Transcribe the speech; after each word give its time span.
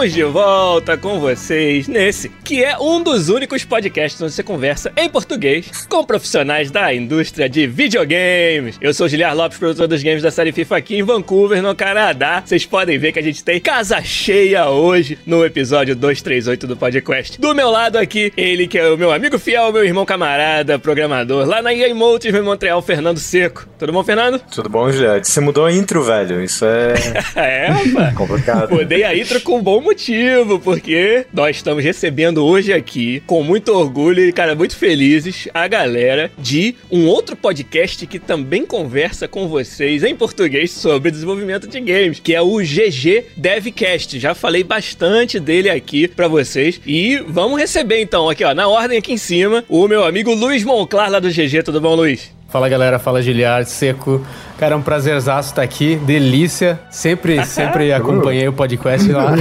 Estamos 0.00 0.14
de 0.14 0.24
volta 0.24 0.96
com 0.96 1.20
vocês 1.20 1.86
nesse 1.86 2.30
que 2.42 2.64
é 2.64 2.78
um 2.78 3.02
dos 3.02 3.28
únicos 3.28 3.66
podcasts 3.66 4.18
onde 4.22 4.32
você 4.32 4.42
conversa 4.42 4.90
em 4.96 5.10
português 5.10 5.86
com 5.86 6.02
profissionais 6.02 6.70
da 6.70 6.94
indústria 6.94 7.50
de 7.50 7.66
videogames. 7.66 8.78
Eu 8.80 8.94
sou 8.94 9.04
o 9.04 9.08
Giliar 9.10 9.36
Lopes, 9.36 9.58
produtor 9.58 9.86
dos 9.86 10.02
games 10.02 10.22
da 10.22 10.30
série 10.30 10.52
FIFA 10.52 10.78
aqui 10.78 10.96
em 10.96 11.02
Vancouver, 11.02 11.62
no 11.62 11.74
Canadá. 11.74 12.42
Vocês 12.42 12.64
podem 12.64 12.98
ver 12.98 13.12
que 13.12 13.18
a 13.18 13.22
gente 13.22 13.44
tem 13.44 13.60
casa 13.60 14.02
cheia 14.02 14.70
hoje 14.70 15.18
no 15.26 15.44
episódio 15.44 15.94
238 15.94 16.66
do 16.66 16.78
podcast. 16.78 17.38
Do 17.38 17.54
meu 17.54 17.70
lado 17.70 17.98
aqui, 17.98 18.32
ele 18.38 18.66
que 18.66 18.78
é 18.78 18.88
o 18.88 18.96
meu 18.96 19.12
amigo 19.12 19.38
fiel, 19.38 19.70
meu 19.70 19.84
irmão 19.84 20.06
camarada, 20.06 20.78
programador, 20.78 21.46
lá 21.46 21.60
na 21.60 21.74
EA 21.74 21.94
Motive 21.94 22.38
em 22.38 22.42
Montreal, 22.42 22.80
Fernando 22.80 23.18
Seco. 23.18 23.68
Tudo 23.78 23.92
bom, 23.92 24.02
Fernando? 24.02 24.40
Tudo 24.50 24.70
bom, 24.70 24.90
Giliar? 24.90 25.22
Você 25.22 25.40
mudou 25.40 25.66
a 25.66 25.72
intro, 25.72 26.02
velho. 26.02 26.42
Isso 26.42 26.64
é. 26.64 26.94
é, 27.36 27.66
rapaz. 27.66 28.14
Complicado. 28.16 28.74
Mudei 28.74 29.04
a 29.04 29.14
intro 29.14 29.38
com 29.42 29.62
bom 29.62 29.89
motivo, 29.90 30.60
porque 30.60 31.26
nós 31.32 31.56
estamos 31.56 31.82
recebendo 31.82 32.44
hoje 32.44 32.72
aqui, 32.72 33.20
com 33.26 33.42
muito 33.42 33.72
orgulho 33.72 34.24
e, 34.24 34.32
cara, 34.32 34.54
muito 34.54 34.76
felizes, 34.76 35.48
a 35.52 35.66
galera 35.66 36.30
de 36.38 36.76
um 36.88 37.08
outro 37.08 37.34
podcast 37.34 38.06
que 38.06 38.20
também 38.20 38.64
conversa 38.64 39.26
com 39.26 39.48
vocês 39.48 40.04
em 40.04 40.14
português 40.14 40.70
sobre 40.70 41.10
desenvolvimento 41.10 41.66
de 41.66 41.80
games, 41.80 42.20
que 42.20 42.32
é 42.32 42.40
o 42.40 42.58
GG 42.58 43.24
Devcast. 43.36 44.20
Já 44.20 44.32
falei 44.32 44.62
bastante 44.62 45.40
dele 45.40 45.68
aqui 45.68 46.06
para 46.06 46.28
vocês 46.28 46.80
e 46.86 47.16
vamos 47.26 47.58
receber 47.58 48.00
então 48.00 48.28
aqui, 48.28 48.44
ó, 48.44 48.54
na 48.54 48.68
ordem 48.68 48.98
aqui 48.98 49.12
em 49.12 49.18
cima, 49.18 49.64
o 49.68 49.88
meu 49.88 50.04
amigo 50.04 50.32
Luiz 50.32 50.62
Monclar 50.62 51.10
lá 51.10 51.18
do 51.18 51.30
GG. 51.30 51.64
Tudo 51.64 51.80
bom, 51.80 51.96
Luiz? 51.96 52.39
Fala 52.50 52.68
galera, 52.68 52.98
fala 52.98 53.22
Giliard, 53.22 53.68
Seco. 53.68 54.20
Cara, 54.58 54.74
é 54.74 54.76
um 54.76 54.82
prazerzaço 54.82 55.50
estar 55.50 55.62
aqui, 55.62 55.96
delícia. 55.96 56.80
Sempre, 56.90 57.42
sempre 57.46 57.92
acompanhei 57.92 58.48
o 58.48 58.52
podcast 58.52 59.10
lá. 59.12 59.34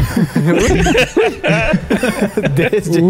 desde, 2.53 3.01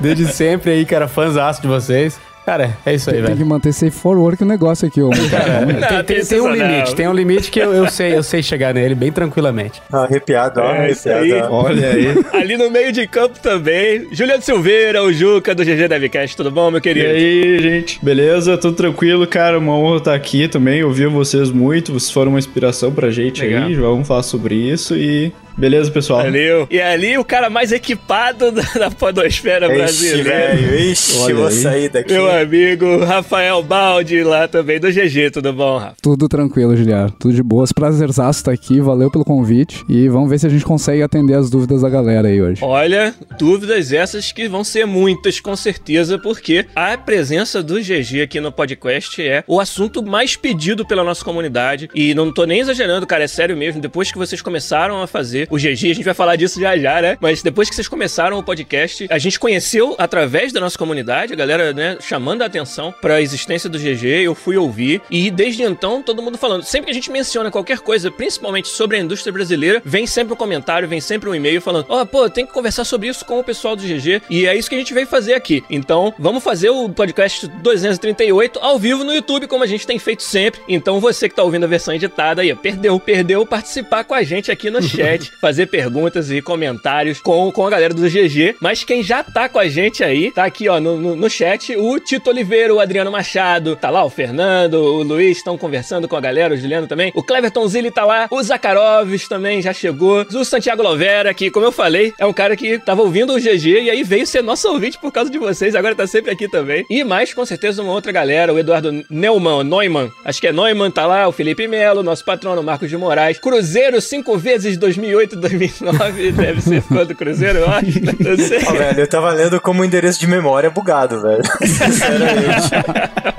desde 0.00 0.32
sempre 0.32 0.70
aí, 0.70 0.86
cara, 0.86 1.08
fãzaço 1.08 1.60
de 1.60 1.68
vocês. 1.68 2.18
Cara, 2.50 2.76
é 2.84 2.94
isso 2.94 3.08
aí, 3.10 3.14
tem, 3.14 3.22
velho. 3.22 3.36
Tem 3.36 3.44
que 3.44 3.48
manter 3.48 3.72
safe 3.72 3.92
for 3.92 4.18
work 4.18 4.42
o 4.42 4.46
negócio 4.46 4.88
aqui, 4.88 5.00
ô. 5.00 5.10
Cara, 5.30 5.60
Não, 5.66 6.02
tem, 6.02 6.16
tem, 6.16 6.26
tem 6.26 6.40
um 6.40 6.52
limite, 6.52 6.94
tem 6.96 7.06
um 7.08 7.12
limite 7.12 7.48
que 7.48 7.60
eu, 7.60 7.72
eu, 7.72 7.88
sei, 7.88 8.16
eu 8.16 8.24
sei 8.24 8.42
chegar 8.42 8.74
nele 8.74 8.94
bem 8.96 9.12
tranquilamente. 9.12 9.80
Ah, 9.92 10.02
arrepiado, 10.02 10.60
ó, 10.60 10.64
É, 10.72 10.78
arrepiado. 10.84 11.22
aí. 11.22 11.32
Olha 11.48 11.88
aí. 11.90 12.06
Ali 12.32 12.56
no 12.56 12.68
meio 12.68 12.90
de 12.90 13.06
campo 13.06 13.38
também, 13.40 14.08
Juliano 14.10 14.42
Silveira, 14.42 15.00
o 15.00 15.12
Juca 15.12 15.54
do 15.54 15.64
GG 15.64 15.86
Devcast. 15.86 16.36
Tudo 16.36 16.50
bom, 16.50 16.70
meu 16.72 16.78
E 16.78 16.82
querido? 16.82 17.08
aí, 17.08 17.58
gente? 17.60 18.04
Beleza? 18.04 18.58
Tudo 18.58 18.74
tranquilo, 18.74 19.24
cara? 19.28 19.56
Uma 19.56 19.76
honra 19.76 19.98
estar 19.98 20.14
aqui 20.14 20.48
também. 20.48 20.82
Ouvi 20.82 21.06
vocês 21.06 21.50
muito. 21.52 21.92
Vocês 21.92 22.10
foram 22.10 22.32
uma 22.32 22.38
inspiração 22.40 22.90
pra 22.90 23.10
gente 23.10 23.42
Legal. 23.42 23.64
aí. 23.68 23.74
Vamos 23.76 24.08
falar 24.08 24.24
sobre 24.24 24.56
isso 24.56 24.96
e. 24.96 25.32
Beleza, 25.56 25.90
pessoal? 25.90 26.22
Valeu. 26.22 26.66
E 26.70 26.80
ali 26.80 27.18
o 27.18 27.24
cara 27.24 27.50
mais 27.50 27.72
equipado 27.72 28.50
da, 28.50 28.62
da 28.78 28.90
podosfera 28.90 29.66
Ixi, 29.66 29.76
brasileira. 29.76 30.30
velho. 30.56 30.74
Ixi, 30.90 31.18
Olha 31.20 31.34
vou 31.34 31.46
aí. 31.46 31.52
sair 31.52 31.88
daqui. 31.88 32.12
Meu 32.12 32.30
amigo 32.30 33.04
Rafael 33.04 33.62
Baldi 33.62 34.22
lá 34.22 34.48
também 34.48 34.80
do 34.80 34.90
GG, 34.90 35.30
tudo 35.32 35.52
bom, 35.52 35.78
Rafa? 35.78 35.96
Tudo 36.02 36.28
tranquilo, 36.28 36.76
Giliar. 36.76 37.10
Tudo 37.18 37.34
de 37.34 37.42
boas. 37.42 37.72
Prazerzaço 37.72 38.40
estar 38.40 38.52
aqui. 38.52 38.80
Valeu 38.80 39.10
pelo 39.10 39.24
convite. 39.24 39.84
E 39.88 40.08
vamos 40.08 40.30
ver 40.30 40.38
se 40.38 40.46
a 40.46 40.50
gente 40.50 40.64
consegue 40.64 41.02
atender 41.02 41.34
as 41.34 41.50
dúvidas 41.50 41.82
da 41.82 41.88
galera 41.88 42.28
aí 42.28 42.40
hoje. 42.40 42.62
Olha, 42.64 43.14
dúvidas 43.38 43.92
essas 43.92 44.32
que 44.32 44.48
vão 44.48 44.64
ser 44.64 44.86
muitas, 44.86 45.40
com 45.40 45.54
certeza, 45.56 46.18
porque 46.18 46.66
a 46.74 46.96
presença 46.96 47.62
do 47.62 47.80
GG 47.80 48.22
aqui 48.22 48.40
no 48.40 48.50
podcast 48.52 49.20
é 49.22 49.44
o 49.46 49.60
assunto 49.60 50.02
mais 50.02 50.36
pedido 50.36 50.86
pela 50.86 51.04
nossa 51.04 51.24
comunidade. 51.24 51.88
E 51.94 52.14
não 52.14 52.32
tô 52.32 52.44
nem 52.44 52.60
exagerando, 52.60 53.06
cara, 53.06 53.24
é 53.24 53.28
sério 53.28 53.56
mesmo. 53.56 53.80
Depois 53.80 54.10
que 54.10 54.18
vocês 54.18 54.40
começaram 54.40 55.02
a 55.02 55.06
fazer 55.06 55.39
o 55.50 55.56
GG, 55.56 55.90
a 55.90 55.94
gente 55.94 56.04
vai 56.04 56.14
falar 56.14 56.36
disso 56.36 56.60
já 56.60 56.76
já, 56.76 57.00
né? 57.00 57.18
Mas 57.20 57.42
depois 57.42 57.68
que 57.68 57.74
vocês 57.74 57.88
começaram 57.88 58.38
o 58.38 58.42
podcast, 58.42 59.06
a 59.10 59.18
gente 59.18 59.38
conheceu 59.38 59.94
através 59.98 60.52
da 60.52 60.60
nossa 60.60 60.76
comunidade, 60.76 61.32
a 61.32 61.36
galera, 61.36 61.72
né, 61.72 61.98
chamando 62.00 62.42
a 62.42 62.46
atenção 62.46 62.94
pra 63.00 63.20
existência 63.20 63.68
do 63.68 63.78
GG, 63.78 64.06
eu 64.06 64.34
fui 64.34 64.56
ouvir. 64.56 65.02
E 65.10 65.30
desde 65.30 65.62
então, 65.62 66.02
todo 66.02 66.22
mundo 66.22 66.38
falando. 66.38 66.62
Sempre 66.64 66.86
que 66.86 66.90
a 66.90 66.94
gente 66.94 67.10
menciona 67.10 67.50
qualquer 67.50 67.78
coisa, 67.80 68.10
principalmente 68.10 68.68
sobre 68.68 68.96
a 68.96 69.00
indústria 69.00 69.32
brasileira, 69.32 69.82
vem 69.84 70.06
sempre 70.06 70.32
um 70.32 70.36
comentário, 70.36 70.88
vem 70.88 71.00
sempre 71.00 71.28
um 71.28 71.34
e-mail 71.34 71.60
falando: 71.60 71.86
Ó, 71.88 72.04
pô, 72.04 72.28
tem 72.28 72.46
que 72.46 72.52
conversar 72.52 72.84
sobre 72.84 73.08
isso 73.08 73.24
com 73.24 73.38
o 73.38 73.44
pessoal 73.44 73.76
do 73.76 73.82
GG. 73.82 74.22
E 74.28 74.46
é 74.46 74.56
isso 74.56 74.68
que 74.68 74.74
a 74.74 74.78
gente 74.78 74.94
veio 74.94 75.06
fazer 75.06 75.34
aqui. 75.34 75.62
Então, 75.70 76.14
vamos 76.18 76.42
fazer 76.42 76.70
o 76.70 76.88
podcast 76.88 77.46
238 77.46 78.58
ao 78.60 78.78
vivo 78.78 79.04
no 79.04 79.12
YouTube, 79.12 79.46
como 79.46 79.64
a 79.64 79.66
gente 79.66 79.86
tem 79.86 79.98
feito 79.98 80.22
sempre. 80.22 80.60
Então, 80.68 81.00
você 81.00 81.28
que 81.28 81.34
tá 81.34 81.42
ouvindo 81.42 81.64
a 81.64 81.68
versão 81.68 81.94
editada 81.94 82.42
aí, 82.42 82.54
perdeu, 82.54 82.98
perdeu 82.98 83.46
participar 83.46 84.04
com 84.04 84.14
a 84.14 84.22
gente 84.22 84.50
aqui 84.50 84.70
no 84.70 84.82
chat, 84.82 85.29
fazer 85.40 85.66
perguntas 85.66 86.30
e 86.30 86.40
comentários 86.40 87.20
com, 87.20 87.50
com 87.50 87.66
a 87.66 87.70
galera 87.70 87.94
do 87.94 88.08
GG. 88.08 88.56
Mas 88.60 88.84
quem 88.84 89.02
já 89.02 89.22
tá 89.22 89.48
com 89.48 89.58
a 89.58 89.68
gente 89.68 90.02
aí, 90.04 90.30
tá 90.30 90.44
aqui, 90.44 90.68
ó, 90.68 90.80
no, 90.80 90.96
no, 90.96 91.16
no 91.16 91.30
chat, 91.30 91.76
o 91.76 91.98
Tito 91.98 92.30
Oliveira, 92.30 92.74
o 92.74 92.80
Adriano 92.80 93.10
Machado, 93.10 93.76
tá 93.76 93.90
lá 93.90 94.04
o 94.04 94.10
Fernando, 94.10 94.74
o 94.74 95.02
Luiz 95.02 95.38
estão 95.38 95.56
conversando 95.56 96.08
com 96.08 96.16
a 96.16 96.20
galera, 96.20 96.54
o 96.54 96.56
Juliano 96.56 96.86
também. 96.86 97.12
O 97.14 97.22
Cleverton 97.22 97.66
Zilli 97.68 97.90
tá 97.90 98.04
lá, 98.04 98.28
o 98.30 98.42
Zakharovs 98.42 99.28
também 99.28 99.62
já 99.62 99.72
chegou. 99.72 100.26
O 100.32 100.44
Santiago 100.44 100.82
Lovera, 100.82 101.32
que, 101.32 101.50
como 101.50 101.66
eu 101.66 101.72
falei, 101.72 102.12
é 102.18 102.26
um 102.26 102.32
cara 102.32 102.56
que 102.56 102.78
tava 102.78 103.02
ouvindo 103.02 103.34
o 103.34 103.40
GG 103.40 103.82
e 103.82 103.90
aí 103.90 104.02
veio 104.02 104.26
ser 104.26 104.42
nosso 104.42 104.68
ouvinte 104.68 104.98
por 104.98 105.12
causa 105.12 105.30
de 105.30 105.38
vocês, 105.38 105.74
agora 105.74 105.94
tá 105.94 106.06
sempre 106.06 106.30
aqui 106.30 106.48
também. 106.48 106.84
E 106.90 107.04
mais, 107.04 107.32
com 107.32 107.44
certeza, 107.44 107.82
uma 107.82 107.92
outra 107.92 108.12
galera, 108.12 108.52
o 108.52 108.58
Eduardo 108.58 109.04
Neumann, 109.08 109.64
Neumann, 109.64 110.10
acho 110.24 110.40
que 110.40 110.46
é 110.46 110.52
Neumann, 110.52 110.90
tá 110.90 111.06
lá, 111.06 111.28
o 111.28 111.32
Felipe 111.32 111.66
Melo, 111.68 112.02
nosso 112.02 112.24
patrono, 112.24 112.62
Marcos 112.62 112.88
de 112.88 112.96
Moraes. 112.96 113.38
Cruzeiro 113.38 114.00
cinco 114.00 114.36
vezes 114.36 114.76
2008 114.76 115.19
2009, 115.26 116.32
deve 116.32 116.60
ser 116.60 116.82
fã 116.82 117.04
do 117.04 117.14
Cruzeiro, 117.14 117.60
eu 117.60 117.70
acho. 117.70 118.00
Não 118.18 118.36
sei. 118.36 118.60
Ó, 118.66 118.72
velho, 118.72 119.00
eu 119.00 119.06
tava 119.06 119.30
lendo 119.32 119.60
como 119.60 119.84
endereço 119.84 120.18
de 120.20 120.26
memória 120.26 120.68
é 120.68 120.70
bugado, 120.70 121.20
velho. 121.22 121.42
Sinceramente. 121.66 122.70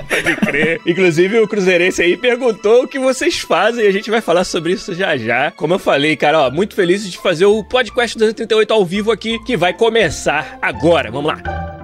Pode 0.08 0.36
crer. 0.36 0.80
Inclusive, 0.86 1.40
o 1.40 1.48
Cruzeirense 1.48 2.02
aí 2.02 2.16
perguntou 2.16 2.84
o 2.84 2.88
que 2.88 2.98
vocês 2.98 3.38
fazem 3.40 3.84
e 3.84 3.88
a 3.88 3.92
gente 3.92 4.10
vai 4.10 4.20
falar 4.20 4.44
sobre 4.44 4.72
isso 4.72 4.94
já 4.94 5.16
já. 5.16 5.50
Como 5.50 5.74
eu 5.74 5.78
falei, 5.78 6.16
cara, 6.16 6.40
ó, 6.40 6.50
muito 6.50 6.74
feliz 6.74 7.08
de 7.10 7.18
fazer 7.18 7.46
o 7.46 7.64
podcast 7.64 8.16
238 8.16 8.72
ao 8.72 8.84
vivo 8.84 9.10
aqui, 9.10 9.38
que 9.44 9.56
vai 9.56 9.72
começar 9.72 10.58
agora. 10.60 11.10
Vamos 11.10 11.32
lá. 11.32 11.81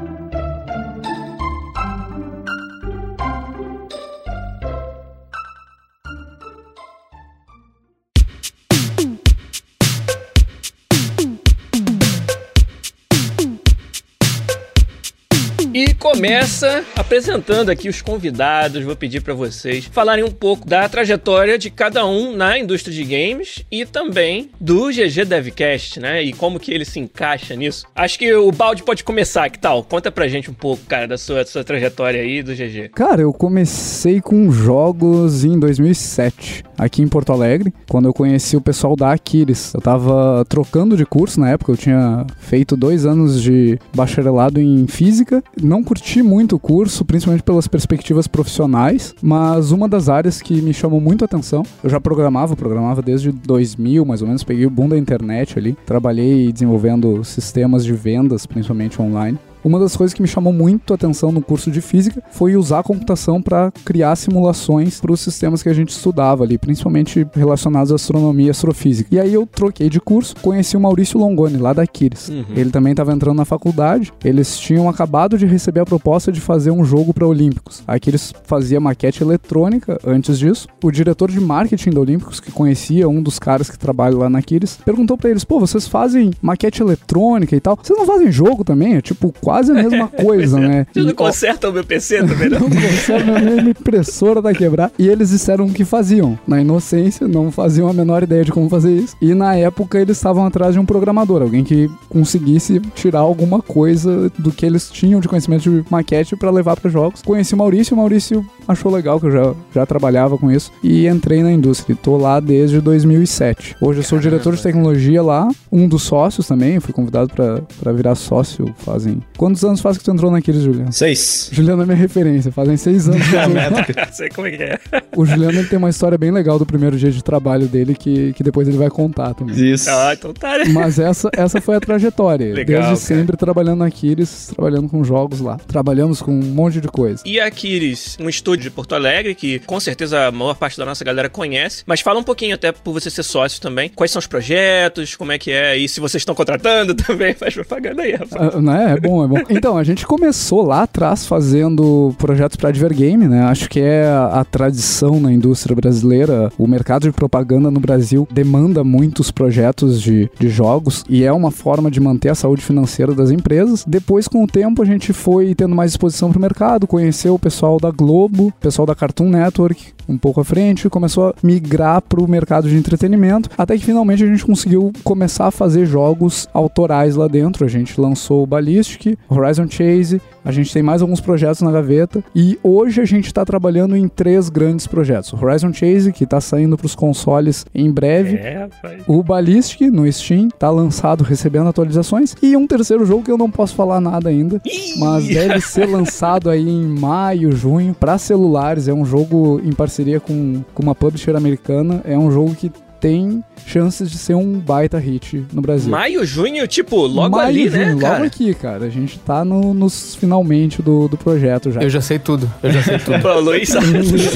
E 15.78 15.94
começa 15.98 16.84
apresentando 16.94 17.70
aqui 17.70 17.88
os 17.88 18.00
convidados. 18.00 18.84
Vou 18.84 18.94
pedir 18.94 19.20
pra 19.20 19.34
vocês 19.34 19.86
falarem 19.86 20.24
um 20.24 20.30
pouco 20.30 20.66
da 20.66 20.88
trajetória 20.88 21.58
de 21.58 21.70
cada 21.70 22.06
um 22.06 22.34
na 22.36 22.58
indústria 22.58 22.94
de 22.94 23.04
games 23.04 23.64
e 23.70 23.84
também 23.84 24.50
do 24.60 24.88
GG 24.88 25.24
Devcast, 25.24 26.00
né? 26.00 26.22
E 26.22 26.32
como 26.32 26.60
que 26.60 26.72
ele 26.72 26.84
se 26.84 27.00
encaixa 27.00 27.56
nisso. 27.56 27.86
Acho 27.94 28.18
que 28.18 28.32
o 28.32 28.52
Balde 28.52 28.82
pode 28.82 29.02
começar, 29.02 29.50
que 29.50 29.58
tal? 29.58 29.82
Conta 29.82 30.10
pra 30.12 30.28
gente 30.28 30.50
um 30.50 30.54
pouco, 30.54 30.84
cara, 30.86 31.06
da 31.08 31.18
sua, 31.18 31.38
da 31.38 31.46
sua 31.46 31.64
trajetória 31.64 32.20
aí 32.20 32.42
do 32.42 32.54
GG. 32.54 32.90
Cara, 32.94 33.22
eu 33.22 33.32
comecei 33.32 34.20
com 34.20 34.50
jogos 34.50 35.44
em 35.44 35.58
2007, 35.58 36.64
aqui 36.78 37.02
em 37.02 37.08
Porto 37.08 37.32
Alegre, 37.32 37.72
quando 37.88 38.06
eu 38.06 38.14
conheci 38.14 38.56
o 38.56 38.60
pessoal 38.60 38.94
da 38.94 39.12
Aquiles. 39.12 39.74
Eu 39.74 39.80
tava 39.80 40.44
trocando 40.48 40.96
de 40.96 41.04
curso 41.04 41.40
na 41.40 41.50
época, 41.50 41.72
eu 41.72 41.76
tinha 41.76 42.26
feito 42.38 42.76
dois 42.76 43.04
anos 43.04 43.42
de 43.42 43.78
bacharelado 43.94 44.60
em 44.60 44.86
física. 44.86 45.42
Não 45.60 45.82
curti 45.88 46.22
muito 46.22 46.56
o 46.56 46.58
curso, 46.58 47.02
principalmente 47.02 47.42
pelas 47.42 47.66
perspectivas 47.66 48.26
profissionais, 48.26 49.14
mas 49.22 49.72
uma 49.72 49.88
das 49.88 50.10
áreas 50.10 50.42
que 50.42 50.60
me 50.60 50.74
chamou 50.74 51.00
muito 51.00 51.24
a 51.24 51.26
atenção, 51.26 51.62
eu 51.82 51.88
já 51.88 51.98
programava, 51.98 52.54
programava 52.54 53.00
desde 53.00 53.32
2000, 53.32 54.04
mais 54.04 54.20
ou 54.20 54.26
menos, 54.26 54.44
peguei 54.44 54.66
o 54.66 54.70
boom 54.70 54.90
da 54.90 54.98
internet 54.98 55.58
ali, 55.58 55.74
trabalhei 55.86 56.52
desenvolvendo 56.52 57.24
sistemas 57.24 57.86
de 57.86 57.94
vendas, 57.94 58.44
principalmente 58.44 59.00
online. 59.00 59.38
Uma 59.68 59.78
das 59.78 59.94
coisas 59.94 60.14
que 60.14 60.22
me 60.22 60.28
chamou 60.28 60.52
muito 60.52 60.92
a 60.92 60.96
atenção 60.96 61.30
no 61.30 61.42
curso 61.42 61.70
de 61.70 61.80
física 61.80 62.22
foi 62.30 62.56
usar 62.56 62.80
a 62.80 62.82
computação 62.82 63.40
para 63.40 63.70
criar 63.84 64.16
simulações 64.16 65.00
para 65.00 65.12
os 65.12 65.20
sistemas 65.20 65.62
que 65.62 65.68
a 65.68 65.74
gente 65.74 65.90
estudava 65.90 66.42
ali, 66.42 66.56
principalmente 66.56 67.26
relacionados 67.34 67.92
à 67.92 67.96
astronomia 67.96 68.46
e 68.46 68.50
astrofísica. 68.50 69.14
E 69.14 69.20
aí 69.20 69.34
eu 69.34 69.46
troquei 69.46 69.90
de 69.90 70.00
curso, 70.00 70.34
conheci 70.40 70.76
o 70.76 70.80
Maurício 70.80 71.20
Longoni, 71.20 71.58
lá 71.58 71.72
da 71.72 71.82
Aquiles. 71.82 72.30
Ele 72.56 72.70
também 72.70 72.92
estava 72.92 73.12
entrando 73.12 73.36
na 73.36 73.44
faculdade, 73.44 74.12
eles 74.24 74.58
tinham 74.58 74.88
acabado 74.88 75.36
de 75.36 75.46
receber 75.46 75.80
a 75.80 75.84
proposta 75.84 76.32
de 76.32 76.40
fazer 76.40 76.70
um 76.70 76.84
jogo 76.84 77.12
para 77.12 77.26
Olímpicos. 77.26 77.82
A 77.86 77.94
Aquiles 77.94 78.32
fazia 78.44 78.80
maquete 78.80 79.22
eletrônica 79.22 79.98
antes 80.06 80.38
disso. 80.38 80.66
O 80.82 80.90
diretor 80.90 81.30
de 81.30 81.40
marketing 81.40 81.90
da 81.90 82.00
Olímpicos, 82.00 82.40
que 82.40 82.50
conhecia 82.50 83.08
um 83.08 83.22
dos 83.22 83.38
caras 83.38 83.68
que 83.68 83.78
trabalha 83.78 84.16
lá 84.16 84.30
na 84.30 84.38
Aquiles, 84.38 84.78
perguntou 84.82 85.18
para 85.18 85.30
eles: 85.30 85.44
pô, 85.44 85.60
vocês 85.60 85.86
fazem 85.86 86.30
maquete 86.40 86.82
eletrônica 86.82 87.54
e 87.54 87.60
tal, 87.60 87.78
vocês 87.80 87.98
não 87.98 88.06
fazem 88.06 88.32
jogo 88.32 88.64
também? 88.64 88.96
É 88.96 89.02
tipo 89.02 89.32
quase 89.40 89.57
a 89.68 89.74
mesma 89.74 90.08
coisa, 90.22 90.58
né? 90.58 90.86
Você 90.92 91.00
não 91.00 91.14
conserta 91.14 91.70
o 91.70 91.72
meu 91.72 91.84
PC 91.84 92.18
também, 92.18 92.48
não? 92.48 92.60
não 92.68 92.70
consegue, 92.70 93.30
a 93.30 93.40
minha 93.40 93.70
impressora 93.70 94.42
tá 94.42 94.52
quebrar. 94.52 94.92
E 94.98 95.08
eles 95.08 95.30
disseram 95.30 95.68
que 95.68 95.84
faziam. 95.84 96.38
Na 96.46 96.60
inocência, 96.60 97.26
não 97.26 97.50
faziam 97.50 97.88
a 97.88 97.92
menor 97.92 98.22
ideia 98.22 98.44
de 98.44 98.52
como 98.52 98.68
fazer 98.68 98.92
isso. 98.92 99.16
E 99.20 99.34
na 99.34 99.54
época 99.56 99.98
eles 99.98 100.16
estavam 100.16 100.44
atrás 100.44 100.74
de 100.74 100.78
um 100.78 100.84
programador, 100.84 101.42
alguém 101.42 101.64
que 101.64 101.90
conseguisse 102.08 102.80
tirar 102.94 103.20
alguma 103.20 103.62
coisa 103.62 104.30
do 104.38 104.52
que 104.52 104.66
eles 104.66 104.90
tinham 104.90 105.20
de 105.20 105.28
conhecimento 105.28 105.62
de 105.62 105.84
maquete 105.90 106.36
pra 106.36 106.50
levar 106.50 106.78
pra 106.78 106.90
jogos. 106.90 107.22
Conheci 107.22 107.54
o 107.54 107.58
Maurício, 107.58 107.94
o 107.94 107.96
Maurício 107.96 108.44
achou 108.68 108.92
legal 108.92 109.18
que 109.18 109.26
eu 109.26 109.30
já, 109.30 109.54
já 109.74 109.86
trabalhava 109.86 110.36
com 110.38 110.50
isso 110.50 110.70
e 110.82 111.06
entrei 111.06 111.42
na 111.42 111.50
indústria. 111.50 111.96
Tô 112.00 112.16
lá 112.16 112.38
desde 112.38 112.80
2007. 112.80 113.76
Hoje 113.80 114.00
eu 114.00 114.04
sou 114.04 114.18
diretor 114.18 114.54
de 114.54 114.62
tecnologia 114.62 115.22
lá, 115.22 115.48
um 115.72 115.88
dos 115.88 116.02
sócios 116.02 116.46
também. 116.46 116.74
Eu 116.74 116.80
fui 116.80 116.92
convidado 116.92 117.32
pra 117.32 117.62
pra 117.78 117.92
virar 117.92 118.14
sócio 118.14 118.74
fazem. 118.78 119.22
Quantos 119.36 119.64
anos 119.64 119.80
faz 119.80 119.96
que 119.96 120.04
tu 120.04 120.10
entrou 120.10 120.30
naqueles, 120.30 120.62
Juliano? 120.62 120.92
Seis. 120.92 121.48
Juliano 121.52 121.82
é 121.82 121.86
minha 121.86 121.96
referência, 121.96 122.52
fazem 122.52 122.76
seis 122.76 123.08
anos 123.08 123.22
que 123.26 123.34
eu 123.34 124.04
Sei 124.12 124.28
como 124.28 124.46
é 124.46 124.50
que 124.50 124.62
é. 124.62 124.78
O 125.16 125.24
Juliano 125.24 125.58
ele 125.58 125.68
tem 125.68 125.78
uma 125.78 125.90
história 125.90 126.18
bem 126.18 126.30
legal 126.30 126.58
do 126.58 126.66
primeiro 126.66 126.96
dia 126.96 127.10
de 127.10 127.22
trabalho 127.22 127.66
dele 127.66 127.94
que, 127.94 128.32
que 128.34 128.42
depois 128.42 128.68
ele 128.68 128.76
vai 128.76 128.90
contar 128.90 129.34
também. 129.34 129.54
Isso. 129.72 129.88
Ah, 129.90 130.14
então 130.16 130.32
tá, 130.32 130.58
né? 130.58 130.64
Mas 130.66 130.98
essa, 130.98 131.30
essa 131.32 131.60
foi 131.60 131.76
a 131.76 131.80
trajetória. 131.80 132.52
Legal, 132.52 132.82
Desde 132.82 132.82
cara. 132.82 132.96
sempre 132.96 133.36
trabalhando 133.36 133.78
na 133.78 133.86
Aquiles, 133.86 134.48
trabalhando 134.54 134.88
com 134.88 135.02
jogos 135.02 135.40
lá. 135.40 135.56
Trabalhamos 135.56 136.20
com 136.20 136.32
um 136.32 136.42
monte 136.42 136.80
de 136.80 136.88
coisa. 136.88 137.22
E 137.24 137.40
a 137.40 137.46
Aquiles, 137.46 138.16
um 138.20 138.28
estúdio 138.28 138.57
de 138.58 138.70
Porto 138.70 138.94
Alegre, 138.94 139.34
que 139.34 139.58
com 139.60 139.78
certeza 139.80 140.26
a 140.26 140.32
maior 140.32 140.54
parte 140.54 140.78
da 140.78 140.84
nossa 140.84 141.04
galera 141.04 141.28
conhece. 141.28 141.82
Mas 141.86 142.00
fala 142.00 142.20
um 142.20 142.24
pouquinho, 142.24 142.54
até 142.54 142.72
por 142.72 142.92
você 142.92 143.10
ser 143.10 143.22
sócio 143.22 143.60
também. 143.60 143.88
Quais 143.88 144.10
são 144.10 144.20
os 144.20 144.26
projetos, 144.26 145.14
como 145.16 145.32
é 145.32 145.38
que 145.38 145.50
é, 145.50 145.76
e 145.76 145.88
se 145.88 146.00
vocês 146.00 146.20
estão 146.20 146.34
contratando 146.34 146.94
também, 146.96 147.34
faz 147.34 147.54
propaganda 147.54 148.02
aí, 148.02 148.12
rapaz. 148.12 148.54
Ah, 148.54 148.60
né? 148.60 148.94
É 148.96 149.00
bom, 149.00 149.24
é 149.24 149.28
bom. 149.28 149.38
Então, 149.48 149.76
a 149.76 149.84
gente 149.84 150.06
começou 150.06 150.62
lá 150.62 150.82
atrás 150.82 151.26
fazendo 151.26 152.14
projetos 152.18 152.56
para 152.56 152.68
Advergame, 152.68 153.26
né? 153.28 153.42
Acho 153.42 153.68
que 153.68 153.80
é 153.80 154.06
a, 154.06 154.44
tradição 154.44 155.20
na 155.20 155.32
indústria 155.32 155.76
brasileira. 155.76 156.50
O 156.58 156.66
mercado 156.66 157.02
de 157.02 157.12
propaganda 157.12 157.70
no 157.70 157.80
Brasil 157.80 158.26
demanda 158.30 158.82
muitos 158.82 159.30
projetos 159.30 160.00
de, 160.00 160.30
de 160.38 160.48
jogos 160.48 161.04
e 161.08 161.24
é 161.24 161.32
uma 161.32 161.50
forma 161.50 161.90
de 161.90 162.00
manter 162.00 162.30
a 162.30 162.34
saúde 162.34 162.62
financeira 162.62 163.14
das 163.14 163.30
empresas. 163.30 163.84
Depois, 163.86 164.26
com 164.26 164.42
o 164.42 164.46
tempo, 164.46 164.82
a 164.82 164.84
gente 164.84 165.12
foi 165.12 165.54
tendo 165.54 165.74
mais 165.74 165.92
exposição 165.92 166.30
para 166.30 166.38
o 166.38 166.42
mercado, 166.42 166.86
conheceu 166.86 167.34
o 167.34 167.38
pessoal 167.38 167.78
da 167.78 167.90
Globo, 167.90 168.47
pessoal 168.60 168.86
da 168.86 168.94
Cartoon 168.94 169.30
Network, 169.30 169.94
um 170.08 170.16
pouco 170.16 170.40
à 170.40 170.44
frente, 170.44 170.88
começou 170.88 171.28
a 171.28 171.34
migrar 171.42 172.00
para 172.00 172.20
o 172.20 172.28
mercado 172.28 172.68
de 172.68 172.76
entretenimento, 172.76 173.50
até 173.56 173.76
que 173.76 173.84
finalmente 173.84 174.24
a 174.24 174.26
gente 174.26 174.44
conseguiu 174.44 174.92
começar 175.04 175.46
a 175.46 175.50
fazer 175.50 175.86
jogos 175.86 176.48
autorais 176.52 177.16
lá 177.16 177.28
dentro. 177.28 177.64
A 177.64 177.68
gente 177.68 178.00
lançou 178.00 178.42
o 178.42 178.46
Ballistic, 178.46 179.18
Horizon 179.28 179.68
Chase, 179.68 180.20
a 180.44 180.50
gente 180.50 180.72
tem 180.72 180.82
mais 180.82 181.02
alguns 181.02 181.20
projetos 181.20 181.60
na 181.60 181.70
gaveta 181.70 182.24
e 182.34 182.58
hoje 182.62 183.02
a 183.02 183.04
gente 183.04 183.26
está 183.26 183.44
trabalhando 183.44 183.94
em 183.94 184.08
três 184.08 184.48
grandes 184.48 184.86
projetos. 184.86 185.30
O 185.32 185.44
Horizon 185.44 185.72
Chase, 185.74 186.10
que 186.10 186.24
está 186.24 186.40
saindo 186.40 186.76
para 186.76 186.86
os 186.86 186.94
consoles 186.94 187.66
em 187.74 187.90
breve. 187.90 188.36
É. 188.36 188.66
O 189.06 189.22
Ballistic 189.22 189.82
no 189.90 190.10
Steam 190.10 190.48
tá 190.48 190.70
lançado, 190.70 191.22
recebendo 191.22 191.68
atualizações. 191.68 192.34
E 192.40 192.56
um 192.56 192.66
terceiro 192.66 193.04
jogo 193.04 193.24
que 193.24 193.30
eu 193.30 193.36
não 193.36 193.50
posso 193.50 193.74
falar 193.74 194.00
nada 194.00 194.30
ainda, 194.30 194.60
mas 194.98 195.26
deve 195.26 195.60
ser 195.60 195.86
lançado 195.86 196.48
aí 196.48 196.66
em 196.66 196.86
maio, 196.86 197.52
junho, 197.52 197.92
para 197.92 198.16
celulares. 198.16 198.88
É 198.88 198.94
um 198.94 199.04
jogo 199.04 199.60
em 199.62 199.72
parceria 199.72 199.97
com, 200.20 200.62
com 200.74 200.82
uma 200.82 200.94
publisher 200.94 201.36
americana. 201.36 202.00
É 202.04 202.16
um 202.18 202.30
jogo 202.30 202.54
que 202.54 202.70
tem 203.00 203.42
chances 203.66 204.10
de 204.10 204.18
ser 204.18 204.34
um 204.34 204.58
baita 204.58 204.98
hit 204.98 205.44
no 205.52 205.60
Brasil. 205.60 205.90
Maio, 205.90 206.24
junho, 206.24 206.66
tipo, 206.66 207.06
logo 207.06 207.36
Maio, 207.36 207.48
ali, 207.48 207.68
junho, 207.68 207.78
né, 207.86 207.92
logo 207.92 208.00
cara? 208.00 208.24
aqui, 208.26 208.54
cara. 208.54 208.84
A 208.86 208.88
gente 208.90 209.18
tá 209.18 209.44
no- 209.44 209.74
nos 209.74 210.14
finalmente 210.14 210.80
do, 210.82 211.06
do 211.08 211.16
projeto 211.16 211.70
já. 211.70 211.82
Eu 211.82 211.90
já 211.90 212.00
sei 212.00 212.18
tudo. 212.18 212.50
Eu 212.62 212.70
já 212.72 212.82
sei 212.82 212.98
tudo. 213.00 213.26
O 213.28 213.40
Luiz 213.40 213.70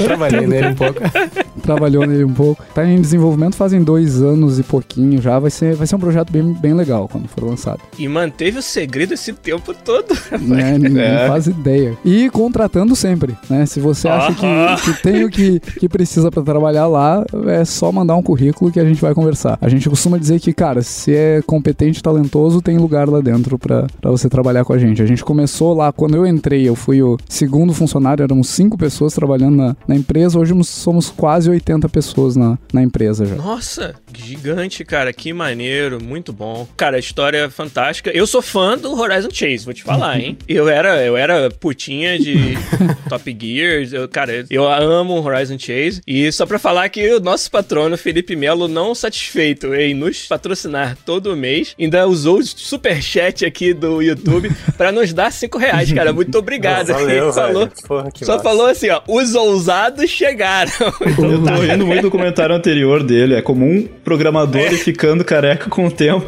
trabalhei 0.05 0.47
nele 0.47 0.69
um 0.69 0.75
pouco. 0.75 1.01
Trabalhou 1.63 2.07
nele 2.07 2.25
um 2.25 2.33
pouco. 2.33 2.63
Tá 2.75 2.85
em 2.85 3.01
desenvolvimento 3.01 3.55
fazem 3.55 3.83
dois 3.85 4.21
anos 4.21 4.59
e 4.59 4.63
pouquinho 4.63 5.21
já. 5.23 5.39
Vai 5.39 5.51
ser, 5.51 5.75
vai 5.77 5.87
ser 5.87 5.95
um 5.95 5.99
projeto 5.99 6.31
bem, 6.33 6.53
bem 6.55 6.75
legal 6.75 7.09
quando 7.09 7.29
for 7.29 7.45
lançado. 7.45 7.81
E 7.99 8.09
manteve 8.09 8.59
o 8.59 8.63
segredo 8.63 9.15
esse 9.15 9.33
tempo 9.33 9.73
todo. 9.85 10.13
né? 10.41 10.77
Ninguém 10.79 11.03
É. 11.05 11.29
faz 11.29 11.47
ideia. 11.47 11.97
E 12.05 12.29
contratando 12.31 12.97
sempre, 12.97 13.37
né? 13.49 13.65
Se 13.67 13.79
você 13.81 14.09
acha 14.09 14.35
Ah. 14.43 14.77
que, 14.77 14.93
que 14.93 15.03
tem 15.03 15.25
o 15.25 15.31
que, 15.31 15.61
que 15.61 15.89
precisa 15.89 16.31
pra 16.31 16.43
trabalhar 16.43 16.87
lá, 16.89 17.25
é 17.47 17.65
só 17.65 17.93
mandar 17.93 18.17
um 18.17 18.23
currículo 18.23 18.52
que 18.53 18.81
a 18.81 18.85
gente 18.85 19.01
vai 19.01 19.15
conversar. 19.15 19.59
A 19.61 19.69
gente 19.69 19.89
costuma 19.89 20.19
dizer 20.19 20.41
que, 20.41 20.53
cara, 20.53 20.83
se 20.83 21.15
é 21.15 21.43
competente 21.43 21.99
e 22.01 22.03
talentoso, 22.03 22.61
tem 22.63 22.79
lugar 22.79 23.09
lá 23.09 23.21
dentro 23.21 23.59
pra 23.59 23.87
pra 24.01 24.11
você 24.11 24.29
trabalhar 24.29 24.65
com 24.65 24.73
a 24.73 24.79
gente. 24.79 25.03
A 25.03 25.07
gente 25.07 25.25
começou 25.25 25.75
lá, 25.75 25.93
quando 25.93 26.17
eu 26.17 26.27
entrei, 26.27 26.69
eu 26.69 26.75
fui 26.75 27.03
o 27.03 27.17
segundo 27.29 27.73
funcionário, 27.73 28.23
éramos 28.23 28.49
cinco 28.49 28.77
pessoas 28.77 29.15
trabalhando 29.15 29.57
na, 29.57 29.77
na 29.87 29.95
empresa, 29.95 30.39
hoje 30.39 30.53
somos 30.65 31.09
quase 31.09 31.51
80 31.51 31.89
pessoas 31.89 32.37
na, 32.37 32.59
na 32.73 32.83
empresa 32.83 33.25
já. 33.25 33.37
Nossa, 33.37 33.95
gigante, 34.13 34.85
cara. 34.85 35.13
Que 35.13 35.33
maneiro, 35.33 36.03
muito 36.03 36.33
bom. 36.33 36.67
Cara, 36.77 36.97
a 36.97 37.01
história 37.01 37.39
é 37.39 37.51
fantástica. 37.51 38.11
Eu 38.11 38.27
sou 38.27 38.43
fã 38.43 38.77
do 38.77 38.93
Horizon 38.99 39.31
Chase, 39.31 39.65
vou 39.65 39.75
te 39.75 39.83
falar, 39.83 40.19
hein? 40.19 40.37
Eu 40.49 40.69
era, 40.69 41.03
eu 41.05 41.17
era 41.17 41.51
putinha 41.51 42.19
de 42.19 42.59
Top 43.09 43.37
Gears. 43.41 43.93
Eu, 43.93 44.09
cara, 44.09 44.45
eu 44.51 44.69
amo 44.69 45.15
o 45.15 45.25
Horizon 45.25 45.59
Chase. 45.59 46.03
E 46.07 46.31
só 46.31 46.45
pra 46.45 46.59
falar 46.59 46.89
que 46.89 47.15
o 47.15 47.21
nosso 47.21 47.51
patrono, 47.51 47.97
Felipe 47.97 48.37
Melo, 48.43 48.67
não 48.67 48.93
satisfeito 48.93 49.73
em 49.73 49.95
nos 49.95 50.27
patrocinar 50.27 50.97
todo 51.07 51.37
mês, 51.37 51.77
ainda 51.79 52.09
usou 52.09 52.39
o 52.39 52.43
superchat 52.45 53.45
aqui 53.45 53.73
do 53.73 54.03
YouTube 54.03 54.51
pra 54.77 54.91
nos 54.91 55.13
dar 55.13 55.31
5 55.31 55.57
reais, 55.59 55.93
cara. 55.93 56.13
Muito 56.13 56.37
obrigado. 56.37 56.89
Valeu, 56.89 57.09
Ele 57.09 57.21
velho. 57.21 57.33
falou, 57.33 57.69
Porra, 57.87 58.11
que 58.11 58.25
só 58.25 58.33
massa. 58.33 58.43
falou 58.43 58.67
assim, 58.67 58.91
ó, 58.91 59.01
os 59.07 59.35
ousados 59.37 60.11
chegaram. 60.11 60.73
Então, 61.13 61.31
Eu 61.31 61.43
tô 61.45 61.55
rindo 61.63 61.87
muito 61.87 62.03
do 62.03 62.11
comentário 62.11 62.53
anterior 62.55 63.03
dele. 63.03 63.35
É 63.35 63.43
comum 63.43 63.87
programador 64.03 64.61
É. 64.61 64.71
ficando 64.73 65.25
careca 65.25 65.69
com 65.71 65.87
o 65.87 65.91
tempo. 65.91 66.27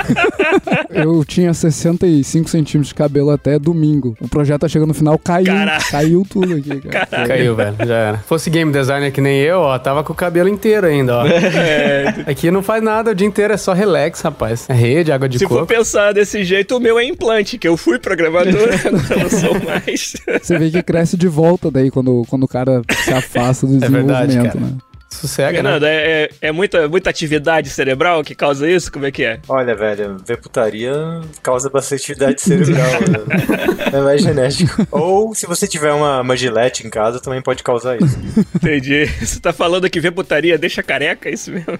Eu 0.90 1.24
tinha 1.24 1.52
65 1.54 2.48
centímetros 2.48 2.88
de 2.88 2.94
cabelo 2.94 3.30
até 3.30 3.58
domingo. 3.58 4.16
O 4.20 4.28
projeto 4.28 4.62
tá 4.62 4.68
chegando 4.68 4.88
no 4.88 4.94
final, 4.94 5.18
caiu. 5.18 5.46
Caraca. 5.46 5.90
Caiu 5.90 6.26
tudo 6.28 6.54
aqui, 6.54 6.80
cara. 6.88 7.26
Caiu, 7.26 7.54
velho. 7.54 7.76
Já 7.86 7.94
era. 7.96 8.18
Fosse 8.18 8.50
game 8.50 8.72
designer 8.72 9.12
que 9.12 9.20
nem 9.20 9.38
eu, 9.40 9.58
ó, 9.60 9.78
tava 9.78 10.02
com 10.02 10.12
o 10.12 10.16
cabelo 10.16 10.48
inteiro 10.48 10.86
ainda, 10.86 11.18
ó. 11.18 11.19
Aqui 12.26 12.50
não 12.50 12.62
faz 12.62 12.82
nada, 12.82 13.10
o 13.10 13.14
dia 13.14 13.26
inteiro 13.26 13.52
é 13.52 13.56
só 13.56 13.72
relax, 13.72 14.20
rapaz. 14.20 14.66
É 14.68 14.72
rede, 14.74 15.12
água 15.12 15.28
de 15.28 15.38
Se 15.38 15.46
for 15.46 15.54
coco. 15.60 15.66
pensar 15.66 16.12
desse 16.12 16.44
jeito, 16.44 16.76
o 16.76 16.80
meu 16.80 16.98
é 16.98 17.04
implante, 17.04 17.58
que 17.58 17.66
eu 17.68 17.76
fui 17.76 17.98
programador, 17.98 18.68
não 19.20 19.30
sou 19.30 19.54
mais. 19.64 20.14
Você 20.42 20.58
vê 20.58 20.70
que 20.70 20.82
cresce 20.82 21.16
de 21.16 21.28
volta 21.28 21.70
daí 21.70 21.90
quando, 21.90 22.24
quando 22.28 22.44
o 22.44 22.48
cara 22.48 22.82
se 23.04 23.12
afasta 23.12 23.66
do 23.66 23.76
É 23.84 23.88
verdade, 23.88 24.26
desenvolvimento, 24.28 24.52
cara. 24.58 24.66
né? 24.66 24.72
Sossega, 25.20 25.50
né? 25.50 25.70
Fernando, 25.70 25.84
é, 25.84 26.22
é- 26.24 26.30
é 26.40 26.52
muita, 26.52 26.88
muita 26.88 27.10
atividade 27.10 27.68
cerebral 27.70 28.22
que 28.24 28.34
causa 28.34 28.68
isso? 28.68 28.90
Como 28.90 29.06
é 29.06 29.10
que 29.10 29.24
é? 29.24 29.38
Olha, 29.48 29.74
velho, 29.74 30.16
ver 30.26 30.38
putaria 30.38 30.92
causa 31.42 31.68
bastante 31.70 32.02
atividade 32.02 32.40
cerebral. 32.40 33.00
né? 33.00 33.90
É 33.92 34.00
mais 34.00 34.22
genético. 34.22 34.86
Ou 34.92 35.34
se 35.34 35.46
você 35.46 35.66
tiver 35.66 35.92
uma, 35.92 36.20
uma 36.20 36.36
gilete 36.36 36.86
em 36.86 36.90
casa, 36.90 37.18
também 37.20 37.42
pode 37.42 37.62
causar 37.62 37.96
isso. 38.00 38.16
Entendi. 38.54 39.06
Você 39.20 39.40
tá 39.40 39.52
falando 39.52 39.90
que 39.90 39.98
ver 39.98 40.12
putaria 40.12 40.56
deixa 40.56 40.80
careca, 40.82 41.28
é 41.28 41.32
isso 41.32 41.50
mesmo? 41.50 41.76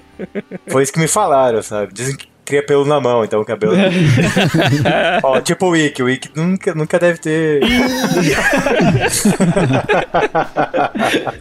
Foi 0.67 0.83
isso 0.83 0.93
que 0.93 0.99
me 0.99 1.07
falaram, 1.07 1.63
sabe? 1.63 1.93
Dizem 1.95 2.17
que 2.17 2.27
cria 2.51 2.67
pelo 2.67 2.85
na 2.85 3.01
mão, 3.01 3.25
então 3.25 3.41
o 3.41 3.45
cabelo. 3.45 3.75
Ó, 5.23 5.41
tipo 5.41 5.67
o 5.67 5.71
Wiki, 5.71 6.03
o 6.03 6.07
Wiki 6.07 6.29
nunca, 6.35 6.75
nunca 6.75 6.99
deve 6.99 7.19
ter. 7.19 7.61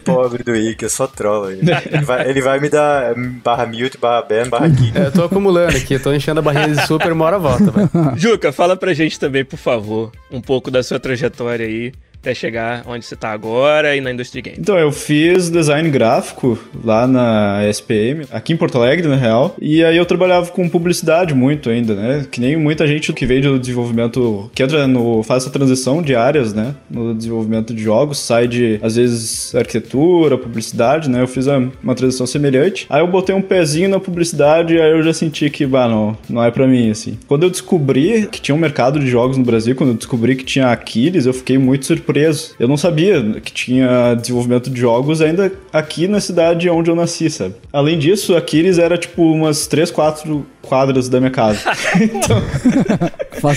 Pobre 0.04 0.44
do 0.44 0.52
Wiki, 0.52 0.84
eu 0.84 0.90
só 0.90 1.08
trolo 1.08 1.50
ele. 1.50 1.62
Ele 1.90 2.04
vai, 2.04 2.30
ele 2.30 2.40
vai 2.40 2.60
me 2.60 2.68
dar 2.68 3.12
barra 3.42 3.66
mute, 3.66 3.98
barra 3.98 4.22
ban, 4.22 4.48
barra 4.48 4.70
kick. 4.70 4.96
É, 4.96 5.06
Eu 5.06 5.12
tô 5.12 5.24
acumulando 5.24 5.76
aqui, 5.76 5.98
tô 5.98 6.12
enchendo 6.12 6.38
a 6.38 6.42
barrinha 6.42 6.68
de 6.68 6.86
super, 6.86 7.10
uma 7.12 7.24
hora 7.24 7.38
volta, 7.38 7.70
velho. 7.70 7.90
Juca, 8.16 8.52
fala 8.52 8.76
pra 8.76 8.94
gente 8.94 9.18
também, 9.18 9.44
por 9.44 9.58
favor, 9.58 10.12
um 10.30 10.40
pouco 10.40 10.70
da 10.70 10.82
sua 10.82 11.00
trajetória 11.00 11.66
aí. 11.66 11.92
Até 12.20 12.34
chegar 12.34 12.84
onde 12.86 13.04
você 13.04 13.16
tá 13.16 13.30
agora 13.30 13.96
e 13.96 14.00
na 14.00 14.12
indústria 14.12 14.42
game? 14.42 14.58
Então, 14.60 14.78
eu 14.78 14.92
fiz 14.92 15.50
design 15.50 15.88
gráfico 15.90 16.58
lá 16.84 17.06
na 17.06 17.66
SPM, 17.68 18.26
aqui 18.30 18.52
em 18.52 18.56
Porto 18.56 18.76
Alegre, 18.76 19.08
na 19.08 19.16
real. 19.16 19.56
E 19.60 19.82
aí 19.82 19.96
eu 19.96 20.04
trabalhava 20.04 20.50
com 20.50 20.68
publicidade 20.68 21.34
muito 21.34 21.70
ainda, 21.70 21.94
né? 21.94 22.26
Que 22.30 22.40
nem 22.40 22.56
muita 22.56 22.86
gente 22.86 23.12
que 23.12 23.24
veio 23.24 23.42
do 23.42 23.58
desenvolvimento, 23.58 24.50
que 24.54 24.62
entra 24.62 24.86
no. 24.86 25.22
faz 25.22 25.44
essa 25.44 25.52
transição 25.52 26.02
de 26.02 26.14
áreas, 26.14 26.52
né? 26.52 26.74
No 26.90 27.14
desenvolvimento 27.14 27.72
de 27.72 27.82
jogos, 27.82 28.18
sai 28.18 28.46
de, 28.46 28.78
às 28.82 28.96
vezes, 28.96 29.54
arquitetura, 29.54 30.36
publicidade, 30.36 31.08
né? 31.08 31.22
Eu 31.22 31.28
fiz 31.28 31.46
uma 31.82 31.94
transição 31.94 32.26
semelhante. 32.26 32.86
Aí 32.90 33.00
eu 33.00 33.06
botei 33.06 33.34
um 33.34 33.42
pezinho 33.42 33.88
na 33.88 33.98
publicidade 33.98 34.78
aí 34.78 34.90
eu 34.90 35.02
já 35.02 35.12
senti 35.12 35.48
que, 35.48 35.66
bah, 35.66 35.88
não, 35.88 36.16
não 36.28 36.44
é 36.44 36.50
para 36.50 36.66
mim, 36.66 36.90
assim. 36.90 37.18
Quando 37.26 37.44
eu 37.44 37.50
descobri 37.50 38.28
que 38.30 38.40
tinha 38.40 38.54
um 38.54 38.58
mercado 38.58 38.98
de 38.98 39.06
jogos 39.06 39.36
no 39.36 39.44
Brasil, 39.44 39.74
quando 39.74 39.90
eu 39.90 39.96
descobri 39.96 40.36
que 40.36 40.44
tinha 40.44 40.68
Aquiles, 40.68 41.26
eu 41.26 41.32
fiquei 41.32 41.56
muito 41.56 41.86
surpreso. 41.86 42.09
Eu 42.58 42.68
não 42.68 42.76
sabia 42.76 43.40
que 43.42 43.52
tinha 43.52 44.14
desenvolvimento 44.14 44.70
de 44.70 44.80
jogos 44.80 45.20
ainda 45.20 45.52
aqui 45.72 46.08
na 46.08 46.20
cidade 46.20 46.68
onde 46.68 46.90
eu 46.90 46.96
nasci, 46.96 47.30
sabe? 47.30 47.54
Além 47.72 47.98
disso, 47.98 48.36
Aquiles 48.36 48.78
era 48.78 48.98
tipo 48.98 49.22
umas 49.22 49.66
3, 49.66 49.90
4 49.90 50.46
quadras 50.62 51.08
da 51.08 51.18
minha 51.18 51.30
casa. 51.30 51.60
então, 52.00 52.42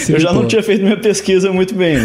eu 0.09 0.19
já 0.19 0.33
não 0.33 0.47
tinha 0.47 0.63
feito 0.63 0.83
minha 0.83 0.97
pesquisa 0.97 1.51
muito 1.51 1.75
bem. 1.75 1.97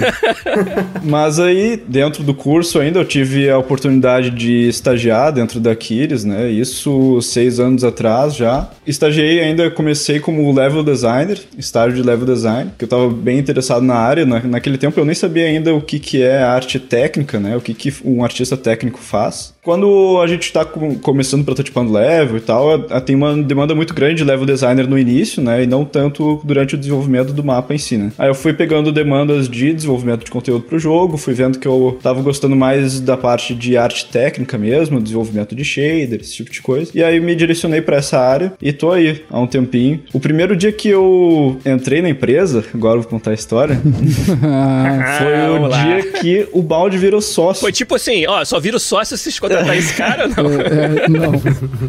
Mas 1.02 1.38
aí, 1.38 1.80
dentro 1.88 2.22
do 2.22 2.34
curso 2.34 2.78
ainda, 2.78 2.98
eu 2.98 3.04
tive 3.04 3.48
a 3.48 3.58
oportunidade 3.58 4.30
de 4.30 4.68
estagiar 4.68 5.32
dentro 5.32 5.60
da 5.60 5.72
Aquiles, 5.72 6.24
né? 6.24 6.50
Isso 6.50 7.20
seis 7.22 7.60
anos 7.60 7.84
atrás 7.84 8.34
já. 8.34 8.68
Estagiei 8.86 9.40
ainda, 9.40 9.70
comecei 9.70 10.18
como 10.18 10.52
level 10.52 10.82
designer, 10.82 11.38
estágio 11.56 11.96
de 11.96 12.02
level 12.02 12.26
design, 12.26 12.70
que 12.76 12.84
eu 12.84 12.86
estava 12.86 13.08
bem 13.08 13.38
interessado 13.38 13.82
na 13.82 13.94
área. 13.94 14.26
Na, 14.26 14.40
naquele 14.40 14.78
tempo 14.78 14.98
eu 14.98 15.04
nem 15.04 15.14
sabia 15.14 15.46
ainda 15.46 15.74
o 15.74 15.80
que, 15.80 15.98
que 15.98 16.22
é 16.22 16.37
arte 16.42 16.78
técnica, 16.78 17.38
né? 17.38 17.56
O 17.56 17.60
que, 17.60 17.74
que 17.74 17.94
um 18.04 18.24
artista 18.24 18.56
técnico 18.56 18.98
faz. 18.98 19.54
Quando 19.68 20.18
a 20.22 20.26
gente 20.26 20.44
está 20.44 20.64
começando 20.64 21.44
prototipando 21.44 21.92
level 21.92 22.38
e 22.38 22.40
tal, 22.40 22.78
tem 23.04 23.14
uma 23.14 23.36
demanda 23.36 23.74
muito 23.74 23.92
grande 23.92 24.14
de 24.14 24.24
level 24.24 24.46
designer 24.46 24.88
no 24.88 24.98
início, 24.98 25.42
né? 25.42 25.64
E 25.64 25.66
não 25.66 25.84
tanto 25.84 26.40
durante 26.42 26.74
o 26.74 26.78
desenvolvimento 26.78 27.34
do 27.34 27.44
mapa 27.44 27.74
em 27.74 27.76
si, 27.76 27.98
né? 27.98 28.10
Aí 28.16 28.30
eu 28.30 28.34
fui 28.34 28.54
pegando 28.54 28.90
demandas 28.90 29.46
de 29.46 29.74
desenvolvimento 29.74 30.24
de 30.24 30.30
conteúdo 30.30 30.64
pro 30.64 30.78
jogo, 30.78 31.18
fui 31.18 31.34
vendo 31.34 31.58
que 31.58 31.68
eu 31.68 31.98
tava 32.02 32.22
gostando 32.22 32.56
mais 32.56 32.98
da 32.98 33.14
parte 33.14 33.54
de 33.54 33.76
arte 33.76 34.06
técnica 34.06 34.56
mesmo, 34.56 35.02
desenvolvimento 35.02 35.54
de 35.54 35.66
shader, 35.66 36.18
esse 36.22 36.36
tipo 36.36 36.50
de 36.50 36.62
coisa. 36.62 36.90
E 36.94 37.04
aí 37.04 37.20
me 37.20 37.36
direcionei 37.36 37.82
para 37.82 37.98
essa 37.98 38.18
área 38.18 38.54
e 38.62 38.72
tô 38.72 38.90
aí 38.90 39.22
há 39.28 39.38
um 39.38 39.46
tempinho. 39.46 40.00
O 40.14 40.18
primeiro 40.18 40.56
dia 40.56 40.72
que 40.72 40.88
eu 40.88 41.58
entrei 41.66 42.00
na 42.00 42.08
empresa, 42.08 42.64
agora 42.72 42.96
eu 42.96 43.02
vou 43.02 43.10
contar 43.10 43.32
a 43.32 43.34
história, 43.34 43.78
foi 45.18 45.58
o 45.60 45.68
dia 45.68 46.12
que 46.22 46.48
o 46.54 46.62
balde 46.62 46.96
virou 46.96 47.20
sócio. 47.20 47.60
Foi 47.60 47.70
tipo 47.70 47.94
assim, 47.94 48.26
ó, 48.26 48.42
só 48.46 48.58
vira 48.58 48.78
sócio 48.78 49.14
se 49.14 49.28
escuta 49.28 49.57
contratar 49.58 49.76
esse 49.76 49.94
cara 49.94 50.24
ou 50.24 50.28
não? 50.28 50.60
É, 50.60 51.04
é, 51.04 51.08
não. 51.08 51.32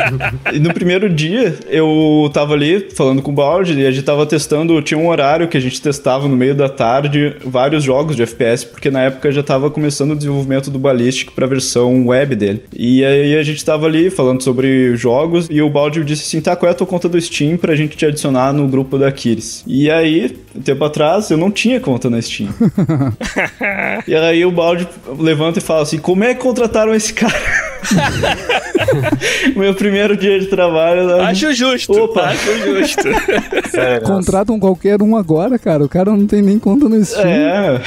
e 0.54 0.60
no 0.60 0.74
primeiro 0.74 1.10
dia, 1.10 1.56
eu 1.70 2.30
tava 2.34 2.54
ali 2.54 2.90
falando 2.96 3.22
com 3.22 3.32
o 3.32 3.34
Balde 3.34 3.80
e 3.80 3.86
a 3.86 3.92
gente 3.92 4.04
tava 4.04 4.26
testando, 4.26 4.82
tinha 4.82 4.98
um 4.98 5.08
horário 5.08 5.48
que 5.48 5.58
a 5.58 5.62
gente 5.62 5.82
testava 5.82 6.28
no 6.28 6.36
meio 6.36 6.56
da 6.56 6.70
tarde 6.70 7.36
vários 7.46 7.84
jogos 7.84 8.16
de 8.16 8.24
FPS, 8.24 8.66
porque 8.66 8.90
na 8.90 9.04
época 9.04 9.32
já 9.32 9.44
tava 9.44 9.70
começando 9.70 10.12
o 10.12 10.16
desenvolvimento 10.16 10.70
do 10.70 10.80
Ballistic 10.80 11.32
pra 11.32 11.46
versão 11.48 12.08
web 12.08 12.36
dele. 12.36 12.64
E 12.74 13.04
aí 13.04 13.38
a 13.38 13.44
gente 13.44 13.64
tava 13.64 13.86
ali 13.86 14.10
falando 14.10 14.42
sobre 14.42 14.96
jogos 14.96 15.48
e 15.50 15.62
o 15.62 15.70
Balde 15.70 16.04
disse 16.04 16.24
assim, 16.24 16.42
tá, 16.42 16.56
qual 16.56 16.70
é 16.70 16.72
a 16.72 16.76
tua 16.76 16.88
conta 16.88 17.08
do 17.08 17.20
Steam 17.20 17.58
pra 17.58 17.76
gente 17.76 17.96
te 17.96 18.06
adicionar 18.06 18.54
no 18.54 18.68
grupo 18.68 18.98
da 18.98 19.12
Kiris? 19.12 19.64
E 19.68 19.90
aí, 19.90 20.38
um 20.56 20.62
tempo 20.62 20.84
atrás, 20.84 21.30
eu 21.30 21.38
não 21.38 21.52
tinha 21.52 21.80
conta 21.80 22.10
na 22.10 22.22
Steam. 22.22 22.50
e 24.08 24.16
aí 24.16 24.46
o 24.46 24.52
Balde 24.52 24.88
levanta 25.18 25.60
e 25.60 25.62
fala 25.62 25.84
assim, 25.84 25.98
como 25.98 26.24
é 26.24 26.34
que 26.34 26.42
contrataram 26.42 26.94
esse 26.94 27.14
cara? 27.14 27.59
Meu 29.56 29.74
primeiro 29.74 30.16
dia 30.16 30.40
de 30.40 30.48
trabalho. 30.48 31.08
Né? 31.08 31.24
Acho 31.24 31.54
justo. 31.54 31.94
Opa, 31.94 32.26
acho 32.26 32.58
justo. 32.60 33.04
Sério, 33.70 34.06
Contratam 34.06 34.60
qualquer 34.60 35.02
um 35.02 35.16
agora, 35.16 35.58
cara. 35.58 35.84
O 35.84 35.90
cara 35.90 36.12
não 36.12 36.26
tem 36.26 36.42
nem 36.42 36.60
conta 36.60 36.90
no 36.90 37.04
Steam. 37.04 37.28
É. 37.28 37.82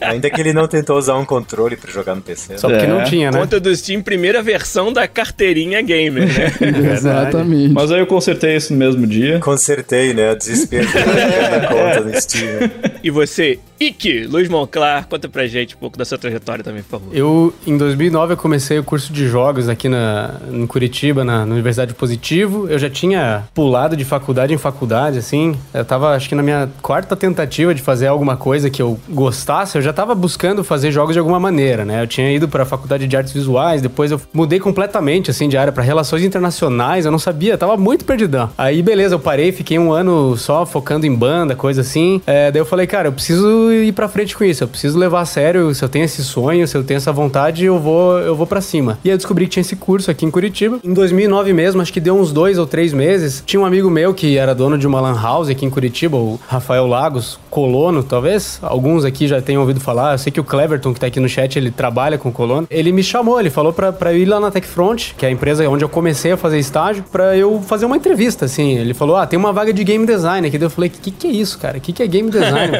Ainda 0.00 0.30
que 0.30 0.40
ele 0.40 0.52
não 0.52 0.66
tentou 0.66 0.96
usar 0.96 1.16
um 1.16 1.24
controle 1.24 1.76
pra 1.76 1.90
jogar 1.90 2.14
no 2.14 2.22
PC. 2.22 2.58
Só 2.58 2.68
porque 2.68 2.84
é. 2.84 2.88
não 2.88 3.04
tinha, 3.04 3.30
né? 3.30 3.38
Conta 3.38 3.60
do 3.60 3.74
Steam, 3.74 4.02
primeira 4.02 4.42
versão 4.42 4.92
da 4.92 5.06
carteirinha 5.06 5.80
gamer, 5.82 6.26
né? 6.26 6.92
Exatamente. 6.92 7.72
Mas 7.72 7.90
aí 7.92 8.00
eu 8.00 8.06
consertei 8.06 8.56
isso 8.56 8.72
no 8.72 8.78
mesmo 8.78 9.06
dia. 9.06 9.38
Consertei, 9.40 10.14
né? 10.14 10.34
Desespero 10.34 10.86
da 10.86 11.68
conta 11.68 12.00
no 12.00 12.20
Steam. 12.20 12.70
E 13.02 13.10
você, 13.10 13.58
Ike, 13.80 14.26
Luiz 14.26 14.46
Monclar, 14.46 15.06
conta 15.08 15.26
pra 15.26 15.46
gente 15.46 15.74
um 15.74 15.78
pouco 15.78 15.96
da 15.96 16.04
sua 16.04 16.18
trajetória 16.18 16.62
também, 16.62 16.82
por 16.82 17.00
favor. 17.00 17.16
Eu, 17.16 17.54
em 17.66 17.78
2009, 17.78 18.34
eu 18.34 18.36
comecei 18.36 18.78
o 18.78 18.84
curso 18.84 19.10
de 19.10 19.26
jogos 19.26 19.70
aqui 19.70 19.88
na, 19.88 20.34
em 20.52 20.66
Curitiba, 20.66 21.24
na, 21.24 21.46
na 21.46 21.52
Universidade 21.54 21.94
Positivo. 21.94 22.68
Eu 22.68 22.78
já 22.78 22.90
tinha 22.90 23.44
pulado 23.54 23.96
de 23.96 24.04
faculdade 24.04 24.52
em 24.52 24.58
faculdade, 24.58 25.16
assim. 25.16 25.56
Eu 25.72 25.82
tava, 25.82 26.14
acho 26.14 26.28
que 26.28 26.34
na 26.34 26.42
minha 26.42 26.68
quarta 26.82 27.16
tentativa 27.16 27.74
de 27.74 27.80
fazer 27.80 28.08
alguma 28.08 28.36
coisa 28.36 28.68
que 28.68 28.82
eu 28.82 29.00
gostasse, 29.08 29.78
eu 29.78 29.82
já 29.82 29.94
tava 29.94 30.14
buscando 30.14 30.62
fazer 30.62 30.92
jogos 30.92 31.14
de 31.14 31.18
alguma 31.18 31.40
maneira, 31.40 31.82
né? 31.82 32.02
Eu 32.02 32.06
tinha 32.06 32.30
ido 32.30 32.48
pra 32.48 32.66
faculdade 32.66 33.06
de 33.06 33.16
artes 33.16 33.32
visuais, 33.32 33.80
depois 33.80 34.10
eu 34.10 34.20
mudei 34.30 34.60
completamente, 34.60 35.30
assim, 35.30 35.48
de 35.48 35.56
área 35.56 35.72
para 35.72 35.82
relações 35.82 36.22
internacionais. 36.22 37.06
Eu 37.06 37.12
não 37.12 37.18
sabia, 37.18 37.56
tava 37.56 37.78
muito 37.78 38.04
perdidão. 38.04 38.50
Aí, 38.58 38.82
beleza, 38.82 39.14
eu 39.14 39.18
parei, 39.20 39.52
fiquei 39.52 39.78
um 39.78 39.90
ano 39.90 40.36
só 40.36 40.66
focando 40.66 41.06
em 41.06 41.14
banda, 41.14 41.56
coisa 41.56 41.80
assim. 41.80 42.20
É, 42.26 42.50
daí 42.50 42.60
eu 42.60 42.66
falei, 42.66 42.89
cara, 42.90 43.06
eu 43.06 43.12
preciso 43.12 43.72
ir 43.72 43.92
pra 43.92 44.08
frente 44.08 44.36
com 44.36 44.42
isso. 44.42 44.64
Eu 44.64 44.68
preciso 44.68 44.98
levar 44.98 45.20
a 45.20 45.24
sério. 45.24 45.72
Se 45.72 45.84
eu 45.84 45.88
tenho 45.88 46.04
esse 46.04 46.24
sonho, 46.24 46.66
se 46.66 46.76
eu 46.76 46.82
tenho 46.82 46.98
essa 46.98 47.12
vontade, 47.12 47.64
eu 47.64 47.78
vou, 47.78 48.18
eu 48.18 48.34
vou 48.34 48.48
para 48.48 48.60
cima. 48.60 48.98
E 49.04 49.08
eu 49.08 49.16
descobri 49.16 49.44
que 49.44 49.52
tinha 49.52 49.60
esse 49.60 49.76
curso 49.76 50.10
aqui 50.10 50.26
em 50.26 50.30
Curitiba. 50.30 50.80
Em 50.82 50.92
2009 50.92 51.52
mesmo, 51.52 51.80
acho 51.80 51.92
que 51.92 52.00
deu 52.00 52.18
uns 52.18 52.32
dois 52.32 52.58
ou 52.58 52.66
três 52.66 52.92
meses. 52.92 53.44
Tinha 53.46 53.60
um 53.60 53.64
amigo 53.64 53.88
meu 53.88 54.12
que 54.12 54.36
era 54.36 54.56
dono 54.56 54.76
de 54.76 54.88
uma 54.88 55.00
lan 55.00 55.14
house 55.14 55.48
aqui 55.48 55.64
em 55.64 55.70
Curitiba, 55.70 56.16
o 56.16 56.40
Rafael 56.48 56.84
Lagos, 56.88 57.38
colono, 57.48 58.02
talvez. 58.02 58.58
Alguns 58.60 59.04
aqui 59.04 59.28
já 59.28 59.40
tenham 59.40 59.60
ouvido 59.60 59.78
falar. 59.78 60.14
Eu 60.14 60.18
sei 60.18 60.32
que 60.32 60.40
o 60.40 60.44
Cleverton, 60.44 60.92
que 60.92 60.98
tá 60.98 61.06
aqui 61.06 61.20
no 61.20 61.28
chat, 61.28 61.56
ele 61.56 61.70
trabalha 61.70 62.18
com 62.18 62.32
colono. 62.32 62.66
Ele 62.68 62.90
me 62.90 63.04
chamou, 63.04 63.38
ele 63.38 63.50
falou 63.50 63.72
pra, 63.72 63.92
pra 63.92 64.12
ir 64.12 64.24
lá 64.24 64.40
na 64.40 64.50
TechFront, 64.50 65.14
que 65.16 65.24
é 65.24 65.28
a 65.28 65.32
empresa 65.32 65.68
onde 65.68 65.84
eu 65.84 65.88
comecei 65.88 66.32
a 66.32 66.36
fazer 66.36 66.58
estágio, 66.58 67.04
pra 67.12 67.36
eu 67.36 67.60
fazer 67.60 67.86
uma 67.86 67.96
entrevista, 67.96 68.46
assim. 68.46 68.78
Ele 68.78 68.94
falou, 68.94 69.14
ah, 69.14 69.26
tem 69.28 69.38
uma 69.38 69.52
vaga 69.52 69.72
de 69.72 69.84
game 69.84 70.04
design 70.04 70.48
aqui. 70.48 70.58
Daí 70.58 70.66
eu 70.66 70.70
falei, 70.70 70.90
o 70.90 70.92
que, 70.92 71.12
que 71.12 71.28
é 71.28 71.30
isso, 71.30 71.56
cara? 71.56 71.78
O 71.78 71.80
que, 71.80 71.92
que 71.92 72.02
é 72.02 72.06
game 72.08 72.28
design? 72.28 72.79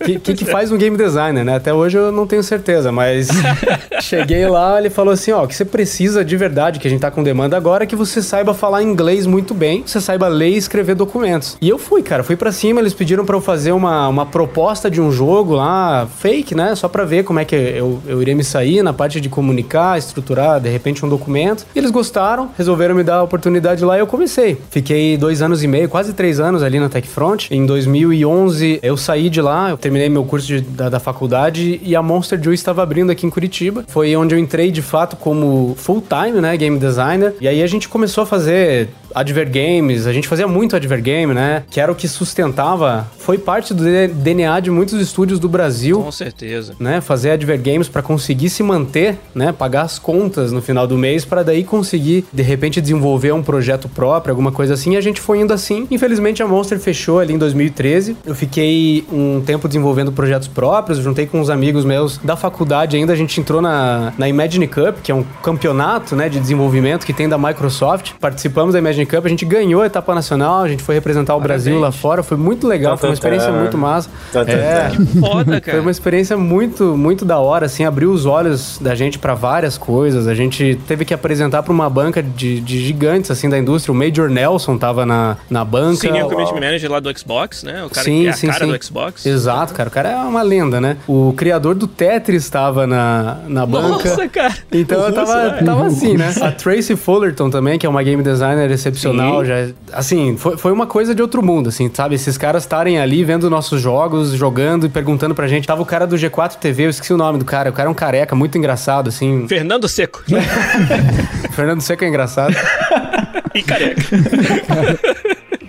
O 0.00 0.04
que, 0.04 0.18
que, 0.18 0.34
que 0.34 0.44
faz 0.44 0.72
um 0.72 0.76
game 0.76 0.96
designer, 0.96 1.44
né? 1.44 1.56
Até 1.56 1.72
hoje 1.72 1.96
eu 1.96 2.10
não 2.10 2.26
tenho 2.26 2.42
certeza, 2.42 2.90
mas 2.90 3.28
cheguei 4.00 4.46
lá, 4.46 4.78
ele 4.78 4.90
falou 4.90 5.12
assim, 5.12 5.32
ó, 5.32 5.44
o 5.44 5.48
que 5.48 5.54
você 5.54 5.64
precisa 5.64 6.24
de 6.24 6.36
verdade, 6.36 6.78
que 6.78 6.86
a 6.86 6.90
gente 6.90 7.00
tá 7.00 7.10
com 7.10 7.22
demanda 7.22 7.56
agora, 7.56 7.84
é 7.84 7.86
que 7.86 7.96
você 7.96 8.20
saiba 8.20 8.54
falar 8.54 8.82
inglês 8.82 9.26
muito 9.26 9.54
bem, 9.54 9.82
você 9.86 10.00
saiba 10.00 10.28
ler 10.28 10.50
e 10.50 10.56
escrever 10.56 10.94
documentos. 10.94 11.56
E 11.60 11.68
eu 11.68 11.78
fui, 11.78 12.02
cara, 12.02 12.22
fui 12.24 12.36
para 12.36 12.52
cima, 12.52 12.80
eles 12.80 12.94
pediram 12.94 13.24
para 13.24 13.36
eu 13.36 13.40
fazer 13.40 13.72
uma, 13.72 14.08
uma 14.08 14.26
proposta 14.26 14.90
de 14.90 15.00
um 15.00 15.10
jogo 15.10 15.54
lá, 15.54 16.06
fake, 16.18 16.54
né? 16.54 16.74
Só 16.74 16.88
para 16.88 17.04
ver 17.04 17.24
como 17.24 17.38
é 17.38 17.44
que 17.44 17.54
eu, 17.54 18.00
eu 18.06 18.20
iria 18.20 18.34
me 18.34 18.44
sair 18.44 18.82
na 18.82 18.92
parte 18.92 19.20
de 19.20 19.28
comunicar, 19.28 19.98
estruturar, 19.98 20.60
de 20.60 20.68
repente, 20.68 21.04
um 21.04 21.08
documento. 21.08 21.66
E 21.74 21.78
eles 21.78 21.90
gostaram, 21.90 22.50
resolveram 22.56 22.94
me 22.94 23.02
dar 23.02 23.16
a 23.16 23.22
oportunidade 23.22 23.84
lá 23.84 23.96
e 23.96 24.00
eu 24.00 24.06
comecei. 24.06 24.58
Fiquei 24.70 25.16
dois 25.16 25.42
anos 25.42 25.62
e 25.62 25.68
meio, 25.68 25.88
quase 25.88 26.12
três 26.12 26.40
anos 26.40 26.62
ali 26.62 26.78
na 26.78 26.88
TechFront. 26.88 27.48
Em 27.50 27.64
2011, 27.66 28.80
eu 28.82 28.96
saí 28.96 29.30
de 29.32 29.40
lá, 29.40 29.70
eu 29.70 29.76
terminei 29.76 30.08
meu 30.08 30.24
curso 30.24 30.46
de, 30.46 30.60
da, 30.60 30.88
da, 30.88 31.00
faculdade 31.00 31.80
e 31.82 31.96
a 31.96 32.02
Monster 32.02 32.40
Joy 32.40 32.54
estava 32.54 32.82
abrindo 32.82 33.10
aqui 33.10 33.26
em 33.26 33.30
Curitiba. 33.30 33.84
Foi 33.88 34.14
onde 34.14 34.34
eu 34.34 34.38
entrei 34.38 34.70
de 34.70 34.82
fato 34.82 35.16
como 35.16 35.74
full-time, 35.76 36.40
né, 36.40 36.56
game 36.56 36.78
designer. 36.78 37.34
E 37.40 37.48
aí 37.48 37.62
a 37.62 37.66
gente 37.66 37.88
começou 37.88 38.22
a 38.22 38.26
fazer 38.26 38.90
Adver 39.14 39.48
Games, 39.50 40.06
a 40.06 40.12
gente 40.12 40.28
fazia 40.28 40.46
muito 40.46 40.76
Adver 40.76 41.02
Game, 41.02 41.32
né? 41.34 41.64
Que 41.70 41.80
era 41.80 41.90
o 41.90 41.94
que 41.94 42.08
sustentava, 42.08 43.06
foi 43.18 43.38
parte 43.38 43.72
do 43.74 43.84
DNA 44.08 44.60
de 44.60 44.70
muitos 44.70 45.00
estúdios 45.00 45.38
do 45.38 45.48
Brasil. 45.48 46.00
Com 46.00 46.12
certeza. 46.12 46.74
Né? 46.78 47.00
Fazer 47.00 47.30
Adver 47.30 47.60
Games 47.60 47.88
para 47.88 48.02
conseguir 48.02 48.50
se 48.50 48.62
manter, 48.62 49.18
né? 49.34 49.52
Pagar 49.52 49.82
as 49.82 49.98
contas 49.98 50.52
no 50.52 50.62
final 50.62 50.86
do 50.86 50.96
mês 50.96 51.24
para 51.24 51.42
daí 51.42 51.64
conseguir 51.64 52.24
de 52.32 52.42
repente 52.42 52.80
desenvolver 52.80 53.32
um 53.32 53.42
projeto 53.42 53.88
próprio, 53.88 54.32
alguma 54.32 54.52
coisa 54.52 54.74
assim. 54.74 54.94
E 54.94 54.96
a 54.96 55.00
gente 55.00 55.20
foi 55.20 55.40
indo 55.40 55.52
assim. 55.52 55.86
Infelizmente 55.90 56.42
a 56.42 56.46
Monster 56.46 56.78
fechou 56.78 57.18
ali 57.18 57.34
em 57.34 57.38
2013. 57.38 58.16
Eu 58.24 58.34
fiquei 58.34 59.04
um 59.12 59.40
tempo 59.40 59.68
desenvolvendo 59.68 60.12
projetos 60.12 60.48
próprios, 60.48 60.98
juntei 60.98 61.26
com 61.26 61.40
uns 61.40 61.50
amigos 61.50 61.84
meus 61.84 62.18
da 62.18 62.36
faculdade 62.36 62.96
ainda, 62.96 63.12
a 63.12 63.16
gente 63.16 63.40
entrou 63.40 63.60
na, 63.60 64.12
na 64.18 64.28
Imagine 64.28 64.66
Cup, 64.66 64.98
que 65.02 65.10
é 65.10 65.14
um 65.14 65.24
campeonato, 65.42 66.16
né, 66.16 66.28
de 66.28 66.38
desenvolvimento 66.40 67.04
que 67.04 67.12
tem 67.12 67.28
da 67.28 67.38
Microsoft. 67.38 68.12
Participamos 68.20 68.72
da 68.72 68.78
Imagine 68.78 69.01
Engine 69.02 69.06
Cup, 69.06 69.26
a 69.26 69.28
gente 69.28 69.44
ganhou 69.44 69.82
a 69.82 69.86
etapa 69.86 70.14
nacional, 70.14 70.62
a 70.62 70.68
gente 70.68 70.82
foi 70.82 70.94
representar 70.94 71.34
o 71.36 71.40
Brasil 71.40 71.78
lá 71.78 71.92
fora, 71.92 72.22
foi 72.22 72.36
muito 72.36 72.66
legal, 72.66 72.96
foi 72.96 73.08
uma 73.08 73.14
experiência 73.14 73.46
Tantantã. 73.48 73.62
muito 73.62 73.78
massa. 73.78 74.08
Tantantã. 74.32 74.58
É, 74.58 74.90
Foda, 75.20 75.52
foi 75.52 75.60
cara. 75.60 75.80
uma 75.80 75.90
experiência 75.90 76.36
muito, 76.36 76.96
muito 76.96 77.24
da 77.24 77.38
hora, 77.38 77.66
assim, 77.66 77.84
abriu 77.84 78.12
os 78.12 78.26
olhos 78.26 78.78
da 78.80 78.94
gente 78.94 79.18
pra 79.18 79.34
várias 79.34 79.76
coisas. 79.76 80.26
A 80.26 80.34
gente 80.34 80.78
teve 80.86 81.04
que 81.04 81.12
apresentar 81.12 81.62
pra 81.62 81.72
uma 81.72 81.88
banca 81.90 82.22
de, 82.22 82.60
de 82.60 82.84
gigantes, 82.84 83.30
assim, 83.30 83.48
da 83.48 83.58
indústria. 83.58 83.92
O 83.92 83.96
Major 83.96 84.28
Nelson 84.28 84.78
tava 84.78 85.04
na, 85.04 85.36
na 85.50 85.64
banca. 85.64 85.96
Senior 85.96 86.28
Community 86.28 86.54
Manager 86.54 86.90
lá 86.90 87.00
do 87.00 87.18
Xbox, 87.18 87.62
né? 87.62 87.84
O 87.84 87.90
cara 87.90 88.04
sim, 88.04 88.22
que 88.22 88.26
é 88.26 88.30
a 88.30 88.32
sim, 88.34 88.46
cara 88.46 88.64
sim. 88.64 88.72
do 88.72 88.84
Xbox. 88.84 89.26
Exato, 89.26 89.74
cara. 89.74 89.88
O 89.88 89.92
cara 89.92 90.10
é 90.10 90.16
uma 90.16 90.42
lenda, 90.42 90.80
né? 90.80 90.96
O 91.06 91.32
criador 91.36 91.74
do 91.74 91.86
Tetris 91.86 92.44
estava 92.44 92.86
na, 92.86 93.38
na 93.48 93.66
banca. 93.66 94.08
Nossa, 94.08 94.28
cara. 94.28 94.54
Então 94.70 95.00
O 95.00 95.04
eu 95.06 95.12
tava, 95.12 95.62
tava 95.64 95.86
assim, 95.86 96.16
né? 96.16 96.32
A 96.40 96.52
Tracy 96.52 96.96
Fullerton 96.96 97.50
também, 97.50 97.78
que 97.78 97.86
é 97.86 97.88
uma 97.88 98.02
game 98.02 98.22
designer 98.22 98.70
excepcional, 98.92 99.40
Sim. 99.40 99.46
já 99.46 99.68
assim, 99.92 100.36
foi, 100.36 100.56
foi 100.56 100.72
uma 100.72 100.86
coisa 100.86 101.14
de 101.14 101.22
outro 101.22 101.42
mundo, 101.42 101.68
assim, 101.68 101.90
sabe? 101.92 102.14
Esses 102.14 102.36
caras 102.38 102.62
estarem 102.62 102.98
ali 102.98 103.24
vendo 103.24 103.48
nossos 103.50 103.80
jogos, 103.80 104.32
jogando 104.32 104.86
e 104.86 104.88
perguntando 104.88 105.34
pra 105.34 105.48
gente. 105.48 105.66
Tava 105.66 105.82
o 105.82 105.86
cara 105.86 106.06
do 106.06 106.16
G4 106.16 106.56
TV, 106.56 106.84
eu 106.84 106.90
esqueci 106.90 107.12
o 107.12 107.16
nome 107.16 107.38
do 107.38 107.44
cara. 107.44 107.70
O 107.70 107.72
cara 107.72 107.88
é 107.88 107.90
um 107.90 107.94
careca, 107.94 108.34
muito 108.34 108.56
engraçado, 108.56 109.08
assim. 109.08 109.46
Fernando 109.48 109.88
Seco. 109.88 110.22
Fernando 111.52 111.80
Seco 111.80 112.04
é 112.04 112.08
engraçado. 112.08 112.54
e 113.54 113.62
careca. 113.62 114.02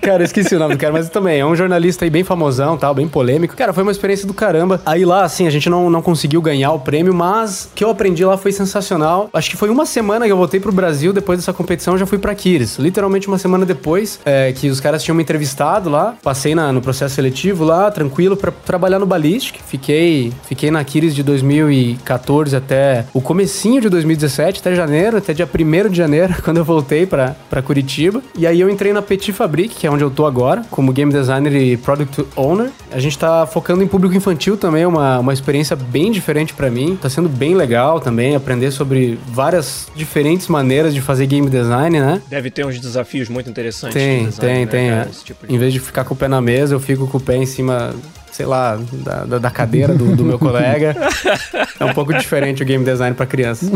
Cara, 0.03 0.21
eu 0.21 0.25
esqueci 0.25 0.53
o 0.55 0.59
nome 0.59 0.75
do 0.75 0.77
cara, 0.79 0.91
mas 0.91 1.09
também 1.09 1.39
é 1.39 1.45
um 1.45 1.55
jornalista 1.55 2.03
aí 2.05 2.09
bem 2.09 2.23
famosão, 2.25 2.77
tal, 2.77 2.93
bem 2.93 3.07
polêmico. 3.07 3.55
Cara, 3.55 3.71
foi 3.71 3.83
uma 3.83 3.91
experiência 3.91 4.27
do 4.27 4.33
caramba. 4.33 4.81
Aí 4.85 5.05
lá, 5.05 5.23
assim, 5.23 5.47
a 5.47 5.49
gente 5.49 5.69
não, 5.69 5.89
não 5.89 6.01
conseguiu 6.01 6.41
ganhar 6.41 6.71
o 6.73 6.79
prêmio, 6.79 7.13
mas 7.13 7.65
o 7.71 7.75
que 7.75 7.83
eu 7.83 7.89
aprendi 7.89 8.25
lá 8.25 8.37
foi 8.37 8.51
sensacional. 8.51 9.29
Acho 9.33 9.49
que 9.49 9.55
foi 9.57 9.69
uma 9.69 9.85
semana 9.85 10.25
que 10.25 10.31
eu 10.31 10.35
voltei 10.37 10.59
pro 10.59 10.71
Brasil, 10.73 11.13
depois 11.13 11.39
dessa 11.39 11.53
competição 11.53 11.97
já 11.97 12.05
fui 12.05 12.17
pra 12.17 12.35
Kiris. 12.35 12.77
Literalmente 12.77 13.27
uma 13.27 13.37
semana 13.37 13.65
depois, 13.65 14.19
é, 14.25 14.51
que 14.51 14.69
os 14.69 14.79
caras 14.81 15.01
tinham 15.03 15.15
me 15.15 15.23
entrevistado 15.23 15.89
lá, 15.89 16.15
passei 16.21 16.53
na- 16.53 16.71
no 16.73 16.81
processo 16.81 17.15
seletivo 17.15 17.63
lá, 17.63 17.89
tranquilo, 17.89 18.35
pra 18.35 18.51
trabalhar 18.51 18.99
no 18.99 19.05
Ballistic. 19.05 19.55
Fiquei, 19.65 20.33
fiquei 20.47 20.69
na 20.69 20.83
Kiris 20.83 21.15
de 21.15 21.23
2014 21.23 22.55
até 22.55 23.05
o 23.13 23.21
comecinho 23.21 23.81
de 23.81 23.89
2017, 23.89 24.59
até 24.59 24.75
janeiro, 24.75 25.17
até 25.17 25.33
dia 25.33 25.47
1 25.47 25.89
de 25.89 25.97
janeiro, 25.97 26.35
quando 26.43 26.57
eu 26.57 26.65
voltei 26.65 27.05
pra 27.05 27.35
Curitiba. 27.63 28.21
E 28.37 28.45
aí 28.45 28.59
eu 28.59 28.69
entrei 28.69 28.91
na 28.91 29.01
Petit 29.01 29.31
Fabrique, 29.31 29.75
que 29.75 29.87
é 29.87 29.92
onde 29.93 30.03
eu 30.03 30.09
tô 30.11 30.25
agora, 30.25 30.63
como 30.69 30.91
game 30.91 31.11
designer 31.11 31.53
e 31.55 31.77
product 31.77 32.25
owner. 32.35 32.69
A 32.91 32.99
gente 32.99 33.17
tá 33.17 33.45
focando 33.45 33.83
em 33.83 33.87
público 33.87 34.15
infantil 34.15 34.57
também, 34.57 34.85
uma, 34.85 35.19
uma 35.19 35.33
experiência 35.33 35.75
bem 35.75 36.11
diferente 36.11 36.53
pra 36.53 36.69
mim. 36.69 36.97
Tá 37.01 37.09
sendo 37.09 37.29
bem 37.29 37.55
legal 37.55 37.99
também, 37.99 38.35
aprender 38.35 38.71
sobre 38.71 39.19
várias 39.27 39.87
diferentes 39.95 40.47
maneiras 40.47 40.93
de 40.93 41.01
fazer 41.01 41.25
game 41.27 41.49
design, 41.49 41.99
né? 41.99 42.21
Deve 42.29 42.49
ter 42.51 42.65
uns 42.65 42.79
desafios 42.79 43.29
muito 43.29 43.49
interessantes. 43.49 43.93
Tem, 43.95 44.25
de 44.25 44.29
design, 44.31 44.67
tem, 44.67 44.89
né, 44.89 45.01
tem. 45.05 45.11
é. 45.11 45.23
Tipo 45.23 45.47
de- 45.47 45.53
Em 45.53 45.57
vez 45.57 45.71
de 45.73 45.79
ficar 45.79 46.03
com 46.03 46.13
o 46.13 46.17
pé 46.17 46.27
na 46.27 46.41
mesa, 46.41 46.73
eu 46.75 46.79
fico 46.79 47.07
com 47.07 47.17
o 47.17 47.21
pé 47.21 47.35
em 47.37 47.45
cima, 47.45 47.93
sei 48.33 48.47
lá, 48.47 48.77
da, 48.91 49.37
da, 49.37 49.51
cadeira 49.51 49.93
do, 49.93 50.15
do 50.15 50.25
meu 50.25 50.37
colega. 50.37 50.95
É 51.79 51.85
um 51.85 51.93
pouco 51.93 52.13
diferente 52.13 52.61
o 52.61 52.65
game 52.65 52.85
design 52.85 53.15
pra 53.15 53.25
criança. 53.25 53.69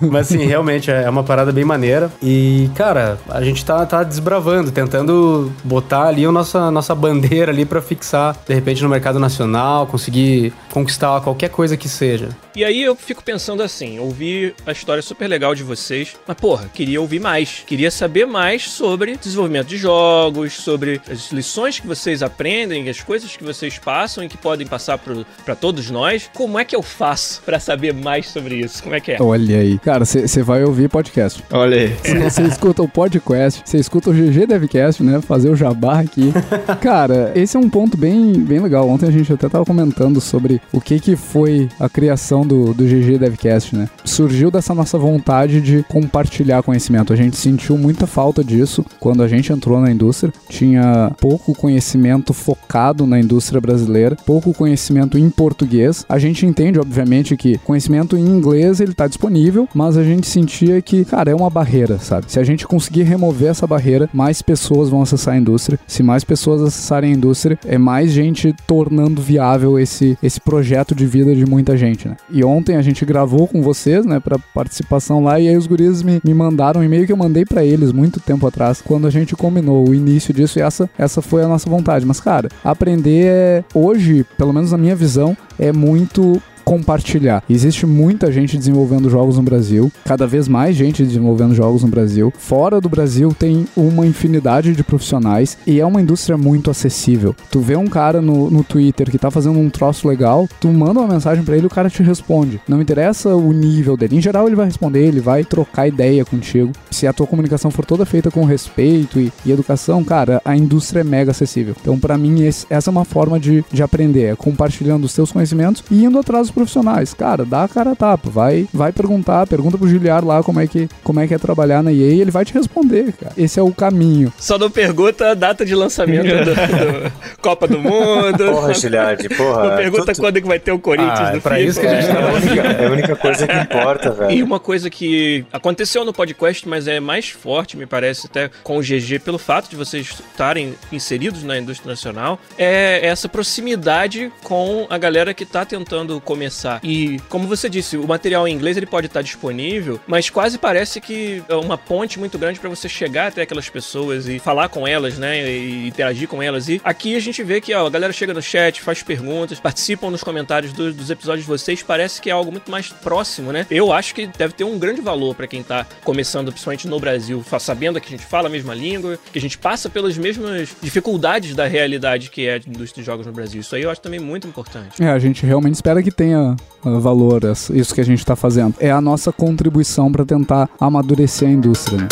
Mas 0.00 0.26
assim, 0.26 0.44
realmente 0.44 0.90
é 0.90 1.08
uma 1.08 1.22
parada 1.22 1.52
bem 1.52 1.64
maneira. 1.64 2.10
E, 2.20 2.68
cara, 2.74 3.18
a 3.28 3.42
gente 3.42 3.64
tá, 3.64 3.84
tá 3.86 4.02
desbravando, 4.02 4.72
tentando 4.72 5.52
botar 5.62 6.08
ali 6.08 6.24
a 6.24 6.32
nossa, 6.32 6.70
nossa 6.70 6.94
bandeira 6.94 7.52
ali 7.52 7.64
pra 7.64 7.80
fixar, 7.80 8.36
de 8.46 8.54
repente, 8.54 8.82
no 8.82 8.88
mercado 8.88 9.20
nacional, 9.20 9.86
conseguir 9.86 10.52
conquistar 10.72 11.20
qualquer 11.20 11.50
coisa 11.50 11.76
que 11.76 11.88
seja. 11.88 12.30
E 12.54 12.64
aí 12.64 12.82
eu 12.82 12.94
fico 12.94 13.24
pensando 13.24 13.62
assim, 13.62 13.98
ouvi 13.98 14.54
a 14.66 14.72
história 14.72 15.02
super 15.02 15.26
legal 15.26 15.54
de 15.54 15.62
vocês, 15.62 16.14
mas 16.26 16.36
porra, 16.36 16.68
queria 16.72 17.00
ouvir 17.00 17.18
mais. 17.18 17.62
Queria 17.66 17.90
saber 17.90 18.26
mais 18.26 18.68
sobre 18.68 19.16
desenvolvimento 19.16 19.68
de 19.68 19.78
jogos, 19.78 20.52
sobre 20.52 21.00
as 21.10 21.32
lições 21.32 21.80
que 21.80 21.86
vocês 21.86 22.22
aprendem, 22.22 22.90
as 22.90 23.00
coisas 23.00 23.34
que 23.34 23.42
vocês 23.42 23.78
passam 23.78 24.22
e 24.22 24.28
que 24.28 24.36
podem 24.36 24.66
passar 24.66 24.98
pra 25.44 25.54
todos 25.54 25.90
nós. 25.90 26.30
Como 26.34 26.58
é 26.58 26.64
que 26.64 26.76
eu 26.76 26.82
faço 26.82 27.42
pra 27.42 27.58
saber 27.58 27.94
mais 27.94 28.28
sobre 28.28 28.56
isso? 28.56 28.82
Como 28.82 28.94
é 28.94 29.00
que 29.00 29.12
é? 29.12 29.22
Olha 29.22 29.58
aí. 29.58 29.78
Cara, 29.78 30.04
você 30.04 30.42
vai 30.42 30.62
ouvir 30.62 30.90
podcast. 30.90 31.42
Olha 31.50 31.78
aí. 31.78 32.20
Você 32.22 32.42
escuta 32.42 32.82
o 32.82 32.88
podcast, 32.88 33.62
você 33.64 33.78
escuta 33.78 34.10
o 34.10 34.12
GG 34.12 34.46
Devcast, 34.46 35.02
né? 35.02 35.20
Fazer 35.22 35.48
o 35.48 35.56
jabá 35.56 36.00
aqui. 36.00 36.32
Cara, 36.82 37.32
esse 37.34 37.56
é 37.56 37.60
um 37.60 37.70
ponto 37.70 37.96
bem, 37.96 38.32
bem 38.34 38.60
legal. 38.60 38.86
Ontem 38.88 39.08
a 39.08 39.10
gente 39.10 39.32
até 39.32 39.48
tava 39.48 39.64
comentando 39.64 40.20
sobre 40.20 40.60
o 40.70 40.80
que 40.80 41.00
que 41.00 41.16
foi 41.16 41.68
a 41.80 41.88
criação 41.88 42.41
do, 42.46 42.74
do 42.74 42.84
GG 42.84 43.18
Devcast, 43.18 43.76
né? 43.76 43.88
Surgiu 44.04 44.50
dessa 44.50 44.74
nossa 44.74 44.98
vontade 44.98 45.60
de 45.60 45.84
compartilhar 45.88 46.62
conhecimento. 46.62 47.12
A 47.12 47.16
gente 47.16 47.36
sentiu 47.36 47.76
muita 47.78 48.06
falta 48.06 48.42
disso 48.42 48.84
quando 49.00 49.22
a 49.22 49.28
gente 49.28 49.52
entrou 49.52 49.80
na 49.80 49.90
indústria. 49.90 50.32
Tinha 50.48 51.12
pouco 51.20 51.54
conhecimento 51.54 52.32
focado 52.32 53.06
na 53.06 53.18
indústria 53.18 53.60
brasileira, 53.60 54.16
pouco 54.26 54.52
conhecimento 54.52 55.18
em 55.18 55.28
português. 55.30 56.04
A 56.08 56.18
gente 56.18 56.46
entende, 56.46 56.78
obviamente, 56.78 57.36
que 57.36 57.58
conhecimento 57.58 58.16
em 58.16 58.24
inglês 58.24 58.80
ele 58.80 58.94
tá 58.94 59.06
disponível, 59.06 59.68
mas 59.74 59.96
a 59.96 60.04
gente 60.04 60.26
sentia 60.26 60.80
que, 60.82 61.04
cara, 61.04 61.30
é 61.30 61.34
uma 61.34 61.50
barreira, 61.50 61.98
sabe? 61.98 62.30
Se 62.30 62.38
a 62.38 62.44
gente 62.44 62.66
conseguir 62.66 63.02
remover 63.02 63.50
essa 63.50 63.66
barreira, 63.66 64.08
mais 64.12 64.42
pessoas 64.42 64.88
vão 64.88 65.02
acessar 65.02 65.34
a 65.34 65.38
indústria. 65.38 65.78
Se 65.86 66.02
mais 66.02 66.24
pessoas 66.24 66.62
acessarem 66.62 67.12
a 67.12 67.16
indústria, 67.16 67.58
é 67.66 67.78
mais 67.78 68.12
gente 68.12 68.54
tornando 68.66 69.20
viável 69.20 69.78
esse, 69.78 70.16
esse 70.22 70.40
projeto 70.40 70.94
de 70.94 71.06
vida 71.06 71.34
de 71.34 71.46
muita 71.46 71.76
gente, 71.76 72.08
né? 72.08 72.16
E 72.32 72.42
ontem 72.42 72.76
a 72.76 72.82
gente 72.82 73.04
gravou 73.04 73.46
com 73.46 73.62
vocês, 73.62 74.06
né, 74.06 74.18
pra 74.18 74.38
participação 74.54 75.22
lá, 75.22 75.38
e 75.38 75.48
aí 75.48 75.56
os 75.56 75.66
guris 75.66 76.02
me, 76.02 76.20
me 76.24 76.32
mandaram 76.32 76.80
um 76.80 76.84
e-mail 76.84 77.06
que 77.06 77.12
eu 77.12 77.16
mandei 77.16 77.44
pra 77.44 77.64
eles 77.64 77.92
muito 77.92 78.20
tempo 78.20 78.46
atrás, 78.46 78.80
quando 78.80 79.06
a 79.06 79.10
gente 79.10 79.36
combinou 79.36 79.88
o 79.88 79.94
início 79.94 80.32
disso, 80.32 80.58
e 80.58 80.62
essa, 80.62 80.88
essa 80.96 81.20
foi 81.20 81.42
a 81.42 81.48
nossa 81.48 81.68
vontade. 81.68 82.06
Mas, 82.06 82.20
cara, 82.20 82.48
aprender 82.64 83.26
é, 83.26 83.64
hoje, 83.74 84.24
pelo 84.38 84.52
menos 84.52 84.72
na 84.72 84.78
minha 84.78 84.96
visão, 84.96 85.36
é 85.58 85.72
muito 85.72 86.40
compartilhar. 86.64 87.42
Existe 87.48 87.86
muita 87.86 88.30
gente 88.32 88.56
desenvolvendo 88.56 89.08
jogos 89.10 89.36
no 89.36 89.42
Brasil, 89.42 89.90
cada 90.04 90.26
vez 90.26 90.48
mais 90.48 90.74
gente 90.76 91.04
desenvolvendo 91.04 91.54
jogos 91.54 91.82
no 91.82 91.88
Brasil. 91.88 92.32
Fora 92.36 92.80
do 92.80 92.88
Brasil 92.88 93.34
tem 93.38 93.66
uma 93.76 94.06
infinidade 94.06 94.74
de 94.74 94.82
profissionais 94.82 95.56
e 95.66 95.80
é 95.80 95.86
uma 95.86 96.00
indústria 96.00 96.36
muito 96.36 96.70
acessível. 96.70 97.34
Tu 97.50 97.60
vê 97.60 97.76
um 97.76 97.86
cara 97.86 98.20
no, 98.20 98.50
no 98.50 98.64
Twitter 98.64 99.10
que 99.10 99.18
tá 99.18 99.30
fazendo 99.30 99.58
um 99.58 99.70
troço 99.70 100.08
legal, 100.08 100.48
tu 100.60 100.68
manda 100.68 101.00
uma 101.00 101.12
mensagem 101.12 101.44
pra 101.44 101.56
ele 101.56 101.66
o 101.66 101.70
cara 101.70 101.90
te 101.90 102.02
responde. 102.02 102.60
Não 102.68 102.80
interessa 102.80 103.34
o 103.34 103.52
nível 103.52 103.96
dele. 103.96 104.16
Em 104.16 104.20
geral 104.22 104.46
ele 104.46 104.56
vai 104.56 104.66
responder, 104.66 105.06
ele 105.06 105.20
vai 105.20 105.44
trocar 105.44 105.86
ideia 105.88 106.24
contigo. 106.24 106.72
Se 106.90 107.06
a 107.06 107.12
tua 107.12 107.26
comunicação 107.26 107.70
for 107.70 107.84
toda 107.84 108.04
feita 108.06 108.30
com 108.30 108.44
respeito 108.44 109.18
e, 109.20 109.32
e 109.44 109.50
educação, 109.52 110.02
cara, 110.04 110.40
a 110.44 110.56
indústria 110.56 111.00
é 111.00 111.04
mega 111.04 111.30
acessível. 111.30 111.74
Então, 111.80 111.98
pra 111.98 112.16
mim, 112.18 112.42
esse- 112.44 112.66
essa 112.70 112.90
é 112.90 112.92
uma 112.92 113.04
forma 113.04 113.38
de, 113.40 113.64
de 113.72 113.82
aprender, 113.82 114.32
é 114.32 114.36
compartilhando 114.36 115.04
os 115.04 115.14
teus 115.14 115.32
conhecimentos 115.32 115.82
e 115.90 116.04
indo 116.04 116.18
atrás 116.18 116.50
profissionais. 116.52 117.14
Cara, 117.14 117.44
dá 117.44 117.64
a 117.64 117.68
cara 117.68 117.92
a 117.92 117.96
tapa, 117.96 118.30
vai, 118.30 118.66
vai 118.72 118.92
perguntar, 118.92 119.46
pergunta 119.46 119.76
pro 119.78 119.88
Giliar 119.88 120.24
lá 120.24 120.42
como 120.42 120.60
é 120.60 120.66
que, 120.66 120.88
como 121.02 121.20
é, 121.20 121.26
que 121.26 121.34
é 121.34 121.38
trabalhar 121.38 121.82
na 121.82 121.92
EA 121.92 122.12
e 122.14 122.20
ele 122.20 122.30
vai 122.30 122.44
te 122.44 122.54
responder, 122.54 123.12
cara. 123.12 123.32
Esse 123.36 123.58
é 123.58 123.62
o 123.62 123.72
caminho. 123.72 124.32
Só 124.38 124.58
não 124.58 124.70
pergunta 124.70 125.30
a 125.30 125.34
data 125.34 125.64
de 125.64 125.74
lançamento 125.74 126.26
do, 126.28 126.44
do 126.44 127.12
Copa 127.42 127.66
do 127.66 127.78
Mundo. 127.78 128.44
Porra, 128.52 128.74
Giliard, 128.74 129.28
porra. 129.30 129.68
Não 129.70 129.76
pergunta 129.76 130.06
tu- 130.06 130.12
tu- 130.16 130.20
quando 130.20 130.40
que 130.40 130.46
vai 130.48 130.58
ter 130.58 130.72
o 130.72 130.78
Corinthians 130.78 131.18
Ah, 131.18 131.30
no 131.30 131.36
é 131.36 131.40
pra 131.40 131.56
FIFA. 131.56 131.68
isso 131.68 131.80
que 131.80 131.86
a 131.86 132.00
gente 132.00 132.10
É 132.16 132.22
a 132.22 132.32
única, 132.32 132.60
é 132.82 132.86
a 132.86 132.90
única 132.90 133.16
coisa 133.16 133.46
que 133.46 133.56
importa, 133.56 134.08
E 134.08 134.12
velho. 134.28 134.44
uma 134.46 134.60
coisa 134.60 134.88
que 134.90 135.44
aconteceu 135.52 136.04
no 136.04 136.12
podcast, 136.12 136.68
mas 136.68 136.86
é 136.86 137.00
mais 137.00 137.28
forte, 137.30 137.76
me 137.76 137.86
parece, 137.86 138.26
até 138.26 138.50
com 138.62 138.76
o 138.78 138.80
GG, 138.80 139.18
pelo 139.20 139.38
fato 139.38 139.68
de 139.70 139.76
vocês 139.76 140.14
estarem 140.30 140.74
inseridos 140.90 141.42
na 141.42 141.58
indústria 141.58 141.90
nacional, 141.90 142.38
é 142.58 143.00
essa 143.06 143.28
proximidade 143.28 144.32
com 144.42 144.86
a 144.90 144.98
galera 144.98 145.32
que 145.34 145.44
tá 145.44 145.64
tentando 145.64 146.20
começar. 146.20 146.41
E, 146.82 147.18
como 147.28 147.46
você 147.46 147.68
disse, 147.68 147.96
o 147.96 148.06
material 148.06 148.46
em 148.46 148.54
inglês 148.54 148.76
ele 148.76 148.86
pode 148.86 149.06
estar 149.06 149.22
disponível, 149.22 150.00
mas 150.06 150.30
quase 150.30 150.58
parece 150.58 151.00
que 151.00 151.42
é 151.48 151.54
uma 151.54 151.76
ponte 151.78 152.18
muito 152.18 152.38
grande 152.38 152.58
para 152.60 152.68
você 152.70 152.88
chegar 152.88 153.28
até 153.28 153.42
aquelas 153.42 153.68
pessoas 153.68 154.26
e 154.28 154.38
falar 154.38 154.68
com 154.68 154.86
elas, 154.86 155.18
né? 155.18 155.42
E 155.50 155.88
interagir 155.88 156.28
com 156.28 156.42
elas. 156.42 156.68
E 156.68 156.80
aqui 156.84 157.16
a 157.16 157.20
gente 157.20 157.42
vê 157.42 157.60
que 157.60 157.74
ó, 157.74 157.86
a 157.86 157.90
galera 157.90 158.12
chega 158.12 158.32
no 158.34 158.42
chat, 158.42 158.80
faz 158.80 159.02
perguntas, 159.02 159.58
participam 159.60 160.10
nos 160.10 160.22
comentários 160.22 160.72
do- 160.72 160.92
dos 160.92 161.10
episódios 161.10 161.44
de 161.44 161.48
vocês. 161.50 161.82
Parece 161.82 162.20
que 162.20 162.30
é 162.30 162.32
algo 162.32 162.50
muito 162.50 162.70
mais 162.70 162.88
próximo, 162.88 163.52
né? 163.52 163.66
Eu 163.70 163.92
acho 163.92 164.14
que 164.14 164.26
deve 164.26 164.54
ter 164.54 164.64
um 164.64 164.78
grande 164.78 165.00
valor 165.00 165.34
para 165.34 165.46
quem 165.46 165.62
tá 165.62 165.86
começando, 166.04 166.50
principalmente 166.50 166.86
no 166.88 166.98
Brasil, 167.00 167.44
sabendo 167.60 168.00
que 168.00 168.08
a 168.08 168.16
gente 168.16 168.26
fala 168.26 168.48
a 168.48 168.50
mesma 168.50 168.74
língua, 168.74 169.18
que 169.32 169.38
a 169.38 169.40
gente 169.42 169.58
passa 169.58 169.88
pelas 169.88 170.16
mesmas 170.16 170.70
dificuldades 170.82 171.54
da 171.54 171.66
realidade 171.66 172.30
que 172.30 172.46
é 172.46 172.54
a 172.54 172.56
indústria 172.58 173.02
de 173.02 173.06
jogos 173.06 173.26
no 173.26 173.32
Brasil. 173.32 173.60
Isso 173.60 173.74
aí 173.74 173.82
eu 173.82 173.90
acho 173.90 174.00
também 174.00 174.20
muito 174.20 174.46
importante. 174.46 175.02
É, 175.02 175.08
a 175.08 175.18
gente 175.18 175.44
realmente 175.44 175.74
espera 175.74 176.02
que 176.02 176.10
tenha 176.10 176.31
uh, 176.36 176.56
valor 177.00 177.44
essa- 177.44 177.76
isso 177.76 177.94
que 177.94 178.00
a 178.00 178.04
gente 178.04 178.24
tá 178.24 178.34
fazendo. 178.36 178.74
É 178.80 178.90
a 178.90 179.00
nossa 179.00 179.32
contribuição 179.32 180.10
pra 180.10 180.24
tentar 180.24 180.68
amadurecer 180.80 181.48
a 181.48 181.52
indústria, 181.52 181.98
né? 181.98 182.08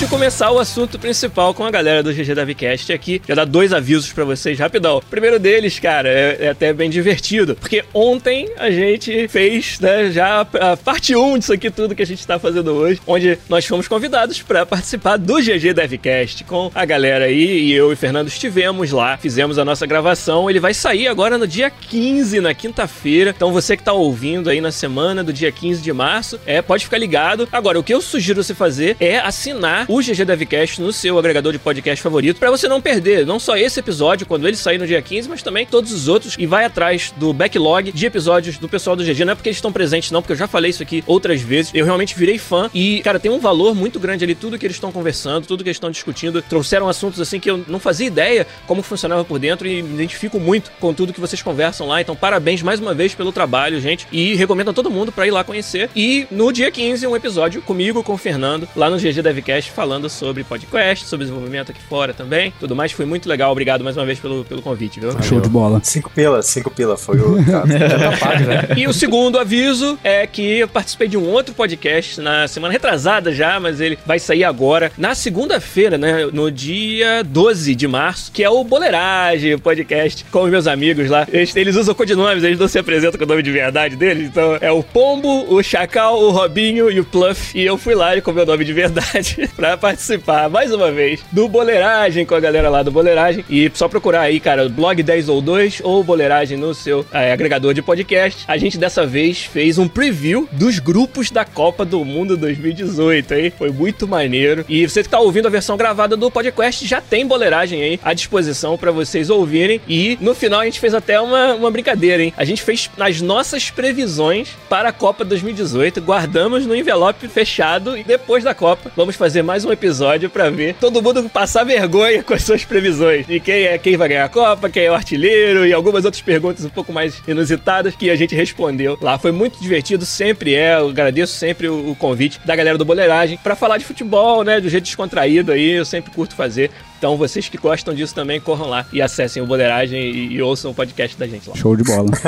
De 0.00 0.06
começar 0.06 0.50
o 0.50 0.58
assunto 0.58 0.98
principal 0.98 1.52
com 1.52 1.62
a 1.62 1.70
galera 1.70 2.02
do 2.02 2.10
GG 2.10 2.34
Davicast 2.34 2.90
aqui, 2.90 3.20
já 3.28 3.34
dá 3.34 3.44
dois 3.44 3.70
avisos 3.70 4.10
para 4.10 4.24
vocês 4.24 4.58
rapidão. 4.58 4.96
O 4.96 5.02
primeiro 5.02 5.38
deles, 5.38 5.78
cara, 5.78 6.08
é, 6.08 6.38
é, 6.40 6.48
até 6.48 6.72
bem 6.72 6.88
divertido, 6.88 7.54
porque 7.54 7.84
ontem 7.92 8.48
a 8.56 8.70
gente 8.70 9.28
fez, 9.28 9.78
né, 9.78 10.10
já 10.10 10.40
a 10.40 10.74
parte 10.74 11.14
1 11.14 11.38
disso 11.38 11.52
aqui 11.52 11.70
tudo 11.70 11.94
que 11.94 12.00
a 12.00 12.06
gente 12.06 12.26
tá 12.26 12.38
fazendo 12.38 12.72
hoje, 12.72 12.98
onde 13.06 13.38
nós 13.46 13.66
fomos 13.66 13.86
convidados 13.88 14.40
para 14.40 14.64
participar 14.64 15.18
do 15.18 15.34
GG 15.34 15.74
Devcast 15.74 16.44
com 16.44 16.70
a 16.74 16.86
galera 16.86 17.26
aí 17.26 17.64
e 17.64 17.72
eu 17.74 17.92
e 17.92 17.96
Fernando 17.96 18.28
estivemos 18.28 18.92
lá, 18.92 19.18
fizemos 19.18 19.58
a 19.58 19.66
nossa 19.66 19.84
gravação. 19.84 20.48
Ele 20.48 20.60
vai 20.60 20.72
sair 20.72 21.08
agora 21.08 21.36
no 21.36 21.46
dia 21.46 21.68
15, 21.68 22.40
na 22.40 22.54
quinta-feira. 22.54 23.34
Então 23.36 23.52
você 23.52 23.76
que 23.76 23.82
tá 23.82 23.92
ouvindo 23.92 24.48
aí 24.48 24.62
na 24.62 24.72
semana 24.72 25.22
do 25.22 25.30
dia 25.30 25.52
15 25.52 25.82
de 25.82 25.92
março, 25.92 26.40
é, 26.46 26.62
pode 26.62 26.84
ficar 26.84 26.96
ligado. 26.96 27.46
Agora, 27.52 27.78
o 27.78 27.82
que 27.82 27.92
eu 27.92 28.00
sugiro 28.00 28.42
você 28.42 28.54
fazer 28.54 28.96
é 28.98 29.18
assinar 29.18 29.89
o 29.90 29.98
GG 29.98 30.24
Devcast 30.24 30.80
no 30.80 30.92
seu 30.92 31.18
agregador 31.18 31.52
de 31.52 31.58
podcast 31.58 32.00
favorito 32.00 32.38
para 32.38 32.48
você 32.48 32.68
não 32.68 32.80
perder 32.80 33.26
não 33.26 33.40
só 33.40 33.56
esse 33.56 33.80
episódio 33.80 34.24
quando 34.24 34.46
ele 34.46 34.56
sair 34.56 34.78
no 34.78 34.86
dia 34.86 35.02
15, 35.02 35.28
mas 35.28 35.42
também 35.42 35.66
todos 35.66 35.92
os 35.92 36.06
outros 36.06 36.36
e 36.38 36.46
vai 36.46 36.64
atrás 36.64 37.12
do 37.16 37.32
backlog 37.32 37.90
de 37.90 38.06
episódios 38.06 38.56
do 38.56 38.68
pessoal 38.68 38.94
do 38.94 39.02
GG. 39.02 39.24
Não 39.24 39.32
é 39.32 39.34
porque 39.34 39.48
eles 39.48 39.56
estão 39.56 39.72
presentes 39.72 40.12
não, 40.12 40.22
porque 40.22 40.32
eu 40.32 40.36
já 40.36 40.46
falei 40.46 40.70
isso 40.70 40.80
aqui 40.80 41.02
outras 41.08 41.40
vezes. 41.40 41.72
Eu 41.74 41.84
realmente 41.84 42.14
virei 42.16 42.38
fã 42.38 42.70
e, 42.72 43.00
cara, 43.00 43.18
tem 43.18 43.32
um 43.32 43.40
valor 43.40 43.74
muito 43.74 43.98
grande 43.98 44.22
ali 44.22 44.36
tudo 44.36 44.56
que 44.56 44.64
eles 44.64 44.76
estão 44.76 44.92
conversando, 44.92 45.44
tudo 45.44 45.64
que 45.64 45.68
eles 45.68 45.76
estão 45.76 45.90
discutindo. 45.90 46.40
Trouxeram 46.40 46.88
assuntos 46.88 47.20
assim 47.20 47.40
que 47.40 47.50
eu 47.50 47.64
não 47.66 47.80
fazia 47.80 48.06
ideia 48.06 48.46
como 48.68 48.82
funcionava 48.82 49.24
por 49.24 49.40
dentro 49.40 49.66
e 49.66 49.82
me 49.82 49.94
identifico 49.94 50.38
muito 50.38 50.70
com 50.78 50.94
tudo 50.94 51.12
que 51.12 51.20
vocês 51.20 51.42
conversam 51.42 51.88
lá. 51.88 52.00
Então, 52.00 52.14
parabéns 52.14 52.62
mais 52.62 52.78
uma 52.78 52.94
vez 52.94 53.12
pelo 53.12 53.32
trabalho, 53.32 53.80
gente. 53.80 54.06
E 54.12 54.36
recomendo 54.36 54.70
a 54.70 54.72
todo 54.72 54.88
mundo 54.88 55.10
para 55.10 55.26
ir 55.26 55.32
lá 55.32 55.42
conhecer. 55.42 55.90
E 55.96 56.28
no 56.30 56.52
dia 56.52 56.70
15, 56.70 57.08
um 57.08 57.16
episódio 57.16 57.60
comigo, 57.60 58.04
com 58.04 58.12
o 58.12 58.16
Fernando, 58.16 58.68
lá 58.76 58.88
no 58.88 58.96
GG 58.96 59.20
Devcast, 59.20 59.79
falando 59.80 60.10
sobre 60.10 60.44
podcast, 60.44 61.06
sobre 61.06 61.24
desenvolvimento 61.24 61.70
aqui 61.70 61.80
fora 61.80 62.12
também. 62.12 62.52
Tudo 62.60 62.76
mais 62.76 62.92
foi 62.92 63.06
muito 63.06 63.26
legal. 63.26 63.50
Obrigado 63.50 63.82
mais 63.82 63.96
uma 63.96 64.04
vez 64.04 64.20
pelo, 64.20 64.44
pelo 64.44 64.60
convite, 64.60 65.00
viu? 65.00 65.10
Show 65.22 65.40
de 65.40 65.48
bola. 65.48 65.80
Cinco 65.82 66.10
pila, 66.10 66.42
cinco 66.42 66.70
pila 66.70 66.98
foi 66.98 67.18
o. 67.18 67.38
E 68.76 68.86
o 68.86 68.92
segundo 68.92 69.38
aviso 69.38 69.98
é 70.04 70.26
que 70.26 70.58
eu 70.58 70.68
participei 70.68 71.08
de 71.08 71.16
um 71.16 71.26
outro 71.26 71.54
podcast 71.54 72.20
na 72.20 72.46
semana 72.46 72.72
retrasada 72.72 73.32
já, 73.32 73.58
mas 73.58 73.80
ele 73.80 73.98
vai 74.04 74.18
sair 74.18 74.44
agora. 74.44 74.92
Na 74.98 75.14
segunda-feira, 75.14 75.96
né? 75.96 76.26
No 76.30 76.50
dia 76.50 77.22
12 77.24 77.74
de 77.74 77.88
março, 77.88 78.30
que 78.32 78.44
é 78.44 78.50
o 78.50 78.62
Boleiragem, 78.62 79.54
o 79.54 79.58
podcast 79.58 80.26
com 80.30 80.42
os 80.42 80.50
meus 80.50 80.66
amigos 80.66 81.08
lá. 81.08 81.26
Eles, 81.32 81.56
eles 81.56 81.74
usam 81.74 81.94
codinomes, 81.94 82.44
eles 82.44 82.58
não 82.58 82.68
se 82.68 82.78
apresentam 82.78 83.18
com 83.18 83.24
o 83.24 83.28
nome 83.28 83.42
de 83.42 83.50
verdade 83.50 83.96
deles. 83.96 84.26
Então 84.26 84.58
é 84.60 84.70
o 84.70 84.82
Pombo, 84.82 85.46
o 85.48 85.62
Chacal, 85.62 86.20
o 86.22 86.30
Robinho 86.30 86.90
e 86.90 87.00
o 87.00 87.04
Pluff. 87.04 87.58
E 87.58 87.64
eu 87.64 87.78
fui 87.78 87.94
lá 87.94 88.20
com 88.20 88.30
o 88.30 88.34
meu 88.34 88.44
nome 88.44 88.62
de 88.62 88.74
verdade 88.74 89.48
pra 89.56 89.69
participar 89.76 90.48
mais 90.48 90.72
uma 90.72 90.90
vez 90.90 91.20
do 91.32 91.48
Boleiragem 91.48 92.24
com 92.26 92.34
a 92.34 92.40
galera 92.40 92.68
lá 92.68 92.82
do 92.82 92.90
Boleiragem. 92.90 93.44
E 93.48 93.70
só 93.74 93.88
procurar 93.88 94.22
aí, 94.22 94.40
cara, 94.40 94.68
blog 94.68 95.02
10 95.02 95.28
ou 95.28 95.40
2 95.40 95.80
ou 95.84 96.02
Boleiragem 96.04 96.56
no 96.56 96.74
seu 96.74 97.04
é, 97.12 97.32
agregador 97.32 97.74
de 97.74 97.82
podcast. 97.82 98.44
A 98.46 98.56
gente 98.56 98.78
dessa 98.78 99.06
vez 99.06 99.44
fez 99.44 99.78
um 99.78 99.88
preview 99.88 100.48
dos 100.52 100.78
grupos 100.78 101.30
da 101.30 101.44
Copa 101.44 101.84
do 101.84 102.04
Mundo 102.04 102.36
2018, 102.36 103.34
hein? 103.34 103.52
Foi 103.56 103.70
muito 103.70 104.06
maneiro. 104.06 104.64
E 104.68 104.88
você 104.88 105.02
que 105.02 105.08
tá 105.08 105.20
ouvindo 105.20 105.46
a 105.46 105.50
versão 105.50 105.76
gravada 105.76 106.16
do 106.16 106.30
podcast 106.30 106.86
já 106.86 107.00
tem 107.00 107.26
Boleiragem 107.26 107.82
aí 107.82 108.00
à 108.02 108.12
disposição 108.12 108.76
para 108.76 108.90
vocês 108.90 109.30
ouvirem. 109.30 109.80
E 109.88 110.18
no 110.20 110.34
final 110.34 110.60
a 110.60 110.64
gente 110.64 110.80
fez 110.80 110.94
até 110.94 111.20
uma, 111.20 111.54
uma 111.54 111.70
brincadeira, 111.70 112.22
hein? 112.22 112.32
A 112.36 112.44
gente 112.44 112.62
fez 112.62 112.90
as 112.98 113.20
nossas 113.20 113.70
previsões 113.70 114.48
para 114.68 114.88
a 114.88 114.92
Copa 114.92 115.24
2018, 115.24 116.00
guardamos 116.00 116.66
no 116.66 116.74
envelope 116.74 117.28
fechado 117.28 117.96
e 117.96 118.04
depois 118.04 118.44
da 118.44 118.54
Copa 118.54 118.90
vamos 118.96 119.16
fazer 119.16 119.42
mais 119.42 119.59
um 119.64 119.72
episódio 119.72 120.30
para 120.30 120.50
ver 120.50 120.74
todo 120.74 121.02
mundo 121.02 121.28
passar 121.28 121.64
vergonha 121.64 122.22
com 122.22 122.34
as 122.34 122.42
suas 122.42 122.64
previsões. 122.64 123.26
E 123.28 123.40
quem 123.40 123.64
é 123.64 123.78
quem 123.78 123.96
vai 123.96 124.08
ganhar 124.08 124.24
a 124.24 124.28
Copa, 124.28 124.68
quem 124.68 124.84
é 124.84 124.90
o 124.90 124.94
artilheiro 124.94 125.66
e 125.66 125.72
algumas 125.72 126.04
outras 126.04 126.22
perguntas 126.22 126.64
um 126.64 126.70
pouco 126.70 126.92
mais 126.92 127.20
inusitadas 127.26 127.94
que 127.94 128.10
a 128.10 128.16
gente 128.16 128.34
respondeu 128.34 128.98
lá. 129.00 129.18
Foi 129.18 129.32
muito 129.32 129.60
divertido, 129.60 130.04
sempre 130.04 130.54
é. 130.54 130.74
Eu 130.74 130.88
agradeço 130.88 131.34
sempre 131.34 131.68
o, 131.68 131.90
o 131.90 131.96
convite 131.96 132.40
da 132.44 132.54
galera 132.54 132.78
do 132.78 132.84
Boleiragem 132.84 133.38
para 133.42 133.56
falar 133.56 133.78
de 133.78 133.84
futebol, 133.84 134.44
né? 134.44 134.60
Do 134.60 134.68
jeito 134.68 134.84
descontraído 134.84 135.52
aí, 135.52 135.72
eu 135.72 135.84
sempre 135.84 136.10
curto 136.10 136.34
fazer. 136.34 136.70
Então, 136.98 137.16
vocês 137.16 137.48
que 137.48 137.56
gostam 137.56 137.94
disso 137.94 138.14
também, 138.14 138.38
corram 138.38 138.68
lá 138.68 138.84
e 138.92 139.00
acessem 139.00 139.42
o 139.42 139.46
Boleiragem 139.46 140.02
e, 140.02 140.34
e 140.34 140.42
ouçam 140.42 140.70
o 140.70 140.74
podcast 140.74 141.18
da 141.18 141.26
gente 141.26 141.48
lá. 141.48 141.56
Show 141.56 141.74
de 141.74 141.82
bola. 141.82 142.10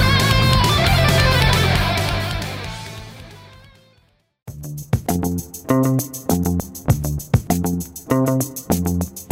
Literal. 5.70 6.69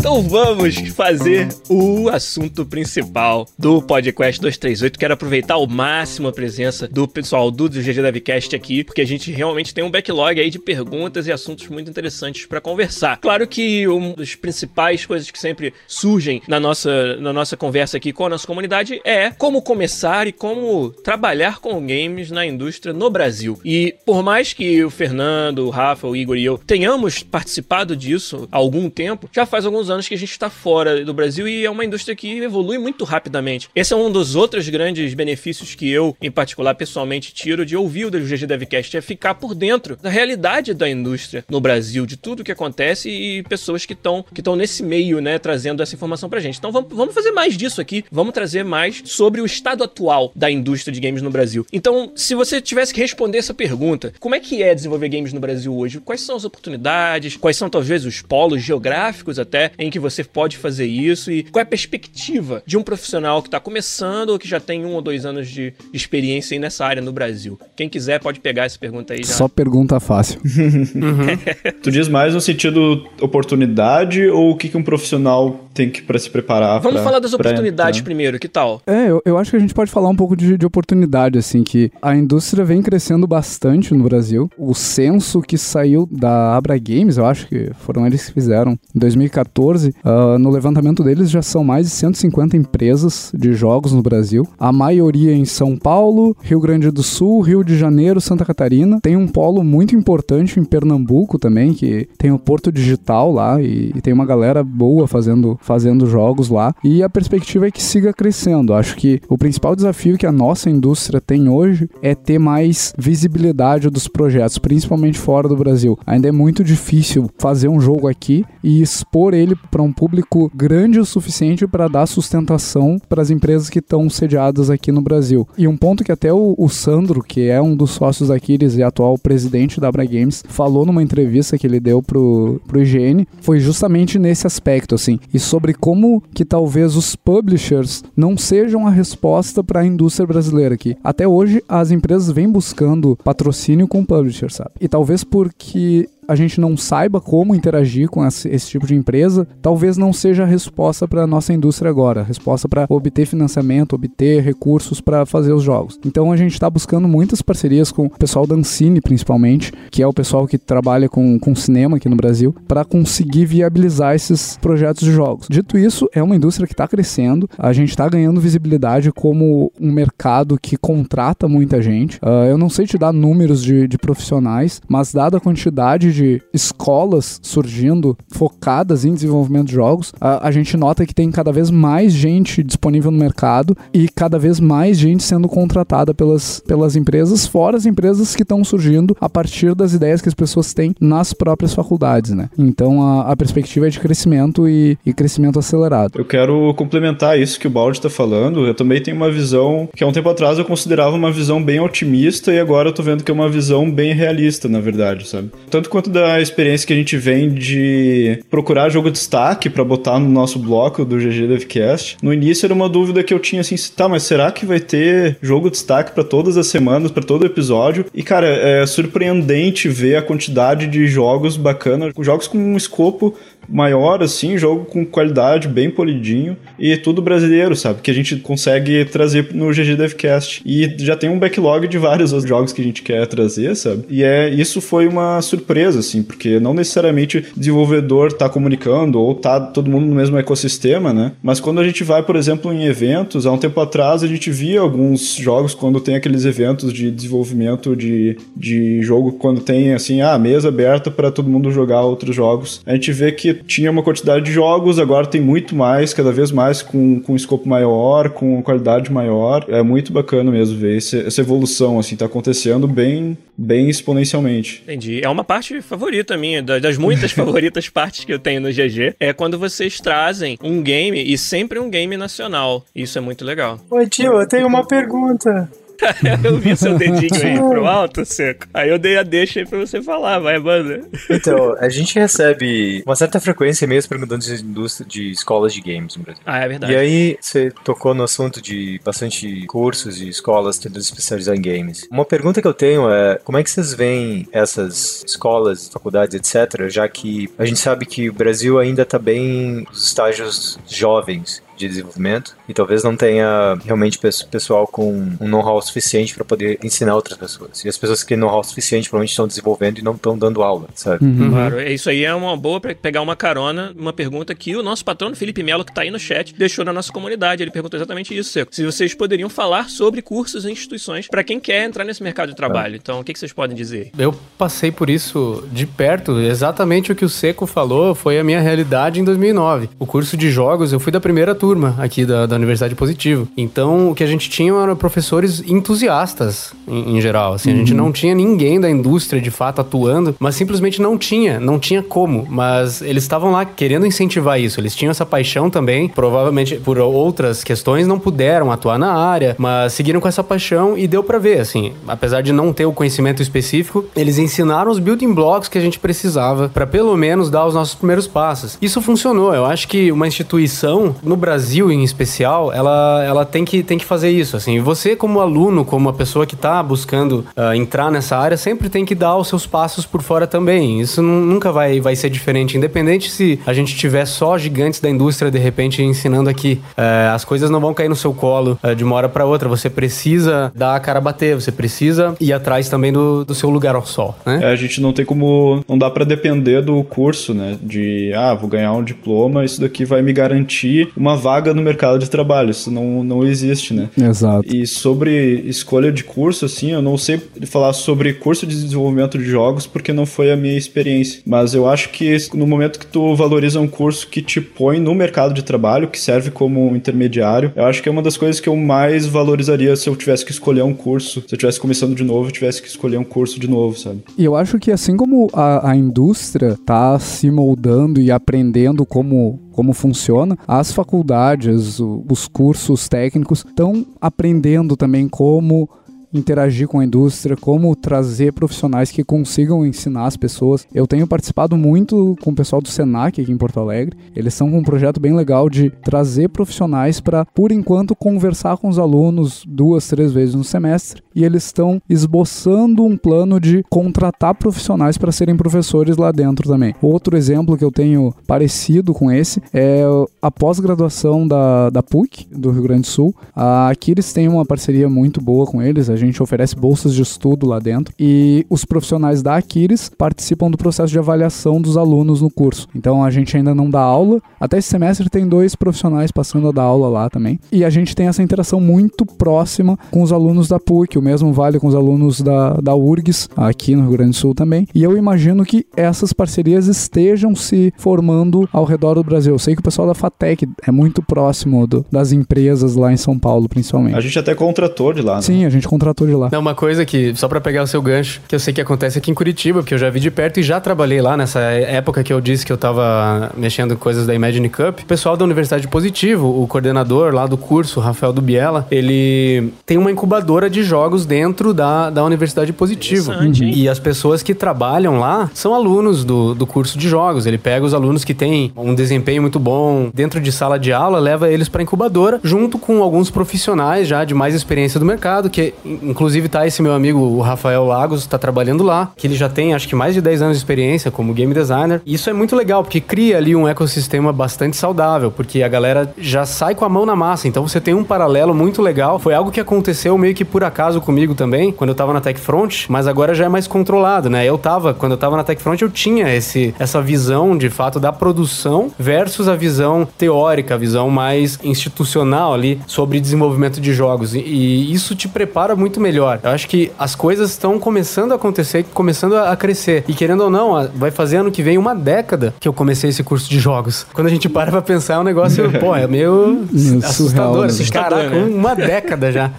Então 0.09 0.23
vamos 0.23 0.79
fazer 0.95 1.49
o 1.69 2.09
assunto 2.09 2.65
principal 2.65 3.47
do 3.59 3.83
podcast 3.83 4.41
238. 4.41 4.99
Quero 4.99 5.13
aproveitar 5.13 5.55
ao 5.55 5.67
máximo 5.67 6.29
a 6.29 6.33
presença 6.33 6.89
do 6.89 7.07
pessoal 7.07 7.51
do 7.51 7.69
GG 7.69 8.01
Devcast 8.01 8.57
aqui, 8.57 8.83
porque 8.83 9.03
a 9.03 9.07
gente 9.07 9.31
realmente 9.31 9.75
tem 9.75 9.85
um 9.85 9.91
backlog 9.91 10.41
aí 10.41 10.49
de 10.49 10.59
perguntas 10.59 11.27
e 11.27 11.33
assuntos 11.33 11.69
muito 11.69 11.91
interessantes 11.91 12.47
para 12.47 12.59
conversar. 12.59 13.19
Claro 13.19 13.47
que 13.47 13.87
uma 13.87 14.15
das 14.15 14.35
principais 14.35 15.05
coisas 15.05 15.31
que 15.31 15.39
sempre 15.39 15.75
surgem 15.87 16.41
na 16.49 16.59
nossa, 16.59 17.17
na 17.17 17.31
nossa 17.31 17.55
conversa 17.55 17.99
aqui 17.99 18.11
com 18.11 18.25
a 18.25 18.31
nossa 18.31 18.47
comunidade 18.47 19.03
é 19.05 19.31
como 19.31 19.61
começar 19.61 20.27
e 20.27 20.33
como 20.33 20.89
trabalhar 21.05 21.59
com 21.59 21.87
games 21.87 22.31
na 22.31 22.47
indústria 22.47 22.95
no 22.95 23.11
Brasil. 23.11 23.61
E 23.63 23.95
por 24.07 24.23
mais 24.23 24.55
que 24.55 24.83
o 24.83 24.89
Fernando, 24.89 25.67
o 25.67 25.71
Rafa, 25.71 26.07
o 26.07 26.17
Igor 26.17 26.39
e 26.39 26.47
eu 26.47 26.57
tenhamos 26.57 27.23
participado 27.23 27.95
disso 27.95 28.49
há 28.51 28.57
algum 28.57 28.89
tempo, 28.89 29.29
já 29.31 29.45
faz 29.45 29.67
alguns 29.67 29.91
anos 29.91 29.98
que 30.07 30.15
a 30.15 30.19
gente 30.19 30.31
está 30.31 30.51
fora 30.51 31.05
do 31.05 31.15
Brasil 31.15 31.49
e 31.49 31.65
é 31.65 31.71
uma 31.71 31.85
indústria 31.85 32.15
que 32.15 32.39
evolui 32.39 32.79
muito 32.79 33.05
rapidamente. 33.05 33.71
Esse 33.75 33.95
é 33.95 33.97
um 33.97 34.13
dos 34.13 34.37
outros 34.37 34.69
grandes 34.69 35.15
benefícios 35.15 35.75
que 35.75 35.91
eu, 35.91 36.17
em 36.21 36.31
particular, 36.31 36.75
pessoalmente 36.75 37.33
tiro 37.33 37.65
de 37.65 37.77
ouvir 37.77 38.05
o 38.05 38.11
GG 38.11 38.47
Devcast, 38.47 38.97
é 38.97 39.01
ficar 39.01 39.35
por 39.35 39.55
dentro 39.55 39.97
da 39.97 40.11
realidade 40.11 40.75
da 40.75 40.89
indústria 40.89 41.45
no 41.49 41.61
Brasil, 41.61 42.05
de 42.05 42.17
tudo 42.17 42.45
que 42.45 42.53
acontece 42.53 43.09
e 43.09 43.43
pessoas 43.45 43.87
que 43.87 43.95
estão 43.95 44.25
que 44.35 44.43
nesse 44.57 44.83
meio, 44.83 45.21
né, 45.21 45.39
trazendo 45.39 45.83
essa 45.83 45.95
informação 45.95 46.29
pra 46.29 46.41
gente. 46.41 46.59
Então 46.59 46.73
vamos, 46.73 46.95
vamos 46.95 47.15
fazer 47.15 47.31
mais 47.31 47.57
disso 47.57 47.81
aqui, 47.81 48.05
vamos 48.11 48.35
trazer 48.35 48.65
mais 48.65 49.03
sobre 49.05 49.41
o 49.41 49.47
estado 49.47 49.85
atual 49.85 50.33
da 50.35 50.51
indústria 50.51 50.93
de 50.93 51.01
games 51.01 51.23
no 51.23 51.31
Brasil. 51.31 51.67
Então, 51.73 52.13
se 52.15 52.35
você 52.35 52.61
tivesse 52.61 52.93
que 52.93 53.01
responder 53.01 53.39
essa 53.39 53.55
pergunta, 53.55 54.13
como 54.21 54.35
é 54.35 54.41
que 54.41 54.63
é 54.63 54.75
desenvolver 54.75 55.09
games 55.09 55.33
no 55.33 55.41
Brasil 55.41 55.75
hoje? 55.75 56.01
Quais 56.01 56.21
são 56.21 56.37
as 56.37 56.45
oportunidades? 56.45 57.37
Quais 57.37 57.57
são 57.57 57.71
talvez 57.71 58.05
os 58.05 58.21
polos 58.21 58.63
geográficos 58.63 59.39
até 59.39 59.71
em 59.79 59.88
que 59.91 59.99
você 59.99 60.25
pode 60.25 60.57
fazer 60.57 60.87
isso 60.87 61.31
e 61.31 61.43
qual 61.43 61.61
é 61.61 61.63
a 61.63 61.67
perspectiva 61.67 62.63
de 62.67 62.77
um 62.77 62.83
profissional 62.83 63.43
que 63.43 63.49
está 63.49 63.61
começando 63.61 64.31
ou 64.31 64.39
que 64.39 64.49
já 64.49 64.61
tem 64.61 64.85
um 64.85 64.95
ou 64.95 65.03
dois 65.03 65.25
anos 65.25 65.49
de 65.49 65.73
experiência 65.93 66.55
aí 66.55 66.59
nessa 66.59 66.85
área 66.85 67.03
no 67.03 67.13
Brasil? 67.13 67.59
Quem 67.77 67.89
quiser 67.89 68.21
pode 68.21 68.41
pegar 68.41 68.65
essa 68.65 68.79
pergunta 68.79 69.15
aí 69.15 69.23
já. 69.23 69.33
Só 69.33 69.49
pergunta 69.49 69.99
fácil. 70.01 70.41
Tu 71.83 71.91
diz 71.91 72.09
mais 72.09 72.35
no 72.35 72.41
sentido 72.41 73.07
oportunidade 73.21 74.27
ou 74.29 74.51
o 74.51 74.57
que, 74.57 74.69
que 74.69 74.77
um 74.77 74.83
profissional 74.83 75.68
tem 75.79 75.89
que 75.91 76.03
para 76.03 76.19
se 76.19 76.29
preparar? 76.29 76.81
Vamos 76.81 76.97
pra- 76.97 77.05
falar 77.05 77.19
das 77.21 77.31
pra- 77.31 77.41
oportunidades 77.51 78.01
né? 78.01 78.05
primeiro, 78.05 78.39
que 78.39 78.49
tal? 78.49 78.83
É, 78.85 79.09
eu, 79.11 79.23
eu 79.25 79.39
acho 79.39 79.51
que 79.53 79.57
a 79.57 79.61
gente 79.61 79.73
pode 79.73 79.91
falar 79.93 80.09
um 80.09 80.17
pouco 80.17 80.37
de, 80.37 80.59
de 80.59 80.67
oportunidade, 80.67 81.39
assim, 81.39 81.63
que 81.63 81.91
a 82.03 82.17
indústria 82.17 82.65
vem 82.65 82.83
crescendo 82.83 83.27
bastante 83.29 83.95
no 83.95 84.03
Brasil. 84.03 84.51
O 84.59 84.75
censo 84.75 85.41
que 85.41 85.57
saiu 85.57 86.09
da 86.11 86.57
Abra 86.57 86.77
Games, 86.79 87.17
eu 87.17 87.25
acho 87.27 87.47
que 87.47 87.71
foram 87.79 88.05
eles 88.07 88.27
que 88.27 88.33
fizeram, 88.33 88.73
em 88.95 88.99
2014, 88.99 89.95
ah, 90.05 90.37
no 90.39 90.51
levantamento 90.51 91.05
deles 91.05 91.31
já 91.31 91.43
são 91.43 91.63
mais 91.63 91.87
de 91.87 91.93
150 91.93 92.57
empresas 92.57 93.31
de 93.33 93.53
jogos 93.53 93.93
no 93.93 94.03
Brasil. 94.03 94.47
A 94.59 94.73
maioria 94.73 95.33
em 95.33 95.45
São 95.45 95.77
Paulo, 95.77 96.37
Rio 96.43 96.61
Grande 96.61 96.91
do 96.91 97.03
Sul, 97.05 97.41
Rio 97.41 97.63
de 97.63 97.79
Janeiro, 97.79 98.21
Santa 98.21 98.45
Catarina. 98.45 98.99
Tem 99.01 99.17
um 99.17 99.29
polo 99.29 99.63
muito 99.63 99.95
importante 99.95 100.59
em 100.59 100.65
Pernambuco 100.65 101.39
também, 101.39 101.73
que 101.73 102.09
tem 102.19 102.33
o 102.33 102.39
Porto 102.39 102.73
Digital 102.73 103.31
lá 103.33 103.63
e, 103.63 103.93
e 103.95 104.01
tem 104.01 104.13
uma 104.13 104.27
galera 104.27 104.65
boa 104.65 105.07
fazendo, 105.07 105.57
fazendo 105.69 106.07
jogos 106.07 106.49
lá. 106.49 106.75
E 106.83 107.03
a 107.03 107.11
perspectiva 107.11 107.69
é 107.69 107.71
que 107.71 107.83
siga 107.83 108.11
crescendo. 108.11 108.73
Acho 108.73 108.97
que 108.97 109.21
o 109.29 109.37
principal 109.37 109.77
desafio 109.77 110.17
que 110.17 110.27
a 110.27 110.33
nossa 110.33 110.71
indústria 110.71 111.21
tem 111.21 111.47
hoje 111.47 111.91
é 112.01 112.15
ter 112.15 112.39
mais 112.39 112.95
visibilidade 112.97 113.91
dos 113.91 114.09
projetos, 114.09 114.57
principalmente 114.57 115.19
fora 115.19 115.47
do 115.47 115.57
Brasil. 115.57 115.99
Ainda 116.07 116.27
é 116.27 116.33
muito 116.33 116.65
difícil 116.65 117.29
fazer 117.39 117.69
um 117.69 117.79
jogo 117.79 118.09
aqui 118.09 118.47
e 118.65 118.81
expor 118.81 119.35
ele 119.35 119.55
para 119.71 119.83
um 119.83 119.93
público 119.93 120.51
grande 120.55 120.99
o 120.99 121.05
suficiente 121.05 121.67
para 121.67 121.87
dar 121.87 122.07
sustentação 122.07 122.99
para 123.07 123.21
as 123.21 123.31
empresas 123.31 123.69
que 123.69 123.81
estão 123.81 124.09
sediadas 124.09 124.71
aqui 124.71 124.91
no 124.91 125.03
Brasil. 125.03 125.47
E 125.59 125.69
um 125.69 125.77
ponto 125.77 126.03
que 126.03 126.13
até 126.13 126.33
o, 126.33 126.55
o 126.57 126.69
Sandro, 126.71 127.23
que 127.23 127.49
é 127.49 127.61
um 127.61 127.77
dos 127.77 127.91
sócios 127.91 128.31
da 128.31 128.37
Aquiles 128.37 128.77
e 128.77 128.83
atual 128.83 129.19
presidente 129.19 129.79
da 129.79 129.89
Abra 129.89 130.07
Games, 130.07 130.43
falou 130.49 130.87
numa 130.87 131.03
entrevista 131.03 131.59
que 131.59 131.67
ele 131.67 131.79
deu 131.79 132.03
pro, 132.03 132.61
pro 132.67 132.81
IGN, 132.81 133.27
foi 133.43 133.61
justamente 133.61 134.19
nesse 134.19 134.47
aspecto, 134.47 134.95
assim. 134.95 135.19
E 135.35 135.39
sobre 135.59 135.75
como 135.75 136.23
que 136.33 136.45
talvez 136.45 136.95
os 136.95 137.17
publishers 137.17 138.05
não 138.17 138.37
sejam 138.37 138.87
a 138.87 138.91
resposta 138.91 139.65
para 139.65 139.81
a 139.81 139.85
indústria 139.85 140.25
brasileira 140.25 140.77
aqui. 140.77 140.97
Até 141.03 141.27
hoje, 141.27 141.61
as 141.69 141.91
empresas 141.91 142.31
vêm 142.31 142.49
buscando 142.49 143.19
patrocínio 143.25 143.89
com 143.89 144.05
publishers, 144.05 144.55
sabe? 144.55 144.71
E 144.81 144.87
talvez 144.87 145.25
porque 145.25 146.09
a 146.29 146.35
gente 146.35 146.61
não 146.61 146.77
saiba 146.77 147.21
como 147.23 147.55
interagir 147.55 148.09
com 148.11 148.25
esse, 148.27 148.49
esse 148.51 148.69
tipo 148.69 148.87
de 148.87 148.95
empresa, 148.95 149.49
talvez 149.63 149.97
não 149.97 150.13
seja 150.13 150.43
a 150.43 150.47
resposta 150.47 151.09
para 151.09 151.23
a 151.23 151.27
nossa 151.27 151.55
indústria 151.55 151.91
agora, 151.91 152.21
a 152.21 152.25
resposta 152.25 152.69
para 152.69 152.87
obter 152.91 153.25
financiamento, 153.25 153.95
obter 153.95 154.43
recursos 154.43 155.01
para 155.01 155.25
fazer 155.25 155.55
os 155.55 155.63
jogos. 155.63 155.99
Então 156.05 156.31
a 156.31 156.37
gente 156.37 156.53
está 156.53 156.69
buscando 156.69 157.09
muitas 157.09 157.41
parcerias 157.41 157.91
com 157.91 158.07
o 158.07 158.11
pessoal 158.11 158.47
da 158.47 158.55
Ancine, 158.55 159.01
principalmente, 159.01 159.73
que 159.91 160.03
é 160.03 160.07
o 160.07 160.13
pessoal 160.13 160.47
que 160.47 160.59
trabalha 160.59 161.09
com, 161.09 161.39
com 161.39 161.55
cinema 161.55 161.97
aqui 161.97 162.09
no 162.09 162.17
Brasil, 162.17 162.55
para 162.67 162.85
conseguir 162.85 163.47
viabilizar 163.47 164.15
esses 164.15 164.59
projetos 164.59 165.05
de 165.05 165.13
jogos. 165.13 165.47
Dito 165.49 165.79
isso, 165.79 166.09
é 166.13 166.23
uma 166.23 166.37
indústria 166.37 166.67
que 166.67 166.75
está 166.75 166.87
crescendo, 166.87 167.49
a 167.57 167.73
gente 167.73 167.91
está 167.91 168.07
ganhando 168.07 168.41
visibilidade 168.41 169.11
como 169.13 169.73
um 169.81 169.91
mercado 169.91 170.59
que 170.61 170.77
contrata 170.77 171.49
muita 171.49 171.81
gente. 171.81 172.19
Uh, 172.19 172.51
eu 172.51 172.59
não 172.59 172.69
sei 172.69 172.87
te 172.87 172.99
dar 172.99 173.13
números 173.13 173.63
de, 173.63 173.89
de 173.89 173.97
profissionais, 173.97 174.83
mas 174.89 175.13
dada 175.13 175.39
a 175.39 175.41
quantidade 175.41 176.13
de 176.13 176.18
escolas 176.53 177.41
surgindo 177.43 178.17
focadas 178.29 179.05
em 179.05 179.15
desenvolvimento 179.15 179.69
de 179.69 179.75
jogos, 179.75 180.13
a, 180.21 180.47
a 180.49 180.51
gente 180.51 180.77
nota 180.77 181.07
que 181.07 181.15
tem 181.15 181.31
cada 181.31 181.53
vez 181.53 181.71
mais 181.71 182.13
gente 182.13 182.63
disponível 182.63 183.11
no 183.11 183.19
mercado 183.19 183.77
e 183.93 184.09
cada 184.09 184.39
vez 184.39 184.61
mais 184.61 184.99
gente 184.99 185.23
sendo 185.23 185.49
contratada 185.49 186.15
pelas, 186.15 186.61
pelas 186.67 186.97
empresas, 186.97 187.47
fora 187.47 187.77
as 187.77 187.87
empresas 187.87 188.35
que 188.35 188.43
estão 188.43 188.63
surgindo 188.65 189.17
a 189.21 189.29
partir 189.29 189.75
das 189.75 189.93
ideias 189.93 190.21
que 190.21 190.29
as 190.29 190.35
pessoas 190.35 190.75
têm 190.75 190.95
nas 191.01 191.33
próprias 191.33 191.75
faculdades, 191.75 192.33
né? 192.33 192.49
Então 192.59 193.03
a, 193.03 193.33
a 193.33 193.37
perspectiva 193.37 193.87
é 193.87 193.91
de 193.91 194.01
crescimento 194.01 194.69
e, 194.69 194.99
e, 195.05 195.13
crescimento 195.13 195.59
acelerado. 195.59 196.19
Eu 196.19 196.25
quero 196.25 196.73
complementar 196.75 197.39
isso 197.39 197.59
que 197.59 197.67
o 197.67 197.71
Balde 197.71 197.99
está 197.99 198.11
falando. 198.11 198.67
Eu 198.67 198.75
também 198.75 199.01
tenho 199.01 199.17
uma 199.17 199.31
visão 199.31 199.89
que 199.95 200.03
há 200.03 200.07
um 200.07 200.13
tempo 200.13 200.29
atrás 200.29 200.59
eu 200.59 200.65
considerava 200.65 201.15
uma 201.15 201.31
visão 201.31 201.63
bem 201.63 201.81
otimista 201.81 202.53
e 202.53 202.59
agora 202.59 202.89
eu 202.89 202.93
tô 202.93 203.03
vendo 203.03 203.25
que 203.25 203.31
é 203.31 203.35
uma 203.35 203.49
visão 203.49 203.91
bem 203.91 204.15
realista, 204.15 204.69
na 204.69 204.81
verdade, 204.81 205.27
sabe? 205.27 205.51
Tanto 205.71 205.89
quanto 205.89 206.08
da 206.09 206.41
experiência 206.41 206.87
que 206.87 206.93
a 206.93 206.97
gente 206.97 207.17
vem 207.17 207.51
de 207.51 208.43
procurar 208.51 208.89
jogo 208.89 209.11
de 209.11 209.19
destaque 209.19 209.69
para 209.69 209.85
botar 209.85 210.19
no 210.19 210.29
nosso 210.29 210.59
bloco 210.59 211.05
do 211.05 211.17
GG 211.17 211.47
Devcast, 211.47 212.17
no 212.23 212.33
início 212.33 212.67
era 212.67 212.75
uma 212.75 212.89
dúvida 212.89 213.23
que 213.23 213.33
eu 213.33 213.39
tinha 213.39 213.61
assim, 213.61 213.77
tá, 213.95 214.09
mas 214.09 214.23
será 214.23 214.51
que 214.51 214.67
vai 214.67 214.81
ter 214.81 215.37
jogo 215.41 215.71
de 215.71 215.73
destaque 215.73 216.13
para 216.13 216.25
todas 216.25 216.57
as 216.57 216.67
semanas, 216.67 217.11
para 217.11 217.23
todo 217.23 217.47
episódio? 217.47 218.07
E 218.15 218.23
cara, 218.23 218.47
é 218.47 218.87
surpreendente 218.87 219.89
ver 219.89 220.17
a 220.17 220.23
quantidade 220.23 220.87
de 220.87 221.07
jogos 221.07 221.57
bacanas, 221.57 222.13
jogos 222.21 222.47
com 222.47 222.59
um 222.59 222.77
escopo 222.77 223.35
maior, 223.69 224.23
assim, 224.23 224.57
jogo 224.57 224.85
com 224.85 225.05
qualidade, 225.05 225.69
bem 225.69 225.91
polidinho, 225.91 226.57
e 226.79 226.97
tudo 226.97 227.21
brasileiro, 227.21 227.77
sabe? 227.77 228.01
Que 228.01 228.11
a 228.11 228.15
gente 228.15 228.37
consegue 228.37 229.05
trazer 229.05 229.49
no 229.53 229.71
GG 229.71 229.97
Devcast. 229.97 230.63
E 230.65 230.95
já 230.99 231.17
tem 231.17 231.29
um 231.29 231.39
backlog 231.39 231.87
de 231.87 231.99
vários 231.99 232.33
outros 232.33 232.49
jogos 232.49 232.73
que 232.73 232.81
a 232.81 232.85
gente 232.85 233.03
quer 233.03 233.27
trazer, 233.27 233.75
sabe? 233.77 234.05
E 234.09 234.23
é 234.23 234.49
isso 234.49 234.81
foi 234.81 235.07
uma 235.07 235.41
surpresa, 235.43 235.99
assim, 235.99 236.23
porque 236.23 236.59
não 236.59 236.73
necessariamente 236.73 237.45
desenvolvedor 237.57 238.33
tá 238.33 238.49
comunicando 238.49 239.21
ou 239.21 239.35
tá 239.35 239.61
todo 239.61 239.91
mundo 239.91 240.07
no 240.07 240.15
mesmo 240.15 240.39
ecossistema, 240.39 241.13
né? 241.13 241.33
Mas 241.43 241.61
quando 241.61 241.81
a 241.81 241.85
gente 241.85 242.05
vai, 242.05 242.23
por 242.23 242.37
exemplo, 242.37 242.73
em 242.73 242.85
eventos, 242.85 243.47
há 243.47 243.53
um 243.53 243.59
tempo 243.59 243.81
atrás 243.81 244.23
a 244.23 244.27
gente 244.27 244.51
via 244.51 244.81
alguns 244.81 245.35
jogos 245.35 245.75
quando 245.75 246.01
tem 246.01 246.17
aqueles 246.17 246.45
eventos 246.45 246.93
de 246.93 247.11
desenvolvimento 247.11 247.95
de, 247.95 248.37
de 248.57 249.03
jogo, 249.03 249.33
quando 249.33 249.61
tem, 249.61 249.93
assim, 249.93 250.21
a 250.21 250.35
ah, 250.35 250.39
mesa 250.39 250.69
aberta 250.69 251.11
para 251.11 251.31
todo 251.31 251.49
mundo 251.49 251.71
jogar 251.71 252.03
outros 252.03 252.35
jogos. 252.35 252.81
A 252.87 252.95
gente 252.95 253.13
vê 253.13 253.33
que 253.33 253.58
tinha 253.67 253.91
uma 253.91 254.03
quantidade 254.03 254.45
de 254.45 254.53
jogos, 254.53 254.99
agora 254.99 255.27
tem 255.27 255.41
muito 255.41 255.75
mais, 255.75 256.13
cada 256.15 256.33
vez 256.33 256.51
mais 256.51 256.83
com, 256.83 257.21
com 257.21 257.33
um 257.33 257.37
escopo 257.37 257.69
maior, 257.69 258.31
com 258.31 258.63
qualidade 258.63 259.13
maior. 259.13 259.65
É 259.69 259.83
muito 259.83 260.13
bacana 260.13 260.51
mesmo 260.51 260.79
ver 260.79 260.97
esse, 260.97 261.19
essa 261.27 261.41
evolução, 261.41 261.99
assim, 261.99 262.17
tá 262.17 262.27
acontecendo 262.27 262.87
bem, 262.87 263.37
bem 263.57 263.89
exponencialmente. 263.89 264.83
Entendi. 264.85 265.21
É 265.23 265.29
uma 265.29 265.45
parte 265.45 265.81
favorita 265.81 266.37
minha, 266.37 266.63
das 266.63 266.97
muitas 266.97 267.33
favoritas 267.33 267.89
partes 267.89 268.25
que 268.25 268.33
eu 268.33 268.39
tenho 268.39 268.61
no 268.61 268.71
GG, 268.71 269.15
é 269.19 269.33
quando 269.33 269.59
vocês 269.59 270.01
trazem 270.01 270.59
um 270.63 270.83
game, 270.83 271.23
e 271.23 271.37
sempre 271.37 271.79
um 271.79 271.91
game 271.91 272.17
nacional. 272.17 272.85
Isso 272.95 273.19
é 273.19 273.21
muito 273.21 273.45
legal. 273.45 273.81
Oi, 273.91 274.07
tio, 274.07 274.41
eu 274.41 274.49
tenho 274.49 274.67
uma 274.67 274.87
pergunta. 274.87 275.69
eu 276.45 276.59
vi 276.59 276.77
seu 276.77 276.97
dedinho 276.97 277.35
aí 277.35 277.59
pro 277.59 277.87
alto, 277.87 278.25
Seco. 278.25 278.67
Aí 278.73 278.89
eu 278.89 278.99
dei 278.99 279.19
a 279.19 279.23
deixa 279.23 279.61
aí 279.61 279.67
pra 279.67 279.79
você 279.79 280.03
falar, 280.03 280.39
vai, 280.39 280.59
manda. 280.59 281.03
Então, 281.31 281.77
a 281.79 281.89
gente 281.89 282.19
recebe 282.19 283.03
uma 283.05 283.17
certa 283.17 283.41
frequência 283.41 283.85
e-mails 283.85 284.07
perguntando 284.07 284.45
de 284.45 284.63
indústria 284.63 285.07
de 285.07 285.31
escolas 285.31 285.73
de 285.73 285.81
games 285.81 286.17
no 286.17 286.23
Brasil. 286.23 286.43
Ah, 286.47 286.59
é 286.59 286.69
verdade. 286.69 286.93
E 286.93 286.97
aí, 286.97 287.39
você 287.41 287.71
tocou 287.85 288.15
no 288.15 288.23
assunto 288.23 288.63
de 288.63 289.01
bastante 289.05 289.67
cursos 289.67 290.21
e 290.21 290.29
escolas 290.29 290.79
tentando 290.79 291.01
especializar 291.01 291.57
em 291.57 291.63
games. 291.63 292.07
Uma 292.11 292.25
pergunta 292.25 292.61
que 292.63 292.69
eu 292.69 292.75
tenho 292.75 293.11
é, 293.11 293.39
como 293.45 293.59
é 293.59 293.63
que 293.63 293.71
vocês 293.71 293.93
veem 293.93 294.49
essas 294.53 295.25
escolas, 295.27 295.89
faculdades, 295.89 296.35
etc., 296.35 296.89
já 296.89 297.09
que 297.09 297.49
a 297.59 297.65
gente 297.65 297.81
sabe 297.81 298.07
que 298.07 298.29
o 298.29 298.33
Brasil 298.33 298.79
ainda 298.79 299.05
tá 299.05 299.19
bem 299.19 299.87
nos 299.89 300.07
estágios 300.07 300.79
jovens 300.87 301.63
de 301.79 301.89
desenvolvimento 301.89 302.57
e 302.69 302.75
talvez 302.75 303.03
não 303.03 303.17
tenha 303.17 303.79
realmente 303.85 304.19
pessoal 304.19 304.87
com 304.87 305.33
um 305.41 305.49
know-how 305.49 305.81
suficiente 305.81 306.35
para 306.35 306.45
poder 306.45 306.79
ensinar 306.83 307.15
outras 307.15 307.39
pessoas. 307.39 307.85
E 307.85 307.89
as 307.89 307.97
pessoas 307.97 308.23
que 308.23 308.29
têm 308.29 308.37
know-how 308.37 308.63
suficiente 308.63 309.09
provavelmente 309.09 309.31
estão 309.31 309.47
desenvolvendo 309.47 309.99
e 309.99 310.03
não 310.03 310.15
estão 310.15 310.37
dando 310.37 310.63
aula, 310.63 310.89
sabe? 310.95 311.25
Uhum. 311.25 311.51
Claro, 311.51 311.81
isso 311.81 312.11
aí 312.11 312.25
é 312.25 312.35
uma 312.35 312.57
boa 312.57 312.81
para 312.81 312.95
pegar 312.95 313.23
uma 313.23 313.37
carona, 313.37 313.93
uma 313.97 314.13
pergunta 314.13 314.55
que 314.55 314.77
o 314.77 314.83
nosso 314.83 315.05
patrono 315.05 315.37
Felipe 315.37 315.63
Melo, 315.63 315.85
que 315.85 315.91
está 315.91 316.03
aí 316.03 316.11
no 316.11 316.19
chat, 316.19 316.55
deixou 316.55 316.85
na 316.85 316.93
nossa 316.93 317.13
comunidade. 317.13 317.63
Ele 317.63 317.71
perguntou 317.71 317.99
exatamente 317.99 318.37
isso, 318.37 318.51
Seco. 318.51 318.75
Se 318.75 318.85
vocês 318.85 319.15
poderiam 319.15 319.49
falar 319.49 319.89
sobre 319.89 320.21
cursos 320.21 320.65
e 320.65 320.71
instituições 320.71 321.29
para 321.29 321.45
quem 321.45 321.61
quer 321.61 321.85
entrar 321.85 322.05
nesse 322.05 322.23
mercado 322.23 322.51
de 322.51 322.57
trabalho. 322.57 322.95
Ah. 322.95 322.99
Então, 323.01 323.21
o 323.21 323.25
que, 323.25 323.33
que 323.33 323.39
vocês 323.39 323.53
podem 323.53 323.77
dizer? 323.77 324.11
Eu 324.19 324.35
passei 324.57 324.91
por 324.91 325.09
isso 325.09 325.67
de 325.73 325.87
perto. 325.87 326.41
Exatamente 326.41 327.13
o 327.13 327.17
que 327.17 327.25
o 327.25 327.29
Seco 327.29 327.67
falou 327.67 328.15
foi 328.15 328.39
a 328.39 328.45
minha 328.45 328.61
realidade 328.61 329.21
em 329.21 329.25
2009. 329.25 329.91
O 329.99 330.07
curso 330.07 330.37
de 330.37 330.51
jogos, 330.51 330.93
eu 330.93 331.01
fui 331.01 331.13
da 331.13 331.21
primeira 331.21 331.55
turma 331.55 331.68
turma 331.69 331.95
aqui 331.99 332.25
da, 332.25 332.47
da 332.47 332.57
Universidade 332.57 332.95
Positivo. 332.95 333.47
Então, 333.55 334.11
o 334.11 334.15
que 334.15 334.25
a 334.25 334.27
gente 334.27 334.49
tinha 334.49 334.73
eram 334.73 334.97
professores 334.97 335.63
entusiastas, 335.67 336.73
em, 336.87 337.19
em 337.19 337.21
geral. 337.21 337.53
Assim, 337.53 337.69
uhum. 337.69 337.75
A 337.75 337.79
gente 337.79 337.93
uhum. 337.93 337.99
não 337.99 338.13
tinha 338.13 338.35
ninguém 338.35 338.81
da 338.81 338.89
indústria, 338.89 339.39
de 339.39 339.51
fato, 339.51 339.83
atuando, 339.83 340.35
mas 340.39 340.55
simplesmente 340.55 341.03
não 341.03 341.19
tinha, 341.19 341.61
não 341.61 341.79
tinha 341.79 342.03
como. 342.03 342.47
Mas 342.49 343.03
eles 343.03 343.23
estavam 343.23 343.51
lá 343.51 343.67
querendo 343.67 344.07
incentivar 344.07 344.59
isso. 344.59 344.81
Eles 344.81 344.97
tinham 344.97 345.11
essa 345.11 345.27
paixão 345.27 345.69
também, 345.69 346.09
provavelmente 346.09 346.77
por 346.77 346.99
outras 346.99 347.63
questões 347.63 348.07
não 348.07 348.19
puderam 348.19 348.73
atuar 348.73 348.99
na 348.99 349.13
área, 349.13 349.55
mas 349.59 349.93
seguiram 349.93 350.21
com 350.21 350.29
essa 350.29 350.43
paixão 350.43 350.97
e 350.97 351.07
deu 351.07 351.23
para 351.23 351.39
ver, 351.39 351.61
assim, 351.61 351.93
apesar 352.07 352.41
de 352.41 352.51
não 352.51 352.73
ter 352.73 352.87
o 352.87 352.93
conhecimento 352.93 353.43
específico, 353.43 354.07
eles 354.17 354.39
ensinaram 354.39 354.91
os 354.91 354.99
building 354.99 355.35
blocks 355.35 355.69
que 355.69 355.77
a 355.77 355.83
gente 355.83 355.99
precisava 355.99 356.71
para 356.71 356.87
pelo 356.87 357.15
menos 357.15 357.51
dar 357.51 357.67
os 357.67 357.75
nossos 357.75 357.95
primeiros 357.95 358.27
passos. 358.27 358.79
Isso 358.81 359.03
funcionou. 359.03 359.55
Eu 359.55 359.67
acho 359.67 359.87
que 359.87 360.11
uma 360.11 360.27
instituição 360.27 361.15
no 361.23 361.37
Brasil 361.37 361.58
Brasil 361.59 361.91
em 361.91 362.05
especial, 362.05 362.73
ela, 362.73 363.25
ela 363.27 363.45
tem, 363.45 363.65
que, 363.65 363.83
tem 363.83 363.99
que 363.99 364.05
fazer 364.05 364.31
isso, 364.31 364.57
assim. 364.57 364.79
Você 364.79 365.17
como 365.17 365.41
aluno, 365.41 365.85
como 365.85 366.07
uma 366.07 366.13
pessoa 366.13 366.47
que 366.47 366.55
está 366.55 366.81
buscando 366.81 367.45
uh, 367.57 367.75
entrar 367.75 368.13
nessa 368.13 368.37
área, 368.37 368.57
sempre 368.57 368.89
tem 368.89 369.05
que 369.05 369.13
dar 369.13 369.37
os 369.37 369.49
seus 369.49 369.67
passos 369.67 370.07
por 370.07 370.23
fora 370.23 370.47
também. 370.47 371.01
Isso 371.01 371.21
nunca 371.21 371.73
vai, 371.73 372.01
vai 372.01 372.15
ser 372.15 372.31
diferente, 372.31 372.77
independente 372.77 373.29
se 373.29 373.59
a 373.67 373.73
gente 373.73 373.97
tiver 373.97 374.25
só 374.25 374.57
gigantes 374.57 375.01
da 375.01 375.11
indústria 375.11 375.51
de 375.51 375.59
repente 375.59 376.01
ensinando 376.01 376.49
aqui. 376.49 376.81
Uh, 376.97 377.35
as 377.35 377.45
coisas 377.45 377.69
não 377.71 377.81
vão 377.81 377.93
cair 377.93 378.09
no 378.09 378.15
seu 378.15 378.33
colo 378.33 378.79
uh, 378.85 378.95
de 378.95 379.03
uma 379.03 379.17
hora 379.17 379.29
para 379.29 379.45
outra. 379.45 379.69
Você 379.69 379.91
precisa 379.91 380.71
dar 380.77 380.95
a 380.95 381.01
cara 381.01 381.19
a 381.19 381.21
bater, 381.21 381.57
você 381.57 381.73
precisa 381.73 382.37
ir 382.41 382.53
atrás 382.53 382.89
também 382.89 383.13
do, 383.13 383.45
do 383.45 383.55
seu 383.55 383.69
lugar 383.69 383.97
ao 383.97 384.07
sol, 384.07 384.37
né? 384.47 384.61
É, 384.63 384.67
a 384.71 384.77
gente 384.77 385.01
não 385.01 385.13
tem 385.13 385.25
como... 385.25 385.83
Não 385.89 385.99
dá 385.99 386.09
para 386.09 386.25
depender 386.25 386.83
do 386.83 387.03
curso, 387.03 387.53
né? 387.53 387.77
De, 387.83 388.33
ah, 388.37 388.55
vou 388.55 388.71
ganhar 388.71 388.93
um 388.93 389.03
diploma, 389.03 389.65
isso 389.65 389.81
daqui 389.81 390.05
vai 390.05 390.23
me 390.23 390.33
garantir 390.33 391.11
uma 391.17 391.37
vaga 391.37 391.48
no 391.75 391.83
mercado 391.83 392.19
de 392.19 392.29
trabalho. 392.29 392.71
Isso 392.71 392.91
não, 392.91 393.25
não 393.25 393.45
existe, 393.45 393.95
né? 393.95 394.09
Exato. 394.17 394.65
E 394.67 394.87
sobre 394.87 395.63
escolha 395.67 396.13
de 396.13 396.25
curso, 396.25 396.65
assim, 396.65 396.93
eu 396.93 397.03
não 397.03 397.17
sei 397.17 397.41
falar 397.67 397.93
sobre 397.93 398.35
curso 398.35 398.67
de 398.67 398.75
desenvolvimento 398.75 399.39
de 399.39 399.45
jogos 399.45 399.87
porque 399.87 400.13
não 400.13 400.27
foi 400.27 400.51
a 400.51 400.57
minha 400.57 400.77
experiência. 400.77 401.41
Mas 401.47 401.75
eu 401.75 401.89
acho 401.89 402.11
que 402.11 402.37
no 402.55 402.67
momento 402.67 402.99
que 402.99 403.07
tu 403.07 403.35
valoriza 403.35 403.81
um 403.81 403.89
curso 403.89 404.29
que 404.29 404.43
te 404.43 404.61
põe 404.61 405.01
no 405.01 405.15
mercado 405.15 405.55
de 405.55 405.63
trabalho, 405.63 406.09
que 406.09 406.21
serve 406.21 406.51
como 406.51 406.95
intermediário, 406.95 407.73
eu 407.75 407.85
acho 407.85 408.03
que 408.03 408.09
é 408.09 408.13
uma 408.13 408.23
das 408.23 408.37
coisas 408.37 408.61
que 408.61 408.69
eu 408.69 408.77
mais 408.77 409.27
valorizaria 409.27 409.95
se 409.97 410.09
eu 410.09 410.17
tivesse 410.17 410.45
que 410.45 410.53
escolher 410.53 410.83
um 410.83 410.95
curso. 410.95 411.43
Se 411.47 411.55
eu 411.55 411.59
tivesse 411.59 411.81
começando 411.81 412.15
de 412.15 412.25
novo, 412.25 412.49
eu 412.49 412.53
tivesse 412.53 412.83
que 412.83 412.89
escolher 412.89 413.19
um 413.19 413.25
curso 413.25 413.59
de 413.59 413.69
novo, 413.69 413.99
sabe? 413.99 414.23
E 414.37 414.45
eu 414.45 414.55
acho 414.55 414.79
que 414.79 414.91
assim 414.91 415.17
como 415.17 415.49
a, 415.53 415.91
a 415.91 415.97
indústria 415.97 416.77
tá 416.85 417.19
se 417.19 417.51
moldando 417.51 418.21
e 418.21 418.31
aprendendo 418.31 419.05
como 419.07 419.61
como 419.79 419.93
funciona. 419.93 420.59
As 420.67 420.91
faculdades, 420.91 422.01
os 422.01 422.49
cursos 422.49 423.09
técnicos 423.09 423.65
estão 423.65 424.05
aprendendo 424.21 424.97
também 424.97 425.29
como 425.29 425.89
interagir 426.35 426.89
com 426.89 426.99
a 426.99 427.05
indústria, 427.05 427.57
como 427.57 427.95
trazer 427.95 428.53
profissionais 428.53 429.13
que 429.13 429.23
consigam 429.23 429.87
ensinar 429.87 430.27
as 430.27 430.37
pessoas. 430.37 430.85
Eu 430.93 431.07
tenho 431.07 431.29
participado 431.29 431.77
muito 431.77 432.37
com 432.43 432.51
o 432.51 432.55
pessoal 432.55 432.83
do 432.83 432.89
Senac 432.89 433.41
aqui 433.41 433.53
em 433.53 433.57
Porto 433.57 433.79
Alegre. 433.79 434.19
Eles 434.35 434.53
são 434.53 434.67
um 434.67 434.83
projeto 434.83 435.21
bem 435.21 435.33
legal 435.33 435.71
de 435.71 435.91
trazer 435.91 436.49
profissionais 436.49 437.21
para, 437.21 437.45
por 437.45 437.71
enquanto, 437.71 438.17
conversar 438.17 438.79
com 438.79 438.89
os 438.89 438.99
alunos 438.99 439.65
duas, 439.65 440.09
três 440.09 440.33
vezes 440.33 440.57
no 440.57 440.65
semestre. 440.65 441.23
E 441.39 441.45
eles 441.45 441.67
estão 441.67 442.03
esboçando 442.11 443.05
um 443.05 443.17
plano 443.17 443.61
de 443.61 443.85
contratar 443.89 444.57
profissionais 444.57 445.17
para 445.17 445.31
serem 445.31 445.57
professores 445.57 446.17
lá 446.17 446.33
dentro 446.33 446.69
também. 446.69 446.97
Outro 447.01 447.37
exemplo 447.37 447.79
que 447.79 447.85
eu 447.85 447.93
tenho 447.93 448.35
parecido 448.45 449.15
com 449.15 449.31
esse 449.31 449.63
é 449.73 450.03
a 450.43 450.51
pós-graduação 450.51 451.47
da, 451.47 451.91
da 451.91 452.03
PUC, 452.03 452.49
do 452.51 452.73
Rio 452.73 452.83
Grande 452.83 453.03
do 453.03 453.07
Sul. 453.07 453.33
Aqui 453.55 454.11
eles 454.11 454.33
têm 454.33 454.49
uma 454.49 454.67
parceria 454.67 455.09
muito 455.09 455.41
boa 455.41 455.65
com 455.65 455.81
eles, 455.81 456.11
a 456.11 456.17
gente 456.17 456.43
oferece 456.43 456.75
bolsas 456.75 457.15
de 457.15 457.23
estudo 457.23 457.69
lá 457.69 457.79
dentro 457.79 458.13
e 458.19 458.67
os 458.69 458.85
profissionais 458.85 459.41
da 459.41 459.55
Aquiles 459.55 460.11
participam 460.19 460.69
do 460.69 460.77
processo 460.77 461.13
de 461.13 461.21
avaliação 461.21 461.81
dos 461.81 461.97
alunos 461.97 462.43
no 462.43 462.51
curso. 462.51 462.89
Então 462.97 463.23
a 463.23 463.31
gente 463.31 463.57
ainda 463.57 463.73
não 463.77 463.89
dá 463.89 464.01
aula, 464.01 464.43
até 464.59 464.79
esse 464.79 464.89
semestre 464.89 465.31
tem 465.31 465.47
dois 465.47 465.77
profissionais 465.77 466.33
passando 466.33 466.69
a 466.69 466.73
dar 466.73 466.83
aula 466.83 467.09
lá 467.09 467.31
também. 467.31 467.61
E 467.71 467.85
a 467.85 467.91
gente 467.91 468.17
tem 468.17 468.27
essa 468.27 468.43
interação 468.43 468.81
muito 468.81 469.25
próxima 469.25 469.97
com 470.11 470.21
os 470.21 470.33
alunos 470.33 470.67
da 470.67 470.81
PUC, 470.81 471.17
o 471.17 471.28
mesmo 471.29 471.53
vale 471.53 471.79
com 471.79 471.87
os 471.87 471.95
alunos 471.95 472.41
da, 472.41 472.75
da 472.75 472.95
URGS, 472.95 473.51
aqui 473.55 473.95
no 473.95 474.03
Rio 474.03 474.13
Grande 474.13 474.31
do 474.31 474.37
Sul 474.37 474.55
também. 474.55 474.89
E 474.95 475.03
eu 475.03 475.17
imagino 475.17 475.63
que 475.65 475.87
essas 475.95 476.33
parcerias 476.33 476.87
estejam 476.87 477.55
se 477.55 477.93
formando 477.99 478.67
ao 478.73 478.85
redor 478.85 479.15
do 479.15 479.23
Brasil. 479.23 479.53
Eu 479.53 479.59
sei 479.59 479.75
que 479.75 479.81
o 479.81 479.85
pessoal 479.85 480.09
da 480.09 480.15
FATEC 480.15 480.67
é 480.87 480.91
muito 480.91 481.23
próximo 481.23 481.87
do, 481.87 482.05
das 482.11 482.33
empresas 482.33 482.95
lá 482.97 483.13
em 483.13 483.17
São 483.17 483.39
Paulo, 483.39 483.69
principalmente. 483.69 484.17
A 484.17 484.21
gente 484.21 484.39
até 484.39 484.55
contratou 484.55 485.13
de 485.13 485.21
lá, 485.21 485.37
né? 485.37 485.43
Sim, 485.43 485.65
a 485.67 485.71
gente 485.71 485.87
contratou 485.87 486.27
de 486.27 486.35
lá. 486.35 486.49
Não, 486.51 486.61
uma 486.61 486.75
coisa 486.75 487.05
que, 487.05 487.35
só 487.37 487.47
para 487.47 487.61
pegar 487.61 487.83
o 487.83 487.87
seu 487.87 488.01
gancho, 488.01 488.41
que 488.49 488.55
eu 488.55 488.61
sei 488.61 488.73
que 488.73 488.81
acontece 488.81 489.19
aqui 489.19 489.31
em 489.31 489.35
Curitiba, 489.35 489.81
porque 489.81 489.93
eu 489.93 489.99
já 489.99 490.09
vi 490.09 490.21
de 490.21 490.31
perto 490.31 490.61
e 490.61 490.63
já 490.63 490.81
trabalhei 490.81 491.21
lá 491.21 491.37
nessa 491.37 491.61
época 491.61 492.25
que 492.25 492.33
eu 492.33 492.41
disse 492.41 492.65
que 492.65 492.73
eu 492.73 492.79
tava 492.79 493.53
mexendo 493.57 493.95
com 493.97 494.01
coisas 494.01 494.27
da 494.27 494.35
Imagine 494.35 494.71
Cup. 494.71 495.01
O 495.01 495.07
pessoal 495.07 495.37
da 495.37 495.45
Universidade 495.45 495.87
Positivo, 495.89 496.63
o 496.63 496.67
coordenador 496.67 497.35
lá 497.35 497.47
do 497.47 497.59
curso, 497.59 498.01
Rafael 498.01 498.33
Dubiela, 498.33 498.87
ele 498.91 499.73
tem 499.85 499.99
uma 499.99 500.11
incubadora 500.11 500.71
de 500.71 500.83
jogos 500.83 501.18
dentro 501.27 501.73
da, 501.73 502.11
da 502.11 502.25
Universidade 502.25 502.73
Positivo. 502.73 503.33
E 503.63 503.89
as 503.89 503.99
pessoas 503.99 504.43
que 504.43 504.55
trabalham 504.55 505.19
lá 505.19 505.51
são 505.55 505.75
alunos 505.75 506.25
do, 506.25 506.55
do 506.55 506.67
curso 506.67 506.99
de 506.99 507.09
jogos. 507.09 507.47
Ele 507.47 507.59
pega 507.59 507.85
os 507.85 507.95
alunos 507.95 508.25
que 508.25 508.35
têm 508.35 508.73
um 508.77 508.95
desempenho 508.95 509.43
muito 509.43 509.59
bom 509.59 510.11
dentro 510.13 510.41
de 510.41 510.53
sala 510.53 510.79
de 510.79 510.93
aula, 510.93 511.19
leva 511.19 511.51
eles 511.51 511.69
para 511.69 511.83
incubadora, 511.83 512.41
junto 512.43 512.79
com 512.79 513.03
alguns 513.03 513.31
profissionais 513.31 514.09
já 514.09 514.25
de 514.25 514.35
mais 514.35 514.55
experiência 514.55 514.99
do 514.99 515.07
mercado, 515.07 515.51
que 515.51 515.75
inclusive 515.85 516.49
tá 516.49 516.67
esse 516.67 516.83
meu 516.83 516.93
amigo, 516.93 517.19
o 517.19 517.41
Rafael 517.41 517.85
Lagos, 517.85 518.21
está 518.21 518.39
trabalhando 518.39 518.83
lá, 518.83 519.13
que 519.17 519.27
ele 519.27 519.35
já 519.35 519.49
tem 519.49 519.75
acho 519.75 519.89
que 519.89 519.95
mais 519.95 520.15
de 520.15 520.21
10 520.21 520.43
anos 520.43 520.57
de 520.57 520.61
experiência 520.61 521.11
como 521.11 521.33
game 521.33 521.53
designer. 521.55 522.01
E 522.05 522.15
isso 522.15 522.29
é 522.29 522.33
muito 522.33 522.55
legal, 522.57 522.83
porque 522.83 523.01
cria 523.01 523.37
ali 523.37 523.55
um 523.55 523.67
ecossistema 523.67 524.33
bastante 524.33 524.77
saudável, 524.77 525.31
porque 525.31 525.63
a 525.63 525.69
galera 525.69 526.13
já 526.19 526.45
sai 526.45 526.75
com 526.75 526.85
a 526.85 526.89
mão 526.89 527.07
na 527.07 527.17
massa. 527.17 527.49
Então 527.49 527.67
você 527.67 527.81
tem 527.81 527.95
um 527.95 528.05
paralelo 528.05 528.55
muito 528.55 528.83
legal. 528.83 529.19
Foi 529.19 529.35
algo 529.35 529.51
que 529.51 529.61
aconteceu 529.61 530.17
meio 530.19 530.35
que 530.35 530.45
por 530.45 530.65
acaso 530.65 530.98
comigo 531.01 531.35
também, 531.35 531.73
quando 531.73 531.91
eu 531.91 531.95
tava 531.95 532.13
na 532.13 532.21
Tech 532.21 532.39
Front, 532.41 532.87
mas 532.89 533.07
agora 533.07 533.35
já 533.35 533.45
é 533.45 533.49
mais 533.49 533.67
controlado, 533.67 534.29
né? 534.31 534.45
Eu 534.45 534.59
tava, 534.59 534.95
quando 534.95 535.13
eu 535.13 535.19
tava 535.19 535.37
na 535.37 535.45
Tech 535.45 535.61
Front, 535.63 535.81
eu 535.81 535.91
tinha 535.91 536.35
esse, 536.35 536.75
essa 536.79 537.01
visão 537.01 537.57
de 537.57 537.69
fato 537.71 537.99
da 538.01 538.13
produção 538.13 538.91
versus 538.99 539.49
a 539.49 539.55
visão 539.57 540.07
teórica, 540.17 540.75
a 540.75 540.79
visão 540.79 541.11
mais 541.11 541.59
institucional 541.63 542.55
ali 542.55 542.81
sobre 542.87 543.21
desenvolvimento 543.21 543.81
de 543.81 543.93
jogos. 543.93 544.35
E, 544.35 544.39
e 544.41 544.93
isso 544.93 545.15
te 545.15 545.29
prepara 545.29 545.75
muito 545.77 546.01
melhor. 546.01 546.41
Eu 546.43 546.51
acho 546.51 546.69
que 546.69 546.91
as 546.99 547.15
coisas 547.15 547.51
estão 547.51 547.79
começando 547.79 548.33
a 548.33 548.35
acontecer, 548.37 548.85
começando 548.95 549.37
a 549.37 549.57
crescer. 549.57 550.05
E 550.09 550.15
querendo 550.15 550.43
ou 550.45 550.51
não, 550.51 550.89
vai 550.95 551.11
fazer 551.11 551.39
ano 551.39 551.51
que 551.51 551.63
vem 551.63 551.79
uma 551.79 551.95
década 551.95 552.55
que 552.61 552.69
eu 552.69 552.73
comecei 552.73 553.11
esse 553.11 553.23
curso 553.23 553.49
de 553.49 553.59
jogos. 553.59 554.07
Quando 554.13 554.27
a 554.27 554.31
gente 554.31 554.49
para 554.49 554.71
pra 554.71 554.83
pensar, 554.83 555.15
é 555.15 555.19
um 555.19 555.25
negócio, 555.25 555.71
pô, 555.79 555.95
é 555.95 556.07
meio 556.07 556.65
assustador. 557.05 557.63
né? 557.63 557.67
Assim, 557.67 557.85
Caraca, 557.91 558.37
uma 558.37 558.75
década 558.75 559.33
já. 559.33 559.51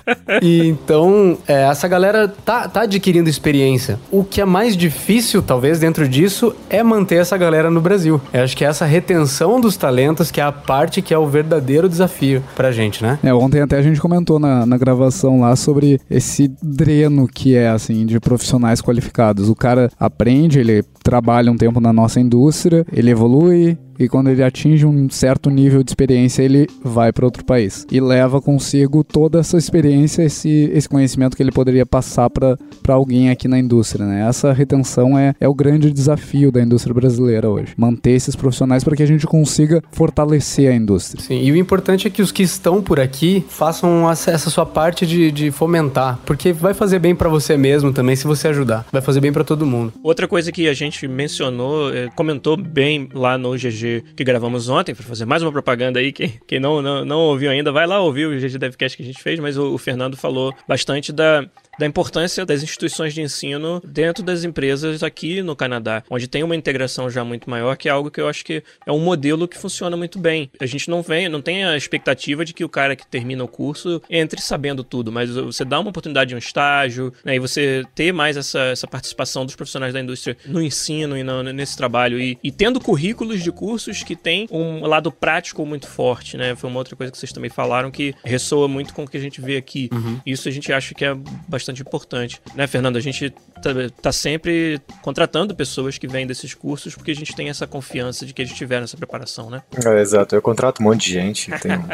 E 0.41 0.67
então, 0.67 1.28
é, 1.47 1.63
essa 1.69 1.87
galera 1.87 2.27
tá, 2.27 2.67
tá 2.67 2.81
adquirindo 2.81 3.29
experiência. 3.29 3.99
O 4.11 4.23
que 4.23 4.41
é 4.41 4.45
mais 4.45 4.75
difícil, 4.75 5.41
talvez, 5.41 5.79
dentro 5.79 6.07
disso, 6.07 6.55
é 6.69 6.83
manter 6.83 7.15
essa 7.15 7.37
galera 7.37 7.69
no 7.69 7.81
Brasil. 7.81 8.21
Eu 8.33 8.43
acho 8.43 8.55
que 8.55 8.65
essa 8.65 8.85
retenção 8.85 9.59
dos 9.59 9.75
talentos, 9.77 10.31
que 10.31 10.39
é 10.39 10.43
a 10.43 10.51
parte 10.51 11.01
que 11.01 11.13
é 11.13 11.17
o 11.17 11.27
verdadeiro 11.27 11.89
desafio 11.89 12.43
pra 12.55 12.71
gente, 12.71 13.03
né? 13.03 13.19
É, 13.23 13.33
ontem 13.33 13.61
até 13.61 13.77
a 13.77 13.81
gente 13.81 13.99
comentou 13.99 14.39
na, 14.39 14.65
na 14.65 14.77
gravação 14.77 15.41
lá 15.41 15.55
sobre 15.55 15.99
esse 16.09 16.51
dreno 16.61 17.27
que 17.27 17.55
é, 17.55 17.69
assim, 17.69 18.05
de 18.05 18.19
profissionais 18.19 18.81
qualificados. 18.81 19.49
O 19.49 19.55
cara 19.55 19.89
aprende, 19.99 20.59
ele 20.59 20.83
trabalha 21.03 21.51
um 21.51 21.57
tempo 21.57 21.79
na 21.79 21.91
nossa 21.91 22.19
indústria, 22.19 22.85
ele 22.91 23.11
evolui, 23.11 23.77
e 23.99 24.07
quando 24.07 24.29
ele 24.29 24.41
atinge 24.41 24.85
um 24.85 25.09
certo 25.09 25.49
nível 25.49 25.83
de 25.83 25.91
experiência, 25.91 26.41
ele 26.41 26.67
vai 26.81 27.11
para 27.11 27.25
outro 27.25 27.43
país 27.43 27.85
e 27.91 27.99
leva 27.99 28.41
consigo 28.41 29.03
toda 29.03 29.39
essa 29.39 29.57
experiência, 29.57 30.23
esse, 30.23 30.71
esse 30.73 30.87
conhecimento 30.87 31.35
que 31.35 31.43
ele 31.43 31.51
poderia 31.51 31.85
passar 31.85 32.29
para 32.29 32.57
alguém 32.87 33.29
aqui 33.29 33.47
na 33.47 33.59
indústria. 33.59 34.05
Né? 34.05 34.25
Essa 34.27 34.53
retenção 34.53 35.19
é, 35.19 35.35
é 35.39 35.47
o 35.47 35.53
grande 35.53 35.91
desafio 35.91 36.51
da 36.51 36.61
indústria 36.61 36.93
brasileira 36.93 37.49
hoje. 37.49 37.73
Manter 37.75 38.11
esses 38.11 38.35
profissionais 38.35 38.83
para 38.83 38.95
que 38.95 39.03
a 39.03 39.07
gente 39.07 39.27
consiga 39.27 39.83
fortalecer 39.91 40.71
a 40.71 40.75
indústria. 40.75 41.21
Sim, 41.21 41.41
e 41.43 41.51
o 41.51 41.57
importante 41.57 42.07
é 42.07 42.09
que 42.09 42.21
os 42.21 42.31
que 42.31 42.43
estão 42.43 42.81
por 42.81 42.99
aqui 42.99 43.43
façam 43.49 44.09
essa 44.09 44.49
sua 44.49 44.65
parte 44.65 45.05
de, 45.05 45.31
de 45.31 45.51
fomentar, 45.51 46.19
porque 46.25 46.53
vai 46.53 46.73
fazer 46.73 46.99
bem 46.99 47.13
para 47.13 47.27
você 47.27 47.57
mesmo 47.57 47.91
também 47.91 48.15
se 48.15 48.25
você 48.25 48.47
ajudar. 48.47 48.85
Vai 48.91 49.01
fazer 49.01 49.19
bem 49.19 49.33
para 49.33 49.43
todo 49.43 49.65
mundo. 49.65 49.91
Outra 50.01 50.27
coisa 50.27 50.51
que 50.51 50.67
a 50.69 50.73
gente 50.73 51.07
mencionou, 51.07 51.93
eh, 51.93 52.07
comentou 52.15 52.55
bem 52.55 53.09
lá 53.13 53.37
no 53.37 53.55
GG 53.55 53.88
que 54.15 54.23
gravamos 54.23 54.69
ontem, 54.69 54.93
para 54.95 55.03
fazer 55.03 55.25
mais 55.25 55.41
uma 55.41 55.51
propaganda 55.51 55.99
aí. 55.99 56.11
Quem, 56.11 56.39
quem 56.47 56.59
não, 56.59 56.81
não, 56.81 57.05
não 57.05 57.19
ouviu 57.19 57.49
ainda, 57.49 57.71
vai 57.71 57.87
lá 57.87 57.99
ouvir 57.99 58.27
o 58.27 58.37
GG 58.37 58.57
Devcast 58.57 58.97
que 58.97 59.03
a 59.03 59.05
gente 59.05 59.21
fez, 59.21 59.39
mas 59.39 59.57
o, 59.57 59.73
o 59.73 59.77
Fernando 59.77 60.15
falou 60.17 60.53
bastante 60.67 61.11
da 61.11 61.45
da 61.79 61.85
importância 61.85 62.45
das 62.45 62.61
instituições 62.61 63.13
de 63.13 63.21
ensino 63.21 63.81
dentro 63.85 64.21
das 64.21 64.43
empresas 64.43 65.01
aqui 65.01 65.41
no 65.41 65.55
Canadá, 65.55 66.03
onde 66.09 66.27
tem 66.27 66.43
uma 66.43 66.55
integração 66.55 67.09
já 67.09 67.23
muito 67.23 67.49
maior, 67.49 67.77
que 67.77 67.87
é 67.87 67.91
algo 67.91 68.11
que 68.11 68.19
eu 68.19 68.27
acho 68.27 68.43
que 68.43 68.61
é 68.85 68.91
um 68.91 68.99
modelo 68.99 69.47
que 69.47 69.57
funciona 69.57 69.95
muito 69.95 70.19
bem. 70.19 70.51
A 70.59 70.65
gente 70.65 70.89
não 70.89 71.01
vem, 71.01 71.29
não 71.29 71.41
tem 71.41 71.63
a 71.63 71.77
expectativa 71.77 72.43
de 72.43 72.53
que 72.53 72.65
o 72.65 72.69
cara 72.69 72.97
que 72.97 73.07
termina 73.07 73.45
o 73.45 73.47
curso 73.47 74.01
entre 74.09 74.41
sabendo 74.41 74.83
tudo, 74.83 75.09
mas 75.09 75.29
você 75.29 75.63
dá 75.63 75.79
uma 75.79 75.89
oportunidade 75.89 76.29
de 76.29 76.35
um 76.35 76.37
estágio, 76.37 77.13
né, 77.23 77.35
e 77.35 77.39
você 77.39 77.85
ter 77.95 78.11
mais 78.11 78.35
essa, 78.35 78.59
essa 78.59 78.85
participação 78.85 79.45
dos 79.45 79.55
profissionais 79.55 79.93
da 79.93 80.01
indústria 80.01 80.35
no 80.45 80.61
ensino 80.61 81.17
e 81.17 81.23
no, 81.23 81.41
nesse 81.43 81.77
trabalho, 81.77 82.19
e, 82.19 82.37
e 82.43 82.51
tendo 82.51 82.81
currículos 82.81 83.41
de 83.41 83.53
cursos 83.53 84.03
que 84.03 84.17
tem 84.17 84.49
um 84.51 84.85
lado 84.85 85.13
prático 85.13 85.65
muito 85.65 85.87
forte, 85.87 86.35
né? 86.35 86.55
Foi 86.57 86.69
uma 86.69 86.79
outra 86.79 86.95
coisa 86.95 87.09
que 87.09 87.17
vocês 87.17 87.31
também 87.31 87.49
falaram 87.49 87.89
que 87.89 88.13
ressoa 88.25 88.67
muito 88.67 88.93
com 88.93 89.03
o 89.03 89.07
que 89.07 89.15
a 89.15 89.21
gente 89.21 89.39
vê 89.39 89.55
aqui. 89.55 89.89
Uhum. 89.93 90.19
Isso 90.25 90.49
a 90.49 90.51
gente 90.51 90.73
acha 90.73 90.93
que 90.93 91.05
é 91.05 91.15
bastante 91.47 91.68
importante, 91.77 92.41
né, 92.55 92.67
Fernando? 92.67 92.97
A 92.97 93.01
gente 93.01 93.33
tá, 93.61 93.71
tá, 94.01 94.11
sempre 94.11 94.81
contratando 95.01 95.55
pessoas 95.55 95.97
que 95.97 96.07
vêm 96.07 96.25
desses 96.25 96.53
cursos 96.53 96.95
porque 96.95 97.11
a 97.11 97.15
gente 97.15 97.35
tem 97.35 97.49
essa 97.49 97.67
confiança 97.67 98.25
de 98.25 98.33
que 98.33 98.41
eles 98.41 98.53
tiveram 98.53 98.83
essa 98.83 98.97
preparação, 98.97 99.49
né? 99.49 99.61
É, 99.85 100.01
exato, 100.01 100.35
eu 100.35 100.41
contrato 100.41 100.81
um 100.81 100.85
monte 100.85 101.05
de 101.05 101.13
gente. 101.13 101.51
Tenho... 101.59 101.79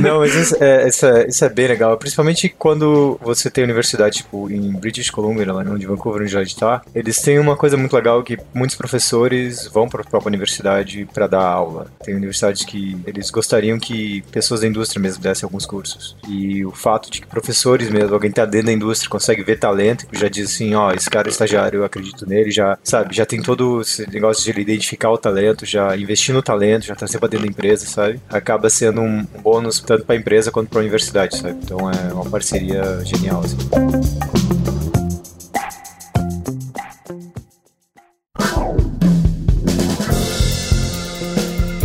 Não, 0.00 0.20
mas 0.20 0.34
isso 0.34 0.56
é, 0.60 0.88
isso, 0.88 1.06
é, 1.06 1.28
isso 1.28 1.44
é 1.44 1.48
bem 1.48 1.68
legal, 1.68 1.96
principalmente 1.98 2.48
quando 2.48 3.18
você 3.22 3.50
tem 3.50 3.64
universidade, 3.64 4.18
tipo, 4.18 4.50
em 4.50 4.72
British 4.72 5.10
Columbia, 5.10 5.52
lá 5.52 5.62
onde 5.62 5.86
Vancouver, 5.86 6.22
onde 6.22 6.36
a 6.36 6.42
gente 6.42 6.56
tá, 6.56 6.82
eles 6.94 7.20
têm 7.20 7.38
uma 7.38 7.56
coisa 7.56 7.76
muito 7.76 7.94
legal 7.94 8.22
que 8.22 8.38
muitos 8.54 8.76
professores 8.76 9.66
vão 9.66 9.88
para 9.88 10.02
a 10.02 10.04
própria 10.04 10.28
universidade 10.28 11.08
para 11.12 11.26
dar 11.26 11.42
aula. 11.42 11.90
Tem 12.02 12.14
universidades 12.14 12.64
que 12.64 12.98
eles 13.06 13.30
gostariam 13.30 13.78
que 13.78 14.22
pessoas 14.30 14.60
da 14.60 14.66
indústria 14.66 15.00
mesmo 15.00 15.22
dessem 15.22 15.46
alguns 15.46 15.66
cursos. 15.66 16.16
E 16.28 16.64
o 16.64 16.70
fato 16.70 17.10
de 17.10 17.20
que 17.20 17.26
professores 17.26 17.57
mesmo, 17.90 18.14
alguém 18.14 18.30
tá 18.30 18.44
dentro 18.44 18.66
da 18.66 18.72
indústria, 18.72 19.10
consegue 19.10 19.42
ver 19.42 19.58
talento, 19.58 20.06
já 20.12 20.28
diz 20.28 20.50
assim, 20.50 20.74
ó, 20.74 20.92
esse 20.92 21.08
cara 21.08 21.28
é 21.28 21.30
estagiário, 21.30 21.80
eu 21.80 21.84
acredito 21.84 22.28
nele, 22.28 22.50
já, 22.50 22.78
sabe, 22.82 23.14
já 23.14 23.26
tem 23.26 23.42
todo 23.42 23.80
esse 23.80 24.08
negócio 24.10 24.44
de 24.44 24.50
ele 24.50 24.62
identificar 24.62 25.10
o 25.10 25.18
talento, 25.18 25.64
já 25.66 25.96
investir 25.96 26.34
no 26.34 26.42
talento, 26.42 26.86
já 26.86 26.94
trazer 26.94 27.18
pra 27.18 27.28
dentro 27.28 27.46
da 27.46 27.50
empresa, 27.50 27.86
sabe? 27.86 28.20
Acaba 28.28 28.70
sendo 28.70 29.00
um 29.00 29.24
bônus 29.42 29.80
tanto 29.80 30.04
pra 30.04 30.16
empresa 30.16 30.50
quanto 30.50 30.68
pra 30.68 30.80
universidade, 30.80 31.36
sabe? 31.36 31.58
Então 31.62 31.90
é 31.90 32.12
uma 32.12 32.28
parceria 32.28 33.00
genial, 33.04 33.42
assim. 33.44 33.56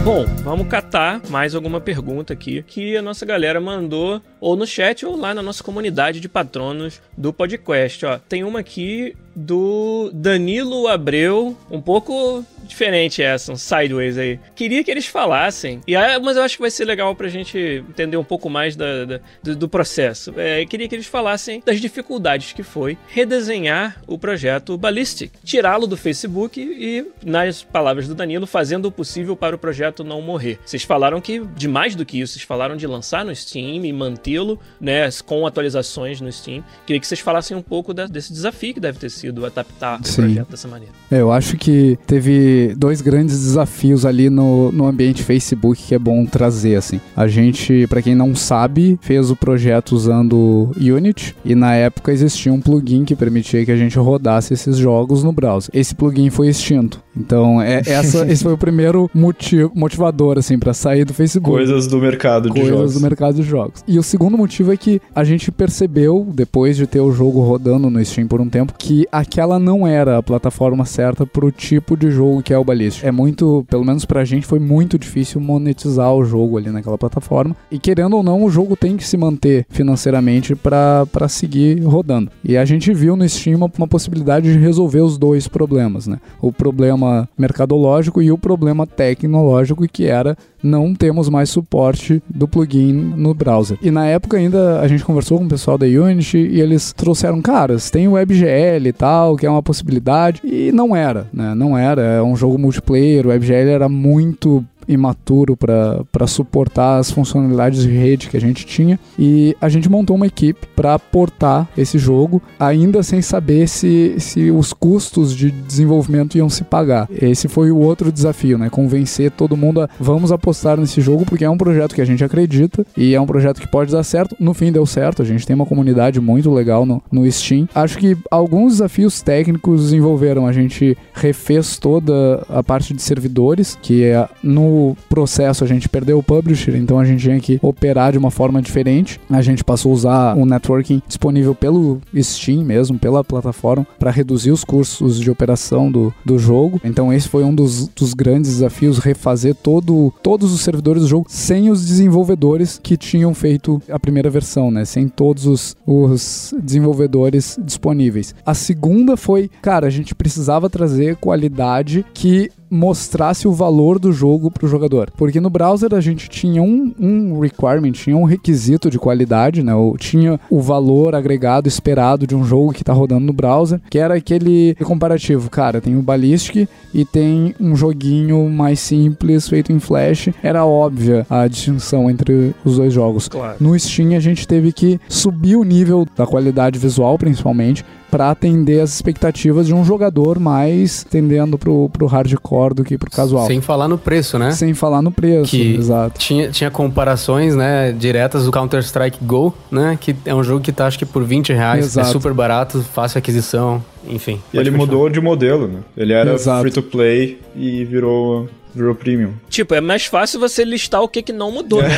Bom, 0.03 0.25
vamos 0.43 0.67
catar 0.67 1.21
mais 1.29 1.55
alguma 1.55 1.79
pergunta 1.79 2.33
aqui 2.33 2.61
que 2.63 2.97
a 2.97 3.01
nossa 3.01 3.25
galera 3.25 3.61
mandou 3.61 4.21
ou 4.37 4.53
no 4.53 4.67
chat 4.67 5.05
ou 5.05 5.15
lá 5.15 5.33
na 5.33 5.41
nossa 5.41 5.63
comunidade 5.63 6.19
de 6.19 6.27
patronos 6.27 7.01
do 7.17 7.31
podcast. 7.31 8.05
Ó, 8.05 8.17
tem 8.17 8.43
uma 8.43 8.59
aqui 8.59 9.15
do 9.33 10.11
Danilo 10.13 10.89
Abreu, 10.89 11.57
um 11.71 11.81
pouco 11.81 12.43
diferente 12.63 13.21
essa, 13.21 13.51
um 13.51 13.55
sideways 13.55 14.17
aí. 14.17 14.39
Queria 14.55 14.83
que 14.83 14.91
eles 14.91 15.05
falassem, 15.05 15.81
e 15.87 15.93
mas 16.21 16.37
eu 16.37 16.43
acho 16.43 16.55
que 16.55 16.61
vai 16.61 16.71
ser 16.71 16.85
legal 16.85 17.15
pra 17.15 17.27
gente 17.27 17.83
entender 17.89 18.17
um 18.17 18.23
pouco 18.23 18.49
mais 18.49 18.75
da, 18.75 19.05
da 19.05 19.19
do, 19.41 19.55
do, 19.55 19.69
processo. 19.69 20.33
É, 20.37 20.65
queria 20.65 20.87
que 20.87 20.95
eles 20.95 21.07
falassem 21.07 21.61
das 21.65 21.79
dificuldades 21.79 22.53
que 22.53 22.63
foi 22.63 22.97
redesenhar 23.07 24.01
o 24.07 24.17
projeto 24.17 24.77
Ballistic, 24.77 25.31
tirá-lo 25.43 25.87
do 25.87 25.97
Facebook 25.97 26.59
e, 26.59 27.05
nas 27.25 27.63
palavras 27.63 28.07
do 28.07 28.15
Danilo, 28.15 28.45
fazendo 28.45 28.85
o 28.85 28.91
possível 28.91 29.35
para 29.35 29.55
o 29.55 29.59
projeto 29.59 30.03
não 30.03 30.21
morrer. 30.21 30.59
Vocês 30.65 30.83
falaram 30.83 31.19
que, 31.19 31.39
de 31.55 31.67
mais 31.67 31.95
do 31.95 32.05
que 32.05 32.19
isso, 32.19 32.33
vocês 32.33 32.43
falaram 32.43 32.75
de 32.75 32.87
lançar 32.87 33.25
no 33.25 33.35
Steam 33.35 33.85
e 33.85 33.93
mantê-lo, 33.93 34.59
né, 34.79 35.09
com 35.25 35.45
atualizações 35.45 36.21
no 36.21 36.31
Steam. 36.31 36.63
Queria 36.85 36.99
que 36.99 37.07
vocês 37.07 37.19
falassem 37.19 37.55
um 37.55 37.61
pouco 37.61 37.93
da, 37.93 38.05
desse 38.05 38.31
desafio 38.31 38.73
que 38.73 38.79
deve 38.79 38.99
ter 38.99 39.09
sido 39.09 39.45
adaptar 39.45 39.99
Sim. 40.03 40.11
o 40.11 40.25
projeto 40.25 40.49
dessa 40.49 40.67
maneira. 40.67 40.93
É, 41.11 41.21
eu 41.21 41.31
acho 41.31 41.57
que 41.57 41.97
teve 42.05 42.52
dois 42.77 43.01
grandes 43.01 43.39
desafios 43.43 44.05
ali 44.05 44.29
no, 44.29 44.71
no 44.71 44.87
ambiente 44.87 45.23
Facebook 45.23 45.81
que 45.81 45.95
é 45.95 45.99
bom 45.99 46.25
trazer, 46.25 46.75
assim. 46.75 46.99
A 47.15 47.27
gente, 47.27 47.87
para 47.87 48.01
quem 48.01 48.15
não 48.15 48.35
sabe, 48.35 48.97
fez 49.01 49.29
o 49.29 49.35
projeto 49.35 49.93
usando 49.93 50.71
Unity 50.77 51.35
e 51.43 51.55
na 51.55 51.73
época 51.75 52.11
existia 52.11 52.53
um 52.53 52.61
plugin 52.61 53.05
que 53.05 53.15
permitia 53.15 53.65
que 53.65 53.71
a 53.71 53.77
gente 53.77 53.97
rodasse 53.97 54.53
esses 54.53 54.77
jogos 54.77 55.23
no 55.23 55.31
browser. 55.31 55.71
Esse 55.73 55.93
plugin 55.93 56.29
foi 56.29 56.47
extinto. 56.47 57.01
Então, 57.15 57.61
é, 57.61 57.81
essa, 57.85 58.25
esse 58.31 58.43
foi 58.43 58.53
o 58.53 58.57
primeiro 58.57 59.09
motivo, 59.13 59.71
motivador, 59.75 60.37
assim, 60.37 60.57
para 60.57 60.73
sair 60.73 61.05
do 61.05 61.13
Facebook. 61.13 61.55
Coisas 61.55 61.87
do 61.87 61.99
mercado 61.99 62.49
de 62.49 62.49
Coisas 62.49 62.67
jogos. 62.67 62.79
Coisas 62.79 62.99
do 62.99 63.01
mercado 63.01 63.35
de 63.35 63.43
jogos. 63.43 63.83
E 63.87 63.99
o 63.99 64.03
segundo 64.03 64.37
motivo 64.37 64.73
é 64.73 64.77
que 64.77 65.01
a 65.15 65.23
gente 65.23 65.51
percebeu, 65.51 66.27
depois 66.33 66.75
de 66.75 66.87
ter 66.87 66.99
o 66.99 67.11
jogo 67.11 67.41
rodando 67.41 67.89
no 67.89 68.03
Steam 68.03 68.27
por 68.27 68.41
um 68.41 68.49
tempo, 68.49 68.73
que 68.77 69.07
aquela 69.11 69.59
não 69.59 69.87
era 69.87 70.17
a 70.17 70.23
plataforma 70.23 70.85
certa 70.85 71.25
pro 71.25 71.51
tipo 71.51 71.95
de 71.95 72.11
jogo 72.11 72.41
que 72.41 72.53
é 72.53 72.57
o 72.57 72.63
Ballistic. 72.63 73.03
É 73.03 73.11
muito, 73.11 73.65
pelo 73.69 73.85
menos 73.85 74.05
pra 74.05 74.25
gente, 74.25 74.45
foi 74.45 74.59
muito 74.59 74.97
difícil 74.97 75.39
monetizar 75.39 76.13
o 76.13 76.23
jogo 76.23 76.57
ali 76.57 76.69
naquela 76.69 76.97
plataforma. 76.97 77.55
E 77.69 77.77
querendo 77.77 78.17
ou 78.17 78.23
não, 78.23 78.43
o 78.43 78.49
jogo 78.49 78.75
tem 78.75 78.97
que 78.97 79.05
se 79.05 79.17
manter 79.17 79.65
financeiramente 79.69 80.55
para 80.55 81.27
seguir 81.27 81.81
rodando. 81.83 82.31
E 82.43 82.57
a 82.57 82.65
gente 82.65 82.93
viu 82.93 83.15
no 83.15 83.27
Steam 83.27 83.57
uma, 83.57 83.71
uma 83.77 83.87
possibilidade 83.87 84.51
de 84.51 84.59
resolver 84.59 85.01
os 85.01 85.17
dois 85.17 85.47
problemas, 85.47 86.07
né? 86.07 86.19
O 86.41 86.51
problema 86.51 87.02
mercadológico 87.37 88.21
e 88.21 88.31
o 88.31 88.37
problema 88.37 88.85
tecnológico, 88.85 89.87
que 89.87 90.05
era 90.05 90.37
não 90.61 90.95
temos 90.95 91.27
mais 91.27 91.49
suporte 91.49 92.23
do 92.29 92.47
plugin 92.47 92.93
no 92.93 93.33
browser. 93.33 93.77
E 93.81 93.91
na 93.91 94.05
época 94.05 94.37
ainda 94.37 94.79
a 94.79 94.87
gente 94.87 95.03
conversou 95.03 95.37
com 95.37 95.45
o 95.45 95.49
pessoal 95.49 95.77
da 95.77 95.85
Unity 95.85 96.37
e 96.37 96.61
eles 96.61 96.93
trouxeram, 96.93 97.41
caras, 97.41 97.89
tem 97.89 98.07
o 98.07 98.13
WebGL 98.13 98.87
e 98.87 98.93
tal, 98.93 99.35
que 99.35 99.45
é 99.45 99.49
uma 99.49 99.61
possibilidade, 99.61 100.41
e 100.43 100.71
não 100.71 100.95
era, 100.95 101.27
né? 101.33 101.53
Não 101.53 101.77
era, 101.77 102.01
é 102.01 102.21
um 102.21 102.35
jogo 102.35 102.57
multiplayer, 102.57 103.25
o 103.25 103.29
WebGL 103.29 103.69
era 103.69 103.89
muito 103.89 104.63
imaturo 104.87 105.57
para 105.57 106.27
suportar 106.27 106.97
as 106.97 107.11
funcionalidades 107.11 107.83
de 107.83 107.89
rede 107.89 108.29
que 108.29 108.37
a 108.37 108.41
gente 108.41 108.65
tinha 108.65 108.99
e 109.17 109.55
a 109.59 109.69
gente 109.69 109.89
montou 109.89 110.15
uma 110.15 110.27
equipe 110.27 110.67
para 110.75 110.97
portar 110.97 111.67
esse 111.77 111.97
jogo, 111.97 112.41
ainda 112.59 113.03
sem 113.03 113.21
saber 113.21 113.67
se, 113.67 114.15
se 114.19 114.51
os 114.51 114.73
custos 114.73 115.35
de 115.35 115.51
desenvolvimento 115.51 116.37
iam 116.37 116.49
se 116.49 116.63
pagar. 116.63 117.07
Esse 117.11 117.47
foi 117.47 117.71
o 117.71 117.77
outro 117.77 118.11
desafio, 118.11 118.57
né? 118.57 118.69
Convencer 118.69 119.31
todo 119.31 119.57
mundo 119.57 119.81
a 119.81 119.89
vamos 119.99 120.31
apostar 120.31 120.77
nesse 120.77 121.01
jogo 121.01 121.25
porque 121.25 121.45
é 121.45 121.49
um 121.49 121.57
projeto 121.57 121.95
que 121.95 122.01
a 122.01 122.05
gente 122.05 122.23
acredita 122.23 122.85
e 122.95 123.13
é 123.13 123.21
um 123.21 123.25
projeto 123.25 123.59
que 123.59 123.67
pode 123.67 123.91
dar 123.91 124.03
certo. 124.03 124.35
No 124.39 124.53
fim 124.53 124.71
deu 124.71 124.85
certo, 124.85 125.21
a 125.21 125.25
gente 125.25 125.45
tem 125.45 125.55
uma 125.55 125.65
comunidade 125.65 126.19
muito 126.19 126.51
legal 126.51 126.85
no, 126.85 127.01
no 127.11 127.29
Steam. 127.31 127.67
Acho 127.73 127.97
que 127.97 128.17
alguns 128.29 128.73
desafios 128.73 129.21
técnicos 129.21 129.93
envolveram 129.93 130.47
a 130.47 130.51
gente 130.51 130.97
refez 131.13 131.77
toda 131.77 132.45
a 132.49 132.63
parte 132.63 132.93
de 132.93 133.01
servidores, 133.01 133.77
que 133.81 134.03
é 134.03 134.27
no 134.43 134.72
processo 135.09 135.63
a 135.63 135.67
gente 135.67 135.87
perdeu 135.89 136.17
o 136.19 136.23
publisher, 136.23 136.75
então 136.75 136.99
a 136.99 137.05
gente 137.05 137.21
tinha 137.21 137.39
que 137.39 137.59
operar 137.61 138.11
de 138.11 138.17
uma 138.17 138.31
forma 138.31 138.61
diferente. 138.61 139.19
A 139.29 139.41
gente 139.41 139.63
passou 139.63 139.91
a 139.91 139.93
usar 139.93 140.37
um 140.37 140.45
networking 140.45 141.01
disponível 141.07 141.55
pelo 141.55 142.01
Steam 142.21 142.63
mesmo, 142.63 142.97
pela 142.97 143.23
plataforma, 143.23 143.85
para 143.99 144.11
reduzir 144.11 144.51
os 144.51 144.63
custos 144.63 145.19
de 145.19 145.29
operação 145.29 145.91
do, 145.91 146.13
do 146.25 146.37
jogo. 146.37 146.79
Então 146.83 147.11
esse 147.11 147.27
foi 147.27 147.43
um 147.43 147.53
dos, 147.53 147.87
dos 147.87 148.13
grandes 148.13 148.51
desafios, 148.51 148.97
refazer 148.97 149.55
todo, 149.55 150.13
todos 150.21 150.53
os 150.53 150.61
servidores 150.61 151.03
do 151.03 151.07
jogo 151.07 151.25
sem 151.29 151.69
os 151.69 151.85
desenvolvedores 151.85 152.79
que 152.81 152.97
tinham 152.97 153.33
feito 153.33 153.81
a 153.89 153.99
primeira 153.99 154.29
versão, 154.29 154.71
né? 154.71 154.85
Sem 154.85 155.07
todos 155.07 155.45
os, 155.45 155.75
os 155.85 156.53
desenvolvedores 156.61 157.57
disponíveis. 157.63 158.33
A 158.45 158.53
segunda 158.53 159.17
foi, 159.17 159.49
cara, 159.61 159.87
a 159.87 159.89
gente 159.89 160.15
precisava 160.15 160.69
trazer 160.69 161.15
qualidade 161.17 162.05
que 162.13 162.49
mostrasse 162.73 163.47
o 163.47 163.51
valor 163.51 163.99
do 163.99 164.11
jogo 164.11 164.49
para 164.49 164.65
o 164.65 164.69
jogador. 164.69 165.11
Porque 165.15 165.39
no 165.39 165.49
browser 165.49 165.93
a 165.93 166.01
gente 166.01 166.27
tinha 166.27 166.61
um, 166.61 166.91
um 166.99 167.39
requirement, 167.39 167.91
tinha 167.91 168.17
um 168.17 168.23
requisito 168.23 168.89
de 168.89 168.97
qualidade, 168.97 169.61
né? 169.61 169.75
Ou 169.75 169.95
tinha 169.95 170.39
o 170.49 170.59
valor 170.59 171.13
agregado 171.13 171.67
esperado 171.67 172.25
de 172.25 172.35
um 172.35 172.43
jogo 172.43 172.73
que 172.73 172.81
está 172.81 172.91
rodando 172.91 173.25
no 173.25 173.33
browser, 173.33 173.79
que 173.89 173.99
era 173.99 174.15
aquele 174.15 174.75
comparativo. 174.83 175.49
Cara, 175.49 175.79
tem 175.79 175.95
o 175.95 176.01
Ballistic 176.01 176.67
e 176.93 177.05
tem 177.05 177.53
um 177.59 177.75
joguinho 177.75 178.49
mais 178.49 178.79
simples 178.79 179.47
feito 179.47 179.71
em 179.71 179.79
Flash. 179.79 180.29
Era 180.41 180.65
óbvia 180.65 181.27
a 181.29 181.47
distinção 181.47 182.09
entre 182.09 182.55
os 182.65 182.77
dois 182.77 182.91
jogos. 182.91 183.27
Claro. 183.27 183.57
No 183.59 183.77
Steam 183.77 184.15
a 184.15 184.19
gente 184.19 184.47
teve 184.47 184.71
que 184.71 184.99
subir 185.07 185.55
o 185.55 185.63
nível 185.63 186.07
da 186.15 186.25
qualidade 186.25 186.79
visual, 186.79 187.17
principalmente, 187.17 187.85
para 188.13 188.29
atender 188.29 188.79
as 188.79 188.93
expectativas 188.93 189.65
de 189.65 189.73
um 189.73 189.83
jogador 189.83 190.37
mais 190.37 191.03
tendendo 191.03 191.57
pro, 191.57 191.89
pro 191.89 192.05
hardcore 192.05 192.75
do 192.75 192.83
que 192.83 192.95
pro 192.95 193.09
casual. 193.09 193.47
Sem 193.47 193.59
falar 193.59 193.87
no 193.87 193.97
preço, 193.97 194.37
né? 194.37 194.51
Sem 194.51 194.75
falar 194.75 195.01
no 195.01 195.11
preço, 195.11 195.49
que 195.49 195.73
exato. 195.73 196.19
Tinha, 196.19 196.51
tinha 196.51 196.69
comparações, 196.69 197.55
né, 197.55 197.91
diretas 197.91 198.45
do 198.45 198.51
Counter-Strike 198.51 199.17
Go, 199.23 199.51
né, 199.71 199.97
que 199.99 200.15
é 200.27 200.35
um 200.35 200.43
jogo 200.43 200.61
que 200.61 200.71
tá 200.71 200.85
acho 200.85 200.99
que 200.99 201.07
por 201.07 201.23
20 201.23 201.53
reais, 201.53 201.85
é 201.85 201.87
exato. 201.87 202.09
é 202.09 202.11
super 202.11 202.33
barato, 202.35 202.83
fácil 202.83 203.17
aquisição, 203.17 203.83
enfim. 204.07 204.39
E 204.53 204.59
ele 204.59 204.69
mudou 204.69 205.09
de 205.09 205.19
modelo, 205.19 205.67
né? 205.67 205.79
Ele 205.97 206.13
era 206.13 206.37
free 206.37 206.71
to 206.71 206.83
play 206.83 207.39
e 207.55 207.83
virou 207.83 208.47
virou 208.75 208.93
premium. 208.93 209.33
Tipo, 209.49 209.73
é 209.73 209.81
mais 209.81 210.05
fácil 210.05 210.39
você 210.39 210.63
listar 210.63 211.01
o 211.01 211.07
que 211.07 211.23
que 211.23 211.33
não 211.33 211.51
mudou, 211.51 211.81
né? 211.81 211.89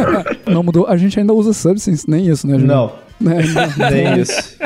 não 0.50 0.62
mudou. 0.62 0.86
A 0.86 0.96
gente 0.96 1.18
ainda 1.18 1.34
usa 1.34 1.52
Substance, 1.52 2.08
nem 2.08 2.26
isso, 2.26 2.46
né? 2.46 2.56
Não. 2.56 3.07
Né? 3.20 3.42
Nem 3.90 4.20
isso. 4.20 4.56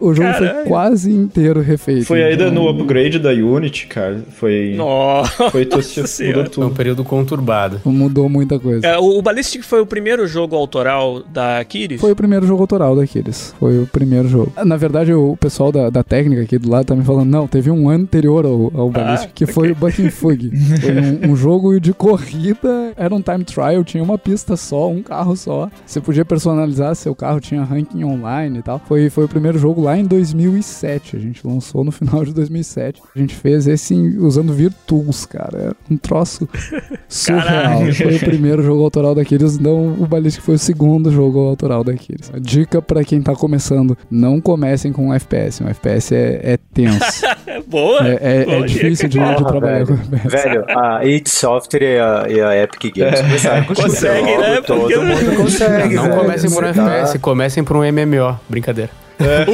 O 0.00 0.14
jogo 0.14 0.30
Caralho. 0.30 0.54
foi 0.54 0.64
quase 0.64 1.10
inteiro 1.10 1.60
refeito. 1.60 2.06
Foi 2.06 2.22
ainda 2.22 2.48
então... 2.48 2.62
no 2.62 2.68
upgrade 2.68 3.18
da 3.18 3.30
Unity, 3.30 3.86
cara. 3.86 4.22
Foi. 4.30 4.74
Nossa. 4.76 5.50
Foi 5.50 5.64
mudou 5.64 6.44
tudo. 6.44 6.54
Foi 6.54 6.66
um 6.66 6.74
período 6.74 7.04
conturbado. 7.04 7.80
Mudou 7.84 8.28
muita 8.28 8.58
coisa. 8.58 8.86
É, 8.86 8.98
o, 8.98 9.18
o 9.18 9.22
Ballistic 9.22 9.62
foi 9.62 9.80
o 9.80 9.86
primeiro 9.86 10.26
jogo 10.26 10.54
autoral 10.54 11.22
da 11.22 11.58
Aquiles? 11.58 12.00
Foi 12.00 12.12
o 12.12 12.16
primeiro 12.16 12.46
jogo 12.46 12.62
autoral 12.62 12.94
da 12.94 13.02
Aquiles. 13.02 13.54
Foi 13.58 13.78
o 13.78 13.86
primeiro 13.86 14.28
jogo. 14.28 14.52
Na 14.64 14.76
verdade, 14.76 15.12
o 15.12 15.36
pessoal 15.36 15.72
da, 15.72 15.90
da 15.90 16.04
técnica 16.04 16.42
aqui 16.42 16.58
do 16.58 16.70
lado 16.70 16.86
tá 16.86 16.94
me 16.94 17.04
falando: 17.04 17.28
não, 17.28 17.48
teve 17.48 17.70
um 17.70 17.88
anterior 17.88 18.44
ao, 18.44 18.72
ao 18.74 18.90
Ballistic, 18.90 19.30
ah, 19.30 19.32
que 19.34 19.44
okay. 19.44 19.54
foi 19.54 19.72
o 19.72 19.74
Bucking 19.74 20.10
Fug. 20.10 20.50
foi 20.80 20.92
um, 20.92 21.32
um, 21.32 21.36
jogo 21.36 21.80
de 21.80 21.92
corrida, 21.92 22.92
era 22.96 23.14
um 23.14 23.20
time 23.20 23.44
trial, 23.44 23.82
tinha 23.82 24.02
uma 24.02 24.18
pista 24.18 24.56
só, 24.56 24.88
um 24.88 25.02
carro 25.02 25.36
só. 25.36 25.68
Você 25.84 26.00
podia 26.00 26.24
personalizar 26.24 26.94
seu 26.94 27.14
carro, 27.14 27.40
tinha 27.40 27.64
ranking 27.88 28.04
online 28.04 28.58
e 28.58 28.62
tal. 28.62 28.80
Foi, 28.86 29.10
foi 29.10 29.24
o 29.24 29.28
primeiro 29.28 29.58
jogo 29.58 29.80
lá 29.80 29.96
em 29.96 30.04
2007. 30.04 31.16
A 31.16 31.18
gente 31.18 31.46
lançou 31.46 31.84
no 31.84 31.90
final 31.90 32.24
de 32.24 32.32
2007. 32.32 33.02
A 33.14 33.18
gente 33.18 33.34
fez 33.34 33.66
esse 33.66 33.94
usando 34.18 34.52
Virtuos, 34.52 35.26
cara. 35.26 35.58
Era 35.58 35.76
um 35.90 35.96
troço 35.96 36.48
surreal. 37.08 37.92
Foi 37.92 38.16
o 38.16 38.20
primeiro 38.20 38.62
jogo 38.62 38.82
autoral 38.82 39.14
daqueles, 39.14 39.56
então 39.56 39.96
o 39.98 40.06
Ballistic 40.06 40.42
foi 40.42 40.54
o 40.54 40.58
segundo 40.58 41.10
jogo 41.10 41.40
autoral 41.40 41.82
daqueles. 41.82 42.30
Dica 42.40 42.82
para 42.82 43.04
quem 43.04 43.22
tá 43.22 43.34
começando: 43.34 43.96
não 44.10 44.40
comecem 44.40 44.92
com 44.92 45.08
um 45.08 45.14
FPS. 45.14 45.62
Um 45.62 45.68
FPS 45.68 46.14
é, 46.14 46.40
é 46.42 46.58
tenso. 46.72 47.22
boa! 47.66 48.06
É, 48.06 48.44
é, 48.46 48.58
é 48.58 48.62
difícil 48.62 49.08
de, 49.08 49.18
de 49.18 49.46
trabalhar 49.46 49.84
velho. 49.84 49.98
com 49.98 50.16
FPS. 50.16 50.44
Velho, 50.44 50.64
a 50.68 51.04
id 51.04 51.28
Software 51.28 51.82
e 51.82 51.98
a, 51.98 52.26
e 52.28 52.40
a 52.40 52.62
Epic 52.62 52.94
Games 52.94 53.44
é. 53.44 53.62
conseguem, 53.62 54.38
né? 54.38 54.60
Todo 54.62 55.02
mundo 55.02 55.36
consegue. 55.36 55.94
Não, 55.94 56.08
não 56.08 56.18
comecem 56.18 56.50
por 56.50 56.64
um 56.64 56.66
FPS, 56.66 57.18
comecem 57.18 57.64
por 57.64 57.77
um 57.78 57.92
MMO. 57.92 58.38
Brincadeira. 58.48 58.90
É. 59.18 59.46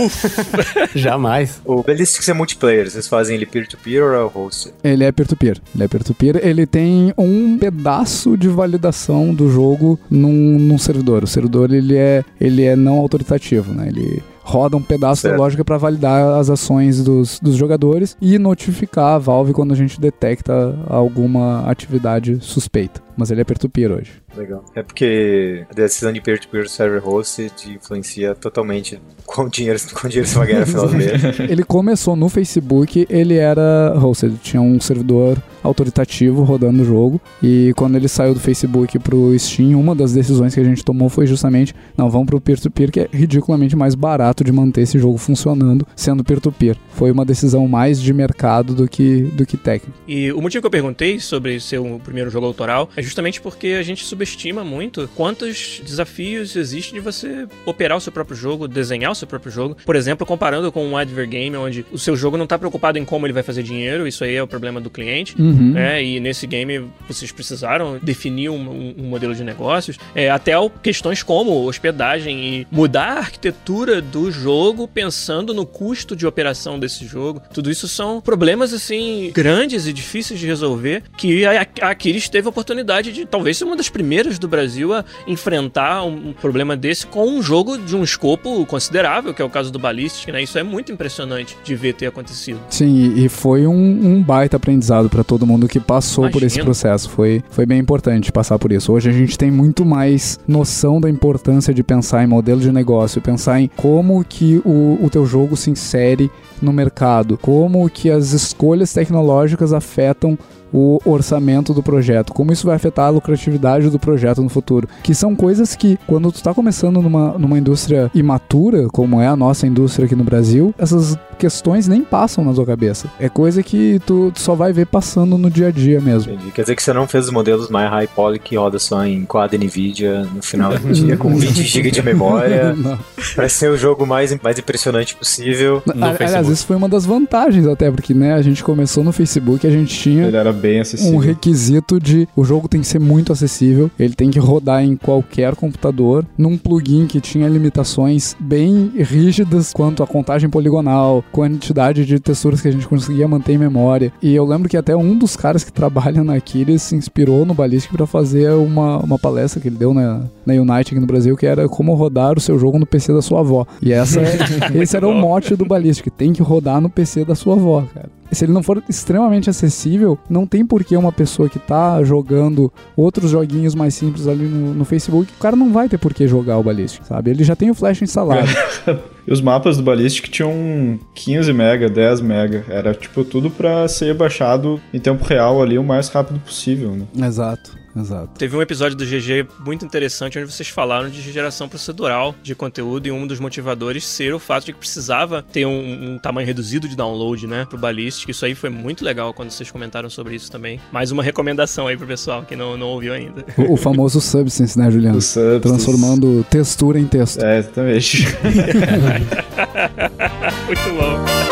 Jamais. 0.94 1.60
O 1.64 1.82
Ballistics 1.82 2.28
é 2.28 2.34
multiplayer, 2.34 2.90
vocês 2.90 3.08
fazem 3.08 3.36
ele 3.36 3.46
peer-to-peer 3.46 4.02
-peer 4.02 4.20
ou 4.20 4.26
é 4.26 4.30
host? 4.30 4.74
Ele 4.82 5.04
é 5.04 5.10
peer-to-peer. 5.10 5.56
-peer. 5.56 5.74
Ele 5.74 5.84
é 5.84 5.88
peer-to-peer. 5.88 6.34
-peer. 6.34 6.46
Ele 6.46 6.66
tem 6.66 7.14
um 7.16 7.56
pedaço 7.58 8.36
de 8.36 8.48
validação 8.48 9.34
do 9.34 9.50
jogo 9.50 9.98
num, 10.10 10.58
num 10.58 10.78
servidor. 10.78 11.24
O 11.24 11.26
servidor 11.26 11.72
ele 11.72 11.96
é, 11.96 12.22
ele 12.40 12.64
é 12.64 12.76
não 12.76 12.98
autoritativo, 12.98 13.72
né? 13.72 13.88
Ele 13.88 14.22
roda 14.44 14.76
um 14.76 14.82
pedaço 14.82 15.22
certo. 15.22 15.36
da 15.36 15.42
lógica 15.42 15.64
para 15.64 15.78
validar 15.78 16.38
as 16.38 16.50
ações 16.50 17.02
dos, 17.02 17.40
dos 17.40 17.56
jogadores 17.56 18.14
e 18.20 18.38
notificar 18.38 19.14
a 19.14 19.18
Valve 19.18 19.54
quando 19.54 19.72
a 19.72 19.76
gente 19.76 19.98
detecta 19.98 20.78
alguma 20.86 21.66
atividade 21.66 22.38
suspeita. 22.42 23.02
Mas 23.16 23.30
ele 23.30 23.40
é 23.40 23.44
peer-to-peer 23.44 23.90
hoje. 23.90 24.23
Legal. 24.36 24.64
É 24.74 24.82
porque 24.82 25.64
a 25.70 25.74
decisão 25.74 26.12
de 26.12 26.20
peer-to-peer 26.20 26.68
server 26.68 27.06
hosted 27.06 27.52
influencia 27.68 28.34
totalmente 28.34 29.00
com 29.24 29.48
dinheiro, 29.48 29.78
com 29.94 30.08
dinheiro 30.08 30.28
você 30.28 30.38
vai 30.38 30.46
ganhar 30.48 30.60
no 30.60 30.66
final 30.66 30.88
do 30.88 30.94
mês. 30.94 31.22
Ele 31.48 31.62
começou 31.62 32.16
no 32.16 32.28
Facebook, 32.28 33.06
ele 33.08 33.36
era 33.36 33.94
hosted, 33.96 34.36
tinha 34.42 34.60
um 34.60 34.80
servidor 34.80 35.38
autoritativo 35.64 36.44
rodando 36.44 36.82
o 36.82 36.84
jogo. 36.84 37.20
E 37.42 37.72
quando 37.76 37.96
ele 37.96 38.06
saiu 38.06 38.34
do 38.34 38.40
Facebook 38.40 38.98
pro 38.98 39.36
Steam, 39.38 39.80
uma 39.80 39.94
das 39.94 40.12
decisões 40.12 40.54
que 40.54 40.60
a 40.60 40.64
gente 40.64 40.84
tomou 40.84 41.08
foi 41.08 41.26
justamente, 41.26 41.74
não, 41.96 42.08
vamos 42.10 42.26
pro 42.26 42.40
peer-to-peer, 42.40 42.92
que 42.92 43.00
é 43.00 43.08
ridiculamente 43.10 43.74
mais 43.74 43.94
barato 43.94 44.44
de 44.44 44.52
manter 44.52 44.82
esse 44.82 44.98
jogo 44.98 45.18
funcionando 45.18 45.86
sendo 45.96 46.22
peer-to-peer. 46.22 46.76
Foi 46.90 47.10
uma 47.10 47.24
decisão 47.24 47.66
mais 47.66 48.00
de 48.00 48.12
mercado 48.12 48.74
do 48.74 48.86
que, 48.86 49.22
do 49.22 49.46
que 49.46 49.56
técnico. 49.56 49.98
E 50.06 50.30
o 50.32 50.40
motivo 50.40 50.60
que 50.60 50.66
eu 50.66 50.70
perguntei 50.70 51.18
sobre 51.18 51.58
ser 51.58 51.78
o 51.78 51.98
primeiro 51.98 52.30
jogo 52.30 52.46
autoral 52.46 52.90
é 52.96 53.02
justamente 53.02 53.40
porque 53.40 53.68
a 53.68 53.82
gente 53.82 54.04
subestima 54.04 54.62
muito 54.62 55.08
quantos 55.14 55.80
desafios 55.84 56.54
existem 56.56 56.94
de 56.94 57.00
você 57.00 57.46
operar 57.64 57.96
o 57.96 58.00
seu 58.00 58.12
próprio 58.12 58.36
jogo, 58.36 58.68
desenhar 58.68 59.12
o 59.12 59.14
seu 59.14 59.26
próprio 59.26 59.50
jogo. 59.50 59.76
Por 59.84 59.96
exemplo, 59.96 60.26
comparando 60.26 60.70
com 60.70 60.86
um 60.86 60.96
adver 60.96 61.28
game, 61.28 61.56
onde 61.56 61.86
o 61.90 61.98
seu 61.98 62.14
jogo 62.16 62.36
não 62.36 62.44
está 62.44 62.58
preocupado 62.58 62.98
em 62.98 63.04
como 63.04 63.26
ele 63.26 63.32
vai 63.32 63.42
fazer 63.42 63.62
dinheiro, 63.62 64.06
isso 64.06 64.24
aí 64.24 64.34
é 64.34 64.42
o 64.42 64.46
problema 64.46 64.80
do 64.80 64.90
cliente. 64.90 65.40
Uhum. 65.40 65.53
Né? 65.54 66.02
E 66.04 66.20
nesse 66.20 66.46
game 66.46 66.86
vocês 67.08 67.30
precisaram 67.32 67.98
definir 68.02 68.48
um, 68.50 68.94
um- 68.98 69.04
modelo 69.04 69.34
de 69.34 69.44
negócios, 69.44 69.98
é, 70.14 70.30
até 70.30 70.54
questões 70.82 71.22
como 71.22 71.64
hospedagem 71.66 72.38
e 72.60 72.66
mudar 72.70 73.14
a 73.14 73.18
arquitetura 73.18 74.00
do 74.00 74.30
jogo 74.30 74.88
pensando 74.88 75.52
no 75.54 75.64
custo 75.66 76.16
de 76.16 76.26
operação 76.26 76.78
desse 76.78 77.06
jogo. 77.06 77.40
Tudo 77.52 77.70
isso 77.70 77.86
são 77.86 78.20
problemas 78.20 78.72
assim 78.72 79.30
grandes 79.34 79.86
e 79.86 79.92
difíceis 79.92 80.40
de 80.40 80.46
resolver 80.46 81.02
que 81.16 81.44
a, 81.44 81.66
a 81.82 81.90
Aquiles 81.90 82.28
teve 82.28 82.46
a 82.46 82.50
oportunidade 82.50 83.12
de 83.12 83.24
talvez 83.26 83.56
ser 83.58 83.64
uma 83.64 83.76
das 83.76 83.88
primeiras 83.88 84.38
do 84.38 84.48
Brasil 84.48 84.92
a 84.92 85.04
enfrentar 85.26 86.04
um, 86.04 86.28
um 86.28 86.32
problema 86.32 86.76
desse 86.76 87.06
com 87.06 87.26
um 87.28 87.42
jogo 87.42 87.76
de 87.78 87.94
um 87.94 88.02
escopo 88.02 88.64
considerável, 88.66 89.34
que 89.34 89.42
é 89.42 89.44
o 89.44 89.50
caso 89.50 89.70
do 89.70 89.78
Ballistic, 89.78 90.32
né? 90.32 90.42
Isso 90.42 90.58
é 90.58 90.62
muito 90.62 90.90
impressionante 90.90 91.56
de 91.62 91.74
ver 91.74 91.94
ter 91.94 92.06
acontecido. 92.06 92.58
Sim, 92.70 93.14
e 93.16 93.28
foi 93.28 93.66
um, 93.66 93.74
um 93.74 94.22
baita 94.22 94.56
aprendizado 94.56 95.08
pra 95.10 95.22
todo 95.22 95.43
mundo 95.46 95.68
que 95.68 95.80
passou 95.80 96.30
por 96.30 96.42
esse 96.42 96.62
processo. 96.62 97.08
Foi, 97.10 97.42
foi 97.50 97.66
bem 97.66 97.78
importante 97.78 98.32
passar 98.32 98.58
por 98.58 98.72
isso. 98.72 98.92
Hoje 98.92 99.10
a 99.10 99.12
gente 99.12 99.36
tem 99.36 99.50
muito 99.50 99.84
mais 99.84 100.38
noção 100.46 101.00
da 101.00 101.08
importância 101.08 101.72
de 101.72 101.82
pensar 101.82 102.24
em 102.24 102.26
modelo 102.26 102.60
de 102.60 102.72
negócio, 102.72 103.20
pensar 103.20 103.60
em 103.60 103.70
como 103.76 104.24
que 104.24 104.60
o, 104.64 104.98
o 105.02 105.10
teu 105.10 105.26
jogo 105.26 105.56
se 105.56 105.70
insere 105.70 106.30
no 106.60 106.72
mercado, 106.72 107.38
como 107.38 107.88
que 107.88 108.10
as 108.10 108.32
escolhas 108.32 108.92
tecnológicas 108.92 109.72
afetam 109.72 110.38
o 110.76 110.98
orçamento 111.04 111.72
do 111.72 111.82
projeto, 111.84 112.32
como 112.34 112.52
isso 112.52 112.66
vai 112.66 112.74
afetar 112.74 113.06
a 113.06 113.10
lucratividade 113.10 113.88
do 113.90 113.98
projeto 113.98 114.42
no 114.42 114.48
futuro. 114.48 114.88
Que 115.04 115.14
são 115.14 115.36
coisas 115.36 115.76
que, 115.76 115.96
quando 116.06 116.32
tu 116.32 116.42
tá 116.42 116.52
começando 116.52 117.00
numa, 117.00 117.38
numa 117.38 117.56
indústria 117.56 118.10
imatura, 118.12 118.88
como 118.88 119.20
é 119.20 119.28
a 119.28 119.36
nossa 119.36 119.66
indústria 119.68 120.06
aqui 120.06 120.16
no 120.16 120.24
Brasil, 120.24 120.74
essas 120.76 121.16
questões 121.38 121.86
nem 121.86 122.02
passam 122.02 122.44
na 122.44 122.52
tua 122.52 122.66
cabeça. 122.66 123.08
É 123.20 123.28
coisa 123.28 123.62
que 123.62 124.00
tu, 124.04 124.32
tu 124.34 124.40
só 124.40 124.54
vai 124.56 124.72
ver 124.72 124.86
passando 124.86 125.38
no 125.38 125.48
dia 125.48 125.68
a 125.68 125.70
dia 125.70 126.00
mesmo. 126.00 126.32
Entendi. 126.32 126.50
Quer 126.50 126.62
dizer 126.62 126.74
que 126.76 126.82
você 126.82 126.92
não 126.92 127.06
fez 127.06 127.26
os 127.26 127.30
modelos 127.30 127.68
mais 127.68 127.88
high 127.90 128.08
poly 128.08 128.38
que 128.40 128.56
roda 128.56 128.78
só 128.80 129.04
em 129.06 129.24
quad 129.24 129.52
NVIDIA 129.56 130.26
no 130.34 130.42
final 130.42 130.76
do 130.76 130.90
dia 130.92 131.16
com 131.16 131.34
20 131.36 131.62
GB 131.62 131.90
de 131.92 132.02
memória 132.02 132.74
pra 133.36 133.48
ser 133.48 133.70
o 133.70 133.76
jogo 133.76 134.04
mais, 134.06 134.36
mais 134.42 134.58
impressionante 134.58 135.14
possível. 135.14 135.82
No 135.86 135.92
A- 135.92 136.08
Aliás, 136.08 136.18
Facebook. 136.18 136.52
isso 136.52 136.66
foi 136.66 136.76
uma 136.76 136.88
das 136.88 137.04
vantagens 137.06 137.66
até, 137.66 137.90
porque 137.90 138.12
né, 138.14 138.32
a 138.34 138.42
gente 138.42 138.62
começou 138.64 139.04
no 139.04 139.12
Facebook, 139.12 139.66
a 139.66 139.70
gente 139.70 139.94
tinha 139.96 140.26
Ele 140.26 140.36
era 140.36 140.52
bem 140.64 140.80
acessível. 140.80 141.14
um 141.14 141.18
requisito 141.18 142.00
de 142.00 142.26
o 142.34 142.42
jogo 142.42 142.68
tem 142.68 142.80
que 142.80 142.86
ser 142.86 142.98
muito 142.98 143.32
acessível, 143.32 143.90
ele 143.98 144.14
tem 144.14 144.30
que 144.30 144.38
rodar 144.38 144.82
em 144.82 144.96
qualquer 144.96 145.54
computador, 145.54 146.24
num 146.38 146.56
plugin 146.56 147.06
que 147.06 147.20
tinha 147.20 147.46
limitações 147.46 148.34
bem 148.40 148.90
rígidas 148.96 149.72
quanto 149.74 150.02
à 150.02 150.06
contagem 150.06 150.48
poligonal, 150.48 151.22
quantidade 151.30 152.06
de 152.06 152.18
texturas 152.18 152.62
que 152.62 152.68
a 152.68 152.70
gente 152.70 152.88
conseguia 152.88 153.28
manter 153.28 153.52
em 153.52 153.58
memória. 153.58 154.10
E 154.22 154.34
eu 154.34 154.46
lembro 154.46 154.68
que 154.68 154.76
até 154.76 154.96
um 154.96 155.18
dos 155.18 155.36
caras 155.36 155.62
que 155.62 155.72
trabalha 155.72 156.24
na 156.24 156.34
Aquiles 156.34 156.82
se 156.82 156.96
inspirou 156.96 157.44
no 157.44 157.52
Ballistic 157.52 157.92
para 157.92 158.06
fazer 158.06 158.52
uma, 158.52 158.98
uma 158.98 159.18
palestra 159.18 159.60
que 159.60 159.68
ele 159.68 159.76
deu 159.76 159.92
na, 159.92 160.22
na 160.46 160.54
Unite 160.54 160.92
aqui 160.92 161.00
no 161.00 161.06
Brasil, 161.06 161.36
que 161.36 161.46
era 161.46 161.68
como 161.68 161.94
rodar 161.94 162.38
o 162.38 162.40
seu 162.40 162.58
jogo 162.58 162.78
no 162.78 162.86
PC 162.86 163.12
da 163.12 163.20
sua 163.20 163.40
avó. 163.40 163.66
E 163.82 163.92
essa 163.92 164.20
esse 164.74 164.96
era 164.96 165.06
o 165.06 165.12
mote 165.12 165.54
do 165.54 165.66
Ballistic, 165.66 166.10
tem 166.16 166.32
que 166.32 166.42
rodar 166.42 166.80
no 166.80 166.88
PC 166.88 167.24
da 167.24 167.34
sua 167.34 167.54
avó, 167.54 167.84
cara. 167.92 168.08
Se 168.32 168.44
ele 168.44 168.52
não 168.52 168.62
for 168.62 168.82
extremamente 168.88 169.48
acessível, 169.48 170.18
não 170.28 170.46
tem 170.46 170.64
por 170.64 170.82
que 170.82 170.96
uma 170.96 171.12
pessoa 171.12 171.48
que 171.48 171.58
tá 171.58 172.02
jogando 172.02 172.72
outros 172.96 173.30
joguinhos 173.30 173.74
mais 173.74 173.94
simples 173.94 174.26
ali 174.26 174.44
no, 174.44 174.74
no 174.74 174.84
Facebook, 174.84 175.32
o 175.32 175.40
cara 175.40 175.56
não 175.56 175.72
vai 175.72 175.88
ter 175.88 175.98
por 175.98 176.12
que 176.12 176.26
jogar 176.26 176.58
o 176.58 176.62
Ballistic, 176.62 177.04
sabe? 177.04 177.30
Ele 177.30 177.44
já 177.44 177.54
tem 177.54 177.70
o 177.70 177.74
Flash 177.74 178.02
instalado. 178.02 178.48
E 179.26 179.32
os 179.32 179.40
mapas 179.40 179.78
do 179.78 179.82
Ballistic 179.82 180.28
tinham 180.28 180.98
15 181.14 181.50
mega, 181.52 181.88
10 181.88 182.20
mega. 182.20 182.64
Era 182.68 182.92
tipo 182.92 183.24
tudo 183.24 183.50
pra 183.50 183.88
ser 183.88 184.14
baixado 184.14 184.78
em 184.92 185.00
tempo 185.00 185.24
real 185.24 185.62
ali 185.62 185.78
o 185.78 185.82
mais 185.82 186.08
rápido 186.08 186.38
possível, 186.40 186.90
né? 186.90 187.26
exato, 187.26 187.74
exato. 187.96 188.28
Teve 188.38 188.56
um 188.56 188.62
episódio 188.62 188.96
do 188.96 189.04
GG 189.04 189.46
muito 189.60 189.84
interessante 189.84 190.38
onde 190.38 190.50
vocês 190.50 190.68
falaram 190.68 191.08
de 191.08 191.20
geração 191.20 191.68
procedural 191.68 192.34
de 192.42 192.54
conteúdo 192.54 193.06
e 193.06 193.12
um 193.12 193.26
dos 193.26 193.40
motivadores 193.40 194.04
ser 194.04 194.34
o 194.34 194.38
fato 194.38 194.66
de 194.66 194.72
que 194.72 194.78
precisava 194.78 195.42
ter 195.42 195.66
um, 195.66 196.14
um 196.14 196.18
tamanho 196.18 196.46
reduzido 196.46 196.88
de 196.88 196.96
download, 196.96 197.46
né, 197.46 197.66
pro 197.68 197.78
Ballistic. 197.78 198.28
Isso 198.28 198.44
aí 198.44 198.54
foi 198.54 198.70
muito 198.70 199.04
legal 199.04 199.32
quando 199.32 199.50
vocês 199.50 199.70
comentaram 199.70 200.10
sobre 200.10 200.34
isso 200.34 200.50
também. 200.50 200.80
Mais 200.92 201.10
uma 201.10 201.22
recomendação 201.22 201.86
aí 201.86 201.96
pro 201.96 202.06
pessoal 202.06 202.42
que 202.42 202.56
não, 202.56 202.76
não 202.76 202.88
ouviu 202.88 203.12
ainda. 203.12 203.44
O, 203.56 203.74
o 203.74 203.76
famoso 203.76 204.20
Substance, 204.20 204.78
né, 204.78 204.90
Juliano? 204.90 205.18
Os 205.18 205.26
subs, 205.26 205.62
Transformando 205.62 206.44
textura 206.50 206.98
em 206.98 207.06
texto. 207.06 207.42
É, 207.42 207.58
exatamente. 207.58 208.24
muito 210.66 210.82
bom. 210.98 211.43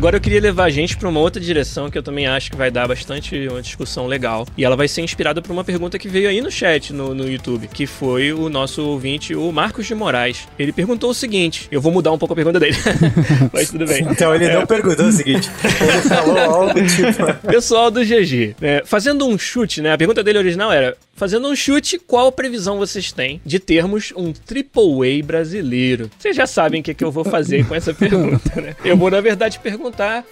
Agora 0.00 0.16
eu 0.16 0.20
queria 0.22 0.40
levar 0.40 0.64
a 0.64 0.70
gente 0.70 0.96
para 0.96 1.06
uma 1.10 1.20
outra 1.20 1.38
direção 1.38 1.90
que 1.90 1.98
eu 1.98 2.02
também 2.02 2.26
acho 2.26 2.50
que 2.50 2.56
vai 2.56 2.70
dar 2.70 2.88
bastante 2.88 3.46
uma 3.48 3.60
discussão 3.60 4.06
legal. 4.06 4.46
E 4.56 4.64
ela 4.64 4.74
vai 4.74 4.88
ser 4.88 5.02
inspirada 5.02 5.42
por 5.42 5.52
uma 5.52 5.62
pergunta 5.62 5.98
que 5.98 6.08
veio 6.08 6.26
aí 6.26 6.40
no 6.40 6.50
chat 6.50 6.90
no, 6.90 7.14
no 7.14 7.28
YouTube, 7.28 7.68
que 7.68 7.86
foi 7.86 8.32
o 8.32 8.48
nosso 8.48 8.82
ouvinte, 8.82 9.34
o 9.34 9.52
Marcos 9.52 9.86
de 9.86 9.94
Moraes. 9.94 10.48
Ele 10.58 10.72
perguntou 10.72 11.10
o 11.10 11.14
seguinte: 11.14 11.68
eu 11.70 11.82
vou 11.82 11.92
mudar 11.92 12.12
um 12.12 12.16
pouco 12.16 12.32
a 12.32 12.34
pergunta 12.34 12.58
dele, 12.58 12.78
mas 13.52 13.68
tudo 13.70 13.84
bem. 13.84 14.02
Então 14.10 14.34
ele 14.34 14.50
não 14.50 14.66
perguntou 14.66 15.04
o 15.04 15.12
seguinte, 15.12 15.50
ele 15.62 16.00
falou 16.08 16.38
algo 16.38 16.80
tipo. 16.86 17.46
Pessoal 17.46 17.90
do 17.90 18.00
GG, 18.02 18.56
né, 18.58 18.80
fazendo 18.86 19.26
um 19.26 19.36
chute, 19.36 19.82
né? 19.82 19.92
A 19.92 19.98
pergunta 19.98 20.24
dele 20.24 20.38
original 20.38 20.72
era: 20.72 20.96
fazendo 21.14 21.46
um 21.46 21.54
chute, 21.54 21.98
qual 21.98 22.32
previsão 22.32 22.78
vocês 22.78 23.12
têm 23.12 23.38
de 23.44 23.58
termos 23.58 24.14
um 24.16 24.32
AAA 24.32 25.22
brasileiro? 25.22 26.10
Vocês 26.18 26.34
já 26.34 26.46
sabem 26.46 26.80
o 26.80 26.82
que, 26.84 26.94
que 26.94 27.04
eu 27.04 27.12
vou 27.12 27.22
fazer 27.22 27.66
com 27.66 27.74
essa 27.74 27.92
pergunta, 27.92 28.58
né? 28.58 28.74
Eu 28.82 28.96
vou, 28.96 29.10
na 29.10 29.20
verdade, 29.20 29.58
perguntar: 29.58 29.89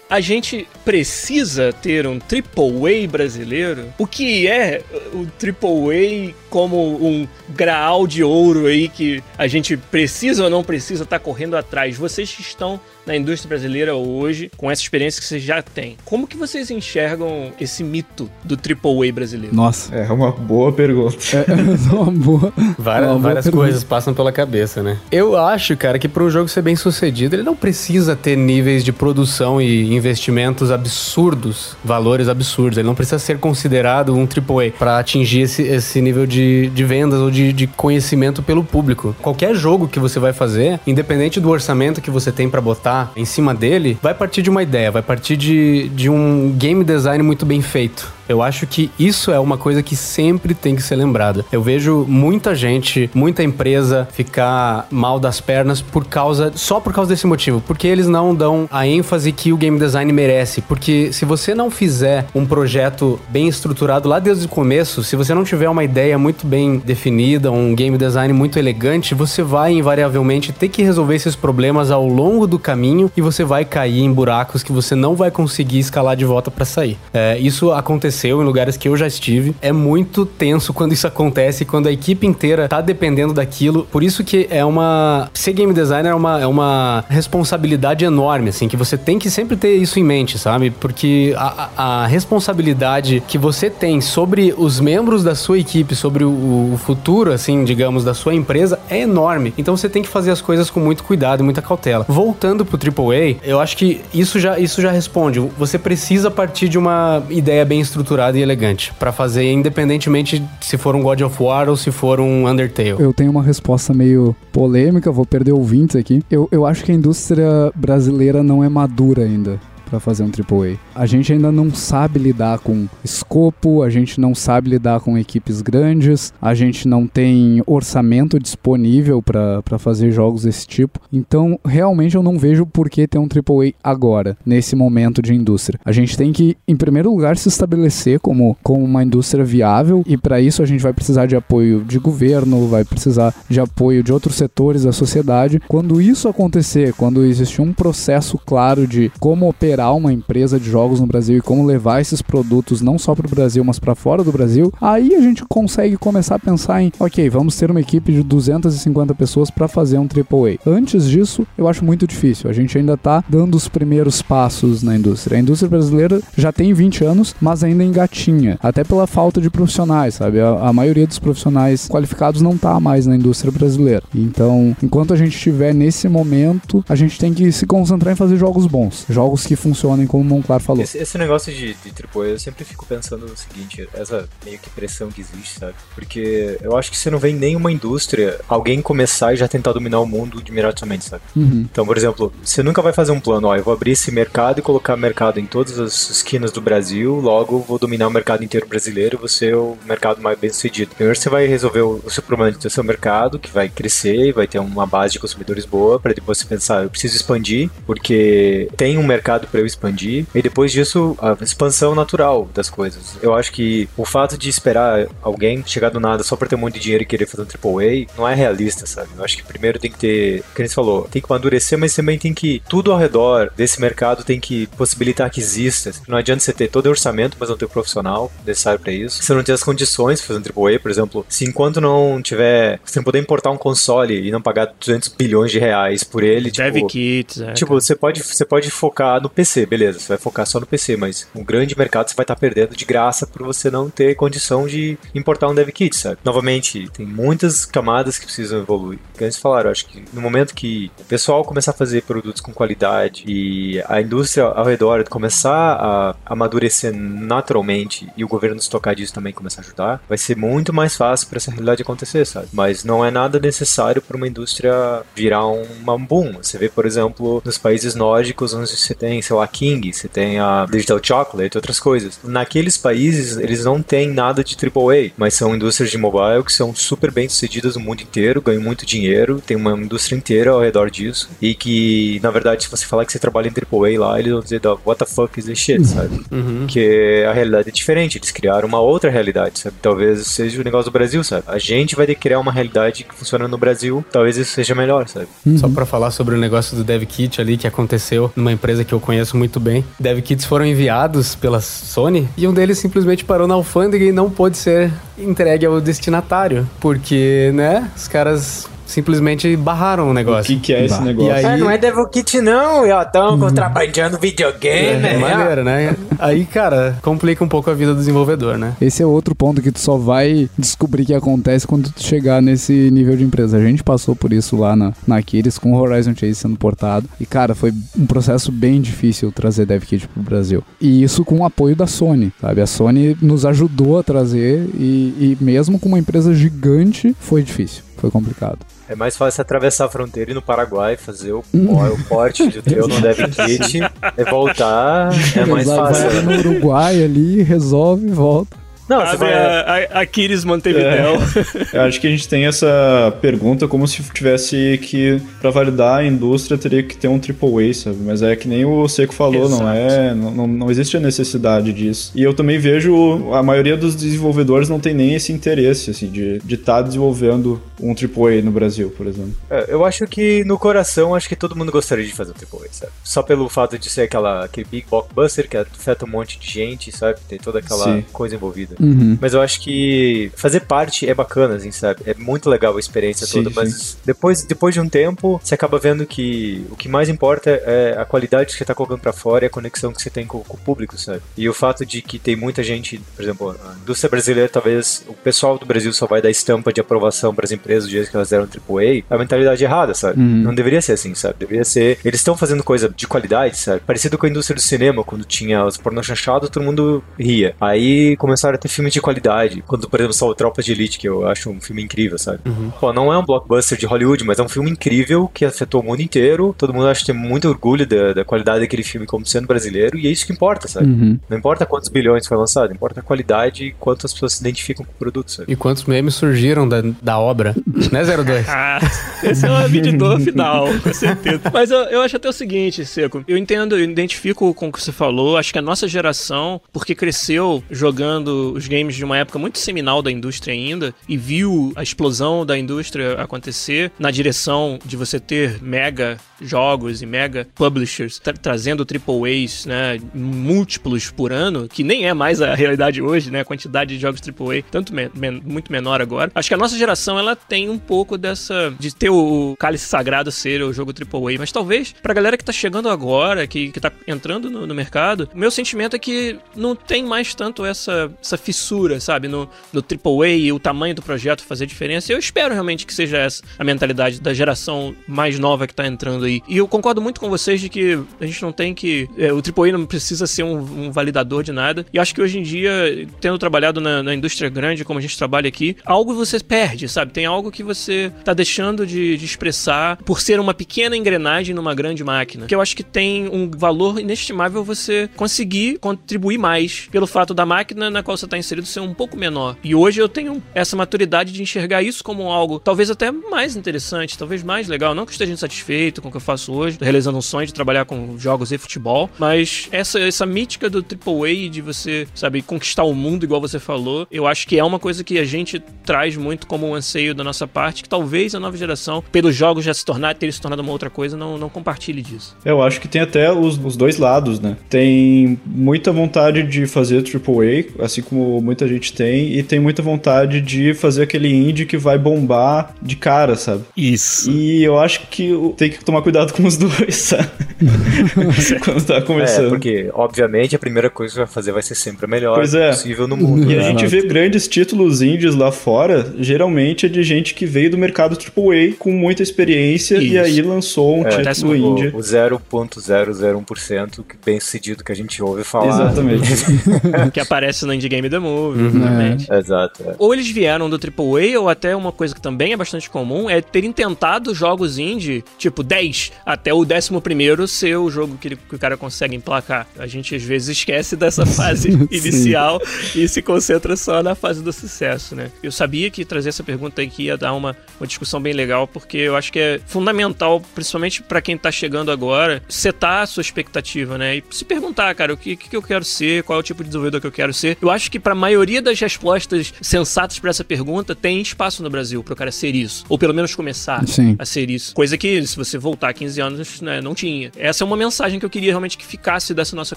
a 0.08 0.20
gente 0.20 0.68
precisa 0.84 1.72
ter 1.72 2.06
um 2.06 2.18
AAA 2.18 3.08
brasileiro? 3.08 3.92
O 3.98 4.06
que 4.06 4.46
é 4.46 4.82
o 5.12 5.26
AAA 5.26 6.34
como 6.50 6.76
um 7.04 7.26
graal 7.48 8.06
de 8.06 8.22
ouro 8.22 8.66
aí 8.66 8.88
que 8.88 9.22
a 9.36 9.46
gente 9.46 9.76
precisa 9.76 10.44
ou 10.44 10.50
não 10.50 10.64
precisa 10.64 11.04
estar 11.04 11.18
correndo 11.18 11.56
atrás? 11.56 11.96
Vocês 11.96 12.32
que 12.32 12.42
estão 12.42 12.80
na 13.08 13.16
indústria 13.16 13.48
brasileira 13.48 13.94
hoje, 13.96 14.50
com 14.56 14.70
essa 14.70 14.82
experiência 14.82 15.20
que 15.20 15.26
vocês 15.26 15.42
já 15.42 15.62
têm, 15.62 15.96
como 16.04 16.26
que 16.26 16.36
vocês 16.36 16.70
enxergam 16.70 17.50
esse 17.58 17.82
mito 17.82 18.30
do 18.44 18.54
AAA 18.54 19.12
brasileiro? 19.12 19.56
Nossa. 19.56 19.94
É 19.94 20.12
uma 20.12 20.30
boa 20.30 20.70
pergunta. 20.72 21.18
É 21.88 21.94
uma 21.94 22.10
boa. 22.10 22.52
Várias, 22.78 23.08
uma 23.08 23.14
boa 23.14 23.18
várias 23.18 23.44
pergunta. 23.44 23.64
coisas 23.64 23.84
passam 23.84 24.12
pela 24.12 24.30
cabeça, 24.30 24.82
né? 24.82 24.98
Eu 25.10 25.36
acho, 25.36 25.76
cara, 25.76 25.98
que 25.98 26.06
para 26.06 26.22
um 26.22 26.28
jogo 26.28 26.48
ser 26.48 26.60
bem 26.60 26.76
sucedido, 26.76 27.34
ele 27.34 27.42
não 27.42 27.56
precisa 27.56 28.14
ter 28.14 28.36
níveis 28.36 28.84
de 28.84 28.92
produção 28.92 29.60
e 29.60 29.94
investimentos 29.94 30.70
absurdos, 30.70 31.76
valores 31.82 32.28
absurdos. 32.28 32.76
Ele 32.76 32.86
não 32.86 32.94
precisa 32.94 33.18
ser 33.18 33.38
considerado 33.38 34.14
um 34.14 34.24
AAA 34.24 34.72
para 34.78 34.98
atingir 34.98 35.42
esse, 35.42 35.62
esse 35.62 36.00
nível 36.02 36.26
de, 36.26 36.68
de 36.68 36.84
vendas 36.84 37.20
ou 37.20 37.30
de, 37.30 37.52
de 37.52 37.66
conhecimento 37.66 38.42
pelo 38.42 38.62
público. 38.62 39.16
Qualquer 39.22 39.54
jogo 39.54 39.88
que 39.88 39.98
você 39.98 40.18
vai 40.18 40.34
fazer, 40.34 40.78
independente 40.86 41.40
do 41.40 41.48
orçamento 41.48 42.02
que 42.02 42.10
você 42.10 42.30
tem 42.30 42.50
para 42.50 42.60
botar 42.60 42.97
em 43.16 43.24
cima 43.24 43.54
dele, 43.54 43.98
vai 44.02 44.14
partir 44.14 44.42
de 44.42 44.50
uma 44.50 44.62
ideia, 44.62 44.90
vai 44.90 45.02
partir 45.02 45.36
de, 45.36 45.88
de 45.90 46.08
um 46.08 46.54
game 46.56 46.84
design 46.84 47.22
muito 47.22 47.44
bem 47.44 47.60
feito. 47.60 48.17
Eu 48.28 48.42
acho 48.42 48.66
que 48.66 48.90
isso 48.98 49.32
é 49.32 49.40
uma 49.40 49.56
coisa 49.56 49.82
que 49.82 49.96
sempre 49.96 50.52
tem 50.54 50.76
que 50.76 50.82
ser 50.82 50.96
lembrada. 50.96 51.44
Eu 51.50 51.62
vejo 51.62 52.04
muita 52.06 52.54
gente, 52.54 53.10
muita 53.14 53.42
empresa 53.42 54.06
ficar 54.12 54.86
mal 54.90 55.18
das 55.18 55.40
pernas 55.40 55.80
por 55.80 56.04
causa 56.04 56.52
só 56.54 56.78
por 56.78 56.92
causa 56.92 57.10
desse 57.10 57.26
motivo, 57.26 57.62
porque 57.66 57.86
eles 57.86 58.06
não 58.06 58.34
dão 58.34 58.68
a 58.70 58.86
ênfase 58.86 59.32
que 59.32 59.52
o 59.52 59.56
game 59.56 59.78
design 59.78 60.12
merece, 60.12 60.60
porque 60.60 61.12
se 61.12 61.24
você 61.24 61.54
não 61.54 61.70
fizer 61.70 62.26
um 62.34 62.44
projeto 62.44 63.18
bem 63.30 63.48
estruturado 63.48 64.08
lá 64.08 64.18
desde 64.18 64.44
o 64.44 64.48
começo, 64.48 65.02
se 65.02 65.16
você 65.16 65.34
não 65.34 65.44
tiver 65.44 65.68
uma 65.68 65.82
ideia 65.82 66.18
muito 66.18 66.46
bem 66.46 66.78
definida, 66.84 67.50
um 67.50 67.74
game 67.74 67.96
design 67.96 68.32
muito 68.34 68.58
elegante, 68.58 69.14
você 69.14 69.42
vai 69.42 69.72
invariavelmente 69.72 70.52
ter 70.52 70.68
que 70.68 70.82
resolver 70.82 71.14
esses 71.14 71.34
problemas 71.34 71.90
ao 71.90 72.06
longo 72.06 72.46
do 72.46 72.58
caminho 72.58 73.10
e 73.16 73.22
você 73.22 73.42
vai 73.42 73.64
cair 73.64 74.00
em 74.00 74.12
buracos 74.12 74.62
que 74.62 74.72
você 74.72 74.94
não 74.94 75.14
vai 75.14 75.30
conseguir 75.30 75.78
escalar 75.78 76.14
de 76.14 76.26
volta 76.26 76.50
para 76.50 76.64
sair. 76.64 76.98
É, 77.14 77.38
isso 77.38 77.72
aconteceu 77.72 78.17
em 78.26 78.44
lugares 78.44 78.76
que 78.76 78.88
eu 78.88 78.96
já 78.96 79.06
estive. 79.06 79.54
É 79.60 79.72
muito 79.72 80.26
tenso 80.26 80.72
quando 80.72 80.92
isso 80.92 81.06
acontece, 81.06 81.64
quando 81.64 81.86
a 81.86 81.92
equipe 81.92 82.26
inteira 82.26 82.68
tá 82.68 82.80
dependendo 82.80 83.32
daquilo. 83.32 83.86
Por 83.90 84.02
isso 84.02 84.24
que 84.24 84.46
é 84.50 84.64
uma. 84.64 85.30
Ser 85.32 85.52
game 85.52 85.72
designer 85.72 86.10
é 86.10 86.14
uma, 86.14 86.40
é 86.40 86.46
uma 86.46 87.04
responsabilidade 87.08 88.04
enorme, 88.04 88.50
assim, 88.50 88.68
que 88.68 88.76
você 88.76 88.96
tem 88.96 89.18
que 89.18 89.30
sempre 89.30 89.56
ter 89.56 89.76
isso 89.76 89.98
em 89.98 90.04
mente, 90.04 90.38
sabe? 90.38 90.70
Porque 90.70 91.34
a, 91.36 91.68
a 91.76 92.06
responsabilidade 92.06 93.22
que 93.26 93.38
você 93.38 93.70
tem 93.70 94.00
sobre 94.00 94.54
os 94.56 94.80
membros 94.80 95.22
da 95.22 95.34
sua 95.34 95.58
equipe, 95.58 95.94
sobre 95.94 96.24
o, 96.24 96.72
o 96.74 96.78
futuro, 96.78 97.32
assim, 97.32 97.64
digamos, 97.64 98.04
da 98.04 98.14
sua 98.14 98.34
empresa 98.34 98.78
é 98.90 99.00
enorme. 99.00 99.54
Então 99.56 99.76
você 99.76 99.88
tem 99.88 100.02
que 100.02 100.08
fazer 100.08 100.30
as 100.30 100.40
coisas 100.40 100.70
com 100.70 100.80
muito 100.80 101.04
cuidado 101.04 101.40
e 101.40 101.44
muita 101.44 101.62
cautela. 101.62 102.04
Voltando 102.08 102.64
pro 102.64 102.78
AAA, 102.78 103.36
eu 103.42 103.60
acho 103.60 103.76
que 103.76 104.00
isso 104.12 104.38
já, 104.38 104.58
isso 104.58 104.80
já 104.80 104.90
responde. 104.90 105.40
Você 105.58 105.78
precisa 105.78 106.30
partir 106.30 106.68
de 106.68 106.78
uma 106.78 107.22
ideia 107.30 107.64
bem 107.64 107.80
estruturada 107.80 108.07
e 108.36 108.40
elegante 108.40 108.92
para 108.98 109.12
fazer, 109.12 109.50
independentemente 109.50 110.42
se 110.60 110.76
for 110.76 110.94
um 110.94 111.02
God 111.02 111.20
of 111.22 111.42
War 111.42 111.68
ou 111.68 111.76
se 111.76 111.90
for 111.90 112.20
um 112.20 112.48
Undertale. 112.48 112.96
Eu 112.98 113.12
tenho 113.12 113.30
uma 113.30 113.42
resposta 113.42 113.92
meio 113.92 114.34
polêmica, 114.52 115.10
vou 115.10 115.26
perder 115.26 115.52
ouvintes 115.52 115.96
aqui. 115.96 116.22
Eu, 116.30 116.48
eu 116.50 116.64
acho 116.66 116.84
que 116.84 116.92
a 116.92 116.94
indústria 116.94 117.72
brasileira 117.74 118.42
não 118.42 118.62
é 118.62 118.68
madura 118.68 119.22
ainda 119.22 119.60
para 119.88 120.00
fazer 120.00 120.22
um 120.22 120.26
AAA. 120.26 120.76
A 120.94 121.06
gente 121.06 121.32
ainda 121.32 121.50
não 121.50 121.72
sabe 121.72 122.18
lidar 122.18 122.58
com 122.58 122.86
escopo, 123.04 123.82
a 123.82 123.90
gente 123.90 124.20
não 124.20 124.34
sabe 124.34 124.70
lidar 124.70 125.00
com 125.00 125.16
equipes 125.16 125.62
grandes, 125.62 126.32
a 126.40 126.54
gente 126.54 126.86
não 126.86 127.06
tem 127.06 127.62
orçamento 127.66 128.38
disponível 128.38 129.22
para 129.22 129.78
fazer 129.78 130.10
jogos 130.10 130.42
desse 130.42 130.66
tipo. 130.66 131.00
Então, 131.12 131.58
realmente 131.64 132.14
eu 132.16 132.22
não 132.22 132.38
vejo 132.38 132.66
por 132.66 132.90
que 132.90 133.06
ter 133.06 133.18
um 133.18 133.28
AAA 133.28 133.72
agora, 133.82 134.36
nesse 134.44 134.76
momento 134.76 135.22
de 135.22 135.34
indústria. 135.34 135.80
A 135.84 135.92
gente 135.92 136.16
tem 136.16 136.32
que, 136.32 136.56
em 136.66 136.76
primeiro 136.76 137.10
lugar, 137.10 137.36
se 137.36 137.48
estabelecer 137.48 138.20
como, 138.20 138.56
como 138.62 138.84
uma 138.84 139.02
indústria 139.02 139.44
viável 139.44 140.02
e 140.06 140.16
para 140.16 140.40
isso 140.40 140.62
a 140.62 140.66
gente 140.66 140.82
vai 140.82 140.92
precisar 140.92 141.26
de 141.26 141.36
apoio 141.36 141.84
de 141.84 141.98
governo, 141.98 142.68
vai 142.68 142.84
precisar 142.84 143.34
de 143.48 143.60
apoio 143.60 144.02
de 144.02 144.12
outros 144.12 144.36
setores 144.36 144.84
da 144.84 144.92
sociedade. 144.92 145.60
Quando 145.68 146.00
isso 146.00 146.28
acontecer, 146.28 146.92
quando 146.94 147.24
existir 147.24 147.62
um 147.62 147.72
processo 147.72 148.38
claro 148.44 148.86
de 148.86 149.10
como 149.18 149.48
operar 149.48 149.77
operar 149.78 149.94
uma 149.96 150.12
empresa 150.12 150.58
de 150.58 150.68
jogos 150.68 151.00
no 151.00 151.06
Brasil 151.06 151.38
e 151.38 151.40
como 151.40 151.64
levar 151.64 152.00
esses 152.00 152.20
produtos 152.20 152.80
não 152.80 152.98
só 152.98 153.14
para 153.14 153.26
o 153.26 153.30
Brasil, 153.30 153.62
mas 153.62 153.78
para 153.78 153.94
fora 153.94 154.24
do 154.24 154.32
Brasil, 154.32 154.72
aí 154.80 155.14
a 155.14 155.20
gente 155.20 155.44
consegue 155.48 155.96
começar 155.96 156.34
a 156.34 156.38
pensar 156.38 156.82
em, 156.82 156.92
ok, 156.98 157.30
vamos 157.30 157.56
ter 157.56 157.70
uma 157.70 157.80
equipe 157.80 158.12
de 158.12 158.22
250 158.24 159.14
pessoas 159.14 159.50
para 159.50 159.68
fazer 159.68 159.98
um 159.98 160.06
AAA. 160.06 160.58
Antes 160.66 161.08
disso, 161.08 161.46
eu 161.56 161.68
acho 161.68 161.84
muito 161.84 162.06
difícil. 162.06 162.50
A 162.50 162.52
gente 162.52 162.76
ainda 162.76 162.94
está 162.94 163.22
dando 163.28 163.54
os 163.54 163.68
primeiros 163.68 164.20
passos 164.20 164.82
na 164.82 164.96
indústria. 164.96 165.36
A 165.36 165.40
indústria 165.40 165.68
brasileira 165.68 166.20
já 166.36 166.50
tem 166.50 166.72
20 166.72 167.04
anos, 167.04 167.34
mas 167.40 167.62
ainda 167.62 167.84
engatinha, 167.84 168.58
até 168.60 168.82
pela 168.82 169.06
falta 169.06 169.40
de 169.40 169.48
profissionais, 169.50 170.14
sabe? 170.14 170.40
A, 170.40 170.68
a 170.68 170.72
maioria 170.72 171.06
dos 171.06 171.18
profissionais 171.18 171.86
qualificados 171.88 172.42
não 172.42 172.52
está 172.52 172.80
mais 172.80 173.06
na 173.06 173.14
indústria 173.14 173.52
brasileira. 173.52 174.02
Então, 174.14 174.76
enquanto 174.82 175.14
a 175.14 175.16
gente 175.16 175.36
estiver 175.36 175.72
nesse 175.72 176.08
momento, 176.08 176.84
a 176.88 176.96
gente 176.96 177.18
tem 177.18 177.32
que 177.32 177.50
se 177.52 177.66
concentrar 177.66 178.12
em 178.12 178.16
fazer 178.16 178.36
jogos 178.36 178.66
bons, 178.66 179.06
jogos 179.08 179.46
que 179.46 179.54
funcionam 179.54 179.67
funcionem, 179.68 180.06
como 180.06 180.22
o 180.22 180.26
Monclar 180.26 180.60
falou. 180.60 180.82
Esse, 180.82 180.98
esse 180.98 181.18
negócio 181.18 181.52
de, 181.52 181.74
de 181.74 181.90
AAA, 181.90 182.28
eu 182.28 182.38
sempre 182.38 182.64
fico 182.64 182.86
pensando 182.86 183.26
no 183.26 183.36
seguinte, 183.36 183.88
essa 183.94 184.28
meio 184.44 184.58
que 184.58 184.70
pressão 184.70 185.10
que 185.10 185.20
existe, 185.20 185.58
sabe? 185.58 185.74
Porque 185.94 186.58
eu 186.62 186.76
acho 186.76 186.90
que 186.90 186.96
você 186.96 187.10
não 187.10 187.18
vê 187.18 187.30
em 187.30 187.36
nenhuma 187.36 187.70
indústria 187.70 188.40
alguém 188.48 188.80
começar 188.80 189.34
e 189.34 189.36
já 189.36 189.48
tentar 189.48 189.72
dominar 189.72 190.00
o 190.00 190.06
mundo 190.06 190.42
imediatamente, 190.46 191.04
sabe? 191.04 191.22
Uhum. 191.36 191.66
Então, 191.70 191.84
por 191.86 191.96
exemplo, 191.96 192.32
você 192.42 192.62
nunca 192.62 192.82
vai 192.82 192.92
fazer 192.92 193.12
um 193.12 193.20
plano, 193.20 193.48
ó, 193.48 193.56
eu 193.56 193.62
vou 193.62 193.74
abrir 193.74 193.92
esse 193.92 194.10
mercado 194.10 194.58
e 194.58 194.62
colocar 194.62 194.96
mercado 194.96 195.38
em 195.38 195.46
todas 195.46 195.78
as 195.78 196.10
esquinas 196.10 196.50
do 196.50 196.60
Brasil, 196.60 197.14
logo 197.16 197.60
vou 197.60 197.78
dominar 197.78 198.08
o 198.08 198.10
mercado 198.10 198.44
inteiro 198.44 198.66
brasileiro, 198.66 199.18
vou 199.18 199.28
ser 199.28 199.54
o 199.54 199.76
mercado 199.84 200.20
mais 200.20 200.38
bem 200.38 200.50
sucedido. 200.50 200.94
Primeiro 200.94 201.18
você 201.18 201.28
vai 201.28 201.46
resolver 201.46 201.82
o, 201.82 202.00
o 202.04 202.10
seu 202.10 202.22
problema 202.22 202.56
do 202.56 202.70
seu 202.70 202.84
mercado, 202.84 203.38
que 203.38 203.50
vai 203.50 203.68
crescer, 203.68 204.32
vai 204.32 204.46
ter 204.46 204.58
uma 204.58 204.86
base 204.86 205.12
de 205.12 205.18
consumidores 205.18 205.64
boa, 205.64 205.98
para 206.00 206.12
depois 206.12 206.38
você 206.38 206.46
pensar, 206.46 206.82
eu 206.82 206.90
preciso 206.90 207.16
expandir, 207.16 207.70
porque 207.86 208.68
tem 208.76 208.98
um 208.98 209.06
mercado 209.06 209.46
para 209.58 209.62
eu 209.62 209.66
expandir, 209.66 210.26
e 210.34 210.40
depois 210.40 210.70
disso, 210.70 211.16
a 211.20 211.36
expansão 211.42 211.94
natural 211.94 212.48
das 212.54 212.70
coisas. 212.70 213.16
Eu 213.20 213.34
acho 213.34 213.52
que 213.52 213.88
o 213.96 214.04
fato 214.04 214.38
de 214.38 214.48
esperar 214.48 215.06
alguém 215.20 215.64
chegar 215.66 215.90
do 215.90 215.98
nada 215.98 216.22
só 216.22 216.36
pra 216.36 216.46
ter 216.46 216.54
um 216.54 216.58
monte 216.58 216.74
de 216.74 216.80
dinheiro 216.80 217.02
e 217.02 217.06
querer 217.06 217.26
fazer 217.26 217.42
um 217.42 217.46
AAA 217.46 218.06
não 218.16 218.28
é 218.28 218.34
realista, 218.34 218.86
sabe? 218.86 219.08
Eu 219.16 219.24
acho 219.24 219.36
que 219.36 219.42
primeiro 219.42 219.78
tem 219.78 219.90
que 219.90 219.98
ter, 219.98 220.44
como 220.54 220.68
você 220.68 220.74
falou, 220.74 221.08
tem 221.10 221.20
que 221.20 221.32
amadurecer, 221.32 221.78
mas 221.78 221.94
também 221.94 222.18
tem 222.18 222.32
que, 222.32 222.62
tudo 222.68 222.92
ao 222.92 222.98
redor 222.98 223.50
desse 223.56 223.80
mercado 223.80 224.24
tem 224.24 224.38
que 224.38 224.66
possibilitar 224.68 225.30
que 225.30 225.40
exista. 225.40 225.90
Não 226.06 226.18
adianta 226.18 226.40
você 226.42 226.52
ter 226.52 226.68
todo 226.68 226.86
o 226.86 226.90
orçamento, 226.90 227.36
mas 227.40 227.48
não 227.48 227.56
ter 227.56 227.64
o 227.64 227.68
profissional 227.68 228.30
necessário 228.46 228.78
para 228.78 228.92
isso. 228.92 229.22
Você 229.22 229.34
não 229.34 229.42
ter 229.42 229.52
as 229.52 229.62
condições 229.62 230.20
fazer 230.20 230.38
um 230.38 230.42
AAA, 230.42 230.78
por 230.78 230.90
exemplo, 230.90 231.26
se 231.28 231.44
enquanto 231.44 231.80
não 231.80 232.20
tiver, 232.22 232.80
você 232.84 232.98
não 232.98 233.04
puder 233.04 233.18
importar 233.18 233.50
um 233.50 233.58
console 233.58 234.26
e 234.26 234.30
não 234.30 234.40
pagar 234.40 234.72
200 234.78 235.08
bilhões 235.08 235.50
de 235.50 235.58
reais 235.58 236.04
por 236.04 236.22
ele, 236.22 236.50
Dev 236.50 236.74
tipo, 236.74 236.86
kits, 236.86 237.40
é, 237.40 237.52
Tipo, 237.52 237.74
você 237.74 237.94
pode, 237.96 238.22
você 238.22 238.44
pode 238.44 238.70
focar 238.70 239.20
no 239.20 239.28
PC, 239.28 239.47
beleza, 239.66 239.98
você 239.98 240.08
vai 240.08 240.18
focar 240.18 240.46
só 240.46 240.60
no 240.60 240.66
PC, 240.66 240.96
mas 240.96 241.28
um 241.34 241.44
grande 241.44 241.76
mercado 241.76 242.08
você 242.08 242.14
vai 242.14 242.24
estar 242.24 242.36
perdendo 242.36 242.76
de 242.76 242.84
graça 242.84 243.26
por 243.26 243.42
você 243.42 243.70
não 243.70 243.90
ter 243.90 244.14
condição 244.14 244.66
de 244.66 244.98
importar 245.14 245.48
um 245.48 245.54
dev 245.54 245.68
kit, 245.70 245.96
sabe? 245.96 246.18
Novamente, 246.24 246.88
tem 246.90 247.06
muitas 247.06 247.64
camadas 247.64 248.18
que 248.18 248.26
precisam 248.26 248.60
evoluir. 248.60 248.98
Eles 249.20 249.36
falaram, 249.36 249.70
acho 249.70 249.86
que 249.86 250.04
no 250.12 250.20
momento 250.20 250.54
que 250.54 250.90
o 251.00 251.04
pessoal 251.04 251.44
começar 251.44 251.72
a 251.72 251.74
fazer 251.74 252.02
produtos 252.02 252.40
com 252.40 252.52
qualidade 252.52 253.24
e 253.26 253.82
a 253.86 254.00
indústria 254.00 254.44
ao 254.44 254.64
redor 254.64 255.04
começar 255.08 255.52
a 255.52 256.16
amadurecer 256.26 256.92
naturalmente 256.94 258.08
e 258.16 258.24
o 258.24 258.28
governo 258.28 258.60
se 258.60 258.70
tocar 258.70 258.94
disso 258.94 259.12
também 259.14 259.32
começar 259.32 259.62
a 259.62 259.64
ajudar, 259.64 260.02
vai 260.08 260.18
ser 260.18 260.36
muito 260.36 260.72
mais 260.72 260.96
fácil 260.96 261.28
para 261.28 261.38
essa 261.38 261.50
realidade 261.50 261.82
acontecer, 261.82 262.26
sabe? 262.26 262.48
Mas 262.52 262.84
não 262.84 263.04
é 263.04 263.10
nada 263.10 263.38
necessário 263.38 264.02
para 264.02 264.16
uma 264.16 264.28
indústria 264.28 265.02
virar 265.14 265.46
um, 265.46 265.64
boom. 265.98 266.34
Você 266.34 266.58
vê, 266.58 266.68
por 266.68 266.86
exemplo, 266.86 267.42
nos 267.44 267.58
países 267.58 267.94
nórdicos 267.94 268.54
onde 268.54 268.68
você 268.68 268.94
tem, 268.94 269.20
sei 269.22 269.34
lá, 269.38 269.46
King, 269.46 269.92
você 269.92 270.08
tem 270.08 270.38
a 270.38 270.66
Digital 270.70 271.00
Chocolate, 271.02 271.56
outras 271.56 271.80
coisas. 271.80 272.18
Naqueles 272.24 272.76
países, 272.76 273.36
eles 273.36 273.64
não 273.64 273.82
têm 273.82 274.08
nada 274.08 274.42
de 274.44 274.56
AAA, 274.56 275.12
mas 275.16 275.34
são 275.34 275.54
indústrias 275.54 275.90
de 275.90 275.98
mobile 275.98 276.44
que 276.44 276.52
são 276.52 276.74
super 276.74 277.10
bem 277.10 277.28
sucedidas 277.28 277.76
no 277.76 277.80
mundo 277.80 278.02
inteiro, 278.02 278.42
ganham 278.42 278.62
muito 278.62 278.84
dinheiro, 278.84 279.42
tem 279.44 279.56
uma 279.56 279.72
indústria 279.72 280.16
inteira 280.16 280.50
ao 280.50 280.60
redor 280.60 280.90
disso, 280.90 281.30
e 281.40 281.54
que, 281.54 282.20
na 282.22 282.30
verdade, 282.30 282.64
se 282.64 282.70
você 282.70 282.84
falar 282.84 283.04
que 283.04 283.12
você 283.12 283.18
trabalha 283.18 283.48
em 283.48 283.52
AAA 283.52 284.00
lá, 284.00 284.18
eles 284.18 284.32
vão 284.32 284.40
dizer, 284.40 284.60
what 284.84 284.98
the 284.98 285.06
fuck 285.06 285.38
is 285.38 285.46
this 285.46 285.58
shit, 285.58 285.84
sabe? 285.86 286.20
Uhum. 286.30 286.58
Porque 286.60 287.24
a 287.28 287.32
realidade 287.32 287.68
é 287.68 287.72
diferente, 287.72 288.18
eles 288.18 288.30
criaram 288.30 288.68
uma 288.68 288.80
outra 288.80 289.10
realidade, 289.10 289.58
sabe? 289.60 289.76
Talvez 289.80 290.26
seja 290.26 290.60
o 290.60 290.64
negócio 290.64 290.90
do 290.90 290.92
Brasil, 290.92 291.22
sabe? 291.24 291.44
A 291.46 291.58
gente 291.58 291.96
vai 291.96 292.06
ter 292.06 292.14
que 292.14 292.20
criar 292.20 292.38
uma 292.38 292.52
realidade 292.52 293.04
que 293.04 293.14
funciona 293.14 293.46
no 293.48 293.58
Brasil, 293.58 294.04
talvez 294.10 294.36
isso 294.36 294.52
seja 294.52 294.74
melhor, 294.74 295.08
sabe? 295.08 295.28
Só 295.58 295.68
pra 295.68 295.86
falar 295.86 296.10
sobre 296.10 296.34
o 296.34 296.38
negócio 296.38 296.76
do 296.76 296.84
Dev 296.84 297.04
Kit 297.04 297.40
ali 297.40 297.56
que 297.56 297.66
aconteceu 297.66 298.32
numa 298.34 298.52
empresa 298.52 298.84
que 298.84 298.92
eu 298.92 299.00
conheço 299.00 299.27
muito 299.36 299.58
bem. 299.60 299.84
Dev 299.98 300.20
Kits 300.20 300.44
foram 300.44 300.64
enviados 300.64 301.34
pela 301.34 301.60
Sony 301.60 302.28
e 302.36 302.46
um 302.46 302.52
deles 302.52 302.78
simplesmente 302.78 303.24
parou 303.24 303.46
na 303.46 303.54
alfândega 303.54 304.04
e 304.04 304.12
não 304.12 304.30
pôde 304.30 304.56
ser 304.56 304.92
entregue 305.18 305.66
ao 305.66 305.80
destinatário, 305.80 306.68
porque, 306.80 307.50
né, 307.54 307.90
os 307.96 308.08
caras 308.08 308.68
simplesmente 308.88 309.54
barraram 309.56 310.08
o 310.08 310.10
O 310.10 310.14
negócio. 310.14 310.54
que, 310.54 310.60
que 310.60 310.72
é 310.72 310.84
esse 310.84 310.96
Bah. 310.98 311.04
negócio? 311.04 311.30
E 311.30 311.34
aí- 311.34 311.44
Ah, 311.44 311.56
não 311.56 311.70
é 311.70 311.78
Devil 311.78 312.06
Kit 312.08 312.40
não, 312.40 312.88
ó, 312.88 313.04
tão 313.04 313.38
contrabandeando 313.38 314.18
videogame, 314.18 314.86
É, 314.88 314.98
né? 314.98 315.18
maneiro, 315.18 315.62
né? 315.62 315.96
Aí, 316.18 316.44
cara, 316.44 316.98
complica 317.02 317.44
um 317.44 317.48
pouco 317.48 317.70
a 317.70 317.74
vida 317.74 317.92
do 317.92 317.98
desenvolvedor, 317.98 318.58
né? 318.58 318.72
Esse 318.80 319.02
é 319.02 319.06
outro 319.06 319.34
ponto 319.34 319.62
que 319.62 319.70
tu 319.70 319.78
só 319.78 319.96
vai 319.96 320.48
descobrir 320.58 321.04
que 321.04 321.14
acontece 321.14 321.66
quando 321.66 321.90
tu 321.92 322.02
chegar 322.02 322.40
nesse 322.42 322.90
nível 322.90 323.16
de 323.16 323.22
empresa. 323.24 323.56
A 323.58 323.60
gente 323.60 323.84
passou 323.84 324.16
por 324.16 324.32
isso 324.32 324.56
lá 324.56 324.74
na, 324.74 324.92
na 325.06 325.18
Aquiles 325.18 325.58
com 325.58 325.72
o 325.72 325.76
Horizon 325.78 326.14
Chase 326.14 326.34
sendo 326.34 326.56
portado. 326.56 327.08
E, 327.20 327.26
cara, 327.26 327.54
foi 327.54 327.72
um 327.96 328.06
processo 328.06 328.50
bem 328.50 328.80
difícil 328.80 329.30
trazer 329.30 329.66
DevKit 329.66 330.08
pro 330.08 330.22
Brasil. 330.22 330.64
E 330.80 331.02
isso 331.02 331.24
com 331.24 331.38
o 331.40 331.44
apoio 331.44 331.76
da 331.76 331.86
Sony, 331.86 332.32
sabe? 332.40 332.60
A 332.62 332.66
Sony 332.66 333.16
nos 333.20 333.44
ajudou 333.44 333.98
a 333.98 334.02
trazer 334.02 334.68
e, 334.74 335.36
e 335.38 335.44
mesmo 335.44 335.78
com 335.78 335.88
uma 335.88 335.98
empresa 335.98 336.34
gigante, 336.34 337.14
foi 337.20 337.42
difícil. 337.42 337.82
foi 337.98 338.10
complicado. 338.10 338.58
É 338.88 338.94
mais 338.94 339.16
fácil 339.16 339.42
atravessar 339.42 339.84
a 339.84 339.88
fronteira 339.88 340.30
e 340.30 340.32
ir 340.32 340.34
no 340.34 340.40
Paraguai 340.40 340.96
fazer 340.96 341.32
o, 341.32 341.44
o 341.52 342.04
porte 342.08 342.48
do 342.48 342.62
teu 342.62 342.88
no 342.88 342.98
Dev 343.02 343.18
Kit, 343.18 343.80
é 344.16 344.24
voltar, 344.24 345.10
é 345.36 345.44
mais 345.44 345.66
Exato, 345.66 345.94
fácil. 345.94 346.10
Vai 346.10 346.22
no 346.22 346.38
Uruguai 346.38 347.02
ali, 347.02 347.42
resolve 347.42 348.06
e 348.06 348.10
volta. 348.10 348.67
Não, 348.88 349.00
você 349.00 349.14
Abre 349.14 349.28
vai... 349.28 349.34
a, 349.34 349.88
a 349.92 350.00
Aquiles 350.00 350.44
Montevideo. 350.44 350.88
Eu 351.72 351.82
acho 351.82 352.00
que 352.00 352.06
a 352.06 352.10
gente 352.10 352.26
tem 352.26 352.46
essa 352.46 353.14
pergunta 353.20 353.68
como 353.68 353.86
se 353.86 354.02
tivesse 354.14 354.78
que, 354.82 355.20
pra 355.40 355.50
validar 355.50 355.98
a 355.98 356.04
indústria, 356.04 356.56
teria 356.56 356.82
que 356.82 356.96
ter 356.96 357.08
um 357.08 357.16
AAA, 357.16 357.74
sabe? 357.74 357.98
Mas 358.00 358.22
é 358.22 358.34
que 358.34 358.48
nem 358.48 358.64
o 358.64 358.88
Seco 358.88 359.12
falou, 359.12 359.48
não 359.48 359.70
é. 359.70 360.14
Não, 360.14 360.30
não, 360.30 360.46
não 360.46 360.70
existe 360.70 360.96
a 360.96 361.00
necessidade 361.00 361.72
disso. 361.72 362.12
E 362.14 362.22
eu 362.22 362.32
também 362.32 362.58
vejo 362.58 363.32
a 363.32 363.42
maioria 363.42 363.76
dos 363.76 363.94
desenvolvedores 363.94 364.68
não 364.68 364.80
tem 364.80 364.94
nem 364.94 365.14
esse 365.14 365.32
interesse, 365.32 365.90
assim, 365.90 366.10
de 366.10 366.36
estar 366.36 366.46
de 366.46 366.56
tá 366.56 366.82
desenvolvendo 366.82 367.60
um 367.80 367.90
AAA 367.92 368.42
no 368.42 368.50
Brasil, 368.50 368.90
por 368.96 369.06
exemplo. 369.06 369.34
É, 369.50 369.66
eu 369.68 369.84
acho 369.84 370.06
que 370.06 370.44
no 370.44 370.58
coração, 370.58 371.14
acho 371.14 371.28
que 371.28 371.36
todo 371.36 371.54
mundo 371.54 371.70
gostaria 371.70 372.04
de 372.04 372.12
fazer 372.12 372.32
um 372.32 372.58
AAA, 372.58 372.68
sabe? 372.70 372.92
Só 373.04 373.22
pelo 373.22 373.48
fato 373.48 373.78
de 373.78 373.90
ser 373.90 374.02
aquela, 374.02 374.44
aquele 374.44 374.66
big 374.70 374.86
blockbuster 374.88 375.48
que 375.48 375.56
afeta 375.56 376.04
um 376.04 376.08
monte 376.08 376.38
de 376.38 376.50
gente, 376.50 376.90
sabe? 376.90 377.18
Tem 377.28 377.38
toda 377.38 377.58
aquela 377.58 377.84
Sim. 377.84 378.04
coisa 378.12 378.34
envolvida. 378.34 378.77
Uhum. 378.78 379.18
Mas 379.20 379.34
eu 379.34 379.40
acho 379.40 379.60
que 379.60 380.30
fazer 380.36 380.60
parte 380.60 381.08
é 381.08 381.14
bacana, 381.14 381.56
assim, 381.56 381.70
sabe? 381.70 382.02
É 382.06 382.14
muito 382.14 382.48
legal 382.48 382.76
a 382.76 382.80
experiência 382.80 383.26
Sim, 383.26 383.44
toda, 383.44 383.54
mas 383.54 383.96
depois, 384.04 384.42
depois 384.42 384.74
de 384.74 384.80
um 384.80 384.88
tempo, 384.88 385.40
você 385.42 385.54
acaba 385.54 385.78
vendo 385.78 386.06
que 386.06 386.64
o 386.70 386.76
que 386.76 386.88
mais 386.88 387.08
importa 387.08 387.50
é 387.50 387.96
a 387.98 388.04
qualidade 388.04 388.52
que 388.52 388.58
você 388.58 388.64
tá 388.64 388.74
colocando 388.74 389.00
pra 389.00 389.12
fora 389.12 389.44
e 389.44 389.48
a 389.48 389.50
conexão 389.50 389.92
que 389.92 390.00
você 390.00 390.10
tem 390.10 390.26
com, 390.26 390.40
com 390.40 390.56
o 390.56 390.60
público, 390.60 390.98
sabe? 390.98 391.20
E 391.36 391.48
o 391.48 391.54
fato 391.54 391.84
de 391.84 392.02
que 392.02 392.18
tem 392.18 392.36
muita 392.36 392.62
gente, 392.62 393.00
por 393.16 393.22
exemplo, 393.22 393.56
a 393.64 393.74
indústria 393.82 394.10
brasileira, 394.10 394.48
talvez 394.48 395.04
o 395.08 395.14
pessoal 395.14 395.58
do 395.58 395.66
Brasil 395.66 395.92
só 395.92 396.06
vai 396.06 396.22
dar 396.22 396.30
estampa 396.30 396.72
de 396.72 396.80
aprovação 396.80 397.34
para 397.34 397.44
as 397.44 397.52
empresas 397.52 397.84
do 397.84 397.90
jeito 397.90 398.10
que 398.10 398.16
elas 398.16 398.30
deram 398.30 398.44
AAA, 398.44 398.84
é 398.84 399.02
a 399.10 399.18
mentalidade 399.18 399.62
errada, 399.62 399.94
sabe? 399.94 400.20
Uhum. 400.20 400.42
Não 400.42 400.54
deveria 400.54 400.80
ser 400.80 400.92
assim, 400.92 401.14
sabe? 401.14 401.36
Deveria 401.38 401.64
ser. 401.64 401.98
Eles 402.04 402.20
estão 402.20 402.36
fazendo 402.36 402.62
coisa 402.62 402.88
de 402.88 403.06
qualidade, 403.06 403.58
sabe? 403.58 403.80
Parecido 403.86 404.16
com 404.16 404.26
a 404.26 404.28
indústria 404.28 404.54
do 404.54 404.60
cinema, 404.60 405.04
quando 405.04 405.24
tinha 405.24 405.64
os 405.64 405.76
pornô 405.76 406.02
chanchados, 406.02 406.50
todo 406.50 406.62
mundo 406.62 407.02
ria. 407.18 407.54
Aí 407.60 408.16
começaram 408.16 408.54
a 408.54 408.58
ter 408.58 408.67
filmes 408.68 408.92
de 408.92 409.00
qualidade. 409.00 409.62
Quando, 409.66 409.88
por 409.88 410.00
exemplo, 410.00 410.14
só 410.14 410.28
o 410.28 410.34
Tropas 410.34 410.64
de 410.64 410.72
Elite, 410.72 410.98
que 410.98 411.08
eu 411.08 411.26
acho 411.26 411.50
um 411.50 411.60
filme 411.60 411.82
incrível, 411.82 412.18
sabe? 412.18 412.40
Pô, 412.80 412.92
não 412.92 413.12
é 413.12 413.18
um 413.18 413.24
blockbuster 413.24 413.78
de 413.78 413.86
Hollywood, 413.86 414.24
mas 414.24 414.38
é 414.38 414.42
um 414.42 414.48
filme 414.48 414.70
incrível 414.70 415.28
que 415.32 415.44
afetou 415.44 415.80
o 415.80 415.84
mundo 415.84 416.00
inteiro. 416.00 416.54
Todo 416.56 416.72
mundo 416.72 416.86
acha 416.86 417.00
que 417.00 417.06
tem 417.06 417.14
muito 417.14 417.48
orgulho 417.48 417.86
da, 417.86 418.12
da 418.12 418.24
qualidade 418.24 418.60
daquele 418.60 418.82
filme 418.82 419.06
como 419.06 419.26
sendo 419.26 419.46
brasileiro, 419.46 419.98
e 419.98 420.06
é 420.06 420.10
isso 420.10 420.26
que 420.26 420.32
importa, 420.32 420.68
sabe? 420.68 420.86
Uhum. 420.86 421.18
Não 421.28 421.38
importa 421.38 421.66
quantos 421.66 421.88
bilhões 421.88 422.26
foi 422.26 422.36
lançado, 422.36 422.72
importa 422.72 423.00
a 423.00 423.02
qualidade 423.02 423.64
e 423.64 423.72
quanto 423.72 424.06
as 424.06 424.12
pessoas 424.12 424.34
se 424.34 424.40
identificam 424.40 424.84
com 424.84 424.92
o 424.92 424.94
produto, 424.94 425.30
sabe? 425.30 425.52
E 425.52 425.56
quantos 425.56 425.84
memes 425.84 426.14
surgiram 426.14 426.68
da, 426.68 426.82
da 427.02 427.18
obra? 427.18 427.54
né, 427.92 428.02
02? 428.04 428.46
Ah, 428.58 428.80
esse 429.22 429.46
é 429.46 429.50
uma 429.50 429.68
medidor 429.68 430.20
final, 430.20 430.66
com 430.82 430.92
certeza. 430.92 431.42
Mas 431.52 431.70
eu, 431.70 431.78
eu 431.84 432.02
acho 432.02 432.16
até 432.16 432.28
o 432.28 432.32
seguinte, 432.32 432.84
Seco. 432.84 433.24
Eu 433.26 433.36
entendo, 433.36 433.76
eu 433.76 433.84
identifico 433.84 434.52
com 434.52 434.68
o 434.68 434.72
que 434.72 434.82
você 434.82 434.90
falou. 434.90 435.36
Acho 435.36 435.52
que 435.52 435.58
a 435.58 435.62
nossa 435.62 435.86
geração, 435.86 436.60
porque 436.72 436.94
cresceu 436.94 437.62
jogando 437.70 438.57
os 438.58 438.68
games 438.68 438.96
de 438.96 439.04
uma 439.04 439.16
época 439.16 439.38
muito 439.38 439.58
seminal 439.58 440.02
da 440.02 440.10
indústria 440.10 440.52
ainda, 440.52 440.94
e 441.08 441.16
viu 441.16 441.72
a 441.76 441.82
explosão 441.82 442.44
da 442.44 442.58
indústria 442.58 443.14
acontecer 443.14 443.90
na 443.98 444.10
direção 444.10 444.78
de 444.84 444.96
você 444.96 445.18
ter 445.18 445.62
mega 445.62 446.18
jogos 446.40 447.02
e 447.02 447.06
mega 447.06 447.46
publishers 447.54 448.18
tra 448.18 448.32
trazendo 448.32 448.84
AAAs, 448.84 449.66
né, 449.66 449.98
múltiplos 450.14 451.10
por 451.10 451.32
ano, 451.32 451.68
que 451.68 451.82
nem 451.82 452.06
é 452.06 452.14
mais 452.14 452.40
a 452.40 452.54
realidade 452.54 453.02
hoje, 453.02 453.30
né, 453.30 453.40
a 453.40 453.44
quantidade 453.44 453.94
de 453.94 454.00
jogos 454.00 454.20
AAA, 454.20 454.62
tanto 454.70 454.94
men 454.94 455.10
men 455.14 455.42
muito 455.44 455.72
menor 455.72 456.00
agora. 456.00 456.30
Acho 456.34 456.48
que 456.48 456.54
a 456.54 456.58
nossa 456.58 456.76
geração, 456.76 457.18
ela 457.18 457.34
tem 457.34 457.68
um 457.68 457.78
pouco 457.78 458.16
dessa, 458.16 458.74
de 458.78 458.94
ter 458.94 459.10
o 459.10 459.56
cálice 459.58 459.86
sagrado 459.86 460.30
ser 460.30 460.62
o 460.62 460.72
jogo 460.72 460.92
AAA, 460.92 461.38
mas 461.38 461.52
talvez 461.52 461.94
pra 462.02 462.14
galera 462.14 462.36
que 462.36 462.44
tá 462.44 462.52
chegando 462.52 462.88
agora, 462.88 463.46
que, 463.46 463.70
que 463.70 463.80
tá 463.80 463.92
entrando 464.06 464.50
no, 464.50 464.66
no 464.66 464.74
mercado, 464.74 465.28
meu 465.34 465.50
sentimento 465.50 465.96
é 465.96 465.98
que 465.98 466.38
não 466.54 466.74
tem 466.74 467.04
mais 467.04 467.34
tanto 467.34 467.64
essa, 467.64 468.10
essa 468.22 468.36
fissura, 468.48 468.98
sabe, 468.98 469.28
no, 469.28 469.46
no 469.70 469.82
AAA 469.82 470.28
e 470.28 470.52
o 470.52 470.58
tamanho 470.58 470.94
do 470.94 471.02
projeto 471.02 471.44
fazer 471.44 471.66
diferença. 471.66 472.10
Eu 472.10 472.18
espero 472.18 472.54
realmente 472.54 472.86
que 472.86 472.94
seja 472.94 473.18
essa 473.18 473.42
a 473.58 473.64
mentalidade 473.64 474.20
da 474.20 474.32
geração 474.32 474.94
mais 475.06 475.38
nova 475.38 475.66
que 475.66 475.74
tá 475.74 475.86
entrando 475.86 476.24
aí. 476.24 476.40
E 476.48 476.56
eu 476.56 476.66
concordo 476.66 477.02
muito 477.02 477.20
com 477.20 477.28
vocês 477.28 477.60
de 477.60 477.68
que 477.68 477.98
a 478.18 478.24
gente 478.24 478.40
não 478.40 478.52
tem 478.52 478.74
que. 478.74 479.08
É, 479.18 479.32
o 479.32 479.36
AAA 479.36 479.72
não 479.72 479.84
precisa 479.84 480.26
ser 480.26 480.44
um, 480.44 480.86
um, 480.86 480.90
validador 480.90 481.42
de 481.42 481.52
nada. 481.52 481.84
E 481.92 481.98
acho 481.98 482.14
que 482.14 482.22
hoje 482.22 482.38
em 482.38 482.42
dia, 482.42 483.06
tendo 483.20 483.38
trabalhado 483.38 483.80
na, 483.80 484.02
na, 484.02 484.14
indústria 484.14 484.48
grande, 484.48 484.84
como 484.84 484.98
a 484.98 485.02
gente 485.02 485.18
trabalha 485.18 485.48
aqui, 485.48 485.76
algo 485.84 486.14
você 486.14 486.40
perde, 486.40 486.88
sabe? 486.88 487.12
Tem 487.12 487.26
algo 487.26 487.50
que 487.50 487.62
você 487.62 488.10
tá 488.24 488.32
deixando 488.32 488.86
de, 488.86 489.16
de 489.18 489.24
expressar 489.24 489.98
por 489.98 490.20
ser 490.20 490.40
uma 490.40 490.54
pequena 490.54 490.96
engrenagem 490.96 491.54
numa 491.54 491.74
grande 491.74 492.02
máquina. 492.02 492.46
Que 492.46 492.54
eu 492.54 492.60
acho 492.60 492.74
que 492.74 492.82
tem 492.82 493.28
um 493.28 493.50
valor 493.50 494.00
inestimável 494.00 494.64
você 494.64 495.10
conseguir 495.16 495.78
contribuir 495.78 496.38
mais 496.38 496.88
pelo 496.90 497.06
fato 497.06 497.34
da 497.34 497.44
máquina 497.44 497.90
na 497.90 498.02
qual 498.02 498.16
você 498.16 498.26
está 498.38 498.48
inserido 498.48 498.66
ser 498.66 498.80
um 498.80 498.94
pouco 498.94 499.16
menor. 499.16 499.56
E 499.62 499.74
hoje 499.74 500.00
eu 500.00 500.08
tenho 500.08 500.42
essa 500.54 500.76
maturidade 500.76 501.32
de 501.32 501.42
enxergar 501.42 501.82
isso 501.82 502.02
como 502.02 502.30
algo 502.30 502.58
talvez 502.58 502.90
até 502.90 503.10
mais 503.10 503.56
interessante, 503.56 504.16
talvez 504.16 504.42
mais 504.42 504.68
legal. 504.68 504.94
Não 504.94 505.04
que 505.04 505.10
eu 505.10 505.14
esteja 505.14 505.32
insatisfeito 505.32 506.00
com 506.00 506.08
o 506.08 506.10
que 506.10 506.16
eu 506.16 506.20
faço 506.20 506.52
hoje, 506.52 506.78
realizando 506.80 507.18
um 507.18 507.22
sonho 507.22 507.46
de 507.46 507.54
trabalhar 507.54 507.84
com 507.84 508.16
jogos 508.18 508.52
e 508.52 508.58
futebol, 508.58 509.10
mas 509.18 509.68
essa, 509.70 510.00
essa 510.00 510.24
mítica 510.24 510.70
do 510.70 510.78
AAA 510.78 511.48
de 511.50 511.60
você, 511.60 512.06
sabe, 512.14 512.42
conquistar 512.42 512.84
o 512.84 512.94
mundo, 512.94 513.24
igual 513.24 513.40
você 513.40 513.58
falou, 513.58 514.06
eu 514.10 514.26
acho 514.26 514.46
que 514.46 514.58
é 514.58 514.64
uma 514.64 514.78
coisa 514.78 515.02
que 515.02 515.18
a 515.18 515.24
gente 515.24 515.60
traz 515.84 516.16
muito 516.16 516.46
como 516.46 516.68
um 516.68 516.74
anseio 516.74 517.14
da 517.14 517.24
nossa 517.24 517.46
parte, 517.46 517.82
que 517.82 517.88
talvez 517.88 518.34
a 518.34 518.40
nova 518.40 518.56
geração, 518.56 519.02
pelos 519.10 519.34
jogos 519.34 519.64
já 519.64 519.74
se 519.74 519.84
tornar, 519.84 520.14
ter 520.14 520.32
se 520.32 520.40
tornado 520.40 520.62
uma 520.62 520.72
outra 520.72 520.90
coisa, 520.90 521.16
não, 521.16 521.38
não 521.38 521.48
compartilhe 521.48 522.02
disso. 522.02 522.36
Eu 522.44 522.62
acho 522.62 522.80
que 522.80 522.88
tem 522.88 523.00
até 523.00 523.32
os, 523.32 523.58
os 523.58 523.76
dois 523.76 523.98
lados, 523.98 524.40
né? 524.40 524.56
Tem 524.68 525.38
muita 525.44 525.92
vontade 525.92 526.42
de 526.42 526.66
fazer 526.66 527.02
AAA, 527.02 527.84
assim 527.84 528.02
como 528.02 528.17
muita 528.42 528.66
gente 528.66 528.92
tem, 528.92 529.34
e 529.34 529.42
tem 529.42 529.60
muita 529.60 529.82
vontade 529.82 530.40
de 530.40 530.74
fazer 530.74 531.02
aquele 531.02 531.32
indie 531.32 531.66
que 531.66 531.76
vai 531.76 531.98
bombar 531.98 532.74
de 532.80 532.96
cara, 532.96 533.36
sabe? 533.36 533.62
Isso. 533.76 534.30
E 534.30 534.62
eu 534.62 534.78
acho 534.78 535.06
que 535.08 535.32
tem 535.56 535.70
que 535.70 535.84
tomar 535.84 536.02
cuidado 536.02 536.32
com 536.32 536.44
os 536.44 536.56
dois, 536.56 536.96
sabe? 536.96 537.28
Quando 538.64 538.84
tá 538.84 539.00
começando. 539.02 539.46
É, 539.46 539.50
porque, 539.50 539.90
obviamente, 539.92 540.54
a 540.54 540.58
primeira 540.58 540.88
coisa 540.90 541.12
que 541.12 541.18
vai 541.18 541.26
fazer 541.26 541.52
vai 541.52 541.62
ser 541.62 541.74
sempre 541.74 542.04
a 542.04 542.08
melhor 542.08 542.36
pois 542.36 542.54
é. 542.54 542.70
possível 542.70 543.08
no 543.08 543.16
mundo. 543.16 543.50
E 543.50 543.56
né? 543.56 543.60
a 543.60 543.70
gente 543.70 543.86
vê 543.86 544.02
grandes 544.02 544.46
títulos 544.46 545.02
indies 545.02 545.34
lá 545.34 545.50
fora, 545.50 546.12
geralmente 546.18 546.86
é 546.86 546.88
de 546.88 547.02
gente 547.02 547.34
que 547.34 547.46
veio 547.46 547.70
do 547.70 547.78
mercado 547.78 548.16
AAA 548.16 548.74
com 548.78 548.92
muita 548.92 549.22
experiência 549.22 549.96
Isso. 549.96 550.06
e 550.14 550.18
aí 550.18 550.42
lançou 550.42 550.98
um 550.98 551.06
É, 551.06 551.32
título 551.32 551.52
o, 551.52 551.56
indie. 551.56 551.88
o 551.88 551.98
0.001% 551.98 554.04
que 554.04 554.16
bem 554.24 554.38
sucedido 554.40 554.84
que 554.84 554.92
a 554.92 554.94
gente 554.94 555.22
ouve 555.22 555.44
falar. 555.44 555.68
Exatamente. 555.68 556.28
que 557.12 557.20
aparece 557.20 557.64
no 557.64 557.72
Indie 557.74 557.88
Game 557.88 558.07
The 558.10 558.18
Movie, 558.18 558.62
Uhum. 558.62 558.66
exatamente. 558.68 559.32
Exato. 559.32 559.82
é. 559.84 559.94
Ou 559.98 560.12
eles 560.14 560.28
vieram 560.30 560.68
do 560.70 560.78
AAA, 560.78 561.38
ou 561.40 561.48
até 561.48 561.74
uma 561.74 561.92
coisa 561.92 562.14
que 562.14 562.20
também 562.20 562.52
é 562.52 562.56
bastante 562.56 562.88
comum, 562.90 563.28
é 563.28 563.40
terem 563.40 563.72
tentado 563.72 564.34
jogos 564.34 564.78
indie, 564.78 565.24
tipo 565.38 565.62
10, 565.62 566.12
até 566.24 566.52
o 566.52 566.64
11 566.64 567.48
ser 567.48 567.76
o 567.76 567.90
jogo 567.90 568.16
que, 568.18 568.28
ele- 568.28 568.36
que 568.36 568.54
o 568.54 568.58
cara 568.58 568.76
consegue 568.76 569.14
emplacar. 569.16 569.66
A 569.78 569.86
gente 569.86 570.14
às 570.14 570.22
vezes 570.22 570.56
esquece 570.58 570.96
dessa 570.96 571.24
fase 571.26 571.68
inicial 571.90 572.60
e 572.94 573.06
se 573.08 573.22
concentra 573.22 573.76
só 573.76 574.02
na 574.02 574.14
fase 574.14 574.42
do 574.42 574.52
sucesso, 574.52 575.14
né? 575.14 575.30
Eu 575.42 575.52
sabia 575.52 575.90
que 575.90 576.04
trazer 576.04 576.28
essa 576.30 576.42
pergunta 576.42 576.82
aqui 576.82 577.04
ia 577.04 577.16
dar 577.16 577.32
uma, 577.34 577.56
uma 577.80 577.86
discussão 577.86 578.20
bem 578.20 578.32
legal, 578.32 578.66
porque 578.66 578.96
eu 578.96 579.16
acho 579.16 579.32
que 579.32 579.38
é 579.38 579.60
fundamental, 579.66 580.42
principalmente 580.54 581.02
pra 581.02 581.20
quem 581.20 581.36
tá 581.36 581.50
chegando 581.50 581.90
agora, 581.90 582.42
setar 582.48 583.02
a 583.02 583.06
sua 583.06 583.20
expectativa, 583.20 583.96
né? 583.98 584.16
E 584.16 584.24
se 584.30 584.44
perguntar, 584.44 584.94
cara, 584.94 585.12
o 585.12 585.16
que, 585.16 585.36
que 585.36 585.56
eu 585.56 585.62
quero 585.62 585.84
ser, 585.84 586.22
qual 586.22 586.38
é 586.38 586.40
o 586.40 586.42
tipo 586.42 586.62
de 586.62 586.68
desenvolvedor 586.68 587.00
que 587.00 587.06
eu 587.06 587.12
quero 587.12 587.32
ser. 587.32 587.56
Eu 587.60 587.70
acho 587.70 587.90
que 587.90 587.97
pra 587.98 588.14
maioria 588.14 588.62
das 588.62 588.78
respostas 588.78 589.52
sensatas 589.60 590.18
pra 590.18 590.30
essa 590.30 590.44
pergunta, 590.44 590.94
tem 590.94 591.20
espaço 591.20 591.62
no 591.62 591.70
Brasil 591.70 592.02
pro 592.02 592.16
cara 592.16 592.30
ser 592.30 592.54
isso. 592.54 592.84
Ou 592.88 592.98
pelo 592.98 593.14
menos 593.14 593.34
começar 593.34 593.86
Sim. 593.86 594.16
a 594.18 594.24
ser 594.24 594.50
isso. 594.50 594.74
Coisa 594.74 594.96
que, 594.96 595.26
se 595.26 595.36
você 595.36 595.58
voltar 595.58 595.92
15 595.92 596.20
anos, 596.20 596.60
né, 596.60 596.80
não 596.80 596.94
tinha. 596.94 597.30
Essa 597.36 597.64
é 597.64 597.66
uma 597.66 597.76
mensagem 597.76 598.18
que 598.18 598.26
eu 598.26 598.30
queria 598.30 598.52
realmente 598.52 598.76
que 598.76 598.86
ficasse 598.86 599.34
dessa 599.34 599.54
nossa 599.54 599.76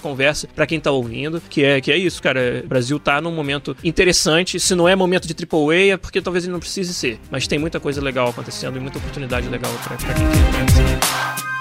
conversa 0.00 0.48
pra 0.54 0.66
quem 0.66 0.80
tá 0.80 0.90
ouvindo, 0.90 1.42
que 1.48 1.64
é, 1.64 1.80
que 1.80 1.90
é 1.90 1.96
isso, 1.96 2.22
cara. 2.22 2.62
O 2.64 2.68
Brasil 2.68 2.98
tá 2.98 3.20
num 3.20 3.32
momento 3.32 3.76
interessante. 3.82 4.58
Se 4.58 4.74
não 4.74 4.88
é 4.88 4.94
momento 4.94 5.26
de 5.26 5.34
AAA, 5.34 5.94
é 5.94 5.96
porque 5.96 6.20
talvez 6.20 6.44
ele 6.44 6.52
não 6.52 6.60
precise 6.60 6.92
ser. 6.94 7.18
Mas 7.30 7.46
tem 7.46 7.58
muita 7.58 7.80
coisa 7.80 8.00
legal 8.00 8.28
acontecendo 8.28 8.76
e 8.76 8.80
muita 8.80 8.98
oportunidade 8.98 9.48
legal 9.48 9.72
pra 9.84 9.96
quem 9.96 10.26
quer 10.26 11.51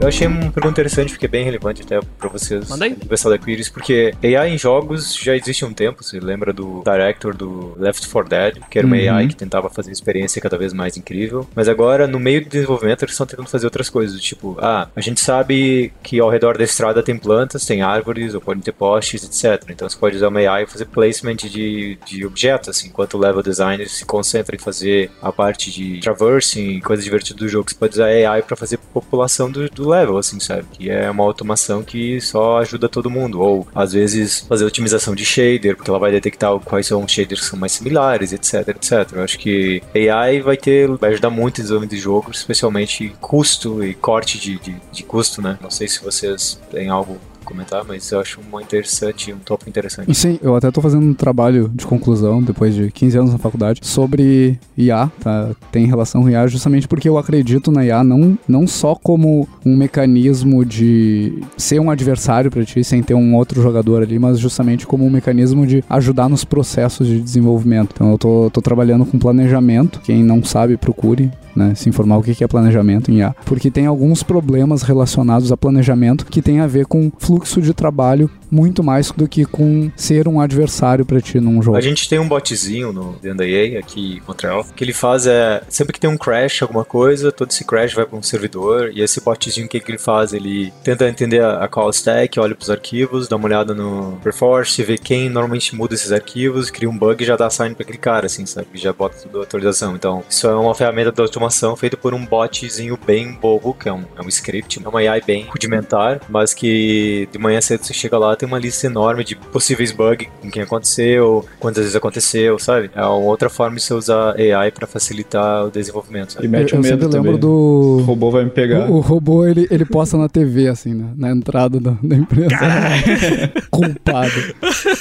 Eu 0.00 0.06
achei 0.06 0.28
uma 0.28 0.52
pergunta 0.52 0.68
interessante, 0.68 1.10
porque 1.10 1.26
é 1.26 1.28
bem 1.28 1.44
relevante 1.44 1.82
até 1.82 1.98
pra 2.00 2.28
vocês, 2.28 2.68
Manda 2.68 2.84
aí. 2.84 2.94
do 2.94 3.04
pessoal 3.06 3.36
da 3.36 3.44
Quiris, 3.44 3.68
porque 3.68 4.14
AI 4.22 4.50
em 4.54 4.56
jogos 4.58 5.16
já 5.16 5.34
existe 5.34 5.64
há 5.64 5.66
um 5.66 5.72
tempo. 5.72 6.04
Você 6.04 6.20
lembra 6.20 6.52
do 6.52 6.82
director 6.84 7.34
do 7.34 7.74
Left 7.76 8.06
4 8.08 8.30
Dead, 8.30 8.58
que 8.70 8.78
era 8.78 8.86
uma 8.86 8.96
Uhum. 8.96 9.16
AI 9.16 9.26
que 9.26 9.34
tentava 9.34 9.68
fazer 9.68 9.90
experiência 9.90 10.40
cada 10.40 10.56
vez 10.56 10.72
mais 10.72 10.96
incrível. 10.96 11.48
Mas 11.52 11.68
agora, 11.68 12.06
no 12.06 12.20
meio 12.20 12.44
do 12.44 12.48
desenvolvimento, 12.48 13.02
eles 13.02 13.12
estão 13.12 13.26
tentando 13.26 13.48
fazer 13.48 13.66
outras 13.66 13.90
coisas, 13.90 14.20
tipo, 14.22 14.56
ah, 14.60 14.88
a 14.94 15.00
gente 15.00 15.18
sabe 15.20 15.92
que 16.00 16.20
ao 16.20 16.30
redor 16.30 16.56
da 16.56 16.62
estrada 16.62 17.02
tem 17.02 17.18
plantas, 17.18 17.66
tem 17.66 17.82
árvores, 17.82 18.34
ou 18.34 18.40
podem 18.40 18.62
ter 18.62 18.72
postes, 18.72 19.24
etc. 19.24 19.68
Então 19.68 19.88
você 19.88 19.96
pode 19.98 20.14
usar 20.16 20.28
uma 20.28 20.38
AI 20.38 20.62
e 20.62 20.66
fazer 20.66 20.84
placement 20.86 21.34
de, 21.36 21.98
de 22.06 22.24
objetos, 22.24 22.68
assim, 22.68 22.86
enquanto 22.86 23.14
o 23.14 23.18
level 23.18 23.42
designer 23.42 23.88
se 23.88 24.04
concentra 24.04 24.54
em 24.54 24.60
fazer 24.60 25.10
a 25.20 25.32
parte 25.32 25.72
de 25.72 25.98
traversing, 26.00 26.78
coisa 26.80 27.02
divertida 27.02 27.36
do 27.36 27.48
jogo. 27.48 27.68
Você 27.68 27.74
pode 27.76 27.94
usar 27.94 28.06
AI 28.06 28.42
para 28.42 28.56
fazer 28.56 28.78
população 28.94 29.50
do, 29.50 29.68
do 29.68 29.88
level, 29.88 29.97
assim, 30.18 30.38
sabe? 30.38 30.64
Que 30.72 30.90
é 30.90 31.10
uma 31.10 31.24
automação 31.24 31.82
que 31.82 32.20
só 32.20 32.58
ajuda 32.58 32.88
todo 32.88 33.10
mundo. 33.10 33.40
Ou, 33.40 33.66
às 33.74 33.92
vezes, 33.92 34.40
fazer 34.40 34.64
otimização 34.64 35.14
de 35.14 35.24
shader, 35.24 35.76
porque 35.76 35.90
ela 35.90 35.98
vai 35.98 36.12
detectar 36.12 36.58
quais 36.60 36.86
são 36.86 37.04
os 37.04 37.10
shaders 37.10 37.40
que 37.40 37.46
são 37.46 37.58
mais 37.58 37.72
similares, 37.72 38.32
etc, 38.32 38.68
etc. 38.68 39.12
Eu 39.12 39.22
acho 39.22 39.38
que 39.38 39.82
AI 39.94 40.40
vai 40.40 40.56
ter, 40.56 40.88
vai 40.96 41.10
ajudar 41.10 41.30
muito 41.30 41.58
o 41.58 41.62
desenvolvimento 41.62 41.94
de 41.94 42.00
jogos, 42.00 42.38
especialmente 42.38 43.12
custo 43.20 43.84
e 43.84 43.94
corte 43.94 44.38
de, 44.38 44.58
de, 44.58 44.76
de 44.92 45.02
custo, 45.02 45.42
né? 45.42 45.58
Não 45.60 45.70
sei 45.70 45.88
se 45.88 46.02
vocês 46.02 46.60
têm 46.70 46.88
algo 46.88 47.18
comentar, 47.48 47.84
mas 47.86 48.10
eu 48.12 48.20
acho 48.20 48.40
uma 48.40 48.62
interessante, 48.62 49.32
um 49.32 49.38
tópico 49.38 49.70
interessante. 49.70 50.14
Sim, 50.14 50.38
eu 50.42 50.54
até 50.54 50.70
tô 50.70 50.80
fazendo 50.80 51.06
um 51.06 51.14
trabalho 51.14 51.70
de 51.74 51.86
conclusão, 51.86 52.42
depois 52.42 52.74
de 52.74 52.90
15 52.90 53.18
anos 53.18 53.32
na 53.32 53.38
faculdade, 53.38 53.80
sobre 53.82 54.58
IA, 54.76 55.10
tá? 55.20 55.50
Tem 55.72 55.86
relação 55.86 56.22
com 56.22 56.28
IA 56.28 56.46
justamente 56.46 56.86
porque 56.86 57.08
eu 57.08 57.16
acredito 57.16 57.72
na 57.72 57.84
IA 57.84 58.04
não, 58.04 58.38
não 58.46 58.66
só 58.66 58.94
como 58.94 59.48
um 59.64 59.76
mecanismo 59.76 60.64
de 60.64 61.42
ser 61.56 61.80
um 61.80 61.90
adversário 61.90 62.50
pra 62.50 62.64
ti, 62.64 62.84
sem 62.84 63.02
ter 63.02 63.14
um 63.14 63.34
outro 63.34 63.62
jogador 63.62 64.02
ali, 64.02 64.18
mas 64.18 64.38
justamente 64.38 64.86
como 64.86 65.06
um 65.06 65.10
mecanismo 65.10 65.66
de 65.66 65.82
ajudar 65.88 66.28
nos 66.28 66.44
processos 66.44 67.06
de 67.06 67.20
desenvolvimento. 67.20 67.92
Então 67.94 68.10
eu 68.10 68.18
tô, 68.18 68.50
tô 68.52 68.60
trabalhando 68.60 69.06
com 69.06 69.18
planejamento, 69.18 70.00
quem 70.00 70.22
não 70.22 70.44
sabe, 70.44 70.76
procure. 70.76 71.30
Né, 71.58 71.74
se 71.74 71.88
informar 71.88 72.18
o 72.18 72.22
que 72.22 72.44
é 72.44 72.46
planejamento 72.46 73.10
em 73.10 73.16
IA, 73.16 73.34
porque 73.44 73.68
tem 73.68 73.84
alguns 73.84 74.22
problemas 74.22 74.82
relacionados 74.82 75.50
a 75.50 75.56
planejamento 75.56 76.24
que 76.24 76.40
tem 76.40 76.60
a 76.60 76.68
ver 76.68 76.86
com 76.86 77.10
fluxo 77.18 77.60
de 77.60 77.74
trabalho 77.74 78.30
muito 78.50 78.82
mais 78.82 79.10
do 79.10 79.28
que 79.28 79.44
com 79.44 79.90
ser 79.96 80.28
um 80.28 80.40
adversário 80.40 81.04
pra 81.04 81.20
ti 81.20 81.40
num 81.40 81.62
jogo. 81.62 81.76
A 81.76 81.80
gente 81.80 82.08
tem 82.08 82.18
um 82.18 82.28
botzinho 82.28 82.92
no 82.92 83.12
dentro 83.20 83.38
da 83.38 83.46
EA, 83.46 83.78
aqui 83.78 84.16
em 84.16 84.22
Montreal, 84.26 84.64
que 84.74 84.84
ele 84.84 84.92
faz 84.92 85.26
é, 85.26 85.62
sempre 85.68 85.92
que 85.92 86.00
tem 86.00 86.10
um 86.10 86.16
crash, 86.16 86.62
alguma 86.62 86.84
coisa, 86.84 87.30
todo 87.30 87.50
esse 87.50 87.64
crash 87.64 87.94
vai 87.94 88.06
para 88.06 88.18
um 88.18 88.22
servidor, 88.22 88.90
e 88.92 89.00
esse 89.00 89.20
botzinho, 89.20 89.66
o 89.66 89.68
que, 89.68 89.80
que 89.80 89.90
ele 89.90 89.98
faz? 89.98 90.32
Ele 90.32 90.72
tenta 90.82 91.08
entender 91.08 91.42
a, 91.44 91.68
call 91.68 91.90
stack, 91.90 92.38
olha 92.40 92.54
pros 92.54 92.70
arquivos, 92.70 93.28
dá 93.28 93.36
uma 93.36 93.46
olhada 93.46 93.74
no 93.74 94.18
perforce, 94.22 94.82
vê 94.82 94.96
quem 94.96 95.28
normalmente 95.28 95.74
muda 95.74 95.94
esses 95.94 96.12
arquivos, 96.12 96.70
cria 96.70 96.88
um 96.88 96.96
bug 96.96 97.22
e 97.22 97.26
já 97.26 97.36
dá 97.36 97.50
sign 97.50 97.74
pra 97.74 97.82
aquele 97.82 97.98
cara, 97.98 98.26
assim, 98.26 98.46
sabe? 98.46 98.68
Já 98.74 98.92
bota 98.92 99.16
tudo 99.22 99.40
a 99.40 99.42
atualização. 99.42 99.94
Então, 99.94 100.22
isso 100.28 100.46
é 100.46 100.54
uma 100.54 100.74
ferramenta 100.74 101.12
de 101.12 101.20
automação 101.20 101.76
feita 101.76 101.96
por 101.96 102.14
um 102.14 102.24
botzinho 102.24 102.98
bem 103.06 103.32
bobo, 103.32 103.74
que 103.74 103.88
é 103.88 103.92
um, 103.92 104.04
é 104.16 104.22
um 104.22 104.28
script, 104.28 104.80
é 104.84 104.88
uma 104.88 105.00
AI 105.00 105.20
bem 105.20 105.44
rudimentar, 105.44 106.20
mas 106.28 106.54
que 106.54 107.28
de 107.30 107.38
manhã 107.38 107.60
cedo 107.60 107.84
você 107.84 107.92
chega 107.92 108.18
lá, 108.18 108.36
tem 108.38 108.46
uma 108.48 108.58
lista 108.58 108.86
enorme 108.86 109.24
de 109.24 109.34
possíveis 109.36 109.92
bugs, 109.92 110.28
com 110.40 110.50
quem 110.50 110.62
aconteceu, 110.62 111.44
quantas 111.58 111.82
vezes 111.82 111.96
aconteceu, 111.96 112.58
sabe? 112.58 112.90
É 112.94 113.00
uma 113.02 113.14
outra 113.16 113.50
forma 113.50 113.76
de 113.76 113.82
você 113.82 113.92
usar 113.94 114.34
AI 114.38 114.70
pra 114.70 114.86
facilitar 114.86 115.64
o 115.66 115.70
desenvolvimento, 115.70 116.30
E 116.30 116.32
sabe? 116.34 116.48
mete 116.48 116.72
eu 116.72 116.78
o 116.78 116.80
eu 116.80 116.82
medo 116.82 117.02
sempre 117.02 117.16
lembro 117.16 117.32
também. 117.32 117.40
do. 117.40 117.98
O 117.98 118.02
robô 118.02 118.30
vai 118.30 118.44
me 118.44 118.50
pegar. 118.50 118.88
O, 118.90 118.96
o 118.96 119.00
robô, 119.00 119.44
ele, 119.46 119.66
ele 119.70 119.84
posta 119.84 120.16
na 120.16 120.28
TV, 120.28 120.68
assim, 120.68 120.94
né? 120.94 121.12
na 121.16 121.30
entrada 121.30 121.80
da, 121.80 121.96
da 122.02 122.16
empresa. 122.16 122.48
Culpado. 123.70 124.30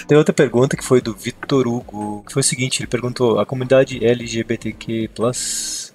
Tem 0.08 0.18
outra 0.18 0.34
pergunta 0.34 0.76
que 0.78 0.84
foi 0.84 1.02
do 1.02 1.14
Vitor 1.14 1.68
Hugo, 1.68 2.24
que 2.26 2.34
foi 2.34 2.40
o 2.42 2.44
seguinte, 2.44 2.80
ele 2.82 2.88
perguntou, 2.88 3.40
a 3.40 3.46
comunidade 3.46 4.04
LGBTQ+, 4.04 5.10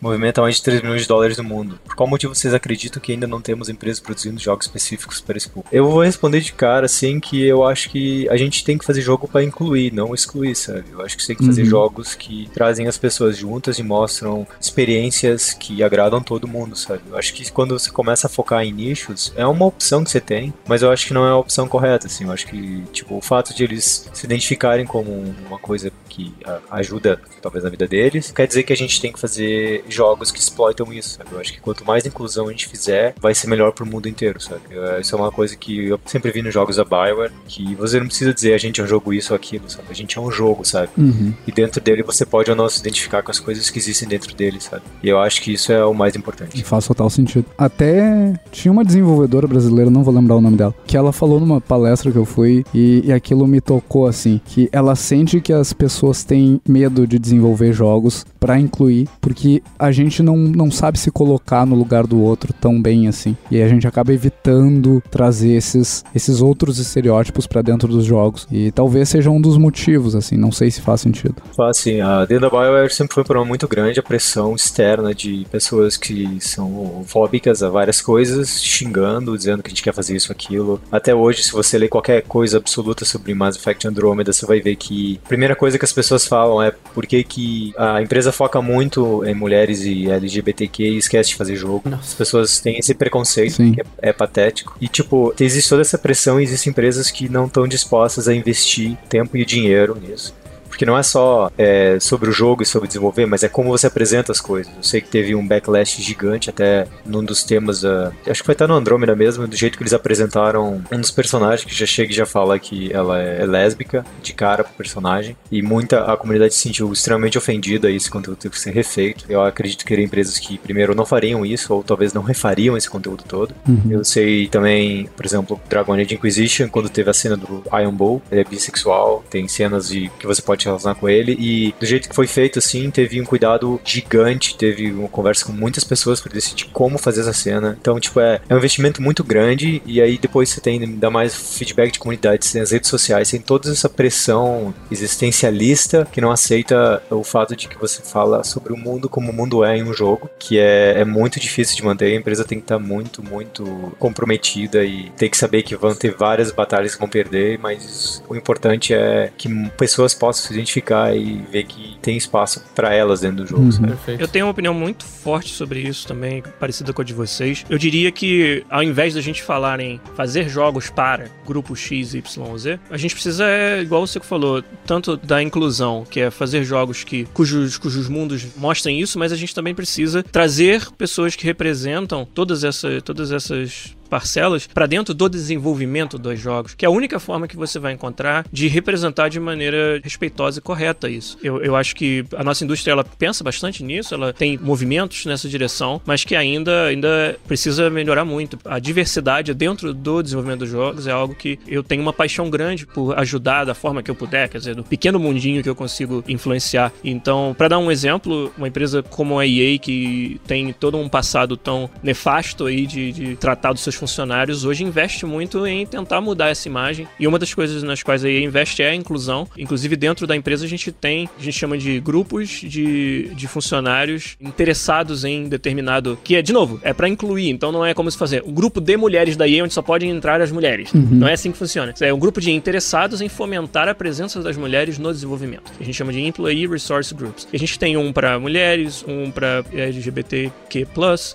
movimenta 0.00 0.40
mais 0.40 0.56
de 0.56 0.62
3 0.62 0.82
milhões 0.82 1.02
de 1.02 1.08
dólares 1.08 1.36
no 1.38 1.44
mundo. 1.44 1.78
Por 1.84 1.94
qual 1.94 2.08
motivo 2.08 2.34
vocês 2.34 2.54
acreditam 2.54 3.00
que 3.00 3.12
ainda 3.12 3.26
não 3.26 3.40
temos 3.40 3.68
empresas 3.68 4.00
produzindo 4.00 4.40
jogos 4.40 4.66
específicos 4.66 5.20
para 5.20 5.36
esse 5.36 5.48
público? 5.48 5.68
Eu 5.74 5.88
vou 5.88 6.02
responder 6.02 6.40
de 6.40 6.52
cara, 6.52 6.86
assim, 6.86 7.20
que 7.20 7.31
eu 7.40 7.64
acho 7.64 7.88
que 7.90 8.28
a 8.28 8.36
gente 8.36 8.64
tem 8.64 8.76
que 8.76 8.84
fazer 8.84 9.00
jogo 9.00 9.28
para 9.28 9.42
incluir, 9.42 9.92
não 9.92 10.14
excluir, 10.14 10.54
sabe? 10.54 10.84
Eu 10.92 11.00
acho 11.02 11.16
que 11.16 11.22
você 11.22 11.28
tem 11.28 11.36
que 11.36 11.46
fazer 11.46 11.62
Uhum. 11.62 11.68
jogos 11.68 12.14
que 12.14 12.48
trazem 12.52 12.86
as 12.88 12.98
pessoas 12.98 13.36
juntas 13.36 13.78
e 13.78 13.82
mostram 13.82 14.46
experiências 14.60 15.52
que 15.54 15.82
agradam 15.82 16.20
todo 16.22 16.48
mundo, 16.48 16.74
sabe? 16.76 17.02
Eu 17.10 17.16
acho 17.16 17.32
que 17.32 17.50
quando 17.52 17.78
você 17.78 17.90
começa 17.90 18.26
a 18.26 18.30
focar 18.30 18.62
em 18.64 18.72
nichos, 18.72 19.32
é 19.36 19.46
uma 19.46 19.64
opção 19.66 20.02
que 20.04 20.10
você 20.10 20.20
tem, 20.20 20.52
mas 20.66 20.82
eu 20.82 20.90
acho 20.90 21.06
que 21.06 21.14
não 21.14 21.26
é 21.26 21.30
a 21.30 21.36
opção 21.36 21.68
correta, 21.68 22.06
assim. 22.06 22.24
Eu 22.24 22.32
acho 22.32 22.46
que, 22.46 22.82
tipo, 22.92 23.16
o 23.16 23.20
fato 23.20 23.54
de 23.54 23.62
eles 23.64 24.08
se 24.12 24.26
identificarem 24.26 24.84
como 24.86 25.10
uma 25.46 25.58
coisa 25.58 25.92
que 26.08 26.34
ajuda, 26.70 27.20
talvez, 27.40 27.64
na 27.64 27.70
vida 27.70 27.86
deles, 27.86 28.32
quer 28.32 28.46
dizer 28.46 28.62
que 28.64 28.72
a 28.72 28.76
gente 28.76 29.00
tem 29.00 29.12
que 29.12 29.18
fazer 29.20 29.84
jogos 29.88 30.30
que 30.30 30.38
exploitam 30.38 30.92
isso, 30.92 31.10
sabe? 31.16 31.30
Eu 31.32 31.40
acho 31.40 31.52
que 31.52 31.60
quanto 31.60 31.84
mais 31.84 32.04
inclusão 32.04 32.48
a 32.48 32.50
gente 32.50 32.68
fizer, 32.68 33.14
vai 33.20 33.34
ser 33.34 33.46
melhor 33.46 33.72
pro 33.72 33.86
mundo 33.86 34.08
inteiro, 34.08 34.40
sabe? 34.40 34.62
Eh, 34.70 35.00
Isso 35.00 35.14
é 35.14 35.18
uma 35.18 35.30
coisa 35.32 35.56
que 35.56 35.86
eu 35.86 36.00
sempre 36.06 36.30
vi 36.30 36.42
nos 36.42 36.52
jogos 36.52 36.76
da 36.76 36.84
Bioware, 36.84 37.21
que 37.46 37.74
você 37.74 37.98
não 37.98 38.06
precisa 38.06 38.32
dizer 38.32 38.54
a 38.54 38.58
gente 38.58 38.80
é 38.80 38.84
um 38.84 38.86
jogo 38.86 39.12
isso 39.12 39.32
ou 39.32 39.36
aquilo, 39.36 39.68
sabe? 39.68 39.88
A 39.90 39.94
gente 39.94 40.18
é 40.18 40.20
um 40.20 40.30
jogo, 40.30 40.64
sabe? 40.64 40.88
Uhum. 40.96 41.32
E 41.46 41.52
dentro 41.52 41.80
dele 41.80 42.02
você 42.02 42.24
pode 42.24 42.50
ou 42.50 42.56
não 42.56 42.68
se 42.68 42.80
identificar 42.80 43.22
com 43.22 43.30
as 43.30 43.38
coisas 43.38 43.70
que 43.70 43.78
existem 43.78 44.08
dentro 44.08 44.34
dele, 44.34 44.60
sabe? 44.60 44.82
E 45.02 45.08
eu 45.08 45.18
acho 45.18 45.42
que 45.42 45.52
isso 45.52 45.72
é 45.72 45.84
o 45.84 45.94
mais 45.94 46.16
importante. 46.16 46.62
Faz 46.64 46.86
total 46.86 47.10
sentido. 47.10 47.46
Até 47.56 48.34
tinha 48.50 48.72
uma 48.72 48.84
desenvolvedora 48.84 49.46
brasileira, 49.46 49.90
não 49.90 50.02
vou 50.02 50.14
lembrar 50.14 50.36
o 50.36 50.40
nome 50.40 50.56
dela, 50.56 50.74
que 50.86 50.96
ela 50.96 51.12
falou 51.12 51.38
numa 51.38 51.60
palestra 51.60 52.10
que 52.10 52.18
eu 52.18 52.24
fui 52.24 52.64
e, 52.74 53.02
e 53.04 53.12
aquilo 53.12 53.46
me 53.46 53.60
tocou 53.60 54.06
assim, 54.06 54.40
que 54.44 54.68
ela 54.72 54.94
sente 54.94 55.40
que 55.40 55.52
as 55.52 55.72
pessoas 55.72 56.24
têm 56.24 56.60
medo 56.66 57.06
de 57.06 57.18
desenvolver 57.18 57.72
jogos 57.72 58.24
pra 58.38 58.58
incluir, 58.58 59.08
porque 59.20 59.62
a 59.78 59.92
gente 59.92 60.22
não, 60.22 60.36
não 60.36 60.70
sabe 60.70 60.98
se 60.98 61.10
colocar 61.10 61.64
no 61.66 61.76
lugar 61.76 62.06
do 62.06 62.20
outro 62.20 62.52
tão 62.52 62.80
bem 62.80 63.08
assim. 63.08 63.36
E 63.50 63.62
a 63.62 63.68
gente 63.68 63.86
acaba 63.86 64.12
evitando 64.12 65.02
trazer 65.10 65.52
esses, 65.52 66.04
esses 66.14 66.40
outros 66.40 66.78
estereótipos 66.78 67.11
pra 67.48 67.62
dentro 67.62 67.88
dos 67.88 68.04
jogos. 68.04 68.46
E 68.50 68.70
talvez 68.70 69.08
seja 69.08 69.30
um 69.30 69.40
dos 69.40 69.56
motivos, 69.56 70.14
assim, 70.14 70.36
não 70.36 70.52
sei 70.52 70.70
se 70.70 70.80
faz 70.80 71.00
sentido. 71.00 71.36
Fala 71.56 71.70
assim, 71.70 72.00
a 72.00 72.24
dentro 72.24 72.48
da 72.48 72.50
BioWare 72.50 72.92
sempre 72.92 73.14
foi 73.14 73.22
um 73.22 73.26
problema 73.26 73.48
muito 73.48 73.68
grande 73.68 74.00
a 74.00 74.02
pressão 74.02 74.54
externa 74.54 75.14
de 75.14 75.46
pessoas 75.50 75.96
que 75.96 76.38
são 76.40 77.04
fóbicas 77.06 77.62
a 77.62 77.68
várias 77.68 78.00
coisas, 78.00 78.62
xingando, 78.62 79.36
dizendo 79.36 79.62
que 79.62 79.68
a 79.68 79.70
gente 79.70 79.82
quer 79.82 79.94
fazer 79.94 80.16
isso, 80.16 80.32
aquilo. 80.32 80.80
Até 80.90 81.14
hoje, 81.14 81.42
se 81.42 81.52
você 81.52 81.78
ler 81.78 81.88
qualquer 81.88 82.22
coisa 82.22 82.58
absoluta 82.58 83.04
sobre 83.04 83.34
Mass 83.34 83.56
Effect 83.56 83.86
Andromeda, 83.86 84.32
você 84.32 84.46
vai 84.46 84.60
ver 84.60 84.76
que 84.76 85.20
a 85.24 85.28
primeira 85.28 85.54
coisa 85.54 85.78
que 85.78 85.84
as 85.84 85.92
pessoas 85.92 86.26
falam 86.26 86.62
é 86.62 86.70
por 86.70 87.06
que 87.06 87.22
que 87.24 87.72
a 87.76 88.00
empresa 88.02 88.32
foca 88.32 88.60
muito 88.60 89.24
em 89.24 89.34
mulheres 89.34 89.82
e 89.84 90.10
LGBTQ 90.10 90.82
e 90.82 90.98
esquece 90.98 91.30
de 91.30 91.36
fazer 91.36 91.56
jogo. 91.56 91.82
As 91.92 92.14
pessoas 92.14 92.60
têm 92.60 92.78
esse 92.78 92.94
preconceito, 92.94 93.54
Sim. 93.54 93.72
que 93.72 93.80
é, 93.80 93.84
é 93.98 94.12
patético. 94.12 94.76
E, 94.80 94.88
tipo, 94.88 95.34
existe 95.38 95.68
toda 95.68 95.82
essa 95.82 95.98
pressão 95.98 96.40
e 96.40 96.44
existem 96.44 96.70
empresas 96.70 97.01
que 97.10 97.28
não 97.28 97.46
estão 97.46 97.66
dispostas 97.66 98.28
a 98.28 98.34
investir 98.34 98.96
tempo 99.08 99.36
e 99.36 99.44
dinheiro 99.44 99.98
nisso. 100.00 100.34
Porque 100.72 100.86
não 100.86 100.96
é 100.96 101.02
só 101.02 101.52
é, 101.58 101.98
sobre 102.00 102.30
o 102.30 102.32
jogo 102.32 102.62
e 102.62 102.66
sobre 102.66 102.88
desenvolver, 102.88 103.26
mas 103.26 103.42
é 103.42 103.48
como 103.48 103.68
você 103.68 103.86
apresenta 103.86 104.32
as 104.32 104.40
coisas. 104.40 104.72
Eu 104.74 104.82
sei 104.82 105.02
que 105.02 105.08
teve 105.08 105.34
um 105.34 105.46
backlash 105.46 106.00
gigante 106.00 106.48
até 106.48 106.86
num 107.04 107.22
dos 107.22 107.44
temas 107.44 107.82
da. 107.82 108.10
Acho 108.26 108.40
que 108.40 108.46
foi 108.46 108.54
até 108.54 108.66
no 108.66 108.72
Andrômeda 108.72 109.14
mesmo, 109.14 109.46
do 109.46 109.54
jeito 109.54 109.76
que 109.76 109.82
eles 109.82 109.92
apresentaram 109.92 110.82
um 110.90 110.98
dos 110.98 111.10
personagens 111.10 111.62
que 111.62 111.78
já 111.78 111.84
chega 111.84 112.10
e 112.10 112.16
já 112.16 112.24
fala 112.24 112.58
que 112.58 112.90
ela 112.90 113.20
é 113.20 113.44
lésbica, 113.44 114.02
de 114.22 114.32
cara 114.32 114.64
pro 114.64 114.72
personagem. 114.72 115.36
E 115.50 115.60
muita 115.60 116.10
a 116.10 116.16
comunidade 116.16 116.54
se 116.54 116.60
sentiu 116.60 116.90
extremamente 116.90 117.36
ofendida 117.36 117.90
e 117.90 117.96
esse 117.96 118.10
conteúdo 118.10 118.38
teve 118.38 118.54
que 118.54 118.60
ser 118.60 118.72
refeito. 118.72 119.26
Eu 119.28 119.42
acredito 119.42 119.84
que 119.84 119.92
eram 119.92 120.02
empresas 120.02 120.38
que, 120.38 120.56
primeiro, 120.56 120.94
não 120.94 121.04
fariam 121.04 121.44
isso, 121.44 121.74
ou 121.74 121.82
talvez 121.82 122.14
não 122.14 122.22
refariam 122.22 122.78
esse 122.78 122.88
conteúdo 122.88 123.24
todo. 123.28 123.54
Eu 123.90 124.02
sei 124.06 124.48
também, 124.48 125.06
por 125.14 125.26
exemplo, 125.26 125.60
Dragon 125.68 125.92
Age 125.92 126.14
Inquisition, 126.14 126.66
quando 126.70 126.88
teve 126.88 127.10
a 127.10 127.14
cena 127.14 127.36
do 127.36 127.62
Iron 127.78 127.92
Bull, 127.92 128.22
ele 128.32 128.40
é 128.40 128.44
bissexual, 128.44 129.22
tem 129.28 129.46
cenas 129.46 129.88
de 129.88 130.10
que 130.18 130.26
você 130.26 130.40
pode 130.40 130.61
relacionar 130.66 130.94
com 130.94 131.08
ele, 131.08 131.36
e 131.38 131.74
do 131.78 131.86
jeito 131.86 132.08
que 132.08 132.14
foi 132.14 132.26
feito, 132.26 132.58
assim, 132.58 132.90
teve 132.90 133.20
um 133.20 133.24
cuidado 133.24 133.80
gigante, 133.84 134.56
teve 134.56 134.90
uma 134.90 135.08
conversa 135.08 135.44
com 135.44 135.52
muitas 135.52 135.84
pessoas 135.84 136.20
para 136.20 136.32
decidir 136.32 136.66
como 136.72 136.98
fazer 136.98 137.22
essa 137.22 137.32
cena. 137.32 137.76
Então, 137.80 137.98
tipo, 137.98 138.20
é, 138.20 138.40
é 138.48 138.54
um 138.54 138.58
investimento 138.58 139.02
muito 139.02 139.24
grande, 139.24 139.82
e 139.86 140.00
aí 140.00 140.18
depois 140.18 140.48
você 140.48 140.60
tem 140.60 140.80
ainda 140.80 141.10
mais 141.10 141.34
feedback 141.34 141.92
de 141.92 141.98
comunidade, 141.98 142.50
tem 142.50 142.62
as 142.62 142.70
redes 142.70 142.88
sociais, 142.88 143.30
tem 143.30 143.40
toda 143.40 143.70
essa 143.70 143.88
pressão 143.88 144.74
existencialista 144.90 146.06
que 146.10 146.20
não 146.20 146.30
aceita 146.30 147.02
o 147.10 147.24
fato 147.24 147.54
de 147.56 147.68
que 147.68 147.78
você 147.78 148.02
fala 148.02 148.44
sobre 148.44 148.72
o 148.72 148.76
mundo 148.76 149.08
como 149.08 149.30
o 149.30 149.34
mundo 149.34 149.64
é 149.64 149.76
em 149.76 149.82
um 149.82 149.92
jogo, 149.92 150.30
que 150.38 150.58
é, 150.58 151.00
é 151.00 151.04
muito 151.04 151.38
difícil 151.38 151.76
de 151.76 151.84
manter. 151.84 152.12
A 152.12 152.16
empresa 152.16 152.44
tem 152.44 152.58
que 152.58 152.64
estar 152.64 152.78
muito, 152.78 153.22
muito 153.22 153.92
comprometida 153.98 154.84
e 154.84 155.10
tem 155.16 155.28
que 155.28 155.36
saber 155.36 155.62
que 155.62 155.76
vão 155.76 155.94
ter 155.94 156.14
várias 156.14 156.50
batalhas 156.50 156.94
que 156.94 157.00
vão 157.00 157.08
perder, 157.08 157.58
mas 157.58 158.22
o 158.28 158.36
importante 158.36 158.94
é 158.94 159.30
que 159.36 159.48
pessoas 159.70 160.14
possam 160.14 160.44
se 160.52 160.58
identificar 160.58 161.16
e 161.16 161.42
ver 161.50 161.64
que 161.64 161.96
tem 162.00 162.16
espaço 162.16 162.62
para 162.74 162.94
elas 162.94 163.20
dentro 163.20 163.44
do 163.44 163.46
jogo, 163.46 163.62
Uhum. 163.62 164.16
Eu 164.18 164.28
tenho 164.28 164.46
uma 164.46 164.50
opinião 164.50 164.74
muito 164.74 165.04
forte 165.04 165.52
sobre 165.54 165.80
isso 165.80 166.06
também, 166.06 166.42
parecida 166.58 166.92
com 166.92 167.00
a 167.00 167.04
de 167.04 167.14
vocês. 167.14 167.64
Eu 167.70 167.78
diria 167.78 168.10
que, 168.10 168.64
ao 168.68 168.82
invés 168.82 169.14
da 169.14 169.20
gente 169.20 169.42
falar 169.42 169.80
em 169.80 170.00
fazer 170.14 170.48
jogos 170.48 170.90
para 170.90 171.30
grupo 171.46 171.74
X, 171.74 172.14
Y 172.14 172.42
ou 172.42 172.58
Z, 172.58 172.78
a 172.90 172.96
gente 172.96 173.14
precisa, 173.14 173.44
é, 173.46 173.80
igual 173.80 174.06
você 174.06 174.18
que 174.20 174.26
falou, 174.26 174.62
tanto 174.84 175.16
da 175.16 175.42
inclusão, 175.42 176.04
que 176.08 176.20
é 176.20 176.30
fazer 176.30 176.64
jogos 176.64 177.04
que, 177.04 177.24
cujos, 177.32 177.78
cujos 177.78 178.08
mundos 178.08 178.46
mostrem 178.56 179.00
isso, 179.00 179.18
mas 179.18 179.32
a 179.32 179.36
gente 179.36 179.54
também 179.54 179.74
precisa 179.74 180.22
trazer 180.22 180.90
pessoas 180.92 181.36
que 181.36 181.44
representam 181.44 182.24
todas, 182.24 182.64
essa, 182.64 183.00
todas 183.00 183.32
essas 183.32 183.96
parcelas 184.12 184.66
para 184.66 184.84
dentro 184.84 185.14
do 185.14 185.26
desenvolvimento 185.26 186.18
dos 186.18 186.38
jogos, 186.38 186.74
que 186.74 186.84
é 186.84 186.88
a 186.88 186.90
única 186.90 187.18
forma 187.18 187.48
que 187.48 187.56
você 187.56 187.78
vai 187.78 187.94
encontrar 187.94 188.44
de 188.52 188.68
representar 188.68 189.30
de 189.30 189.40
maneira 189.40 189.98
respeitosa 190.04 190.58
e 190.58 190.62
correta 190.62 191.08
isso. 191.08 191.38
Eu, 191.42 191.62
eu 191.62 191.74
acho 191.74 191.96
que 191.96 192.22
a 192.36 192.44
nossa 192.44 192.62
indústria 192.62 192.92
ela 192.92 193.04
pensa 193.04 193.42
bastante 193.42 193.82
nisso, 193.82 194.12
ela 194.12 194.34
tem 194.34 194.58
movimentos 194.58 195.24
nessa 195.24 195.48
direção, 195.48 195.98
mas 196.04 196.24
que 196.24 196.36
ainda, 196.36 196.88
ainda 196.88 197.38
precisa 197.48 197.88
melhorar 197.88 198.26
muito. 198.26 198.58
A 198.66 198.78
diversidade 198.78 199.54
dentro 199.54 199.94
do 199.94 200.22
desenvolvimento 200.22 200.60
dos 200.60 200.68
jogos 200.68 201.06
é 201.06 201.10
algo 201.10 201.34
que 201.34 201.58
eu 201.66 201.82
tenho 201.82 202.02
uma 202.02 202.12
paixão 202.12 202.50
grande 202.50 202.86
por 202.86 203.18
ajudar 203.18 203.64
da 203.64 203.74
forma 203.74 204.02
que 204.02 204.10
eu 204.10 204.14
puder, 204.14 204.46
quer 204.50 204.58
dizer, 204.58 204.74
do 204.74 204.84
pequeno 204.84 205.18
mundinho 205.18 205.62
que 205.62 205.70
eu 205.70 205.74
consigo 205.74 206.22
influenciar. 206.28 206.92
Então, 207.02 207.54
para 207.56 207.68
dar 207.68 207.78
um 207.78 207.90
exemplo, 207.90 208.52
uma 208.58 208.68
empresa 208.68 209.02
como 209.02 209.38
a 209.38 209.46
EA, 209.46 209.78
que 209.78 210.38
tem 210.46 210.70
todo 210.70 210.98
um 210.98 211.08
passado 211.08 211.56
tão 211.56 211.88
nefasto 212.02 212.66
aí 212.66 212.86
de, 212.86 213.10
de 213.10 213.36
tratar 213.36 213.72
dos 213.72 213.80
seus 213.80 214.01
funcionários, 214.02 214.64
hoje 214.64 214.82
investe 214.82 215.24
muito 215.24 215.64
em 215.64 215.86
tentar 215.86 216.20
mudar 216.20 216.48
essa 216.48 216.66
imagem. 216.66 217.06
E 217.20 217.26
uma 217.28 217.38
das 217.38 217.54
coisas 217.54 217.84
nas 217.84 218.02
quais 218.02 218.24
a 218.24 218.28
EA 218.28 218.40
investe 218.40 218.82
é 218.82 218.90
a 218.90 218.94
inclusão. 218.94 219.46
Inclusive, 219.56 219.94
dentro 219.94 220.26
da 220.26 220.34
empresa, 220.34 220.64
a 220.64 220.68
gente 220.68 220.90
tem, 220.90 221.28
a 221.38 221.42
gente 221.42 221.56
chama 221.56 221.78
de 221.78 222.00
grupos 222.00 222.48
de, 222.48 223.30
de 223.32 223.46
funcionários 223.46 224.36
interessados 224.40 225.24
em 225.24 225.48
determinado. 225.48 226.18
Que 226.24 226.34
é, 226.34 226.42
de 226.42 226.52
novo, 226.52 226.80
é 226.82 226.92
para 226.92 227.08
incluir. 227.08 227.48
Então, 227.48 227.70
não 227.70 227.86
é 227.86 227.94
como 227.94 228.10
se 228.10 228.18
fazer 228.18 228.42
um 228.44 228.52
grupo 228.52 228.80
de 228.80 228.96
mulheres 228.96 229.36
da 229.36 229.46
EA 229.48 229.62
onde 229.62 229.72
só 229.72 229.82
podem 229.82 230.10
entrar 230.10 230.40
as 230.40 230.50
mulheres. 230.50 230.92
Não 230.92 231.28
é 231.28 231.34
assim 231.34 231.52
que 231.52 231.58
funciona. 231.58 231.94
É 232.00 232.12
um 232.12 232.18
grupo 232.18 232.40
de 232.40 232.50
interessados 232.50 233.20
em 233.20 233.28
fomentar 233.28 233.88
a 233.88 233.94
presença 233.94 234.42
das 234.42 234.56
mulheres 234.56 234.98
no 234.98 235.12
desenvolvimento. 235.12 235.70
A 235.80 235.84
gente 235.84 235.94
chama 235.94 236.12
de 236.12 236.20
Employee 236.20 236.66
Resource 236.66 237.14
Groups. 237.14 237.46
A 237.52 237.56
gente 237.56 237.78
tem 237.78 237.96
um 237.96 238.12
para 238.12 238.36
mulheres, 238.40 239.04
um 239.06 239.30
para 239.30 239.64
LGBTQ+, 239.72 240.86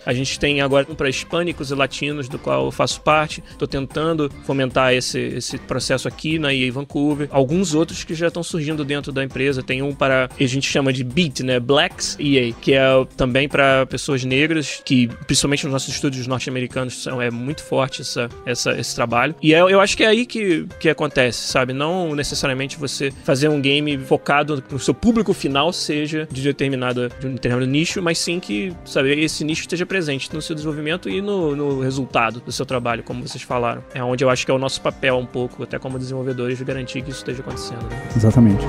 a 0.06 0.14
gente 0.14 0.38
tem 0.38 0.60
agora 0.60 0.86
um 0.90 0.96
para 0.96 1.08
hispânicos 1.08 1.72
e 1.72 1.76
latinos, 1.76 2.28
do 2.28 2.38
qual 2.48 2.66
eu 2.66 2.72
faço 2.72 3.02
parte. 3.02 3.44
Estou 3.52 3.68
tentando 3.68 4.32
fomentar 4.46 4.94
esse, 4.94 5.20
esse 5.20 5.58
processo 5.58 6.08
aqui 6.08 6.40
na 6.40 6.54
EA 6.54 6.72
Vancouver. 6.72 7.28
Alguns 7.30 7.74
outros 7.74 8.06
que 8.06 8.16
já 8.16 8.28
estão 8.28 8.42
surgindo 8.42 8.86
dentro 8.86 9.12
da 9.12 9.22
empresa. 9.22 9.62
Tem 9.62 9.82
um 9.82 9.94
para, 9.94 10.30
a 10.40 10.44
gente 10.46 10.66
chama 10.70 10.94
de 10.94 11.04
BEAT, 11.04 11.44
né? 11.44 11.60
Blacks 11.60 12.16
EA, 12.18 12.54
que 12.54 12.74
é 12.74 12.88
também 13.18 13.50
para 13.50 13.86
pessoas 13.88 14.24
negras, 14.24 14.82
que 14.86 15.08
principalmente 15.26 15.66
nos 15.66 15.74
nossos 15.74 15.94
estúdios 15.94 16.26
norte-americanos 16.26 17.04
são, 17.04 17.22
é 17.22 17.30
muito 17.30 17.62
forte 17.62 18.02
essa, 18.02 18.30
essa, 18.46 18.72
esse 18.80 18.96
trabalho. 18.96 19.36
E 19.42 19.54
é- 19.54 19.60
eu 19.60 19.82
acho 19.82 19.98
que 19.98 20.04
é 20.04 20.08
aí 20.08 20.26
que, 20.26 20.66
que 20.80 20.88
acontece, 20.88 21.52
sabe? 21.52 21.74
Não 21.74 22.16
necessariamente 22.16 22.78
você 22.78 23.12
fazer 23.26 23.50
um 23.50 23.60
game 23.60 23.98
focado 23.98 24.64
no 24.72 24.80
seu 24.80 24.94
público 24.94 25.34
final 25.34 25.74
seja 25.74 26.26
de 26.32 26.42
determinada 26.42 27.10
de 27.20 27.28
um 27.28 27.34
determinado 27.34 27.70
nicho, 27.70 28.02
mas 28.02 28.18
sim 28.18 28.40
que, 28.40 28.74
sabe, 28.86 29.20
esse 29.22 29.44
nicho 29.44 29.62
esteja 29.62 29.86
presente 29.86 30.34
no 30.34 30.42
seu 30.42 30.56
desenvolvimento 30.56 31.10
e 31.10 31.22
no, 31.22 31.54
no 31.54 31.82
resultado 31.82 32.37
do 32.42 32.52
seu 32.52 32.66
trabalho, 32.66 33.04
como 33.04 33.28
vocês 33.28 33.44
falaram. 33.44 33.84
É 33.94 34.04
onde 34.04 34.24
eu 34.24 34.30
acho 34.30 34.46
que 34.46 34.52
é 34.52 34.54
o 34.54 34.60
nosso 34.60 34.82
papel 34.82 35.18
um 35.18 35.26
pouco, 35.26 35.64
até 35.64 35.78
como 35.80 35.98
desenvolvedores, 35.98 36.58
de 36.58 36.64
garantir 36.64 37.02
que 37.02 37.10
isso 37.10 37.20
esteja 37.20 37.42
acontecendo. 37.42 37.84
Né? 37.90 38.10
Exatamente. 38.16 38.66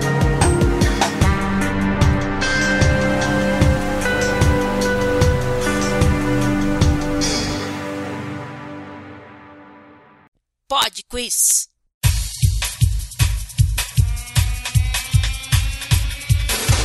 Pod 10.68 11.02
Quiz. 11.08 11.77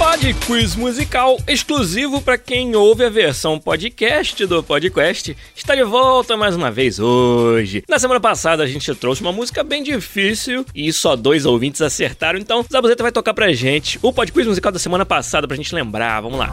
Pod 0.04 0.34
Quiz 0.46 0.76
musical 0.76 1.38
exclusivo 1.48 2.22
para 2.22 2.38
quem 2.38 2.76
ouve 2.76 3.06
a 3.06 3.10
versão 3.10 3.58
podcast 3.58 4.46
do 4.46 4.62
podcast 4.62 5.36
está 5.56 5.74
de 5.76 5.84
volta 5.84 6.36
mais 6.36 6.58
uma 6.58 6.70
vez 6.70 7.00
hoje. 7.00 7.86
Na 7.88 7.98
semana 7.98 8.20
passada 8.20 8.64
a 8.64 8.68
gente 8.68 8.94
trouxe 8.96 9.22
uma 9.22 9.32
música 9.32 9.64
bem 9.64 9.82
difícil 9.82 10.66
e 10.76 10.92
só 10.92 11.16
dois 11.16 11.46
ouvintes 11.46 11.82
acertaram, 11.82 12.38
então 12.38 12.66
Zabuzeta 12.70 13.02
vai 13.02 13.14
tocar 13.14 13.34
pra 13.34 13.54
gente 13.54 13.98
o 14.02 14.12
Pod 14.12 14.30
Quiz 14.30 14.46
musical 14.46 14.74
da 14.74 14.80
semana 14.80 15.06
passada 15.06 15.48
pra 15.48 15.56
gente 15.56 15.74
lembrar. 15.74 16.20
Vamos 16.20 16.38
lá. 16.38 16.50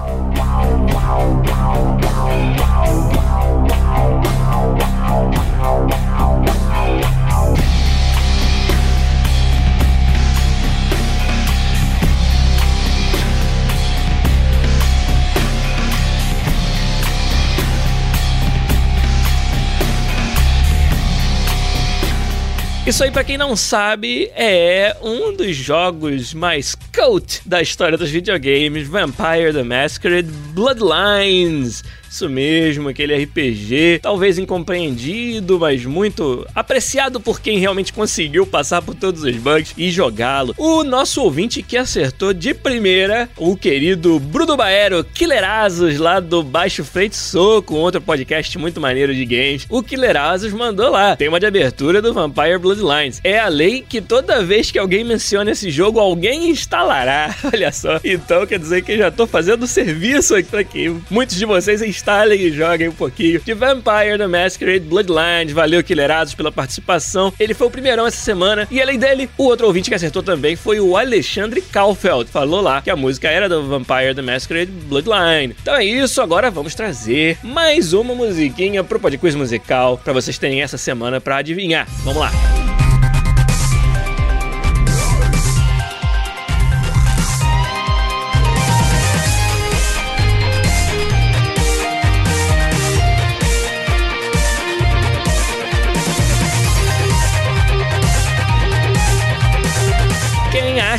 Isso 22.91 23.05
aí, 23.05 23.11
pra 23.13 23.23
quem 23.23 23.39
não 23.39 23.55
sabe, 23.55 24.33
é 24.35 24.97
um 25.01 25.33
dos 25.33 25.55
jogos 25.55 26.35
mais 26.35 26.75
cult 26.93 27.41
da 27.47 27.63
história 27.63 27.97
dos 27.97 28.11
videogames, 28.11 28.89
Vampire 28.89 29.53
the 29.53 29.63
Masquerade 29.63 30.29
Bloodlines. 30.53 31.85
Isso 32.11 32.29
mesmo, 32.29 32.89
aquele 32.89 33.15
RPG, 33.15 34.01
talvez 34.03 34.37
incompreendido, 34.37 35.61
mas 35.61 35.85
muito 35.85 36.45
apreciado 36.53 37.21
por 37.21 37.41
quem 37.41 37.59
realmente 37.59 37.93
conseguiu 37.93 38.45
passar 38.45 38.83
por 38.83 38.97
todos 38.97 39.23
os 39.23 39.37
bugs 39.37 39.73
e 39.79 39.93
jogá-lo. 39.93 40.53
O 40.59 40.83
nosso 40.83 41.23
ouvinte 41.23 41.63
que 41.63 41.77
acertou 41.77 42.35
de 42.35 42.53
primeira, 42.53 43.29
o 43.37 43.57
querido 43.57 44.19
Bruno 44.19 44.57
Baero, 44.57 45.05
Killerazos, 45.05 45.99
lá 45.99 46.19
do 46.19 46.43
Baixo 46.43 46.83
Frente 46.83 47.15
Soco, 47.15 47.77
um 47.77 47.79
outro 47.79 48.01
podcast 48.01 48.59
muito 48.59 48.81
maneiro 48.81 49.15
de 49.15 49.25
games. 49.25 49.67
O 49.69 49.81
Killerazos 49.81 50.53
mandou 50.53 50.91
lá, 50.91 51.15
tem 51.15 51.29
uma 51.29 51.39
de 51.39 51.47
abertura 51.47 52.03
do 52.03 52.13
Vampire 52.13 52.59
Bloodlines. 52.59 53.21
É 53.23 53.39
a 53.39 53.47
lei 53.47 53.85
que 53.89 54.01
toda 54.01 54.43
vez 54.43 54.73
que 54.73 54.81
alguém 54.81 55.05
menciona 55.05 55.53
esse 55.53 55.71
jogo, 55.71 56.01
alguém 56.01 56.51
instalará. 56.51 57.37
Olha 57.55 57.71
só. 57.71 58.01
Então 58.03 58.45
quer 58.47 58.59
dizer 58.59 58.83
que 58.83 58.99
já 58.99 59.13
tô 59.13 59.29
fazendo 59.29 59.65
serviço 59.67 60.35
aqui 60.35 60.93
muitos 61.09 61.37
de 61.37 61.47
vocês 61.47 61.81
instalem 62.01 62.41
e 62.41 62.51
joguem 62.51 62.89
um 62.89 62.93
pouquinho 62.93 63.41
de 63.41 63.53
Vampire 63.53 64.17
the 64.17 64.27
Masquerade 64.27 64.81
Bloodlines. 64.81 65.53
Valeu, 65.53 65.85
Killerados, 65.85 66.35
pela 66.35 66.51
participação. 66.51 67.33
Ele 67.39 67.53
foi 67.53 67.67
o 67.67 67.71
primeirão 67.71 68.07
essa 68.07 68.17
semana. 68.17 68.67
E 68.71 68.81
além 68.81 68.99
dele, 68.99 69.29
o 69.37 69.45
outro 69.45 69.67
ouvinte 69.67 69.91
que 69.91 69.95
acertou 69.95 70.23
também 70.23 70.57
foi 70.57 70.81
o 70.81 70.97
Alexandre 70.97 71.61
Kaufeld. 71.61 72.31
Falou 72.31 72.63
lá 72.63 72.81
que 72.81 72.91
a 72.91 72.97
música 72.97 73.29
era 73.29 73.49
do 73.49 73.69
Vampire 73.69 74.15
the 74.15 74.23
Masquerade 74.23 74.71
Bloodline. 74.71 75.55
Então 75.61 75.75
é 75.77 75.85
isso, 75.85 76.23
agora 76.23 76.51
vamos 76.51 76.75
trazer 76.75 77.37
mais 77.43 77.93
uma 77.93 78.15
musiquinha 78.15 78.83
pro 78.83 78.99
Podquiz 78.99 79.35
Musical 79.35 79.99
pra 80.03 80.15
vocês 80.15 80.39
terem 80.39 80.63
essa 80.63 80.79
semana 80.79 81.21
pra 81.21 81.37
adivinhar. 81.37 81.87
Vamos 82.03 82.21
lá. 82.21 82.70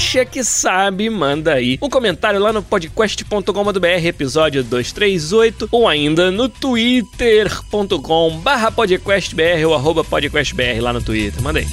Acha 0.02 0.26
que 0.26 0.44
sabe, 0.44 1.10
manda 1.12 1.54
aí 1.54 1.78
um 1.80 1.88
comentário 1.88 2.40
lá 2.40 2.52
no 2.52 2.64
podcast.com.br, 2.64 3.88
episódio 4.04 4.64
238, 4.64 5.70
ou 5.72 5.88
ainda 5.88 6.32
no 6.32 6.50
twitter.com 6.50 8.40
barra 8.40 8.72
podcastbr 8.72 9.64
ou 9.68 9.76
arroba 9.76 10.04
podcastbr 10.04 10.82
lá 10.82 10.92
no 10.92 11.02
Twitter. 11.04 11.40
Manda 11.44 11.60
aí. 11.60 11.68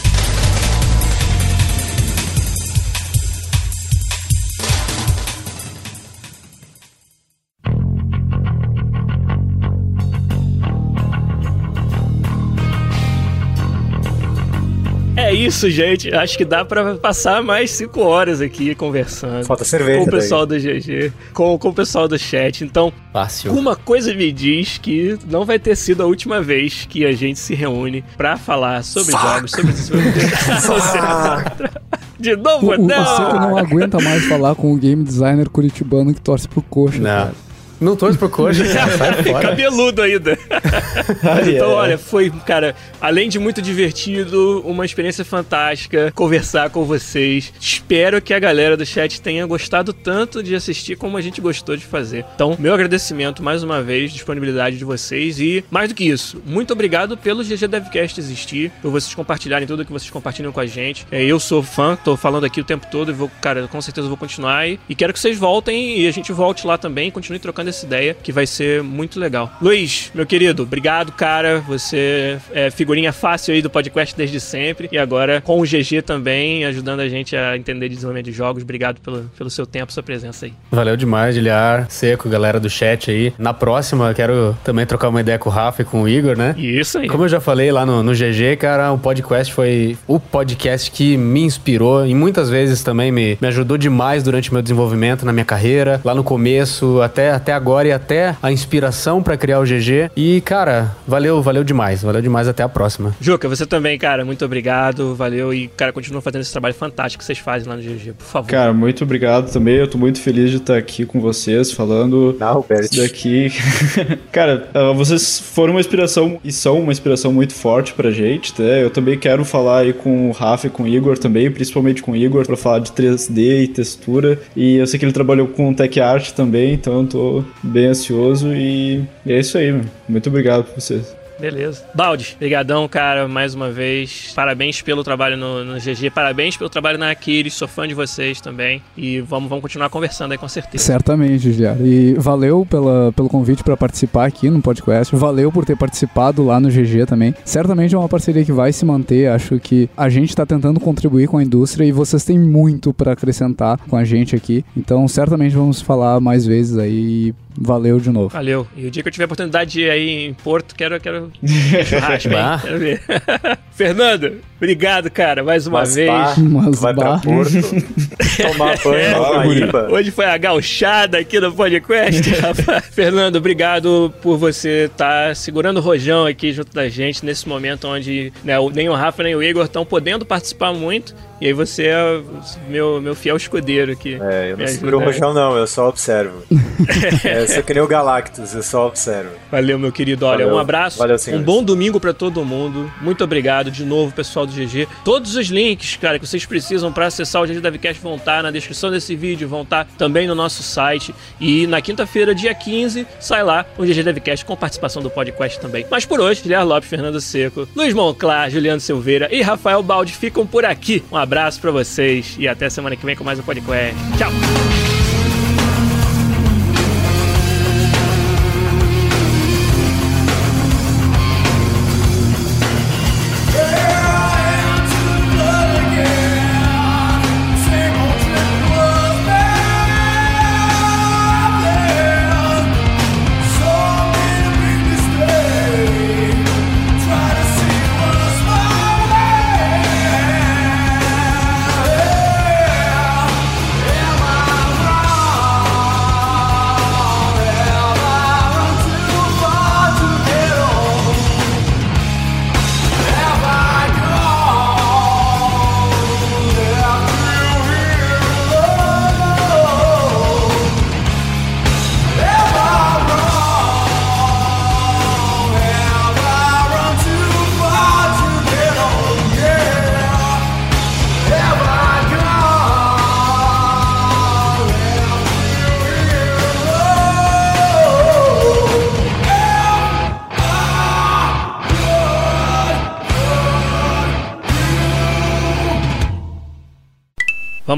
É 15.28 15.34
isso, 15.34 15.68
gente. 15.70 16.12
Acho 16.14 16.38
que 16.38 16.44
dá 16.44 16.64
pra 16.64 16.94
passar 16.94 17.42
mais 17.42 17.70
5 17.72 18.00
horas 18.00 18.40
aqui 18.40 18.74
conversando. 18.74 19.44
Falta 19.44 19.62
cerveja 19.64 19.98
Com 19.98 20.04
o 20.08 20.10
daí. 20.10 20.20
pessoal 20.20 20.46
do 20.46 20.56
GG, 20.58 21.12
com, 21.34 21.58
com 21.58 21.68
o 21.68 21.74
pessoal 21.74 22.08
do 22.08 22.18
chat. 22.18 22.64
Então, 22.64 22.92
Fácil. 23.12 23.52
uma 23.52 23.76
coisa 23.76 24.14
me 24.14 24.32
diz 24.32 24.78
que 24.78 25.18
não 25.30 25.44
vai 25.44 25.58
ter 25.58 25.76
sido 25.76 26.02
a 26.02 26.06
última 26.06 26.40
vez 26.40 26.86
que 26.88 27.04
a 27.04 27.12
gente 27.12 27.38
se 27.38 27.54
reúne 27.54 28.02
pra 28.16 28.36
falar 28.38 28.82
sobre 28.82 29.12
jogos, 29.12 29.50
sobre 29.50 29.72
desenvolvimento. 29.72 30.18
De 32.18 32.34
novo, 32.34 32.72
o, 32.72 32.78
não! 32.78 33.02
o 33.02 33.16
Seco 33.16 33.34
não 33.34 33.56
aguenta 33.56 34.00
mais 34.00 34.24
falar 34.24 34.54
com 34.56 34.72
o 34.72 34.76
game 34.76 35.04
designer 35.04 35.48
curitibano 35.48 36.12
que 36.12 36.20
torce 36.20 36.48
pro 36.48 36.62
coxa. 36.62 36.98
Não. 36.98 37.04
cara. 37.04 37.47
Não 37.80 37.96
torço 37.96 38.18
pro 38.18 38.28
coxa, 38.28 38.64
cara. 38.72 38.98
Sai 38.98 39.22
fora. 39.22 39.48
Cabeludo 39.48 40.02
ainda. 40.02 40.38
Ai, 41.22 41.54
então, 41.54 41.70
é. 41.70 41.74
olha, 41.74 41.98
foi, 41.98 42.30
cara, 42.30 42.74
além 43.00 43.28
de 43.28 43.38
muito 43.38 43.62
divertido, 43.62 44.62
uma 44.64 44.84
experiência 44.84 45.24
fantástica 45.24 46.12
conversar 46.14 46.70
com 46.70 46.84
vocês. 46.84 47.52
Espero 47.60 48.20
que 48.20 48.34
a 48.34 48.38
galera 48.38 48.76
do 48.76 48.84
chat 48.84 49.20
tenha 49.20 49.46
gostado 49.46 49.92
tanto 49.92 50.42
de 50.42 50.54
assistir 50.54 50.96
como 50.96 51.16
a 51.16 51.20
gente 51.20 51.40
gostou 51.40 51.76
de 51.76 51.84
fazer. 51.84 52.24
Então, 52.34 52.56
meu 52.58 52.74
agradecimento 52.74 53.42
mais 53.42 53.62
uma 53.62 53.82
vez, 53.82 54.12
disponibilidade 54.12 54.76
de 54.76 54.84
vocês 54.84 55.38
e, 55.38 55.64
mais 55.70 55.88
do 55.88 55.94
que 55.94 56.04
isso, 56.04 56.42
muito 56.44 56.72
obrigado 56.72 57.16
pelo 57.16 57.44
GG 57.44 57.68
Devcast 57.68 58.18
existir, 58.18 58.72
por 58.82 58.90
vocês 58.90 59.14
compartilharem 59.14 59.66
tudo 59.66 59.84
que 59.84 59.92
vocês 59.92 60.10
compartilham 60.10 60.52
com 60.52 60.60
a 60.60 60.66
gente. 60.66 61.06
É, 61.10 61.22
eu 61.22 61.38
sou 61.38 61.62
fã, 61.62 61.96
tô 61.96 62.16
falando 62.16 62.44
aqui 62.44 62.60
o 62.60 62.64
tempo 62.64 62.86
todo 62.90 63.10
e 63.10 63.14
vou, 63.14 63.30
cara, 63.40 63.68
com 63.68 63.80
certeza 63.80 64.08
vou 64.08 64.16
continuar 64.16 64.68
e, 64.68 64.80
e 64.88 64.94
quero 64.94 65.12
que 65.12 65.20
vocês 65.20 65.38
voltem 65.38 66.00
e 66.00 66.08
a 66.08 66.10
gente 66.10 66.32
volte 66.32 66.66
lá 66.66 66.76
também, 66.76 67.10
continue 67.10 67.38
trocando 67.38 67.67
essa 67.68 67.86
ideia, 67.86 68.14
que 68.14 68.32
vai 68.32 68.46
ser 68.46 68.82
muito 68.82 69.18
legal. 69.18 69.50
Luiz, 69.60 70.10
meu 70.14 70.26
querido, 70.26 70.62
obrigado, 70.62 71.12
cara. 71.12 71.60
Você 71.60 72.38
é 72.52 72.70
figurinha 72.70 73.12
fácil 73.12 73.54
aí 73.54 73.62
do 73.62 73.70
podcast 73.70 74.16
desde 74.16 74.40
sempre. 74.40 74.88
E 74.90 74.98
agora 74.98 75.40
com 75.40 75.60
o 75.60 75.64
GG 75.64 76.02
também, 76.04 76.64
ajudando 76.64 77.00
a 77.00 77.08
gente 77.08 77.36
a 77.36 77.56
entender 77.56 77.88
desenvolvimento 77.88 78.26
de 78.26 78.32
jogos. 78.32 78.62
Obrigado 78.62 79.00
pelo, 79.00 79.30
pelo 79.36 79.50
seu 79.50 79.66
tempo, 79.66 79.92
sua 79.92 80.02
presença 80.02 80.46
aí. 80.46 80.52
Valeu 80.70 80.96
demais, 80.96 81.34
Giliar, 81.34 81.86
Seco, 81.90 82.28
galera 82.28 82.58
do 82.60 82.70
chat 82.70 83.10
aí. 83.10 83.32
Na 83.38 83.52
próxima, 83.52 84.12
quero 84.14 84.56
também 84.64 84.86
trocar 84.86 85.08
uma 85.08 85.20
ideia 85.20 85.38
com 85.38 85.48
o 85.48 85.52
Rafa 85.52 85.82
e 85.82 85.84
com 85.84 86.02
o 86.02 86.08
Igor, 86.08 86.36
né? 86.36 86.54
Isso 86.56 86.98
aí. 86.98 87.08
Como 87.08 87.24
eu 87.24 87.28
já 87.28 87.40
falei 87.40 87.70
lá 87.70 87.84
no, 87.84 88.02
no 88.02 88.12
GG, 88.12 88.56
cara, 88.58 88.92
o 88.92 88.98
podcast 88.98 89.52
foi 89.52 89.96
o 90.06 90.18
podcast 90.18 90.90
que 90.90 91.16
me 91.16 91.42
inspirou 91.42 92.06
e 92.06 92.14
muitas 92.14 92.50
vezes 92.50 92.82
também 92.82 93.10
me, 93.10 93.38
me 93.40 93.48
ajudou 93.48 93.76
demais 93.76 94.22
durante 94.22 94.52
meu 94.52 94.62
desenvolvimento 94.62 95.24
na 95.24 95.32
minha 95.32 95.44
carreira, 95.44 96.00
lá 96.04 96.14
no 96.14 96.24
começo, 96.24 97.00
até, 97.02 97.30
até 97.30 97.52
agora 97.58 97.88
e 97.88 97.92
até 97.92 98.36
a 98.42 98.50
inspiração 98.50 99.22
pra 99.22 99.36
criar 99.36 99.60
o 99.60 99.64
GG. 99.64 100.10
E, 100.16 100.40
cara, 100.40 100.96
valeu, 101.06 101.42
valeu 101.42 101.62
demais, 101.62 102.02
valeu 102.02 102.22
demais, 102.22 102.48
até 102.48 102.62
a 102.62 102.68
próxima. 102.68 103.14
Juca, 103.20 103.48
você 103.48 103.66
também, 103.66 103.98
cara, 103.98 104.24
muito 104.24 104.44
obrigado, 104.44 105.14
valeu 105.14 105.52
e, 105.52 105.68
cara, 105.68 105.92
continua 105.92 106.22
fazendo 106.22 106.42
esse 106.42 106.52
trabalho 106.52 106.74
fantástico 106.74 107.20
que 107.20 107.26
vocês 107.26 107.38
fazem 107.38 107.68
lá 107.68 107.76
no 107.76 107.82
GG, 107.82 108.14
por 108.16 108.24
favor. 108.24 108.48
Cara, 108.48 108.72
muito 108.72 109.04
obrigado 109.04 109.52
também. 109.52 109.76
Eu 109.76 109.88
tô 109.88 109.98
muito 109.98 110.20
feliz 110.20 110.50
de 110.50 110.56
estar 110.56 110.76
aqui 110.76 111.04
com 111.04 111.20
vocês, 111.20 111.72
falando 111.72 112.36
Não, 112.38 112.64
isso 112.80 112.96
daqui. 112.96 113.52
Cara, 114.30 114.68
ah, 114.72 114.92
vocês 114.92 115.38
foram 115.40 115.74
uma 115.74 115.80
inspiração 115.80 116.38
e 116.44 116.52
são 116.52 116.80
uma 116.80 116.92
inspiração 116.92 117.32
muito 117.32 117.54
forte 117.54 117.92
pra 117.92 118.10
gente, 118.10 118.54
né? 118.60 118.82
Eu 118.82 118.90
também 118.90 119.18
quero 119.18 119.44
falar 119.44 119.80
aí 119.80 119.92
com 119.92 120.28
o 120.28 120.32
Rafa 120.32 120.68
e 120.68 120.70
com 120.70 120.84
o 120.84 120.88
Igor 120.88 121.18
também, 121.18 121.50
principalmente 121.50 122.02
com 122.02 122.12
o 122.12 122.16
Igor, 122.16 122.46
pra 122.46 122.56
falar 122.56 122.78
de 122.78 122.92
3D 122.92 123.64
e 123.64 123.68
textura. 123.68 124.38
E 124.56 124.76
eu 124.76 124.86
sei 124.86 124.98
que 124.98 125.04
ele 125.04 125.12
trabalhou 125.12 125.48
com 125.48 125.74
tech 125.74 126.00
art 126.00 126.30
também, 126.30 126.74
então 126.74 127.00
eu 127.00 127.06
tô 127.06 127.44
bem 127.62 127.86
ansioso 127.86 128.52
e 128.52 129.04
é 129.26 129.38
isso 129.38 129.58
aí, 129.58 129.72
meu. 129.72 129.84
Muito 130.08 130.28
obrigado 130.28 130.64
por 130.64 130.80
vocês. 130.80 131.17
Beleza. 131.40 131.84
Baldi, 131.94 132.36
brigadão, 132.38 132.88
cara, 132.88 133.28
mais 133.28 133.54
uma 133.54 133.70
vez. 133.70 134.32
Parabéns 134.34 134.82
pelo 134.82 135.04
trabalho 135.04 135.36
no, 135.36 135.64
no 135.64 135.78
GG, 135.78 136.10
parabéns 136.10 136.56
pelo 136.56 136.68
trabalho 136.68 136.98
na 136.98 137.10
Aquiles, 137.10 137.54
sou 137.54 137.68
fã 137.68 137.86
de 137.86 137.94
vocês 137.94 138.40
também. 138.40 138.82
E 138.96 139.20
vamos, 139.20 139.48
vamos 139.48 139.62
continuar 139.62 139.88
conversando 139.88 140.32
aí 140.32 140.38
com 140.38 140.48
certeza. 140.48 140.82
Certamente, 140.82 141.52
Giar. 141.52 141.76
E 141.80 142.14
valeu 142.14 142.66
pela, 142.68 143.12
pelo 143.12 143.28
convite 143.28 143.62
para 143.62 143.76
participar 143.76 144.26
aqui 144.26 144.50
no 144.50 144.60
podcast. 144.60 145.14
Valeu 145.14 145.52
por 145.52 145.64
ter 145.64 145.76
participado 145.76 146.44
lá 146.44 146.58
no 146.58 146.68
GG 146.68 147.06
também. 147.06 147.34
Certamente 147.44 147.94
é 147.94 147.98
uma 147.98 148.08
parceria 148.08 148.44
que 148.44 148.52
vai 148.52 148.72
se 148.72 148.84
manter. 148.84 149.30
Acho 149.30 149.58
que 149.60 149.88
a 149.96 150.08
gente 150.08 150.30
está 150.30 150.44
tentando 150.44 150.80
contribuir 150.80 151.28
com 151.28 151.38
a 151.38 151.42
indústria 151.42 151.84
e 151.84 151.92
vocês 151.92 152.24
têm 152.24 152.38
muito 152.38 152.92
para 152.92 153.12
acrescentar 153.12 153.78
com 153.88 153.96
a 153.96 154.04
gente 154.04 154.34
aqui. 154.34 154.64
Então, 154.76 155.06
certamente 155.06 155.54
vamos 155.54 155.80
falar 155.80 156.20
mais 156.20 156.44
vezes 156.46 156.76
aí. 156.78 157.34
Valeu 157.60 157.98
de 157.98 158.10
novo. 158.10 158.28
Valeu. 158.28 158.66
E 158.76 158.86
o 158.86 158.90
dia 158.90 159.02
que 159.02 159.08
eu 159.08 159.12
tiver 159.12 159.24
a 159.24 159.26
oportunidade 159.26 159.72
de 159.72 159.80
ir 159.82 159.90
aí 159.90 160.26
em 160.26 160.34
Porto, 160.34 160.74
quero, 160.74 161.00
quero 161.00 161.32
churrasco, 161.86 162.28
hein? 162.28 162.58
Quero 162.62 162.78
ver. 162.78 163.02
Fernando, 163.72 164.40
obrigado, 164.58 165.10
cara, 165.10 165.42
mais 165.42 165.66
uma 165.66 165.80
Mas 165.80 165.94
vez. 165.94 166.10
Mas 166.38 166.80
vai 166.80 166.92
pra 166.92 167.12
bah. 167.12 167.20
Porto, 167.20 167.52
tomar 168.36 168.76
banho. 168.82 169.64
IPA. 169.64 169.88
Hoje 169.90 170.10
foi 170.10 170.26
a 170.26 170.36
gauchada 170.36 171.18
aqui 171.18 171.40
no 171.40 171.52
podcast, 171.52 172.28
rapaz. 172.38 172.84
Fernando, 172.90 173.36
obrigado 173.36 174.12
por 174.20 174.36
você 174.36 174.90
estar 174.92 175.34
segurando 175.34 175.78
o 175.78 175.80
rojão 175.80 176.26
aqui 176.26 176.52
junto 176.52 176.74
da 176.74 176.88
gente 176.88 177.24
nesse 177.24 177.48
momento 177.48 177.86
onde 177.88 178.32
né, 178.44 178.54
nem 178.74 178.88
o 178.88 178.94
Rafa 178.94 179.22
nem 179.22 179.34
o 179.34 179.42
Igor 179.42 179.64
estão 179.64 179.84
podendo 179.86 180.26
participar 180.26 180.72
muito. 180.72 181.14
E 181.40 181.46
aí 181.46 181.52
você 181.52 181.86
é 181.86 182.20
meu, 182.68 183.00
meu 183.00 183.14
fiel 183.14 183.36
escudeiro 183.36 183.92
aqui. 183.92 184.18
É, 184.20 184.50
eu 184.50 184.56
não 184.56 184.66
seguro 184.66 184.98
o 184.98 185.04
rojão 185.04 185.32
não, 185.32 185.56
eu 185.56 185.68
só 185.68 185.88
observo. 185.88 186.42
é, 187.24 187.42
eu 187.42 187.46
sou 187.46 187.62
que 187.62 187.74
nem 187.74 187.82
o 187.82 187.86
Galactus, 187.86 188.54
eu 188.54 188.62
só 188.62 188.88
observo. 188.88 189.30
Valeu, 189.50 189.78
meu 189.78 189.92
querido. 189.92 190.26
Olha, 190.26 190.44
Valeu. 190.44 190.56
um 190.56 190.58
abraço. 190.58 190.98
Valeu, 190.98 191.16
um 191.34 191.42
bom 191.42 191.62
domingo 191.62 192.00
pra 192.00 192.12
todo 192.12 192.44
mundo. 192.44 192.90
Muito 193.00 193.22
obrigado 193.22 193.70
de 193.70 193.84
novo, 193.84 194.12
pessoal 194.12 194.47
do 194.48 194.54
GG. 194.54 194.88
Todos 195.04 195.36
os 195.36 195.46
links, 195.48 195.96
cara, 195.96 196.18
que 196.18 196.26
vocês 196.26 196.44
precisam 196.44 196.92
pra 196.92 197.06
acessar 197.06 197.42
o 197.42 197.46
GG 197.46 197.60
Devcast 197.60 198.02
vão 198.02 198.16
estar 198.16 198.42
na 198.42 198.50
descrição 198.50 198.90
desse 198.90 199.14
vídeo, 199.14 199.48
vão 199.48 199.62
estar 199.62 199.86
também 199.96 200.26
no 200.26 200.34
nosso 200.34 200.62
site. 200.62 201.14
E 201.40 201.66
na 201.66 201.80
quinta-feira, 201.80 202.34
dia 202.34 202.54
15, 202.54 203.06
sai 203.20 203.42
lá 203.42 203.64
o 203.76 203.84
GG 203.84 204.02
Devcast 204.02 204.44
com 204.44 204.56
participação 204.56 205.02
do 205.02 205.10
podcast 205.10 205.60
também. 205.60 205.86
Mas 205.90 206.04
por 206.04 206.20
hoje, 206.20 206.42
Guilherme 206.42 206.66
Lopes, 206.66 206.88
Fernando 206.88 207.20
Seco, 207.20 207.68
Luiz 207.74 207.94
Monclar, 207.94 208.50
Juliano 208.50 208.80
Silveira 208.80 209.28
e 209.30 209.42
Rafael 209.42 209.82
Baldi 209.82 210.12
ficam 210.12 210.46
por 210.46 210.64
aqui. 210.64 211.02
Um 211.10 211.16
abraço 211.16 211.60
pra 211.60 211.70
vocês 211.70 212.36
e 212.38 212.48
até 212.48 212.68
semana 212.70 212.96
que 212.96 213.04
vem 213.04 213.16
com 213.16 213.24
mais 213.24 213.38
um 213.38 213.42
podcast. 213.42 213.94
Tchau! 214.16 214.87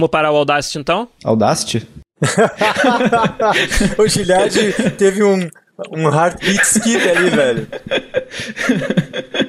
Vamos 0.01 0.11
parar 0.11 0.33
o 0.33 0.37
Audacity 0.37 0.79
então? 0.79 1.07
Audacity? 1.23 1.87
o 3.99 4.09
Gilhard 4.09 4.51
teve 4.97 5.23
um, 5.23 5.47
um 5.93 6.09
heartbeat 6.09 6.63
skip 6.65 7.07
ali, 7.07 7.29
velho. 7.29 7.69